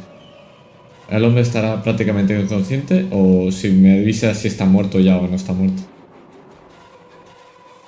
El 1.07 1.23
hombre 1.23 1.43
estará 1.43 1.83
prácticamente 1.83 2.33
inconsciente 2.33 3.07
o 3.11 3.51
si 3.51 3.69
me 3.69 3.99
avisa 3.99 4.33
si 4.33 4.47
está 4.47 4.65
muerto 4.65 4.99
ya 4.99 5.17
o 5.17 5.27
no 5.27 5.35
está 5.35 5.53
muerto. 5.53 5.83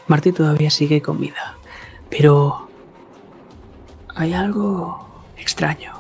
Marty 0.06 0.32
todavía 0.32 0.70
sigue 0.70 1.02
con 1.02 1.20
vida, 1.20 1.58
pero 2.08 2.70
hay 4.14 4.34
algo 4.34 5.24
extraño. 5.36 5.94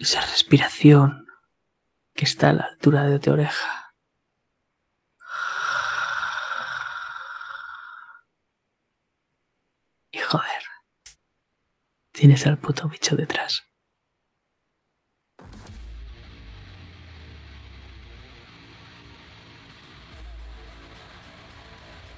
Esa 0.00 0.20
respiración 0.20 1.26
que 2.12 2.24
está 2.24 2.48
a 2.50 2.54
la 2.54 2.64
altura 2.64 3.04
de 3.04 3.20
tu 3.20 3.30
oreja. 3.30 3.84
Y 10.14 10.18
joder, 10.18 10.62
tienes 12.14 12.46
al 12.46 12.56
puto 12.56 12.88
bicho 12.88 13.16
detrás. 13.16 13.64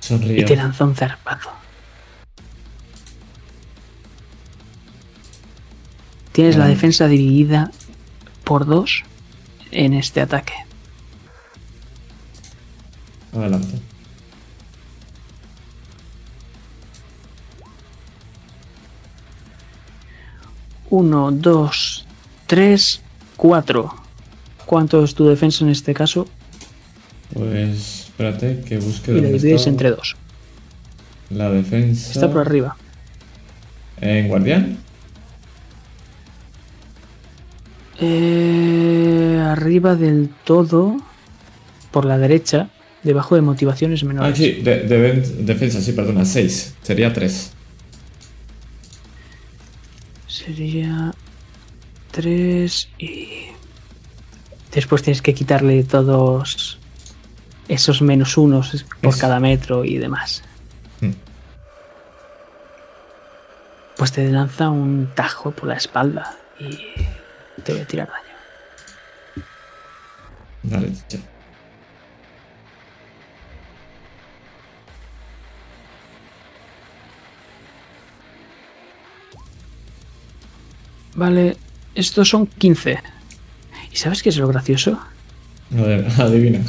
Y 0.03 0.05
Sonrío. 0.07 0.45
te 0.47 0.57
lanza 0.57 0.85
un 0.85 0.95
zarpazo. 0.95 1.51
Tienes 6.33 6.57
la 6.57 6.67
Mm. 6.67 6.69
defensa 6.69 7.09
dividida 7.09 7.71
por 8.45 8.67
dos 8.67 9.03
en 9.71 9.95
este 9.95 10.21
ataque. 10.21 10.53
Adelante. 13.33 13.81
Uno, 20.91 21.31
dos, 21.33 22.05
tres, 22.47 23.01
cuatro. 23.37 23.95
¿Cuánto 24.65 25.03
es 25.05 25.15
tu 25.15 25.27
defensa 25.27 25.65
en 25.65 25.71
este 25.71 25.95
caso? 25.95 26.27
Pues 27.33 28.05
espérate 28.07 28.61
que 28.67 28.79
busque 28.79 29.11
Y 29.13 29.15
dónde 29.15 29.33
divides 29.33 29.61
está 29.61 29.71
entre 29.71 29.91
dos. 29.91 30.17
la 31.31 31.51
defensa. 31.51 32.13
Está 32.13 32.31
por 32.31 32.41
arriba. 32.41 32.77
¿En 34.01 34.29
guardián? 34.29 34.79
Eh, 38.01 39.39
arriba 39.45 39.95
del 39.97 40.29
todo, 40.45 40.97
por 41.91 42.05
la 42.05 42.19
derecha, 42.19 42.69
debajo 43.03 43.35
de 43.37 43.41
motivaciones 43.43 44.03
Ah, 44.03 44.07
menores. 44.07 44.37
sí, 44.39 44.53
de- 44.63 44.81
de- 44.85 45.21
defensa, 45.45 45.81
sí, 45.81 45.93
perdona, 45.93 46.25
6. 46.25 46.75
Sería 46.83 47.13
3. 47.13 47.53
Sería 50.45 51.13
3 52.11 52.89
y... 52.99 53.47
Después 54.73 55.03
tienes 55.03 55.23
que 55.23 55.33
quitarle 55.35 55.83
todos 55.85 56.79
esos 57.69 58.03
menos 58.03 58.37
unos 58.37 58.85
por 59.01 59.15
Es- 59.15 59.21
cada 59.21 59.41
metro 59.41 59.85
y 59.85 59.97
demás. 59.99 60.43
Mm. 61.01 61.11
Pues 63.97 64.13
te 64.13 64.31
lanza 64.31 64.69
un 64.69 65.11
tajo 65.15 65.51
por 65.53 65.69
la 65.71 65.77
espalda 65.77 66.37
y 66.61 66.79
te 67.63 67.73
voy 67.73 67.81
a 67.81 67.87
tirar 67.87 68.09
daño. 68.09 68.27
Vale, 70.65 70.93
Vale, 81.17 81.57
estos 81.95 82.29
son 82.29 82.47
15. 82.47 82.99
¿Y 83.93 83.97
sabes 83.97 84.23
qué 84.23 84.29
es 84.29 84.37
lo 84.37 84.47
gracioso? 84.49 85.01
A 85.77 85.81
ver, 85.83 86.07
adivina. 86.21 86.61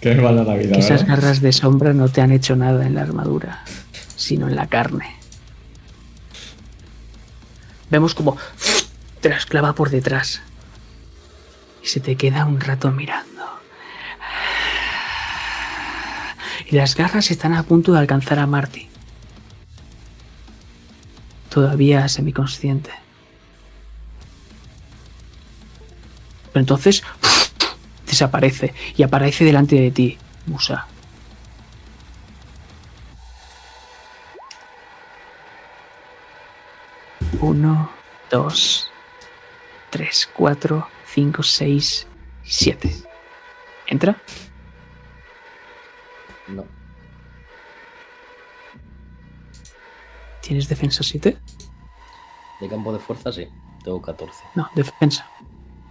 Que 0.00 0.14
me 0.14 0.22
vale 0.22 0.44
la 0.44 0.54
vida, 0.54 0.72
Que 0.74 0.78
esas 0.78 1.02
¿verdad? 1.02 1.16
garras 1.22 1.40
de 1.40 1.52
sombra 1.52 1.92
no 1.92 2.08
te 2.08 2.20
han 2.20 2.30
hecho 2.30 2.54
nada 2.54 2.86
en 2.86 2.94
la 2.94 3.02
armadura, 3.02 3.64
sino 4.16 4.48
en 4.48 4.54
la 4.54 4.68
carne. 4.68 5.16
Vemos 7.90 8.14
como 8.14 8.36
te 9.20 9.28
las 9.30 9.46
clava 9.46 9.74
por 9.74 9.90
detrás 9.90 10.40
y 11.82 11.88
se 11.88 11.98
te 12.00 12.14
queda 12.16 12.44
un 12.44 12.60
rato 12.60 12.92
mirando. 12.92 13.26
Y 16.70 16.76
las 16.76 16.94
garras 16.94 17.30
están 17.32 17.54
a 17.54 17.62
punto 17.64 17.92
de 17.92 17.98
alcanzar 17.98 18.38
a 18.38 18.46
Marty. 18.46 18.86
Todavía 21.48 22.06
semiconsciente. 22.08 22.90
Pero 26.52 26.60
entonces 26.60 27.02
desaparece 28.06 28.74
y 28.96 29.02
aparece 29.02 29.44
delante 29.44 29.76
de 29.76 29.90
ti, 29.90 30.18
Musa. 30.46 30.86
Uno, 37.40 37.90
dos, 38.30 38.90
tres, 39.90 40.28
cuatro, 40.32 40.88
cinco, 41.06 41.42
seis, 41.42 42.06
siete. 42.42 42.92
¿Entra? 43.86 44.16
No. 46.48 46.64
¿Tienes 50.40 50.68
defensa 50.68 51.02
7? 51.02 51.38
De 52.60 52.68
campo 52.68 52.92
de 52.92 52.98
fuerza 52.98 53.30
sí. 53.30 53.46
Tengo 53.84 54.00
14. 54.00 54.44
No, 54.54 54.68
defensa. 54.74 55.28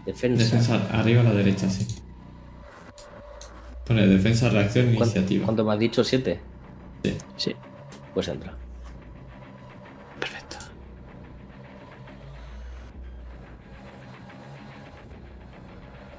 Defensa. 0.08 0.44
Defensa 0.44 0.88
arriba 0.98 1.20
a 1.22 1.26
la 1.26 1.34
derecha, 1.34 1.70
sí. 1.70 1.86
Pone 3.86 4.08
defensa, 4.08 4.50
reacción, 4.50 4.86
¿Cuánto, 4.96 5.04
iniciativa. 5.18 5.46
cuánto 5.46 5.64
me 5.66 5.74
has 5.74 5.80
dicho? 5.80 6.02
¿7? 6.02 6.40
Sí, 7.38 7.56
Pues 8.14 8.28
entra. 8.30 8.54
perfecto. 10.20 10.58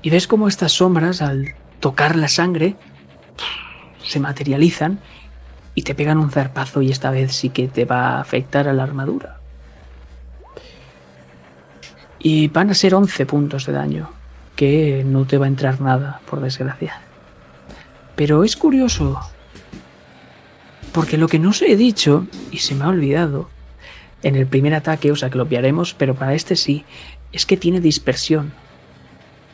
Y 0.02 0.10
ves 0.10 0.26
cómo 0.26 0.48
estas 0.48 0.72
sombras, 0.72 1.20
al 1.22 1.54
tocar 1.80 2.16
la 2.16 2.28
sangre, 2.28 2.76
se 4.04 4.20
materializan 4.20 5.00
y 5.74 5.82
te 5.82 5.94
pegan 5.94 6.18
un 6.18 6.30
zarpazo 6.30 6.82
y 6.82 6.90
esta 6.90 7.10
vez 7.10 7.32
sí 7.34 7.50
que 7.50 7.68
te 7.68 7.84
va 7.84 8.16
a 8.16 8.20
afectar 8.20 8.68
a 8.68 8.72
la 8.72 8.82
armadura. 8.84 9.37
Y 12.18 12.48
van 12.48 12.70
a 12.70 12.74
ser 12.74 12.94
11 12.94 13.26
puntos 13.26 13.66
de 13.66 13.72
daño, 13.72 14.10
que 14.56 15.04
no 15.06 15.24
te 15.24 15.38
va 15.38 15.44
a 15.46 15.48
entrar 15.48 15.80
nada, 15.80 16.20
por 16.28 16.40
desgracia. 16.40 17.00
Pero 18.16 18.42
es 18.42 18.56
curioso, 18.56 19.20
porque 20.92 21.16
lo 21.16 21.28
que 21.28 21.38
no 21.38 21.50
os 21.50 21.62
he 21.62 21.76
dicho, 21.76 22.26
y 22.50 22.58
se 22.58 22.74
me 22.74 22.84
ha 22.84 22.88
olvidado, 22.88 23.48
en 24.22 24.34
el 24.34 24.46
primer 24.46 24.74
ataque, 24.74 25.12
o 25.12 25.16
sea 25.16 25.30
que 25.30 25.38
lo 25.38 25.46
pillaremos, 25.46 25.94
pero 25.94 26.14
para 26.16 26.34
este 26.34 26.56
sí, 26.56 26.84
es 27.32 27.46
que 27.46 27.56
tiene 27.56 27.80
dispersión. 27.80 28.52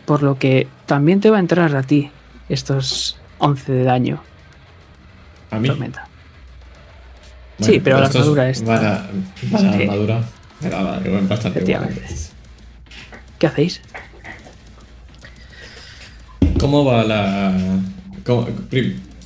Por 0.06 0.22
lo 0.22 0.38
que 0.38 0.68
también 0.86 1.20
te 1.20 1.28
va 1.30 1.36
a 1.36 1.40
entrar 1.40 1.74
a 1.76 1.82
ti 1.82 2.10
estos 2.48 3.18
11 3.38 3.72
de 3.72 3.84
daño. 3.84 4.22
A 5.50 5.58
mí. 5.58 5.68
Tormenta. 5.68 6.08
Sí, 7.60 7.80
pero 7.82 8.00
la 8.00 8.06
armadura 8.06 8.48
esta- 8.48 8.66
Van 8.66 8.84
a, 8.86 9.06
van 9.50 9.66
a 9.66 9.72
Sí. 9.76 9.82
armadura. 9.82 10.22
Vale, 10.62 11.20
bastante. 11.22 11.58
Efectivamente. 11.58 12.02
¿Qué 13.44 13.48
hacéis? 13.48 13.82
¿Cómo 16.58 16.82
va 16.82 17.04
la. 17.04 17.52
cómo- 18.24 18.48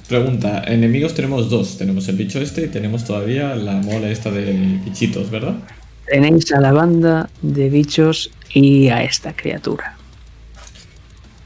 pregunta: 0.08 0.64
enemigos 0.66 1.14
tenemos 1.14 1.48
dos. 1.48 1.78
Tenemos 1.78 2.08
el 2.08 2.16
bicho 2.16 2.40
este 2.40 2.64
y 2.64 2.66
tenemos 2.66 3.04
todavía 3.04 3.54
la 3.54 3.74
mole 3.74 4.10
esta 4.10 4.32
de 4.32 4.54
bichitos, 4.84 5.30
¿verdad? 5.30 5.54
Tenéis 6.06 6.50
a 6.52 6.60
la 6.60 6.72
banda 6.72 7.30
de 7.42 7.68
bichos 7.70 8.32
y 8.52 8.88
a 8.88 9.04
esta 9.04 9.36
criatura. 9.36 9.96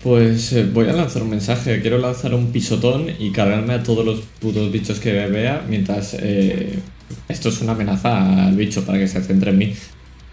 Pues 0.02 0.54
eh, 0.54 0.64
voy 0.64 0.88
a 0.88 0.94
lanzar 0.94 1.22
un 1.24 1.28
mensaje. 1.28 1.78
Quiero 1.82 1.98
lanzar 1.98 2.32
un 2.32 2.52
pisotón 2.52 3.08
y 3.18 3.32
cargarme 3.32 3.74
a 3.74 3.82
todos 3.82 4.02
los 4.02 4.20
putos 4.40 4.72
bichos 4.72 4.98
que 4.98 5.12
vea 5.28 5.62
mientras. 5.68 6.16
eh, 6.18 6.78
esto 7.28 7.50
es 7.50 7.60
una 7.60 7.72
amenaza 7.72 8.46
al 8.46 8.56
bicho 8.56 8.82
para 8.86 8.98
que 8.98 9.08
se 9.08 9.22
centre 9.22 9.50
en 9.50 9.58
mí. 9.58 9.74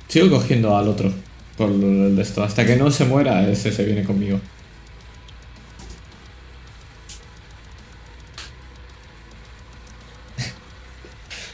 Sigo 0.08 0.30
cogiendo 0.30 0.78
al 0.78 0.88
otro. 0.88 1.12
Por 1.60 1.70
esto. 2.20 2.42
Hasta 2.42 2.66
que 2.66 2.76
no 2.78 2.90
se 2.90 3.06
muera, 3.06 3.48
ese 3.48 3.72
se 3.72 3.84
viene 3.84 4.04
conmigo. 4.04 4.40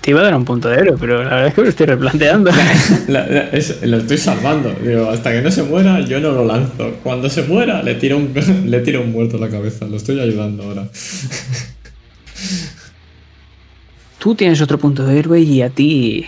Te 0.01 0.11
iba 0.11 0.21
a 0.21 0.23
dar 0.23 0.35
un 0.35 0.45
punto 0.45 0.69
de 0.69 0.75
héroe, 0.77 0.95
pero 0.99 1.23
la 1.23 1.29
verdad 1.29 1.47
es 1.47 1.53
que 1.53 1.61
me 1.61 1.65
lo 1.65 1.69
estoy 1.71 1.85
replanteando. 1.87 2.51
La- 3.07 3.25
la- 3.27 3.49
es- 3.49 3.81
lo 3.83 3.97
estoy 3.97 4.17
salvando. 4.17 4.71
Digo, 4.83 5.09
hasta 5.09 5.31
que 5.31 5.41
no 5.41 5.49
se 5.51 5.63
muera, 5.63 5.99
yo 6.01 6.19
no 6.19 6.31
lo 6.31 6.45
lanzo. 6.45 6.91
Cuando 7.03 7.29
se 7.29 7.43
muera, 7.43 7.81
le 7.81 7.95
tiro 7.95 8.17
un, 8.17 8.31
le 8.65 8.79
tiro 8.81 9.01
un 9.01 9.11
muerto 9.11 9.37
a 9.37 9.39
la 9.39 9.49
cabeza. 9.49 9.85
Lo 9.87 9.97
estoy 9.97 10.19
ayudando 10.19 10.63
ahora. 10.63 10.87
Tú 14.19 14.35
tienes 14.35 14.61
otro 14.61 14.77
punto 14.79 15.05
de 15.05 15.19
héroe 15.19 15.39
y 15.39 15.61
a 15.61 15.69
ti, 15.69 16.25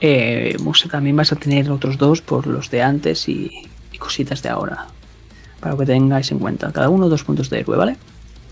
eh, 0.00 0.56
Musa, 0.60 0.88
también 0.88 1.16
vas 1.16 1.32
a 1.32 1.36
tener 1.36 1.70
otros 1.70 1.98
dos 1.98 2.20
por 2.20 2.46
los 2.46 2.70
de 2.70 2.82
antes 2.82 3.28
y, 3.28 3.50
y 3.92 3.98
cositas 3.98 4.42
de 4.42 4.48
ahora. 4.48 4.86
Para 5.60 5.76
que 5.76 5.86
tengáis 5.86 6.30
en 6.32 6.38
cuenta. 6.38 6.72
Cada 6.72 6.88
uno 6.88 7.08
dos 7.08 7.24
puntos 7.24 7.50
de 7.50 7.60
héroe, 7.60 7.76
¿vale? 7.76 7.96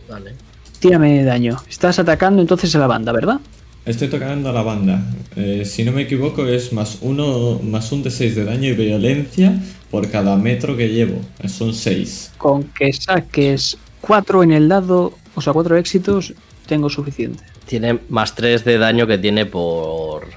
Vale. 0.08 0.34
Tírame 0.78 1.24
daño. 1.24 1.56
Estás 1.68 1.98
atacando 1.98 2.42
entonces 2.42 2.74
a 2.74 2.78
la 2.78 2.86
banda, 2.86 3.12
¿verdad? 3.12 3.40
Estoy 3.86 4.08
tocando 4.08 4.48
a 4.48 4.52
la 4.52 4.62
banda. 4.62 5.02
Eh, 5.36 5.64
si 5.66 5.84
no 5.84 5.92
me 5.92 6.02
equivoco, 6.02 6.46
es 6.46 6.72
más 6.72 6.98
uno, 7.02 7.58
más 7.62 7.92
un 7.92 8.02
de 8.02 8.10
6 8.10 8.34
de 8.34 8.44
daño 8.44 8.70
y 8.70 8.72
violencia 8.72 9.60
por 9.90 10.10
cada 10.10 10.36
metro 10.36 10.74
que 10.74 10.88
llevo. 10.88 11.20
Son 11.46 11.74
6. 11.74 12.32
Con 12.38 12.64
que 12.64 12.92
saques 12.94 13.76
cuatro 14.00 14.42
en 14.42 14.52
el 14.52 14.68
dado, 14.68 15.12
o 15.34 15.40
sea, 15.42 15.52
cuatro 15.52 15.76
éxitos, 15.76 16.32
tengo 16.66 16.88
suficiente. 16.88 17.44
Tiene 17.66 17.98
más 18.08 18.34
3 18.34 18.64
de 18.64 18.78
daño 18.78 19.06
que 19.06 19.18
tiene 19.18 19.44
por. 19.44 20.28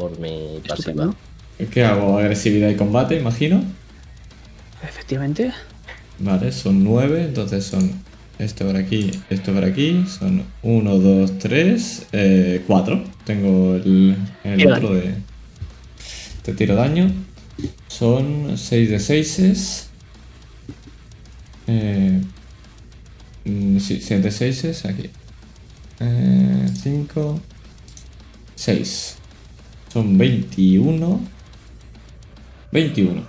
Por 0.00 0.18
mi 0.18 0.60
pasiva. 0.66 0.74
Estupendo. 0.74 1.14
¿Qué 1.70 1.84
hago? 1.84 2.18
Agresividad 2.18 2.70
y 2.70 2.76
combate, 2.76 3.18
imagino. 3.18 3.62
Efectivamente. 4.82 5.52
Vale, 6.18 6.52
son 6.52 6.82
9, 6.82 7.24
entonces 7.24 7.66
son 7.66 7.92
esto 8.38 8.64
por 8.64 8.76
aquí, 8.76 9.10
esto 9.28 9.52
por 9.52 9.64
aquí, 9.64 10.06
son 10.06 10.44
1, 10.62 10.98
2, 10.98 11.38
3, 11.38 12.06
4. 12.66 13.04
Tengo 13.26 13.74
el, 13.74 14.16
el 14.42 14.72
otro 14.72 14.94
de... 14.94 15.16
Te 16.42 16.54
tiro 16.54 16.74
daño. 16.74 17.12
Son 17.88 18.56
6 18.56 18.90
de 18.90 18.98
6. 18.98 19.88
Eh, 21.66 22.20
mm, 23.44 23.78
sí, 23.78 24.00
7 24.00 24.22
de 24.22 24.30
6 24.30 24.84
aquí. 24.86 25.10
5, 26.82 27.40
6. 28.54 29.19
Son 29.92 30.16
21. 30.16 31.20
21. 32.70 33.28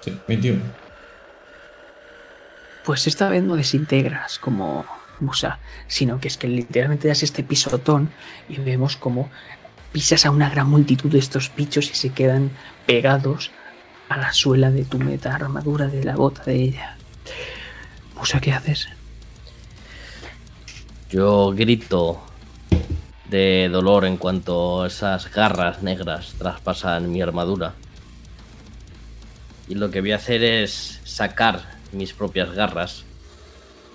Sí, 0.00 0.18
21. 0.26 0.60
Pues 2.84 3.06
esta 3.06 3.28
vez 3.28 3.44
no 3.44 3.54
desintegras 3.54 4.38
como 4.38 4.84
Musa, 5.20 5.60
sino 5.86 6.20
que 6.20 6.28
es 6.28 6.36
que 6.36 6.48
literalmente 6.48 7.08
das 7.08 7.22
este 7.22 7.44
pisotón 7.44 8.10
y 8.48 8.56
vemos 8.56 8.96
como 8.96 9.30
pisas 9.92 10.26
a 10.26 10.30
una 10.30 10.50
gran 10.50 10.68
multitud 10.68 11.10
de 11.10 11.18
estos 11.18 11.52
bichos 11.54 11.90
y 11.90 11.94
se 11.94 12.10
quedan 12.10 12.50
pegados 12.86 13.52
a 14.08 14.16
la 14.16 14.32
suela 14.32 14.70
de 14.70 14.84
tu 14.84 14.98
meta 14.98 15.34
armadura 15.34 15.86
de 15.86 16.02
la 16.02 16.16
bota 16.16 16.42
de 16.44 16.54
ella. 16.54 16.96
Musa, 18.16 18.40
¿qué 18.40 18.52
haces? 18.52 18.88
Yo 21.10 21.52
grito 21.54 22.29
de 23.30 23.68
dolor 23.70 24.04
en 24.04 24.16
cuanto 24.16 24.84
esas 24.84 25.32
garras 25.32 25.82
negras 25.82 26.34
traspasan 26.36 27.10
mi 27.12 27.22
armadura. 27.22 27.74
Y 29.68 29.76
lo 29.76 29.90
que 29.90 30.00
voy 30.00 30.12
a 30.12 30.16
hacer 30.16 30.42
es 30.42 31.00
sacar 31.04 31.78
mis 31.92 32.12
propias 32.12 32.52
garras 32.52 33.04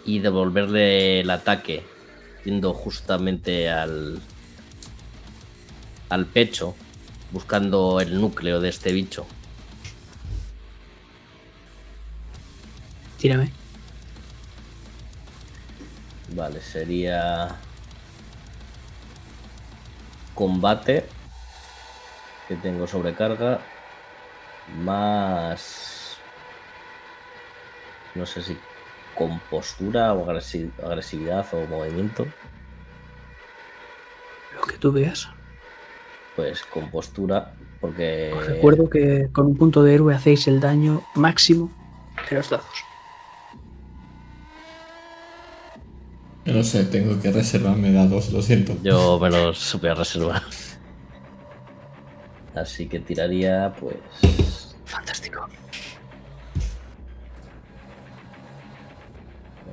y 0.06 0.20
devolverle 0.20 1.20
el 1.20 1.30
ataque, 1.30 1.84
yendo 2.46 2.74
justamente 2.74 3.70
al, 3.70 4.22
al 6.08 6.26
pecho, 6.28 6.76
buscando 7.32 8.00
el 8.00 8.22
núcleo 8.22 8.62
de 8.62 8.70
este 8.70 8.94
bicho. 8.94 9.26
Tírame. 13.18 13.52
Vale, 16.34 16.62
sería 16.62 17.58
combate 20.36 21.06
que 22.48 22.56
tengo 22.56 22.86
sobrecarga 22.86 23.60
más 24.84 26.18
no 28.14 28.26
sé 28.26 28.42
si 28.44 28.58
compostura 29.16 30.14
o 30.14 30.26
agresi- 30.30 30.72
agresividad 30.84 31.46
o 31.54 31.66
movimiento 31.68 32.26
Lo 34.54 34.62
que 34.62 34.78
tú 34.78 34.92
veas. 34.92 35.30
pues 36.36 36.64
compostura 36.64 37.54
porque 37.80 38.34
Os 38.36 38.46
recuerdo 38.46 38.90
que 38.90 39.30
con 39.32 39.48
un 39.48 39.56
punto 39.58 39.84
de 39.84 39.96
héroe 39.96 40.14
hacéis 40.16 40.48
el 40.48 40.60
daño 40.60 41.02
máximo 41.16 41.72
de 42.30 42.36
los 42.38 42.50
dados. 42.50 42.66
No 46.46 46.64
sé, 46.64 46.86
tengo 46.86 47.20
que 47.20 47.32
reservarme 47.32 47.92
dados, 47.92 48.32
lo 48.32 48.42
siento. 48.42 48.78
yo 48.84 49.20
me 49.20 49.30
los 49.30 49.78
voy 49.82 49.90
a 49.90 49.96
reservar 49.96 50.44
así 52.56 52.88
que 52.88 53.00
tiraría 53.00 53.74
pues 53.80 54.76
Fantástico. 54.86 55.48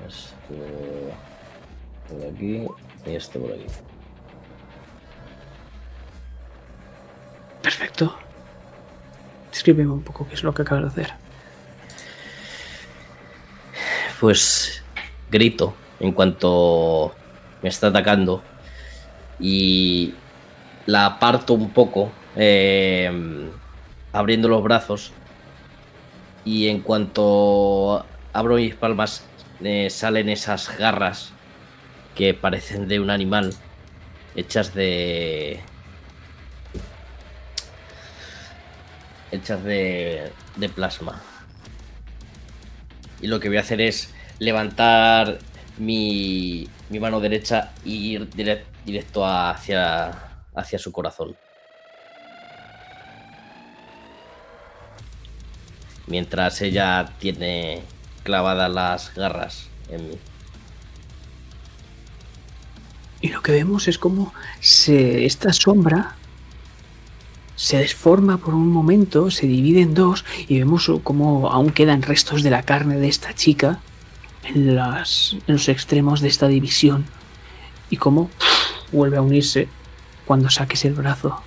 esto 0.09 0.55
por 2.09 2.27
aquí 2.27 2.67
y 3.07 3.15
esto 3.15 3.39
por 3.41 3.53
aquí 3.53 3.67
Perfecto. 7.63 8.19
Descríbeme 9.53 9.93
un 9.93 10.03
poco 10.03 10.27
qué 10.27 10.35
es 10.35 10.43
lo 10.43 10.53
que 10.53 10.63
acabas 10.63 10.97
de 10.97 11.03
hacer. 11.03 11.15
pues 14.19 14.83
grito 15.31 15.75
en 16.03 16.13
cuanto 16.13 17.15
me 17.63 17.69
está 17.69 17.87
atacando. 17.87 18.43
Y 19.41 20.15
la 20.85 21.07
aparto 21.07 21.55
un 21.55 21.71
poco 21.71 22.13
eh, 22.37 23.49
abriendo 24.13 24.49
los 24.49 24.63
brazos. 24.63 25.13
Y 26.45 26.69
en 26.69 26.81
cuanto 26.81 28.05
abro 28.33 28.57
mis 28.57 28.75
palmas 28.75 29.25
eh, 29.63 29.89
salen 29.91 30.29
esas 30.29 30.77
garras 30.77 31.33
que 32.17 32.35
parecen 32.35 32.89
de 32.89 32.99
un 32.99 33.11
animal 33.11 33.55
hechas 34.35 34.75
de 34.75 35.61
hechas 39.31 39.63
de, 39.63 40.33
de 40.57 40.69
plasma. 40.69 41.23
Y 43.21 43.29
lo 43.29 43.39
que 43.39 43.49
voy 43.49 43.59
a 43.59 43.61
hacer 43.61 43.81
es 43.81 44.13
levantar 44.41 45.39
mi, 45.79 46.69
mi 46.91 47.01
mano 47.01 47.21
derecha 47.21 47.73
y 47.85 48.13
ir 48.13 48.29
directo 48.85 49.27
hacia, 49.27 50.11
hacia 50.55 50.79
su 50.79 50.93
corazón. 50.93 51.37
Mientras 56.07 56.61
ella 56.61 57.13
tiene 57.19 57.83
clavadas 58.23 58.71
las 58.71 59.15
garras 59.15 59.69
en 59.89 60.11
mí. 60.11 60.19
Y 63.21 63.29
lo 63.29 63.41
que 63.41 63.53
vemos 63.53 63.87
es 63.87 63.99
como 63.99 64.35
se, 64.61 65.25
esta 65.25 65.53
sombra 65.53 66.17
se 67.55 67.79
desforma 67.79 68.39
por 68.39 68.55
un 68.55 68.69
momento, 68.69 69.31
se 69.31 69.47
divide 69.47 69.81
en 69.81 69.95
dos 69.95 70.25
y 70.49 70.59
vemos 70.59 70.91
como 71.05 71.49
aún 71.49 71.71
quedan 71.71 72.03
restos 72.03 72.43
de 72.43 72.51
la 72.51 72.65
carne 72.65 72.97
de 72.97 73.07
esta 73.07 73.33
chica 73.35 73.81
en, 74.45 74.75
las, 74.77 75.35
en 75.47 75.55
los 75.55 75.69
extremos 75.69 76.21
de 76.21 76.29
esta 76.29 76.49
división 76.49 77.05
y 77.91 77.97
cómo 77.97 78.31
vuelve 78.91 79.17
a 79.17 79.23
unirse 79.23 79.69
cuando 80.27 80.51
saques 80.51 80.85
el 80.85 80.95
brazo. 80.95 81.41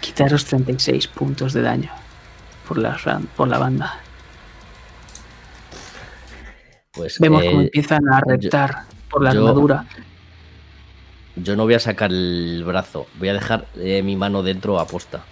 Quitaros 0.00 0.44
36 0.44 1.06
puntos 1.08 1.52
de 1.52 1.62
daño 1.62 1.90
por 2.68 2.78
la, 2.78 2.96
por 3.36 3.48
la 3.48 3.58
banda. 3.58 4.00
Pues, 6.92 7.18
Vemos 7.18 7.42
cómo 7.42 7.60
eh, 7.60 7.64
empiezan 7.64 8.02
a 8.12 8.20
reptar 8.24 8.84
por 9.10 9.22
la 9.22 9.32
yo- 9.32 9.40
armadura. 9.40 9.84
Yo 11.36 11.56
no 11.56 11.64
voy 11.64 11.74
a 11.74 11.80
sacar 11.80 12.12
el 12.12 12.62
brazo, 12.64 13.08
voy 13.18 13.28
a 13.28 13.32
dejar 13.32 13.66
eh, 13.76 14.02
mi 14.04 14.14
mano 14.14 14.44
dentro 14.44 14.78
a 14.78 14.86
posta. 14.86 15.24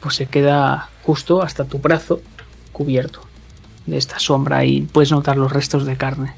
Pues 0.00 0.14
se 0.14 0.26
queda 0.26 0.88
justo 1.02 1.42
hasta 1.42 1.64
tu 1.66 1.78
brazo 1.78 2.22
cubierto 2.72 3.20
de 3.86 3.96
esta 3.96 4.18
sombra 4.18 4.64
y 4.64 4.82
puedes 4.82 5.10
notar 5.10 5.36
los 5.36 5.52
restos 5.52 5.86
de 5.86 5.96
carne. 5.96 6.34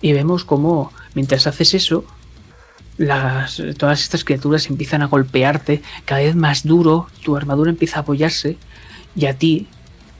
Y 0.00 0.12
vemos 0.12 0.44
cómo 0.44 0.92
mientras 1.14 1.46
haces 1.46 1.74
eso, 1.74 2.04
las, 2.98 3.62
todas 3.78 4.00
estas 4.02 4.24
criaturas 4.24 4.68
empiezan 4.68 5.02
a 5.02 5.06
golpearte 5.06 5.82
cada 6.04 6.22
vez 6.22 6.36
más 6.36 6.64
duro, 6.64 7.08
tu 7.22 7.36
armadura 7.36 7.70
empieza 7.70 7.98
a 7.98 8.02
apoyarse 8.02 8.56
y 9.14 9.26
a 9.26 9.36
ti, 9.36 9.68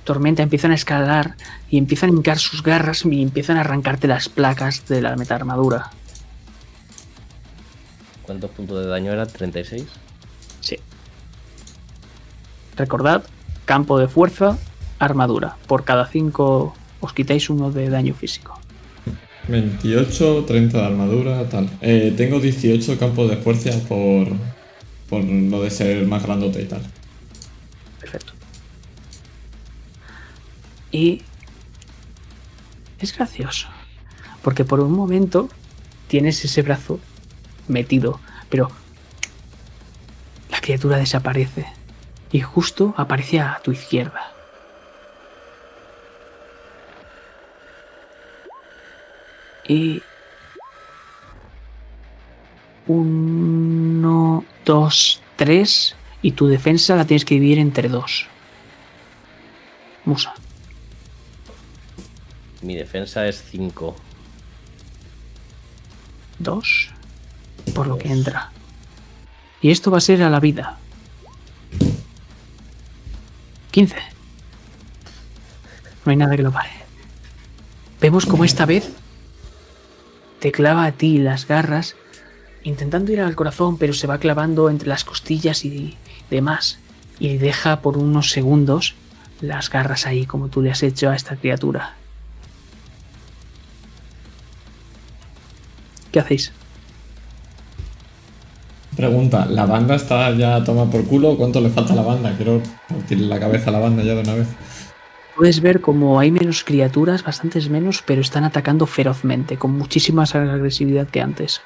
Tormenta, 0.05 0.43
empiezan 0.43 0.71
a 0.71 0.77
escalar 0.77 1.37
y 1.69 1.79
empiezan 1.79 2.11
a 2.11 2.13
hincar 2.13 2.39
sus 2.39 2.63
garras 2.63 3.05
y 3.05 3.23
empiezan 3.23 3.57
a 3.57 3.61
arrancarte 3.61 4.07
las 4.07 4.29
placas 4.29 4.87
de 4.87 5.03
la 5.03 5.17
metaarmadura. 5.17 5.91
¿Cuántos 8.23 8.51
puntos 8.53 8.85
de 8.85 8.87
daño 8.87 9.13
eran? 9.13 9.27
¿36? 9.27 9.85
Sí. 10.61 10.77
Recordad, 12.77 13.25
campo 13.65 13.99
de 13.99 14.07
fuerza, 14.07 14.57
armadura. 14.99 15.57
Por 15.67 15.85
cada 15.85 16.07
5 16.07 16.75
os 17.01 17.13
quitáis 17.13 17.51
uno 17.51 17.71
de 17.71 17.91
daño 17.91 18.15
físico. 18.15 18.59
28, 19.49 20.45
30 20.45 20.79
de 20.79 20.85
armadura, 20.85 21.49
tal. 21.49 21.69
Eh, 21.81 22.13
tengo 22.17 22.41
18 22.41 22.99
campos 22.99 23.31
de 23.31 23.37
fuerza 23.37 23.71
por, 23.89 24.29
por 25.09 25.23
lo 25.23 25.63
de 25.63 25.71
ser 25.71 26.07
más 26.07 26.23
grandote 26.23 26.63
y 26.63 26.67
tal. 26.67 26.83
Perfecto. 28.01 28.33
Y 30.91 31.23
es 32.99 33.17
gracioso, 33.17 33.69
porque 34.43 34.65
por 34.65 34.81
un 34.81 34.93
momento 34.93 35.49
tienes 36.09 36.45
ese 36.45 36.63
brazo 36.63 36.99
metido, 37.69 38.21
pero 38.49 38.71
la 40.51 40.61
criatura 40.61 40.97
desaparece 40.97 41.67
y 42.33 42.41
justo 42.41 42.95
aparece 42.97 43.41
a 43.41 43.61
tu 43.63 43.73
izquierda. 43.73 44.36
Y 49.69 50.03
uno, 52.87 54.45
dos, 54.65 55.21
tres 55.37 55.97
y 56.23 56.33
tu 56.33 56.47
defensa 56.47 56.97
la 56.97 57.05
tienes 57.05 57.25
que 57.25 57.35
dividir 57.35 57.59
entre 57.59 57.89
dos. 57.89 58.27
Musa. 60.05 60.35
Mi 62.63 62.75
defensa 62.75 63.27
es 63.27 63.45
5. 63.51 63.95
Dos. 66.39 66.91
Por 67.75 67.87
lo 67.87 67.99
que 67.99 68.09
entra. 68.09 68.51
Y 69.61 69.71
esto 69.71 69.91
va 69.91 69.99
a 69.99 70.01
ser 70.01 70.23
a 70.23 70.31
la 70.31 70.41
vida. 70.41 70.79
15. 73.73 73.97
No 76.05 76.11
hay 76.11 76.17
nada 76.17 76.37
que 76.37 76.43
lo 76.43 76.53
pare. 76.53 76.71
Vemos 78.01 78.27
como 78.27 78.45
esta 78.45 78.65
vez 78.65 78.93
te 80.41 80.53
clava 80.53 80.85
a 80.85 80.93
ti 80.93 81.19
las 81.19 81.47
garras, 81.47 81.97
intentando 82.63 83.13
ir 83.13 83.21
al 83.21 83.35
corazón, 83.35 83.79
pero 83.79 83.93
se 83.93 84.07
va 84.07 84.19
clavando 84.19 84.71
entre 84.71 84.89
las 84.89 85.05
costillas 85.05 85.65
y 85.65 85.97
demás. 86.31 86.79
Y 87.19 87.39
deja 87.39 87.81
por 87.81 87.97
unos 87.97 88.31
segundos 88.31 88.95
las 89.41 89.71
garras 89.71 90.07
ahí, 90.07 90.27
como 90.27 90.49
tú 90.49 90.63
le 90.63 90.71
has 90.71 90.83
hecho 90.83 91.11
a 91.11 91.17
esta 91.17 91.37
criatura. 91.37 91.95
¿Qué 96.13 96.21
hacéis? 96.21 96.53
Pregunta, 98.97 99.45
¿la 99.45 99.67
banda 99.67 99.95
está 99.95 100.31
ya 100.31 100.65
toma 100.65 100.91
por 100.91 101.05
culo? 101.05 101.37
¿Cuánto 101.37 101.61
le 101.61 101.69
falta 101.69 101.93
a 101.93 101.97
la 101.97 102.03
banda? 102.03 102.35
Quiero 102.35 102.63
partirle 102.89 103.27
la 103.27 103.39
cabeza 103.39 103.69
a 103.69 103.73
la 103.75 103.79
banda 103.81 104.03
ya 104.03 104.15
de 104.15 104.21
una 104.23 104.35
vez. 104.35 104.49
Puedes 105.37 105.61
ver 105.61 105.83
como 105.83 106.19
hay 106.19 106.31
menos 106.31 106.65
criaturas, 106.65 107.23
bastantes 107.23 107.69
menos, 107.69 108.03
pero 108.03 108.23
están 108.23 108.45
atacando 108.45 108.87
ferozmente, 108.87 109.59
con 109.59 109.73
muchísima 109.73 110.23
más 110.23 110.35
agresividad 110.35 111.09
que 111.09 111.21
antes. 111.21 111.61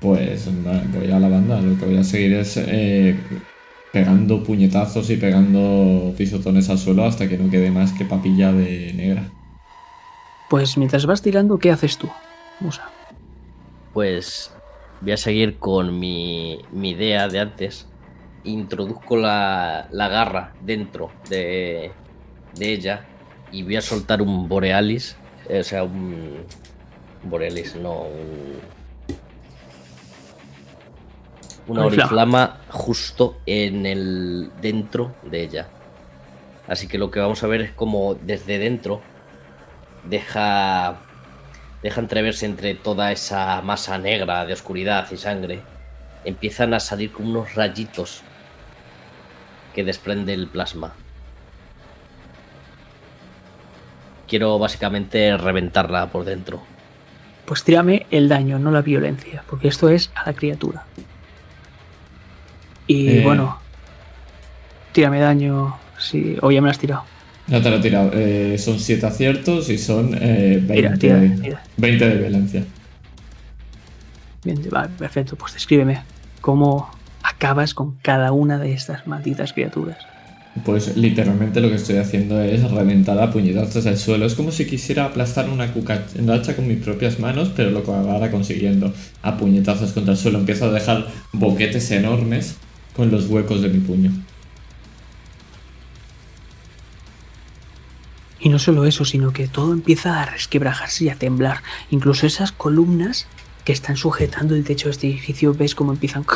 Pues 0.00 0.48
voy 0.92 1.10
a 1.10 1.18
la 1.18 1.28
banda. 1.28 1.60
Lo 1.60 1.76
que 1.76 1.86
voy 1.86 1.96
a 1.96 2.04
seguir 2.04 2.34
es 2.34 2.56
eh, 2.56 3.16
pegando 3.92 4.44
puñetazos 4.44 5.10
y 5.10 5.16
pegando 5.16 6.14
pisotones 6.16 6.70
al 6.70 6.78
suelo 6.78 7.04
hasta 7.04 7.28
que 7.28 7.36
no 7.36 7.50
quede 7.50 7.72
más 7.72 7.92
que 7.92 8.04
papilla 8.04 8.52
de 8.52 8.92
negra. 8.94 9.28
Pues 10.48 10.76
mientras 10.76 11.04
vas 11.06 11.20
tirando, 11.20 11.58
¿qué 11.58 11.72
haces 11.72 11.98
tú? 11.98 12.08
Musa. 12.60 12.90
Pues 13.92 14.52
voy 15.00 15.12
a 15.12 15.16
seguir 15.16 15.58
con 15.58 15.98
mi, 15.98 16.60
mi 16.70 16.90
idea 16.90 17.26
de 17.26 17.40
antes. 17.40 17.88
Introduzco 18.44 19.16
la, 19.16 19.88
la 19.90 20.08
garra 20.08 20.52
dentro 20.64 21.10
de, 21.28 21.92
de 22.54 22.72
ella 22.72 23.04
y 23.50 23.62
voy 23.62 23.76
a 23.76 23.82
soltar 23.82 24.22
un 24.22 24.48
Borealis. 24.48 25.16
eh, 25.48 25.60
O 25.60 25.64
sea, 25.64 25.84
un. 25.84 26.44
Borealis, 27.24 27.76
no, 27.76 28.02
un. 28.02 28.60
Una 31.68 31.86
Oriflama. 31.86 32.60
justo 32.70 33.38
en 33.46 33.86
el. 33.86 34.50
dentro 34.60 35.14
de 35.22 35.42
ella. 35.42 35.68
Así 36.66 36.88
que 36.88 36.98
lo 36.98 37.10
que 37.10 37.20
vamos 37.20 37.42
a 37.42 37.46
ver 37.46 37.60
es 37.60 37.72
como 37.72 38.14
desde 38.14 38.58
dentro 38.58 39.00
deja 40.04 40.96
deja 41.82 42.00
entreverse 42.00 42.46
entre 42.46 42.74
toda 42.74 43.10
esa 43.12 43.60
masa 43.62 43.98
negra 43.98 44.44
de 44.46 44.52
oscuridad 44.52 45.10
y 45.10 45.16
sangre, 45.16 45.62
empiezan 46.24 46.74
a 46.74 46.80
salir 46.80 47.12
como 47.12 47.30
unos 47.30 47.54
rayitos 47.54 48.22
que 49.74 49.82
desprende 49.82 50.32
el 50.32 50.46
plasma. 50.46 50.94
Quiero 54.32 54.58
básicamente 54.58 55.36
reventarla 55.36 56.06
por 56.10 56.24
dentro. 56.24 56.62
Pues 57.44 57.64
tírame 57.64 58.06
el 58.10 58.30
daño, 58.30 58.58
no 58.58 58.70
la 58.70 58.80
violencia, 58.80 59.44
porque 59.46 59.68
esto 59.68 59.90
es 59.90 60.10
a 60.14 60.24
la 60.24 60.32
criatura. 60.32 60.86
Y 62.86 63.18
Eh. 63.18 63.22
bueno, 63.22 63.58
tírame 64.92 65.20
daño, 65.20 65.76
sí, 65.98 66.38
o 66.40 66.50
ya 66.50 66.62
me 66.62 66.68
lo 66.68 66.70
has 66.70 66.78
tirado. 66.78 67.04
Ya 67.46 67.60
te 67.60 67.68
lo 67.68 67.76
he 67.76 67.80
tirado. 67.80 68.10
Eh, 68.14 68.56
son 68.56 68.80
7 68.80 69.04
aciertos 69.04 69.68
y 69.68 69.76
son 69.76 70.14
eh, 70.18 70.62
20, 70.62 70.74
Tira, 70.96 70.96
tira, 71.20 71.42
tira. 71.42 71.62
20 71.76 72.08
de 72.08 72.14
violencia. 72.16 72.64
Bien, 74.44 74.62
vale, 74.70 74.88
perfecto, 74.98 75.36
pues 75.36 75.52
descríbeme 75.52 76.04
cómo 76.40 76.88
acabas 77.22 77.74
con 77.74 77.96
cada 77.98 78.32
una 78.32 78.56
de 78.56 78.72
estas 78.72 79.06
malditas 79.06 79.52
criaturas. 79.52 79.98
Pues 80.64 80.96
literalmente 80.96 81.60
lo 81.60 81.70
que 81.70 81.76
estoy 81.76 81.96
haciendo 81.96 82.40
es 82.40 82.70
reventar 82.70 83.18
a 83.18 83.30
puñetazos 83.30 83.86
el 83.86 83.96
suelo. 83.96 84.26
Es 84.26 84.34
como 84.34 84.52
si 84.52 84.66
quisiera 84.66 85.06
aplastar 85.06 85.48
una 85.48 85.72
cucaracha 85.72 86.54
con 86.54 86.68
mis 86.68 86.78
propias 86.78 87.18
manos, 87.18 87.50
pero 87.56 87.70
lo 87.70 87.78
acabara 87.80 88.30
consiguiendo. 88.30 88.92
A 89.22 89.38
puñetazos 89.38 89.92
contra 89.92 90.12
el 90.12 90.18
suelo. 90.18 90.38
Empiezo 90.38 90.66
a 90.66 90.70
dejar 90.70 91.08
boquetes 91.32 91.90
enormes 91.90 92.56
con 92.94 93.10
los 93.10 93.26
huecos 93.28 93.62
de 93.62 93.70
mi 93.70 93.78
puño. 93.78 94.12
Y 98.38 98.48
no 98.48 98.58
solo 98.58 98.84
eso, 98.84 99.04
sino 99.04 99.32
que 99.32 99.46
todo 99.46 99.72
empieza 99.72 100.20
a 100.20 100.26
resquebrajarse 100.26 101.04
y 101.04 101.08
a 101.08 101.14
temblar. 101.14 101.62
Incluso 101.90 102.26
esas 102.26 102.52
columnas 102.52 103.26
que 103.64 103.72
están 103.72 103.96
sujetando 103.96 104.54
el 104.54 104.64
techo 104.64 104.88
de 104.88 104.90
este 104.90 105.06
edificio, 105.08 105.54
ves 105.54 105.74
cómo 105.74 105.92
empiezan. 105.92 106.26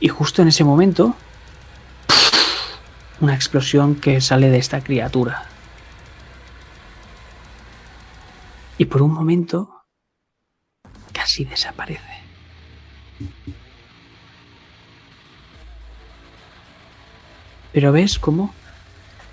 Y 0.00 0.08
justo 0.08 0.42
en 0.42 0.48
ese 0.48 0.64
momento, 0.64 1.16
una 3.20 3.34
explosión 3.34 3.96
que 3.96 4.20
sale 4.20 4.48
de 4.48 4.58
esta 4.58 4.82
criatura. 4.82 5.44
Y 8.76 8.84
por 8.84 9.02
un 9.02 9.12
momento, 9.12 9.84
casi 11.12 11.44
desaparece. 11.44 12.02
Pero 17.72 17.92
ves 17.92 18.18
cómo 18.18 18.54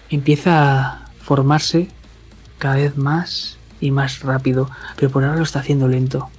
empieza 0.09 0.61
a 0.61 1.05
formarse 1.21 1.89
cada 2.57 2.75
vez 2.75 2.97
más 2.97 3.57
y 3.79 3.91
más 3.91 4.21
rápido, 4.21 4.69
pero 4.95 5.11
por 5.11 5.23
ahora 5.23 5.37
lo 5.37 5.43
está 5.43 5.59
haciendo 5.59 5.87
lento. 5.87 6.29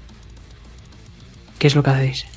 ¿Qué 1.59 1.69
es 1.69 1.75
lo 1.75 1.83
que 1.83 1.91
hacéis? 1.91 2.36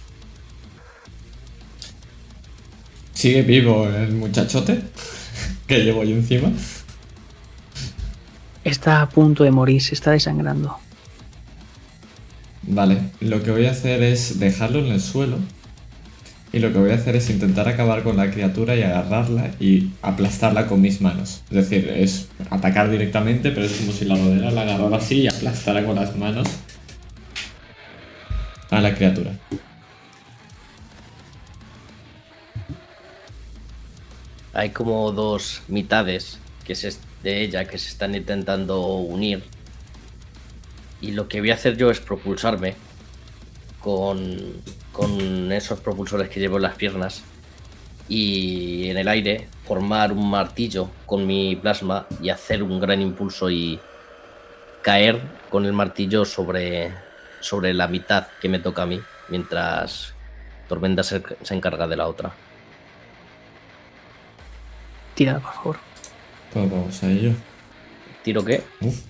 ¿Sigue 3.19 3.41
vivo 3.41 3.85
el 3.85 4.13
muchachote 4.13 4.79
que 5.67 5.83
llevo 5.83 6.05
yo 6.05 6.15
encima? 6.15 6.53
Está 8.63 9.01
a 9.01 9.09
punto 9.09 9.43
de 9.43 9.51
morir, 9.51 9.81
se 9.81 9.93
está 9.93 10.11
desangrando. 10.11 10.77
Vale, 12.61 13.01
lo 13.19 13.43
que 13.43 13.51
voy 13.51 13.65
a 13.65 13.71
hacer 13.71 14.03
es 14.03 14.39
dejarlo 14.39 14.79
en 14.79 14.93
el 14.93 15.01
suelo. 15.01 15.35
Y 16.53 16.59
lo 16.59 16.71
que 16.71 16.79
voy 16.79 16.91
a 16.91 16.95
hacer 16.95 17.17
es 17.17 17.29
intentar 17.29 17.67
acabar 17.67 18.03
con 18.03 18.15
la 18.15 18.31
criatura 18.31 18.77
y 18.77 18.83
agarrarla 18.83 19.51
y 19.59 19.91
aplastarla 20.01 20.67
con 20.67 20.79
mis 20.79 21.01
manos. 21.01 21.41
Es 21.49 21.57
decir, 21.57 21.89
es 21.93 22.29
atacar 22.49 22.89
directamente, 22.89 23.51
pero 23.51 23.65
es 23.65 23.73
como 23.73 23.91
si 23.91 24.05
la 24.05 24.15
rodera 24.15 24.49
la 24.49 24.61
agarrara 24.61 24.95
así 24.95 25.23
y 25.23 25.27
aplastara 25.27 25.85
con 25.85 25.97
las 25.97 26.15
manos 26.15 26.47
a 28.69 28.79
la 28.79 28.95
criatura. 28.95 29.33
Hay 34.53 34.71
como 34.71 35.11
dos 35.11 35.61
mitades 35.67 36.39
que 36.65 36.73
es 36.73 36.99
de 37.23 37.41
ella 37.41 37.65
que 37.65 37.77
se 37.77 37.89
están 37.89 38.15
intentando 38.15 38.81
unir. 38.81 39.43
Y 41.01 41.11
lo 41.11 41.27
que 41.27 41.39
voy 41.39 41.51
a 41.51 41.55
hacer 41.55 41.77
yo 41.77 41.91
es 41.91 41.99
propulsarme 41.99 42.75
con, 43.79 44.61
con 44.91 45.51
esos 45.51 45.79
propulsores 45.79 46.29
que 46.29 46.39
llevo 46.39 46.57
en 46.57 46.63
las 46.63 46.75
piernas 46.75 47.23
y 48.07 48.89
en 48.89 48.97
el 48.97 49.07
aire 49.07 49.47
formar 49.65 50.11
un 50.11 50.29
martillo 50.29 50.89
con 51.05 51.25
mi 51.25 51.55
plasma 51.55 52.07
y 52.21 52.29
hacer 52.29 52.63
un 52.63 52.79
gran 52.79 53.01
impulso 53.01 53.49
y 53.49 53.79
caer 54.81 55.21
con 55.49 55.65
el 55.65 55.73
martillo 55.73 56.25
sobre, 56.25 56.91
sobre 57.39 57.73
la 57.73 57.87
mitad 57.87 58.27
que 58.41 58.49
me 58.49 58.59
toca 58.59 58.83
a 58.83 58.85
mí, 58.85 58.99
mientras 59.29 60.13
Tormenta 60.67 61.03
se, 61.03 61.21
se 61.41 61.53
encarga 61.53 61.87
de 61.87 61.97
la 61.97 62.07
otra. 62.07 62.33
Tira, 65.19 65.37
por 65.39 65.51
favor. 65.53 65.75
Pues 66.53 66.71
vamos 66.71 67.03
a 67.03 67.11
ello. 67.11 67.33
¿Tiro 68.23 68.45
qué? 68.45 68.63
Uf. 68.79 69.01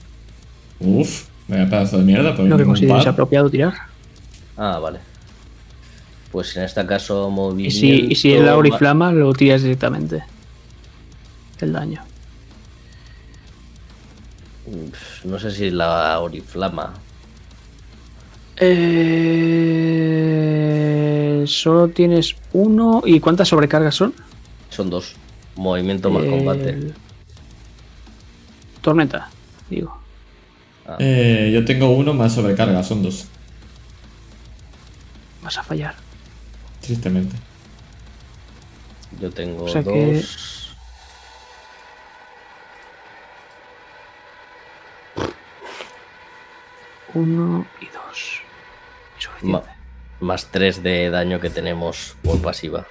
Uf. 0.80 1.26
Vaya 1.48 1.70
pedazo 1.70 2.00
de 2.00 2.04
mierda. 2.04 2.36
Pues 2.36 2.50
Lo 2.50 2.58
que 2.58 2.64
un 2.64 2.70
consideres 2.70 3.06
apropiado 3.06 3.48
tirar. 3.48 3.74
Ah, 4.58 4.80
vale. 4.80 4.98
Pues 6.32 6.58
en 6.58 6.64
este 6.64 6.84
caso 6.88 7.28
Y 7.30 7.32
movimiento... 7.36 7.80
si, 7.80 8.08
y 8.10 8.16
si 8.16 8.34
es 8.34 8.42
la 8.44 8.54
ma- 8.54 8.58
oriflama, 8.58 9.12
lo 9.12 9.32
tiras 9.34 9.62
directamente. 9.62 10.24
El 11.60 11.74
daño. 11.74 12.02
Uf, 14.66 15.26
No 15.26 15.38
sé 15.38 15.52
si 15.52 15.70
la 15.70 16.20
oriflama. 16.22 16.94
Eh, 20.10 21.44
solo 21.46 21.88
tienes 21.90 22.36
uno. 22.54 23.04
¿Y 23.06 23.20
cuántas 23.20 23.48
sobrecargas 23.50 23.94
son? 23.94 24.16
Son 24.72 24.90
dos. 24.90 25.14
Movimiento 25.64 26.10
más 26.10 26.24
combate. 26.24 26.94
Tormenta, 28.82 29.30
digo. 29.70 29.94
Ah, 30.88 30.96
Eh, 31.00 31.52
yo 31.54 31.66
tengo 31.66 31.90
uno 31.90 32.14
más 32.14 32.32
sobrecarga, 32.34 32.82
son 32.82 33.04
dos. 33.04 33.28
Vas 35.44 35.58
a 35.58 35.64
fallar. 35.64 35.96
Tristemente. 36.82 37.36
yo 39.20 39.30
tengo 39.32 39.66
o 39.66 39.68
sea 39.68 39.82
dos. 39.82 39.94
que- 39.94 40.24
Uno 47.14 47.66
y 47.82 47.86
dos. 47.86 48.42
Es 49.18 49.28
Ma- 49.44 49.60
suficiente. 49.60 49.70
más 50.20 50.48
tres 50.52 50.84
de 50.84 51.10
daño 51.10 51.40
que 51.40 51.50
tenemos 51.50 52.16
por 52.24 52.42
pasiva. 52.42 52.86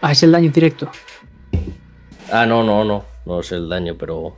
Ah, 0.00 0.12
es 0.12 0.22
el 0.22 0.32
daño 0.32 0.50
directo. 0.50 0.90
Ah, 2.32 2.46
no, 2.46 2.62
no, 2.62 2.84
no. 2.84 3.04
No 3.26 3.40
es 3.40 3.52
el 3.52 3.68
daño, 3.68 3.94
pero 3.98 4.36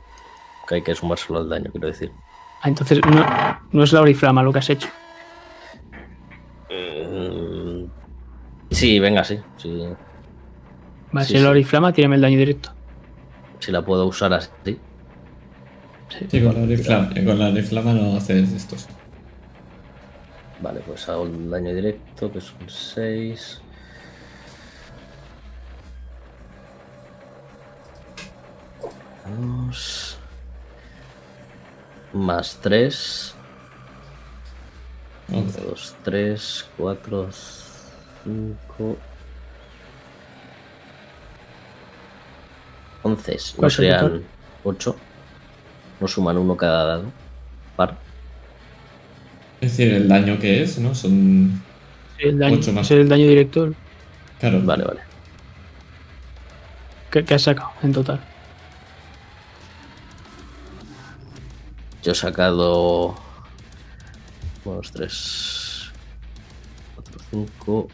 que 0.67 0.75
hay 0.75 0.81
que 0.81 0.95
sumárselo 0.95 1.39
al 1.39 1.49
daño, 1.49 1.69
quiero 1.71 1.87
decir. 1.87 2.11
Ah, 2.61 2.67
entonces 2.69 2.99
no, 3.05 3.25
no 3.71 3.83
es 3.83 3.93
la 3.93 4.01
oriflama 4.01 4.43
lo 4.43 4.51
que 4.53 4.59
has 4.59 4.69
hecho. 4.69 4.87
Mm, 6.69 7.85
Sí, 8.71 8.99
venga, 8.99 9.23
sí. 9.23 9.39
sí. 9.57 9.69
Vale, 11.11 11.25
Sí, 11.25 11.31
si 11.33 11.37
es 11.37 11.41
la 11.43 11.49
sí. 11.49 11.51
oriflama, 11.51 11.91
tírame 11.93 12.15
el 12.15 12.21
daño 12.21 12.37
directo. 12.37 12.71
Si 13.59 13.71
la 13.71 13.83
puedo 13.83 14.05
usar 14.05 14.33
así. 14.33 14.49
Sí, 16.29 16.41
con 16.41 16.55
la 16.55 16.63
oriflama, 16.63 17.09
con 17.13 17.39
la 17.39 17.49
oriflama 17.49 17.93
no 17.93 18.15
haces 18.17 18.51
estos. 18.53 18.87
Vale, 20.61 20.79
pues 20.85 21.07
hago 21.09 21.25
el 21.25 21.49
daño 21.49 21.73
directo, 21.73 22.31
que 22.31 22.39
son 22.41 22.57
6. 22.67 23.61
Vamos. 29.31 30.17
Más 32.13 32.57
3. 32.61 33.35
Once. 35.33 35.61
2, 35.61 35.95
3, 36.03 36.65
4, 36.77 37.29
5. 38.23 38.97
11. 43.03 43.37
¿Cuál 43.55 43.65
No 43.65 43.69
serían 43.69 44.23
8. 44.63 44.95
No 46.01 46.07
suman 46.07 46.37
uno 46.37 46.57
cada 46.57 46.85
dado. 46.85 47.11
Par. 47.75 47.95
Es 49.61 49.71
decir, 49.77 49.93
el 49.93 50.07
daño 50.07 50.37
que 50.39 50.63
es, 50.63 50.77
¿no? 50.79 50.93
Son. 50.93 51.61
El 52.17 52.37
daño, 52.37 52.57
Ocho 52.57 52.73
más. 52.73 52.85
es 52.85 52.91
el 52.91 53.09
daño 53.09 53.25
directo 53.27 53.73
Claro. 54.39 54.61
Vale, 54.63 54.83
vale. 54.83 54.99
que, 57.09 57.23
que 57.25 57.33
has 57.35 57.41
sacado 57.43 57.71
en 57.83 57.93
total. 57.93 58.19
Yo 62.03 62.11
he 62.11 62.15
sacado. 62.15 63.15
1, 64.63 64.75
2, 64.77 64.91
3, 64.91 65.91
4, 66.95 67.19
5. 67.31 67.87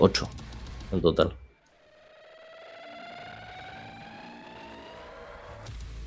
8 0.00 0.28
en 0.92 1.00
total. 1.02 1.32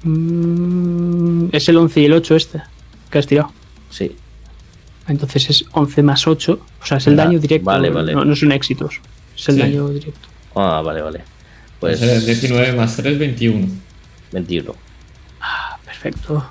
Mm, 0.03 1.49
es 1.51 1.69
el 1.69 1.77
11 1.77 2.01
y 2.01 2.05
el 2.05 2.13
8 2.13 2.35
este 2.35 2.61
que 3.09 3.17
has 3.19 3.27
tirado. 3.27 3.51
Sí. 3.89 4.15
Entonces 5.07 5.49
es 5.49 5.65
11 5.73 6.03
más 6.03 6.27
8. 6.27 6.59
O 6.81 6.85
sea, 6.85 6.97
es 6.97 7.07
el 7.07 7.19
Ah, 7.19 7.25
daño 7.25 7.39
directo. 7.39 7.65
vale, 7.65 7.89
vale. 7.89 8.13
No, 8.13 8.23
no 8.25 8.35
son 8.35 8.51
éxitos. 8.51 8.99
Es 9.37 9.49
el 9.49 9.55
Sí. 9.55 9.61
daño 9.61 9.89
directo. 9.89 10.27
Ah, 10.55 10.81
vale, 10.83 11.01
vale. 11.01 11.21
Pues 11.79 11.99
Pues. 11.99 12.25
19 12.25 12.73
más 12.73 12.95
3, 12.95 13.17
21. 13.19 13.67
21. 14.31 14.75
Perfecto. 15.85 16.47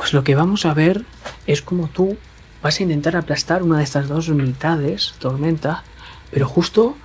Pues 0.00 0.14
lo 0.14 0.24
que 0.24 0.34
vamos 0.34 0.64
a 0.64 0.72
ver 0.72 1.04
es 1.46 1.60
como 1.60 1.88
tú 1.88 2.16
vas 2.62 2.80
a 2.80 2.82
intentar 2.82 3.16
aplastar 3.16 3.62
una 3.62 3.76
de 3.76 3.84
estas 3.84 4.08
dos 4.08 4.30
mitades, 4.30 5.14
tormenta, 5.18 5.84
pero 6.30 6.48
justo 6.48 6.96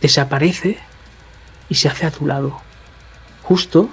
desaparece 0.00 0.78
y 1.68 1.74
se 1.74 1.88
hace 1.88 2.06
a 2.06 2.10
tu 2.10 2.26
lado. 2.26 2.58
Justo 3.42 3.90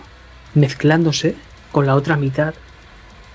mezclándose 0.54 1.36
con 1.74 1.86
la 1.86 1.96
otra 1.96 2.16
mitad 2.16 2.54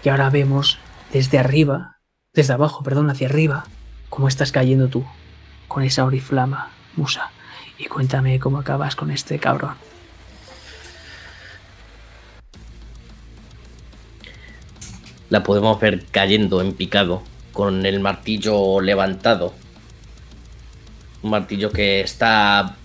que 0.03 0.09
ahora 0.09 0.31
vemos 0.31 0.79
desde 1.13 1.39
arriba, 1.39 1.99
desde 2.33 2.55
abajo, 2.55 2.83
perdón, 2.83 3.11
hacia 3.11 3.29
arriba, 3.29 3.67
cómo 4.09 4.27
estás 4.27 4.53
cayendo 4.53 4.89
tú 4.89 5.05
con 5.69 5.83
esa 5.83 6.07
oriflama, 6.07 6.71
Musa. 6.97 7.31
Y 7.77 7.89
cuéntame 7.89 8.41
cómo 8.41 8.59
acabas 8.59 8.97
con 8.97 9.11
este 9.11 9.39
cabrón. 9.39 9.75
La 15.29 15.43
podemos 15.43 15.81
ver 15.81 16.05
cayendo 16.13 16.61
en 16.61 16.73
picado, 16.73 17.23
con 17.53 17.85
el 17.85 17.99
martillo 17.99 18.81
levantado. 18.81 19.55
Un 21.23 21.31
martillo 21.31 21.73
que 21.73 22.01
está 22.01 22.77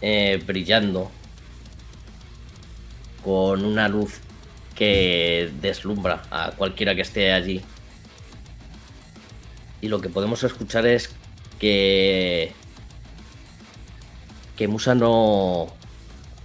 eh, 0.00 0.40
brillando 0.46 1.10
con 3.24 3.64
una 3.64 3.88
luz 3.88 4.20
que 4.76 5.50
deslumbra 5.60 6.22
a 6.30 6.52
cualquiera 6.52 6.94
que 6.94 7.00
esté 7.00 7.32
allí. 7.32 7.62
Y 9.80 9.88
lo 9.88 10.00
que 10.00 10.08
podemos 10.08 10.44
escuchar 10.44 10.86
es 10.86 11.10
que 11.58 12.52
que 14.56 14.68
Musa 14.68 14.94
no 14.94 15.66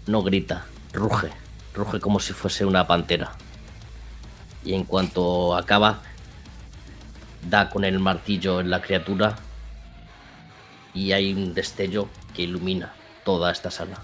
no 0.07 0.23
grita, 0.23 0.65
ruge, 0.91 1.29
ruge 1.75 1.99
como 1.99 2.19
si 2.19 2.33
fuese 2.33 2.65
una 2.65 2.87
pantera 2.87 3.31
y 4.63 4.73
en 4.73 4.83
cuanto 4.83 5.55
acaba, 5.55 6.01
da 7.49 7.69
con 7.69 7.83
el 7.85 7.99
martillo 7.99 8.59
en 8.59 8.69
la 8.69 8.81
criatura 8.81 9.37
y 10.93 11.11
hay 11.11 11.33
un 11.33 11.53
destello 11.53 12.07
que 12.33 12.43
ilumina 12.43 12.93
toda 13.23 13.51
esta 13.51 13.71
sala. 13.71 14.03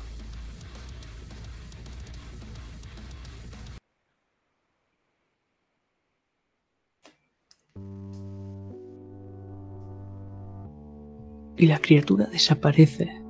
Y 11.57 11.67
la 11.67 11.79
criatura 11.79 12.25
desaparece, 12.25 13.21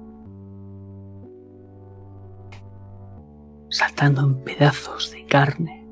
saltando 3.69 4.21
en 4.21 4.43
pedazos 4.43 5.11
de 5.11 5.27
carne, 5.27 5.84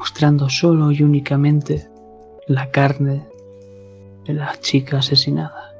mostrando 0.00 0.48
solo 0.48 0.90
y 0.92 1.02
únicamente 1.02 1.90
la 2.46 2.70
carne 2.70 3.28
de 4.24 4.32
la 4.32 4.58
chica 4.58 4.96
asesinada. 4.96 5.74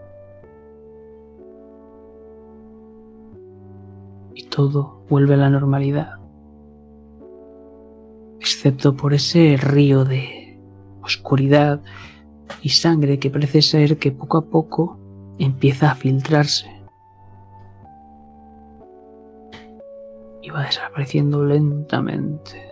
Y 4.35 4.43
todo 4.49 5.01
vuelve 5.09 5.33
a 5.33 5.39
la 5.39 5.49
normalidad, 5.49 6.19
excepto 8.41 8.95
por 8.95 9.15
ese 9.15 9.57
río 9.57 10.05
de 10.05 10.61
oscuridad 11.03 11.81
y 12.61 12.69
sangre 12.69 13.19
que 13.19 13.31
parece 13.31 13.63
ser 13.63 13.97
que 13.97 14.13
poco 14.13 14.37
a 14.37 14.45
poco 14.45 14.99
empieza 15.39 15.93
a 15.93 15.95
filtrarse. 15.95 16.71
Y 20.43 20.51
va 20.51 20.65
desapareciendo 20.65 21.43
lentamente. 21.43 22.70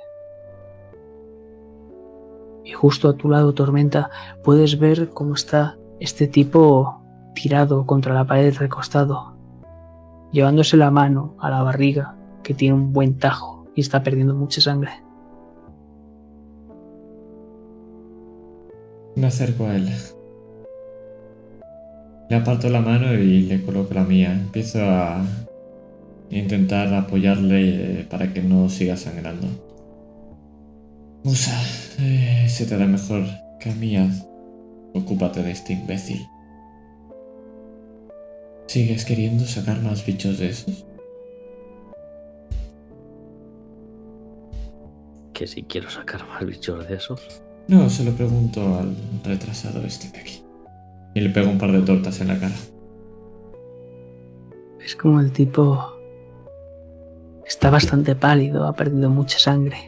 Y 2.69 2.73
justo 2.73 3.09
a 3.09 3.17
tu 3.17 3.31
lado, 3.31 3.55
Tormenta, 3.55 4.11
puedes 4.45 4.79
ver 4.79 5.09
cómo 5.09 5.33
está 5.33 5.79
este 6.01 6.29
tipo 6.29 7.01
tirado 7.35 7.87
contra 7.87 8.13
la 8.13 8.27
pared 8.27 8.55
recostado, 8.59 9.33
llevándose 10.33 10.77
la 10.77 10.91
mano 10.91 11.35
a 11.41 11.49
la 11.49 11.63
barriga, 11.63 12.19
que 12.43 12.53
tiene 12.53 12.75
un 12.75 12.93
buen 12.93 13.17
tajo 13.17 13.67
y 13.75 13.81
está 13.81 14.03
perdiendo 14.03 14.35
mucha 14.35 14.61
sangre. 14.61 14.91
Me 19.17 19.29
acerco 19.29 19.65
a 19.65 19.75
él. 19.75 19.89
Le 22.29 22.37
aparto 22.37 22.69
la 22.69 22.83
mano 22.83 23.15
y 23.15 23.45
le 23.47 23.63
coloco 23.63 23.95
la 23.95 24.05
mía. 24.05 24.35
Empiezo 24.35 24.81
a 24.83 25.23
intentar 26.29 26.93
apoyarle 26.93 28.01
eh, 28.01 28.07
para 28.11 28.35
que 28.35 28.43
no 28.43 28.69
siga 28.69 28.99
sangrando. 28.99 29.68
Musa, 31.25 31.61
eh, 31.99 32.47
se 32.49 32.65
te 32.67 32.79
da 32.79 32.87
mejor 32.87 33.25
que 33.61 33.71
a 33.71 33.75
mí. 33.75 33.97
Ocúpate 34.95 35.43
de 35.43 35.51
este 35.51 35.73
imbécil. 35.75 36.27
¿Sigues 38.67 39.05
queriendo 39.05 39.45
sacar 39.45 39.81
más 39.83 40.05
bichos 40.05 40.39
de 40.39 40.51
esos? 40.51 40.87
Que 45.33 45.47
si 45.47 45.63
quiero 45.63 45.89
sacar 45.91 46.27
más 46.29 46.45
bichos 46.45 46.89
de 46.89 46.97
esos. 46.97 47.43
No, 47.69 47.89
se 47.91 48.05
lo 48.05 48.13
pregunto 48.13 48.79
al 48.79 48.95
retrasado 49.25 49.85
este 49.85 50.11
de 50.11 50.19
aquí. 50.19 50.43
Y 51.15 51.21
le 51.21 51.31
pego 51.31 51.51
un 51.51 51.59
par 51.59 51.73
de 51.73 51.81
tortas 51.81 52.21
en 52.21 52.29
la 52.29 52.39
cara. 52.39 52.55
Es 54.85 54.97
como 54.97 55.21
el 55.21 55.33
tipo 55.33 55.93
está 57.47 57.71
bastante 57.71 58.15
pálido, 58.15 58.67
ha 58.67 58.75
perdido 58.75 59.11
mucha 59.11 59.39
sangre, 59.39 59.88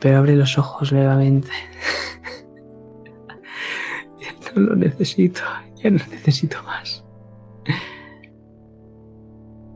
pero 0.00 0.18
abre 0.18 0.36
los 0.36 0.58
ojos 0.58 0.92
levemente. 0.92 1.48
ya 4.20 4.32
no 4.54 4.60
lo 4.62 4.76
necesito, 4.76 5.42
ya 5.76 5.90
no 5.90 5.98
necesito 6.10 6.62
más. 6.64 7.04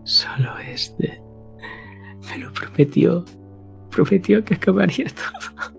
Solo 0.04 0.58
este 0.58 1.22
me 2.28 2.38
lo 2.38 2.52
prometió, 2.52 3.24
prometió 3.90 4.44
que 4.44 4.54
acabaría 4.54 5.06
todo. 5.06 5.72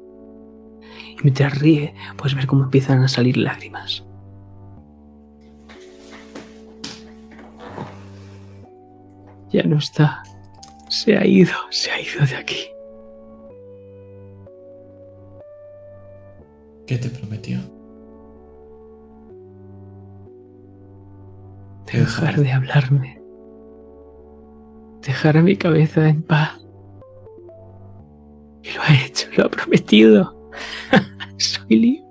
Y 1.09 1.17
mientras 1.23 1.59
ríe, 1.59 1.93
puedes 2.17 2.35
ver 2.35 2.47
cómo 2.47 2.63
empiezan 2.63 3.03
a 3.03 3.07
salir 3.07 3.37
lágrimas. 3.37 4.03
Ya 9.51 9.63
no 9.63 9.77
está. 9.77 10.23
Se 10.89 11.17
ha 11.17 11.25
ido, 11.25 11.53
se 11.69 11.91
ha 11.91 12.01
ido 12.01 12.25
de 12.25 12.35
aquí. 12.35 12.74
¿Qué 16.87 16.97
te 16.99 17.09
prometió? 17.09 17.57
Dejar 21.91 22.35
de 22.35 22.51
hablarme. 22.51 23.21
Dejar 25.01 25.41
mi 25.41 25.55
cabeza 25.55 26.07
en 26.07 26.21
paz. 26.21 26.59
Y 28.61 28.71
lo 28.75 28.81
ha 28.81 29.05
hecho, 29.05 29.27
lo 29.35 29.45
ha 29.45 29.49
prometido. 29.49 30.51
Soy 31.37 31.75
libre. 31.75 32.05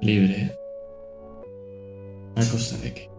Libre. 0.00 0.52
¿A 2.36 2.40
costa 2.40 2.76
de 2.78 2.94
qué? 2.94 3.10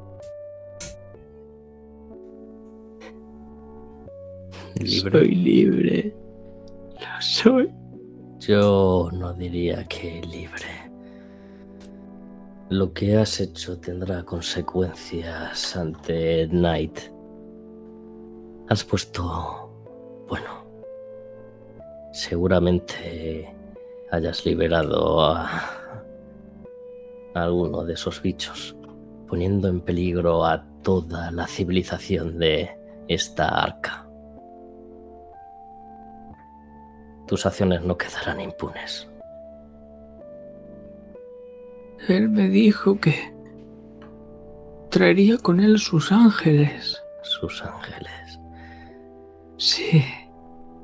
Soy 4.85 5.35
libre. 5.35 6.15
Lo 6.99 7.21
soy. 7.21 7.69
Yo 8.49 9.11
no 9.13 9.31
diría 9.35 9.83
que 9.83 10.23
libre. 10.23 10.89
Lo 12.69 12.91
que 12.91 13.15
has 13.15 13.39
hecho 13.39 13.77
tendrá 13.77 14.23
consecuencias 14.23 15.77
ante 15.77 16.47
Knight. 16.47 16.99
Has 18.67 18.83
puesto... 18.83 20.25
Bueno. 20.27 20.65
Seguramente 22.11 23.53
hayas 24.09 24.43
liberado 24.47 25.21
a, 25.23 25.93
alguno 27.35 27.85
de 27.85 27.93
esos 27.93 28.19
bichos, 28.19 28.75
poniendo 29.27 29.67
en 29.67 29.79
peligro 29.79 30.43
a 30.43 30.65
toda 30.81 31.29
la 31.29 31.45
civilización 31.45 32.39
de 32.39 32.67
esta 33.07 33.47
arca. 33.47 34.08
Tus 37.29 37.45
acciones 37.45 37.83
no 37.83 37.95
quedarán 37.95 38.41
impunes. 38.41 39.07
Él 42.07 42.27
me 42.29 42.49
dijo 42.49 42.99
que 42.99 43.13
traería 44.89 45.37
con 45.37 45.59
él 45.59 45.77
sus 45.77 46.11
ángeles. 46.11 46.99
Sus 47.21 47.63
ángeles. 47.63 48.39
Sí, 49.57 50.03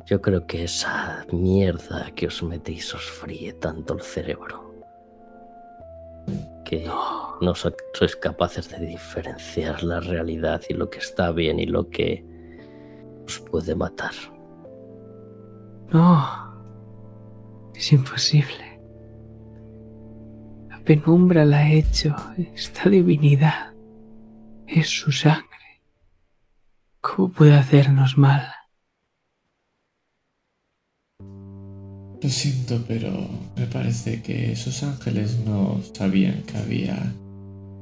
Yo 0.06 0.22
creo 0.22 0.46
que 0.46 0.66
esa 0.66 1.26
mierda 1.32 2.12
que 2.14 2.28
os 2.28 2.44
metéis 2.44 2.94
os 2.94 3.10
fríe 3.10 3.54
tanto 3.54 3.96
el 3.96 4.02
cerebro. 4.04 4.72
Que 6.64 6.86
no. 6.86 7.40
no 7.42 7.56
so- 7.56 7.74
sois 7.94 8.16
capaces 8.16 8.70
de 8.70 8.86
diferenciar 8.86 9.82
la 9.84 10.00
realidad 10.02 10.62
y 10.70 10.76
lo 10.76 10.92
que 10.92 11.00
está 11.00 11.32
bien 11.32 11.60
y 11.60 11.66
lo 11.66 11.90
que 11.90 12.24
os 13.26 13.40
puede 13.40 13.74
matar. 13.74 14.14
No. 15.92 16.46
Es 17.76 17.92
imposible. 17.92 18.80
La 20.70 20.80
penumbra 20.84 21.46
la 21.46 21.58
ha 21.58 21.72
hecho. 21.72 22.16
Esta 22.38 22.90
divinidad. 22.90 23.74
Es 24.68 24.90
su 24.90 25.12
sangre. 25.12 25.46
¿Cómo 27.02 27.30
puede 27.30 27.56
hacernos 27.56 28.18
mal? 28.18 28.48
Lo 32.22 32.30
siento, 32.30 32.84
pero 32.88 33.12
me 33.56 33.68
parece 33.68 34.24
que 34.24 34.52
esos 34.54 34.82
ángeles 34.82 35.38
no 35.46 35.80
sabían 35.94 36.42
que 36.44 36.58
había 36.58 37.14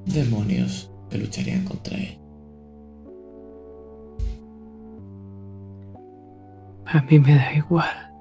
demonios 0.05 0.91
que 1.09 1.19
lucharían 1.19 1.63
contra 1.63 1.97
él. 1.97 2.22
A 6.85 7.01
mí 7.03 7.19
me 7.19 7.35
da 7.35 7.53
igual. 7.53 8.11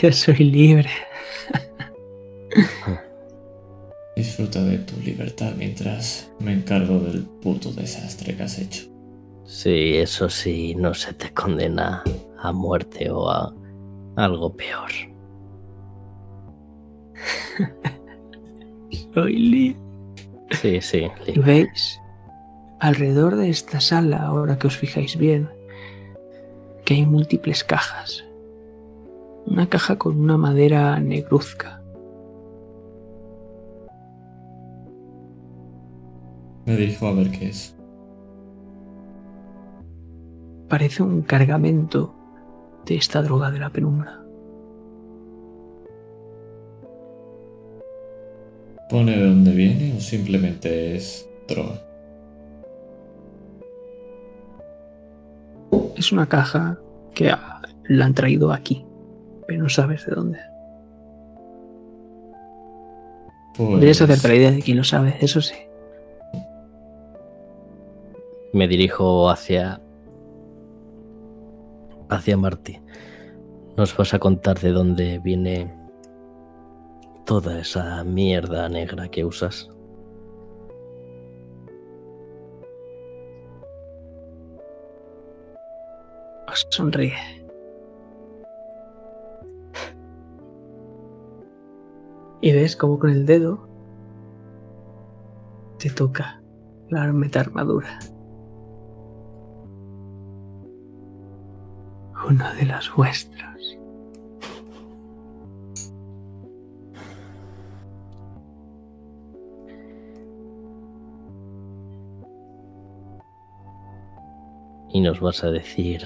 Ya 0.00 0.12
soy 0.12 0.36
libre. 0.36 0.90
Disfruta 4.16 4.62
de 4.62 4.78
tu 4.78 4.96
libertad 5.00 5.52
mientras 5.56 6.30
me 6.40 6.52
encargo 6.52 6.98
del 7.00 7.22
puto 7.22 7.72
desastre 7.72 8.36
que 8.36 8.42
has 8.42 8.58
hecho. 8.58 8.84
Sí, 9.44 9.96
eso 9.96 10.28
sí, 10.28 10.74
no 10.74 10.94
se 10.94 11.12
te 11.14 11.32
condena 11.32 12.02
a 12.38 12.52
muerte 12.52 13.10
o 13.10 13.28
a 13.28 13.54
algo 14.16 14.54
peor. 14.56 14.90
Soy 19.14 19.36
libre. 19.36 19.80
Sí, 20.50 20.80
sí, 20.80 21.06
Lee. 21.26 21.38
veis, 21.38 22.00
alrededor 22.80 23.36
de 23.36 23.50
esta 23.50 23.80
sala, 23.80 24.18
ahora 24.18 24.58
que 24.58 24.66
os 24.66 24.76
fijáis 24.76 25.16
bien, 25.16 25.48
que 26.84 26.94
hay 26.94 27.06
múltiples 27.06 27.64
cajas. 27.64 28.24
Una 29.46 29.68
caja 29.68 29.96
con 29.96 30.18
una 30.18 30.36
madera 30.36 30.98
negruzca. 31.00 31.82
Me 36.66 36.76
dirijo 36.76 37.06
a 37.08 37.14
ver 37.14 37.30
qué 37.30 37.48
es. 37.48 37.76
Parece 40.68 41.02
un 41.02 41.22
cargamento 41.22 42.14
de 42.86 42.96
esta 42.96 43.22
droga 43.22 43.50
de 43.50 43.58
la 43.58 43.70
penumbra. 43.70 44.20
¿Pone 48.88 49.16
de 49.16 49.24
dónde 49.24 49.52
viene 49.52 49.94
o 49.96 50.00
simplemente 50.00 50.96
es 50.96 51.28
droga? 51.48 51.89
Es 55.96 56.12
una 56.12 56.26
caja 56.26 56.78
que 57.14 57.32
la 57.88 58.04
han 58.04 58.14
traído 58.14 58.52
aquí, 58.52 58.84
pero 59.46 59.62
no 59.62 59.68
sabes 59.68 60.06
de 60.06 60.14
dónde. 60.14 60.38
Podrías 63.56 63.98
Pues, 63.98 64.24
la 64.24 64.34
idea 64.34 64.50
de 64.52 64.62
quién 64.62 64.78
lo 64.78 64.84
sabe, 64.84 65.16
eso 65.20 65.40
sí. 65.42 65.56
Me 68.52 68.66
dirijo 68.66 69.28
hacia. 69.28 69.80
hacia 72.08 72.36
Marty. 72.36 72.78
¿Nos 73.76 73.96
vas 73.96 74.14
a 74.14 74.18
contar 74.18 74.58
de 74.58 74.72
dónde 74.72 75.18
viene 75.18 75.72
toda 77.24 77.60
esa 77.60 78.02
mierda 78.02 78.68
negra 78.68 79.08
que 79.08 79.24
usas? 79.24 79.70
Sonríe. 86.70 87.14
Y 92.40 92.52
ves 92.52 92.76
como 92.76 92.98
con 92.98 93.10
el 93.10 93.26
dedo 93.26 93.68
te 95.78 95.90
toca 95.90 96.42
la 96.88 97.02
armadura. 97.02 97.98
Uno 102.28 102.54
de 102.54 102.66
los 102.66 102.94
vuestros. 102.94 103.78
Y 114.92 115.00
nos 115.00 115.20
vas 115.20 115.42
a 115.44 115.50
decir 115.50 116.04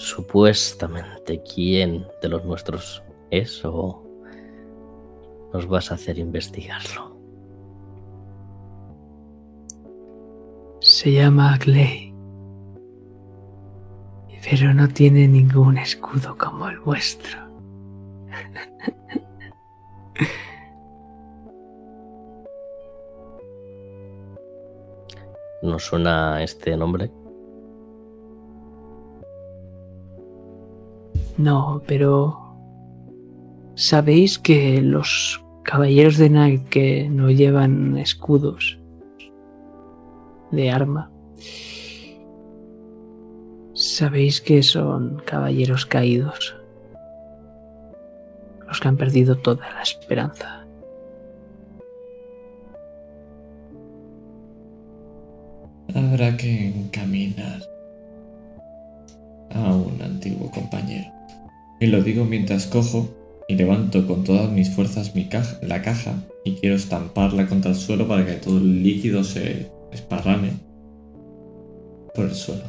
supuestamente 0.00 1.42
quién 1.42 2.06
de 2.22 2.28
los 2.30 2.42
nuestros 2.46 3.02
es 3.30 3.62
o 3.66 4.02
nos 5.52 5.68
vas 5.68 5.90
a 5.90 5.94
hacer 5.96 6.18
investigarlo. 6.18 7.14
Se 10.80 11.12
llama 11.12 11.58
Clay. 11.58 12.14
Pero 14.42 14.72
no 14.72 14.88
tiene 14.88 15.28
ningún 15.28 15.76
escudo 15.76 16.34
como 16.38 16.70
el 16.70 16.80
vuestro. 16.80 17.38
¿Nos 25.62 25.84
suena 25.84 26.42
este 26.42 26.74
nombre? 26.74 27.10
No, 31.40 31.80
pero 31.86 32.38
sabéis 33.74 34.38
que 34.38 34.82
los 34.82 35.42
caballeros 35.62 36.18
de 36.18 36.28
Night 36.28 36.68
que 36.68 37.08
no 37.08 37.30
llevan 37.30 37.96
escudos 37.96 38.78
de 40.50 40.70
arma, 40.70 41.10
sabéis 43.72 44.42
que 44.42 44.62
son 44.62 45.22
caballeros 45.24 45.86
caídos, 45.86 46.54
los 48.68 48.78
que 48.78 48.88
han 48.88 48.98
perdido 48.98 49.34
toda 49.38 49.66
la 49.72 49.80
esperanza. 49.80 50.66
Habrá 55.94 56.36
que 56.36 56.68
encaminar 56.68 57.62
a 59.54 59.74
un 59.74 60.02
antiguo 60.02 60.50
compañero. 60.50 61.19
Y 61.80 61.86
lo 61.86 62.02
digo 62.02 62.26
mientras 62.26 62.66
cojo 62.66 63.08
y 63.48 63.54
levanto 63.54 64.06
con 64.06 64.22
todas 64.22 64.50
mis 64.52 64.70
fuerzas 64.70 65.14
mi 65.14 65.28
caja, 65.28 65.58
la 65.62 65.80
caja 65.80 66.14
y 66.44 66.56
quiero 66.56 66.76
estamparla 66.76 67.48
contra 67.48 67.70
el 67.70 67.76
suelo 67.76 68.06
para 68.06 68.24
que 68.26 68.34
todo 68.34 68.58
el 68.58 68.82
líquido 68.82 69.24
se 69.24 69.70
esparrame 69.90 70.52
por 72.14 72.26
el 72.26 72.34
suelo. 72.34 72.64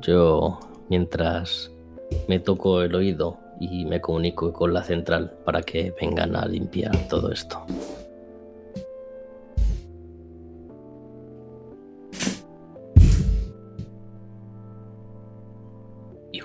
Yo, 0.00 0.58
mientras 0.88 1.70
me 2.28 2.40
toco 2.40 2.82
el 2.82 2.94
oído 2.94 3.38
y 3.60 3.84
me 3.84 4.00
comunico 4.00 4.52
con 4.52 4.72
la 4.72 4.82
central 4.82 5.32
para 5.44 5.62
que 5.62 5.94
vengan 6.00 6.34
a 6.34 6.46
limpiar 6.46 6.96
todo 7.08 7.30
esto. 7.30 7.64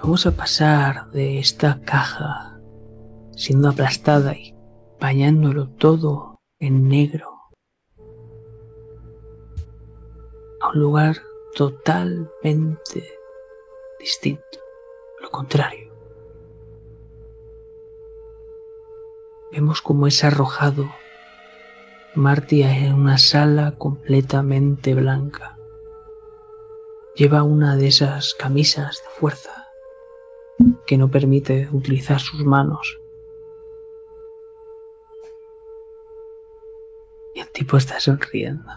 Vamos 0.08 0.26
a 0.26 0.32
pasar 0.32 1.12
de 1.12 1.38
esta 1.38 1.82
caja 1.82 2.58
siendo 3.36 3.68
aplastada 3.68 4.38
y 4.38 4.56
bañándolo 5.02 5.68
todo 5.68 6.40
en 6.60 6.88
negro 6.88 7.30
a 10.62 10.70
un 10.70 10.80
lugar 10.80 11.18
totalmente 11.58 13.04
distinto, 14.00 14.60
lo 15.20 15.30
contrario. 15.30 15.92
Vemos 19.52 19.82
cómo 19.82 20.08
es 20.08 20.24
arrojado 20.24 20.90
Marty 22.16 22.64
en 22.64 22.94
una 22.94 23.18
sala 23.18 23.74
completamente 23.78 24.94
blanca. 24.94 25.58
Lleva 27.14 27.44
una 27.44 27.76
de 27.76 27.88
esas 27.88 28.36
camisas 28.36 29.04
de 29.04 29.10
fuerza 29.20 29.67
que 30.88 30.98
no 30.98 31.12
permite 31.12 31.70
utilizar 31.72 32.20
sus 32.20 32.44
manos. 32.44 32.98
Y 37.36 37.42
el 37.42 37.52
tipo 37.52 37.78
está 37.78 38.00
sonriendo. 38.00 38.72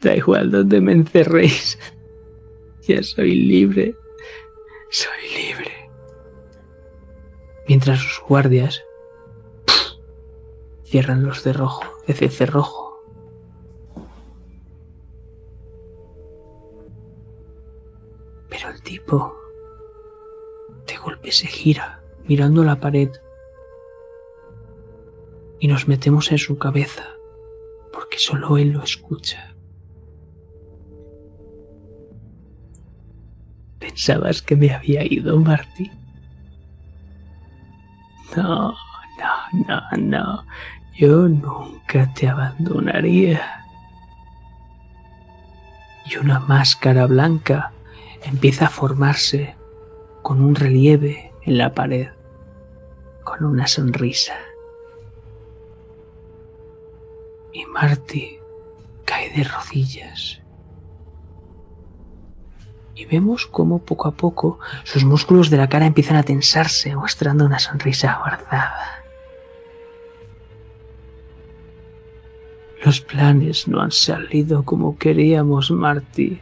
Da 0.00 0.16
igual 0.16 0.50
donde 0.50 0.80
me 0.80 0.92
encerréis. 0.92 1.78
Ya 2.88 3.02
soy 3.02 3.34
libre. 3.34 3.94
Soy 4.90 5.28
libre. 5.36 5.90
Mientras 7.68 8.00
sus 8.00 8.26
guardias 8.26 8.82
cierran 10.82 11.22
los 11.22 11.44
de 11.44 11.52
rojo, 11.52 11.84
de 12.08 12.28
cerrojo. 12.28 12.89
Tipo 18.90 19.36
de 20.84 20.96
golpe 20.96 21.30
se 21.30 21.46
gira 21.46 22.02
mirando 22.24 22.64
la 22.64 22.80
pared 22.80 23.10
y 25.60 25.68
nos 25.68 25.86
metemos 25.86 26.32
en 26.32 26.38
su 26.38 26.58
cabeza 26.58 27.04
porque 27.92 28.18
solo 28.18 28.58
él 28.58 28.70
lo 28.70 28.82
escucha. 28.82 29.54
¿Pensabas 33.78 34.42
que 34.42 34.56
me 34.56 34.72
había 34.74 35.04
ido, 35.04 35.38
Marty? 35.38 35.88
No, 38.36 38.74
no, 39.20 39.34
no, 39.68 39.80
no. 39.98 40.44
Yo 40.96 41.28
nunca 41.28 42.12
te 42.14 42.28
abandonaría. 42.28 43.40
Y 46.06 46.16
una 46.16 46.40
máscara 46.40 47.06
blanca 47.06 47.72
empieza 48.24 48.66
a 48.66 48.70
formarse 48.70 49.56
con 50.22 50.42
un 50.42 50.54
relieve 50.54 51.32
en 51.42 51.58
la 51.58 51.74
pared, 51.74 52.08
con 53.24 53.44
una 53.44 53.66
sonrisa. 53.66 54.34
Y 57.52 57.64
Marty 57.66 58.38
cae 59.04 59.30
de 59.30 59.44
rodillas. 59.44 60.40
Y 62.94 63.06
vemos 63.06 63.46
cómo 63.46 63.78
poco 63.78 64.08
a 64.08 64.12
poco 64.12 64.58
sus 64.84 65.04
músculos 65.04 65.48
de 65.48 65.56
la 65.56 65.68
cara 65.68 65.86
empiezan 65.86 66.16
a 66.16 66.22
tensarse, 66.22 66.94
mostrando 66.94 67.46
una 67.46 67.58
sonrisa 67.58 68.18
guardada. 68.20 69.00
Los 72.84 73.00
planes 73.00 73.68
no 73.68 73.80
han 73.80 73.90
salido 73.90 74.64
como 74.64 74.96
queríamos, 74.96 75.70
Marty. 75.70 76.40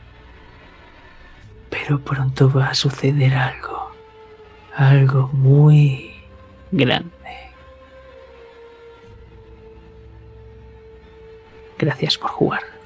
Pero 1.71 1.99
pronto 2.01 2.51
va 2.51 2.69
a 2.69 2.75
suceder 2.75 3.35
algo. 3.35 3.91
algo 4.75 5.29
muy 5.33 6.15
grande. 6.71 7.11
Gracias 11.79 12.19
por 12.19 12.31
jugar. 12.31 12.78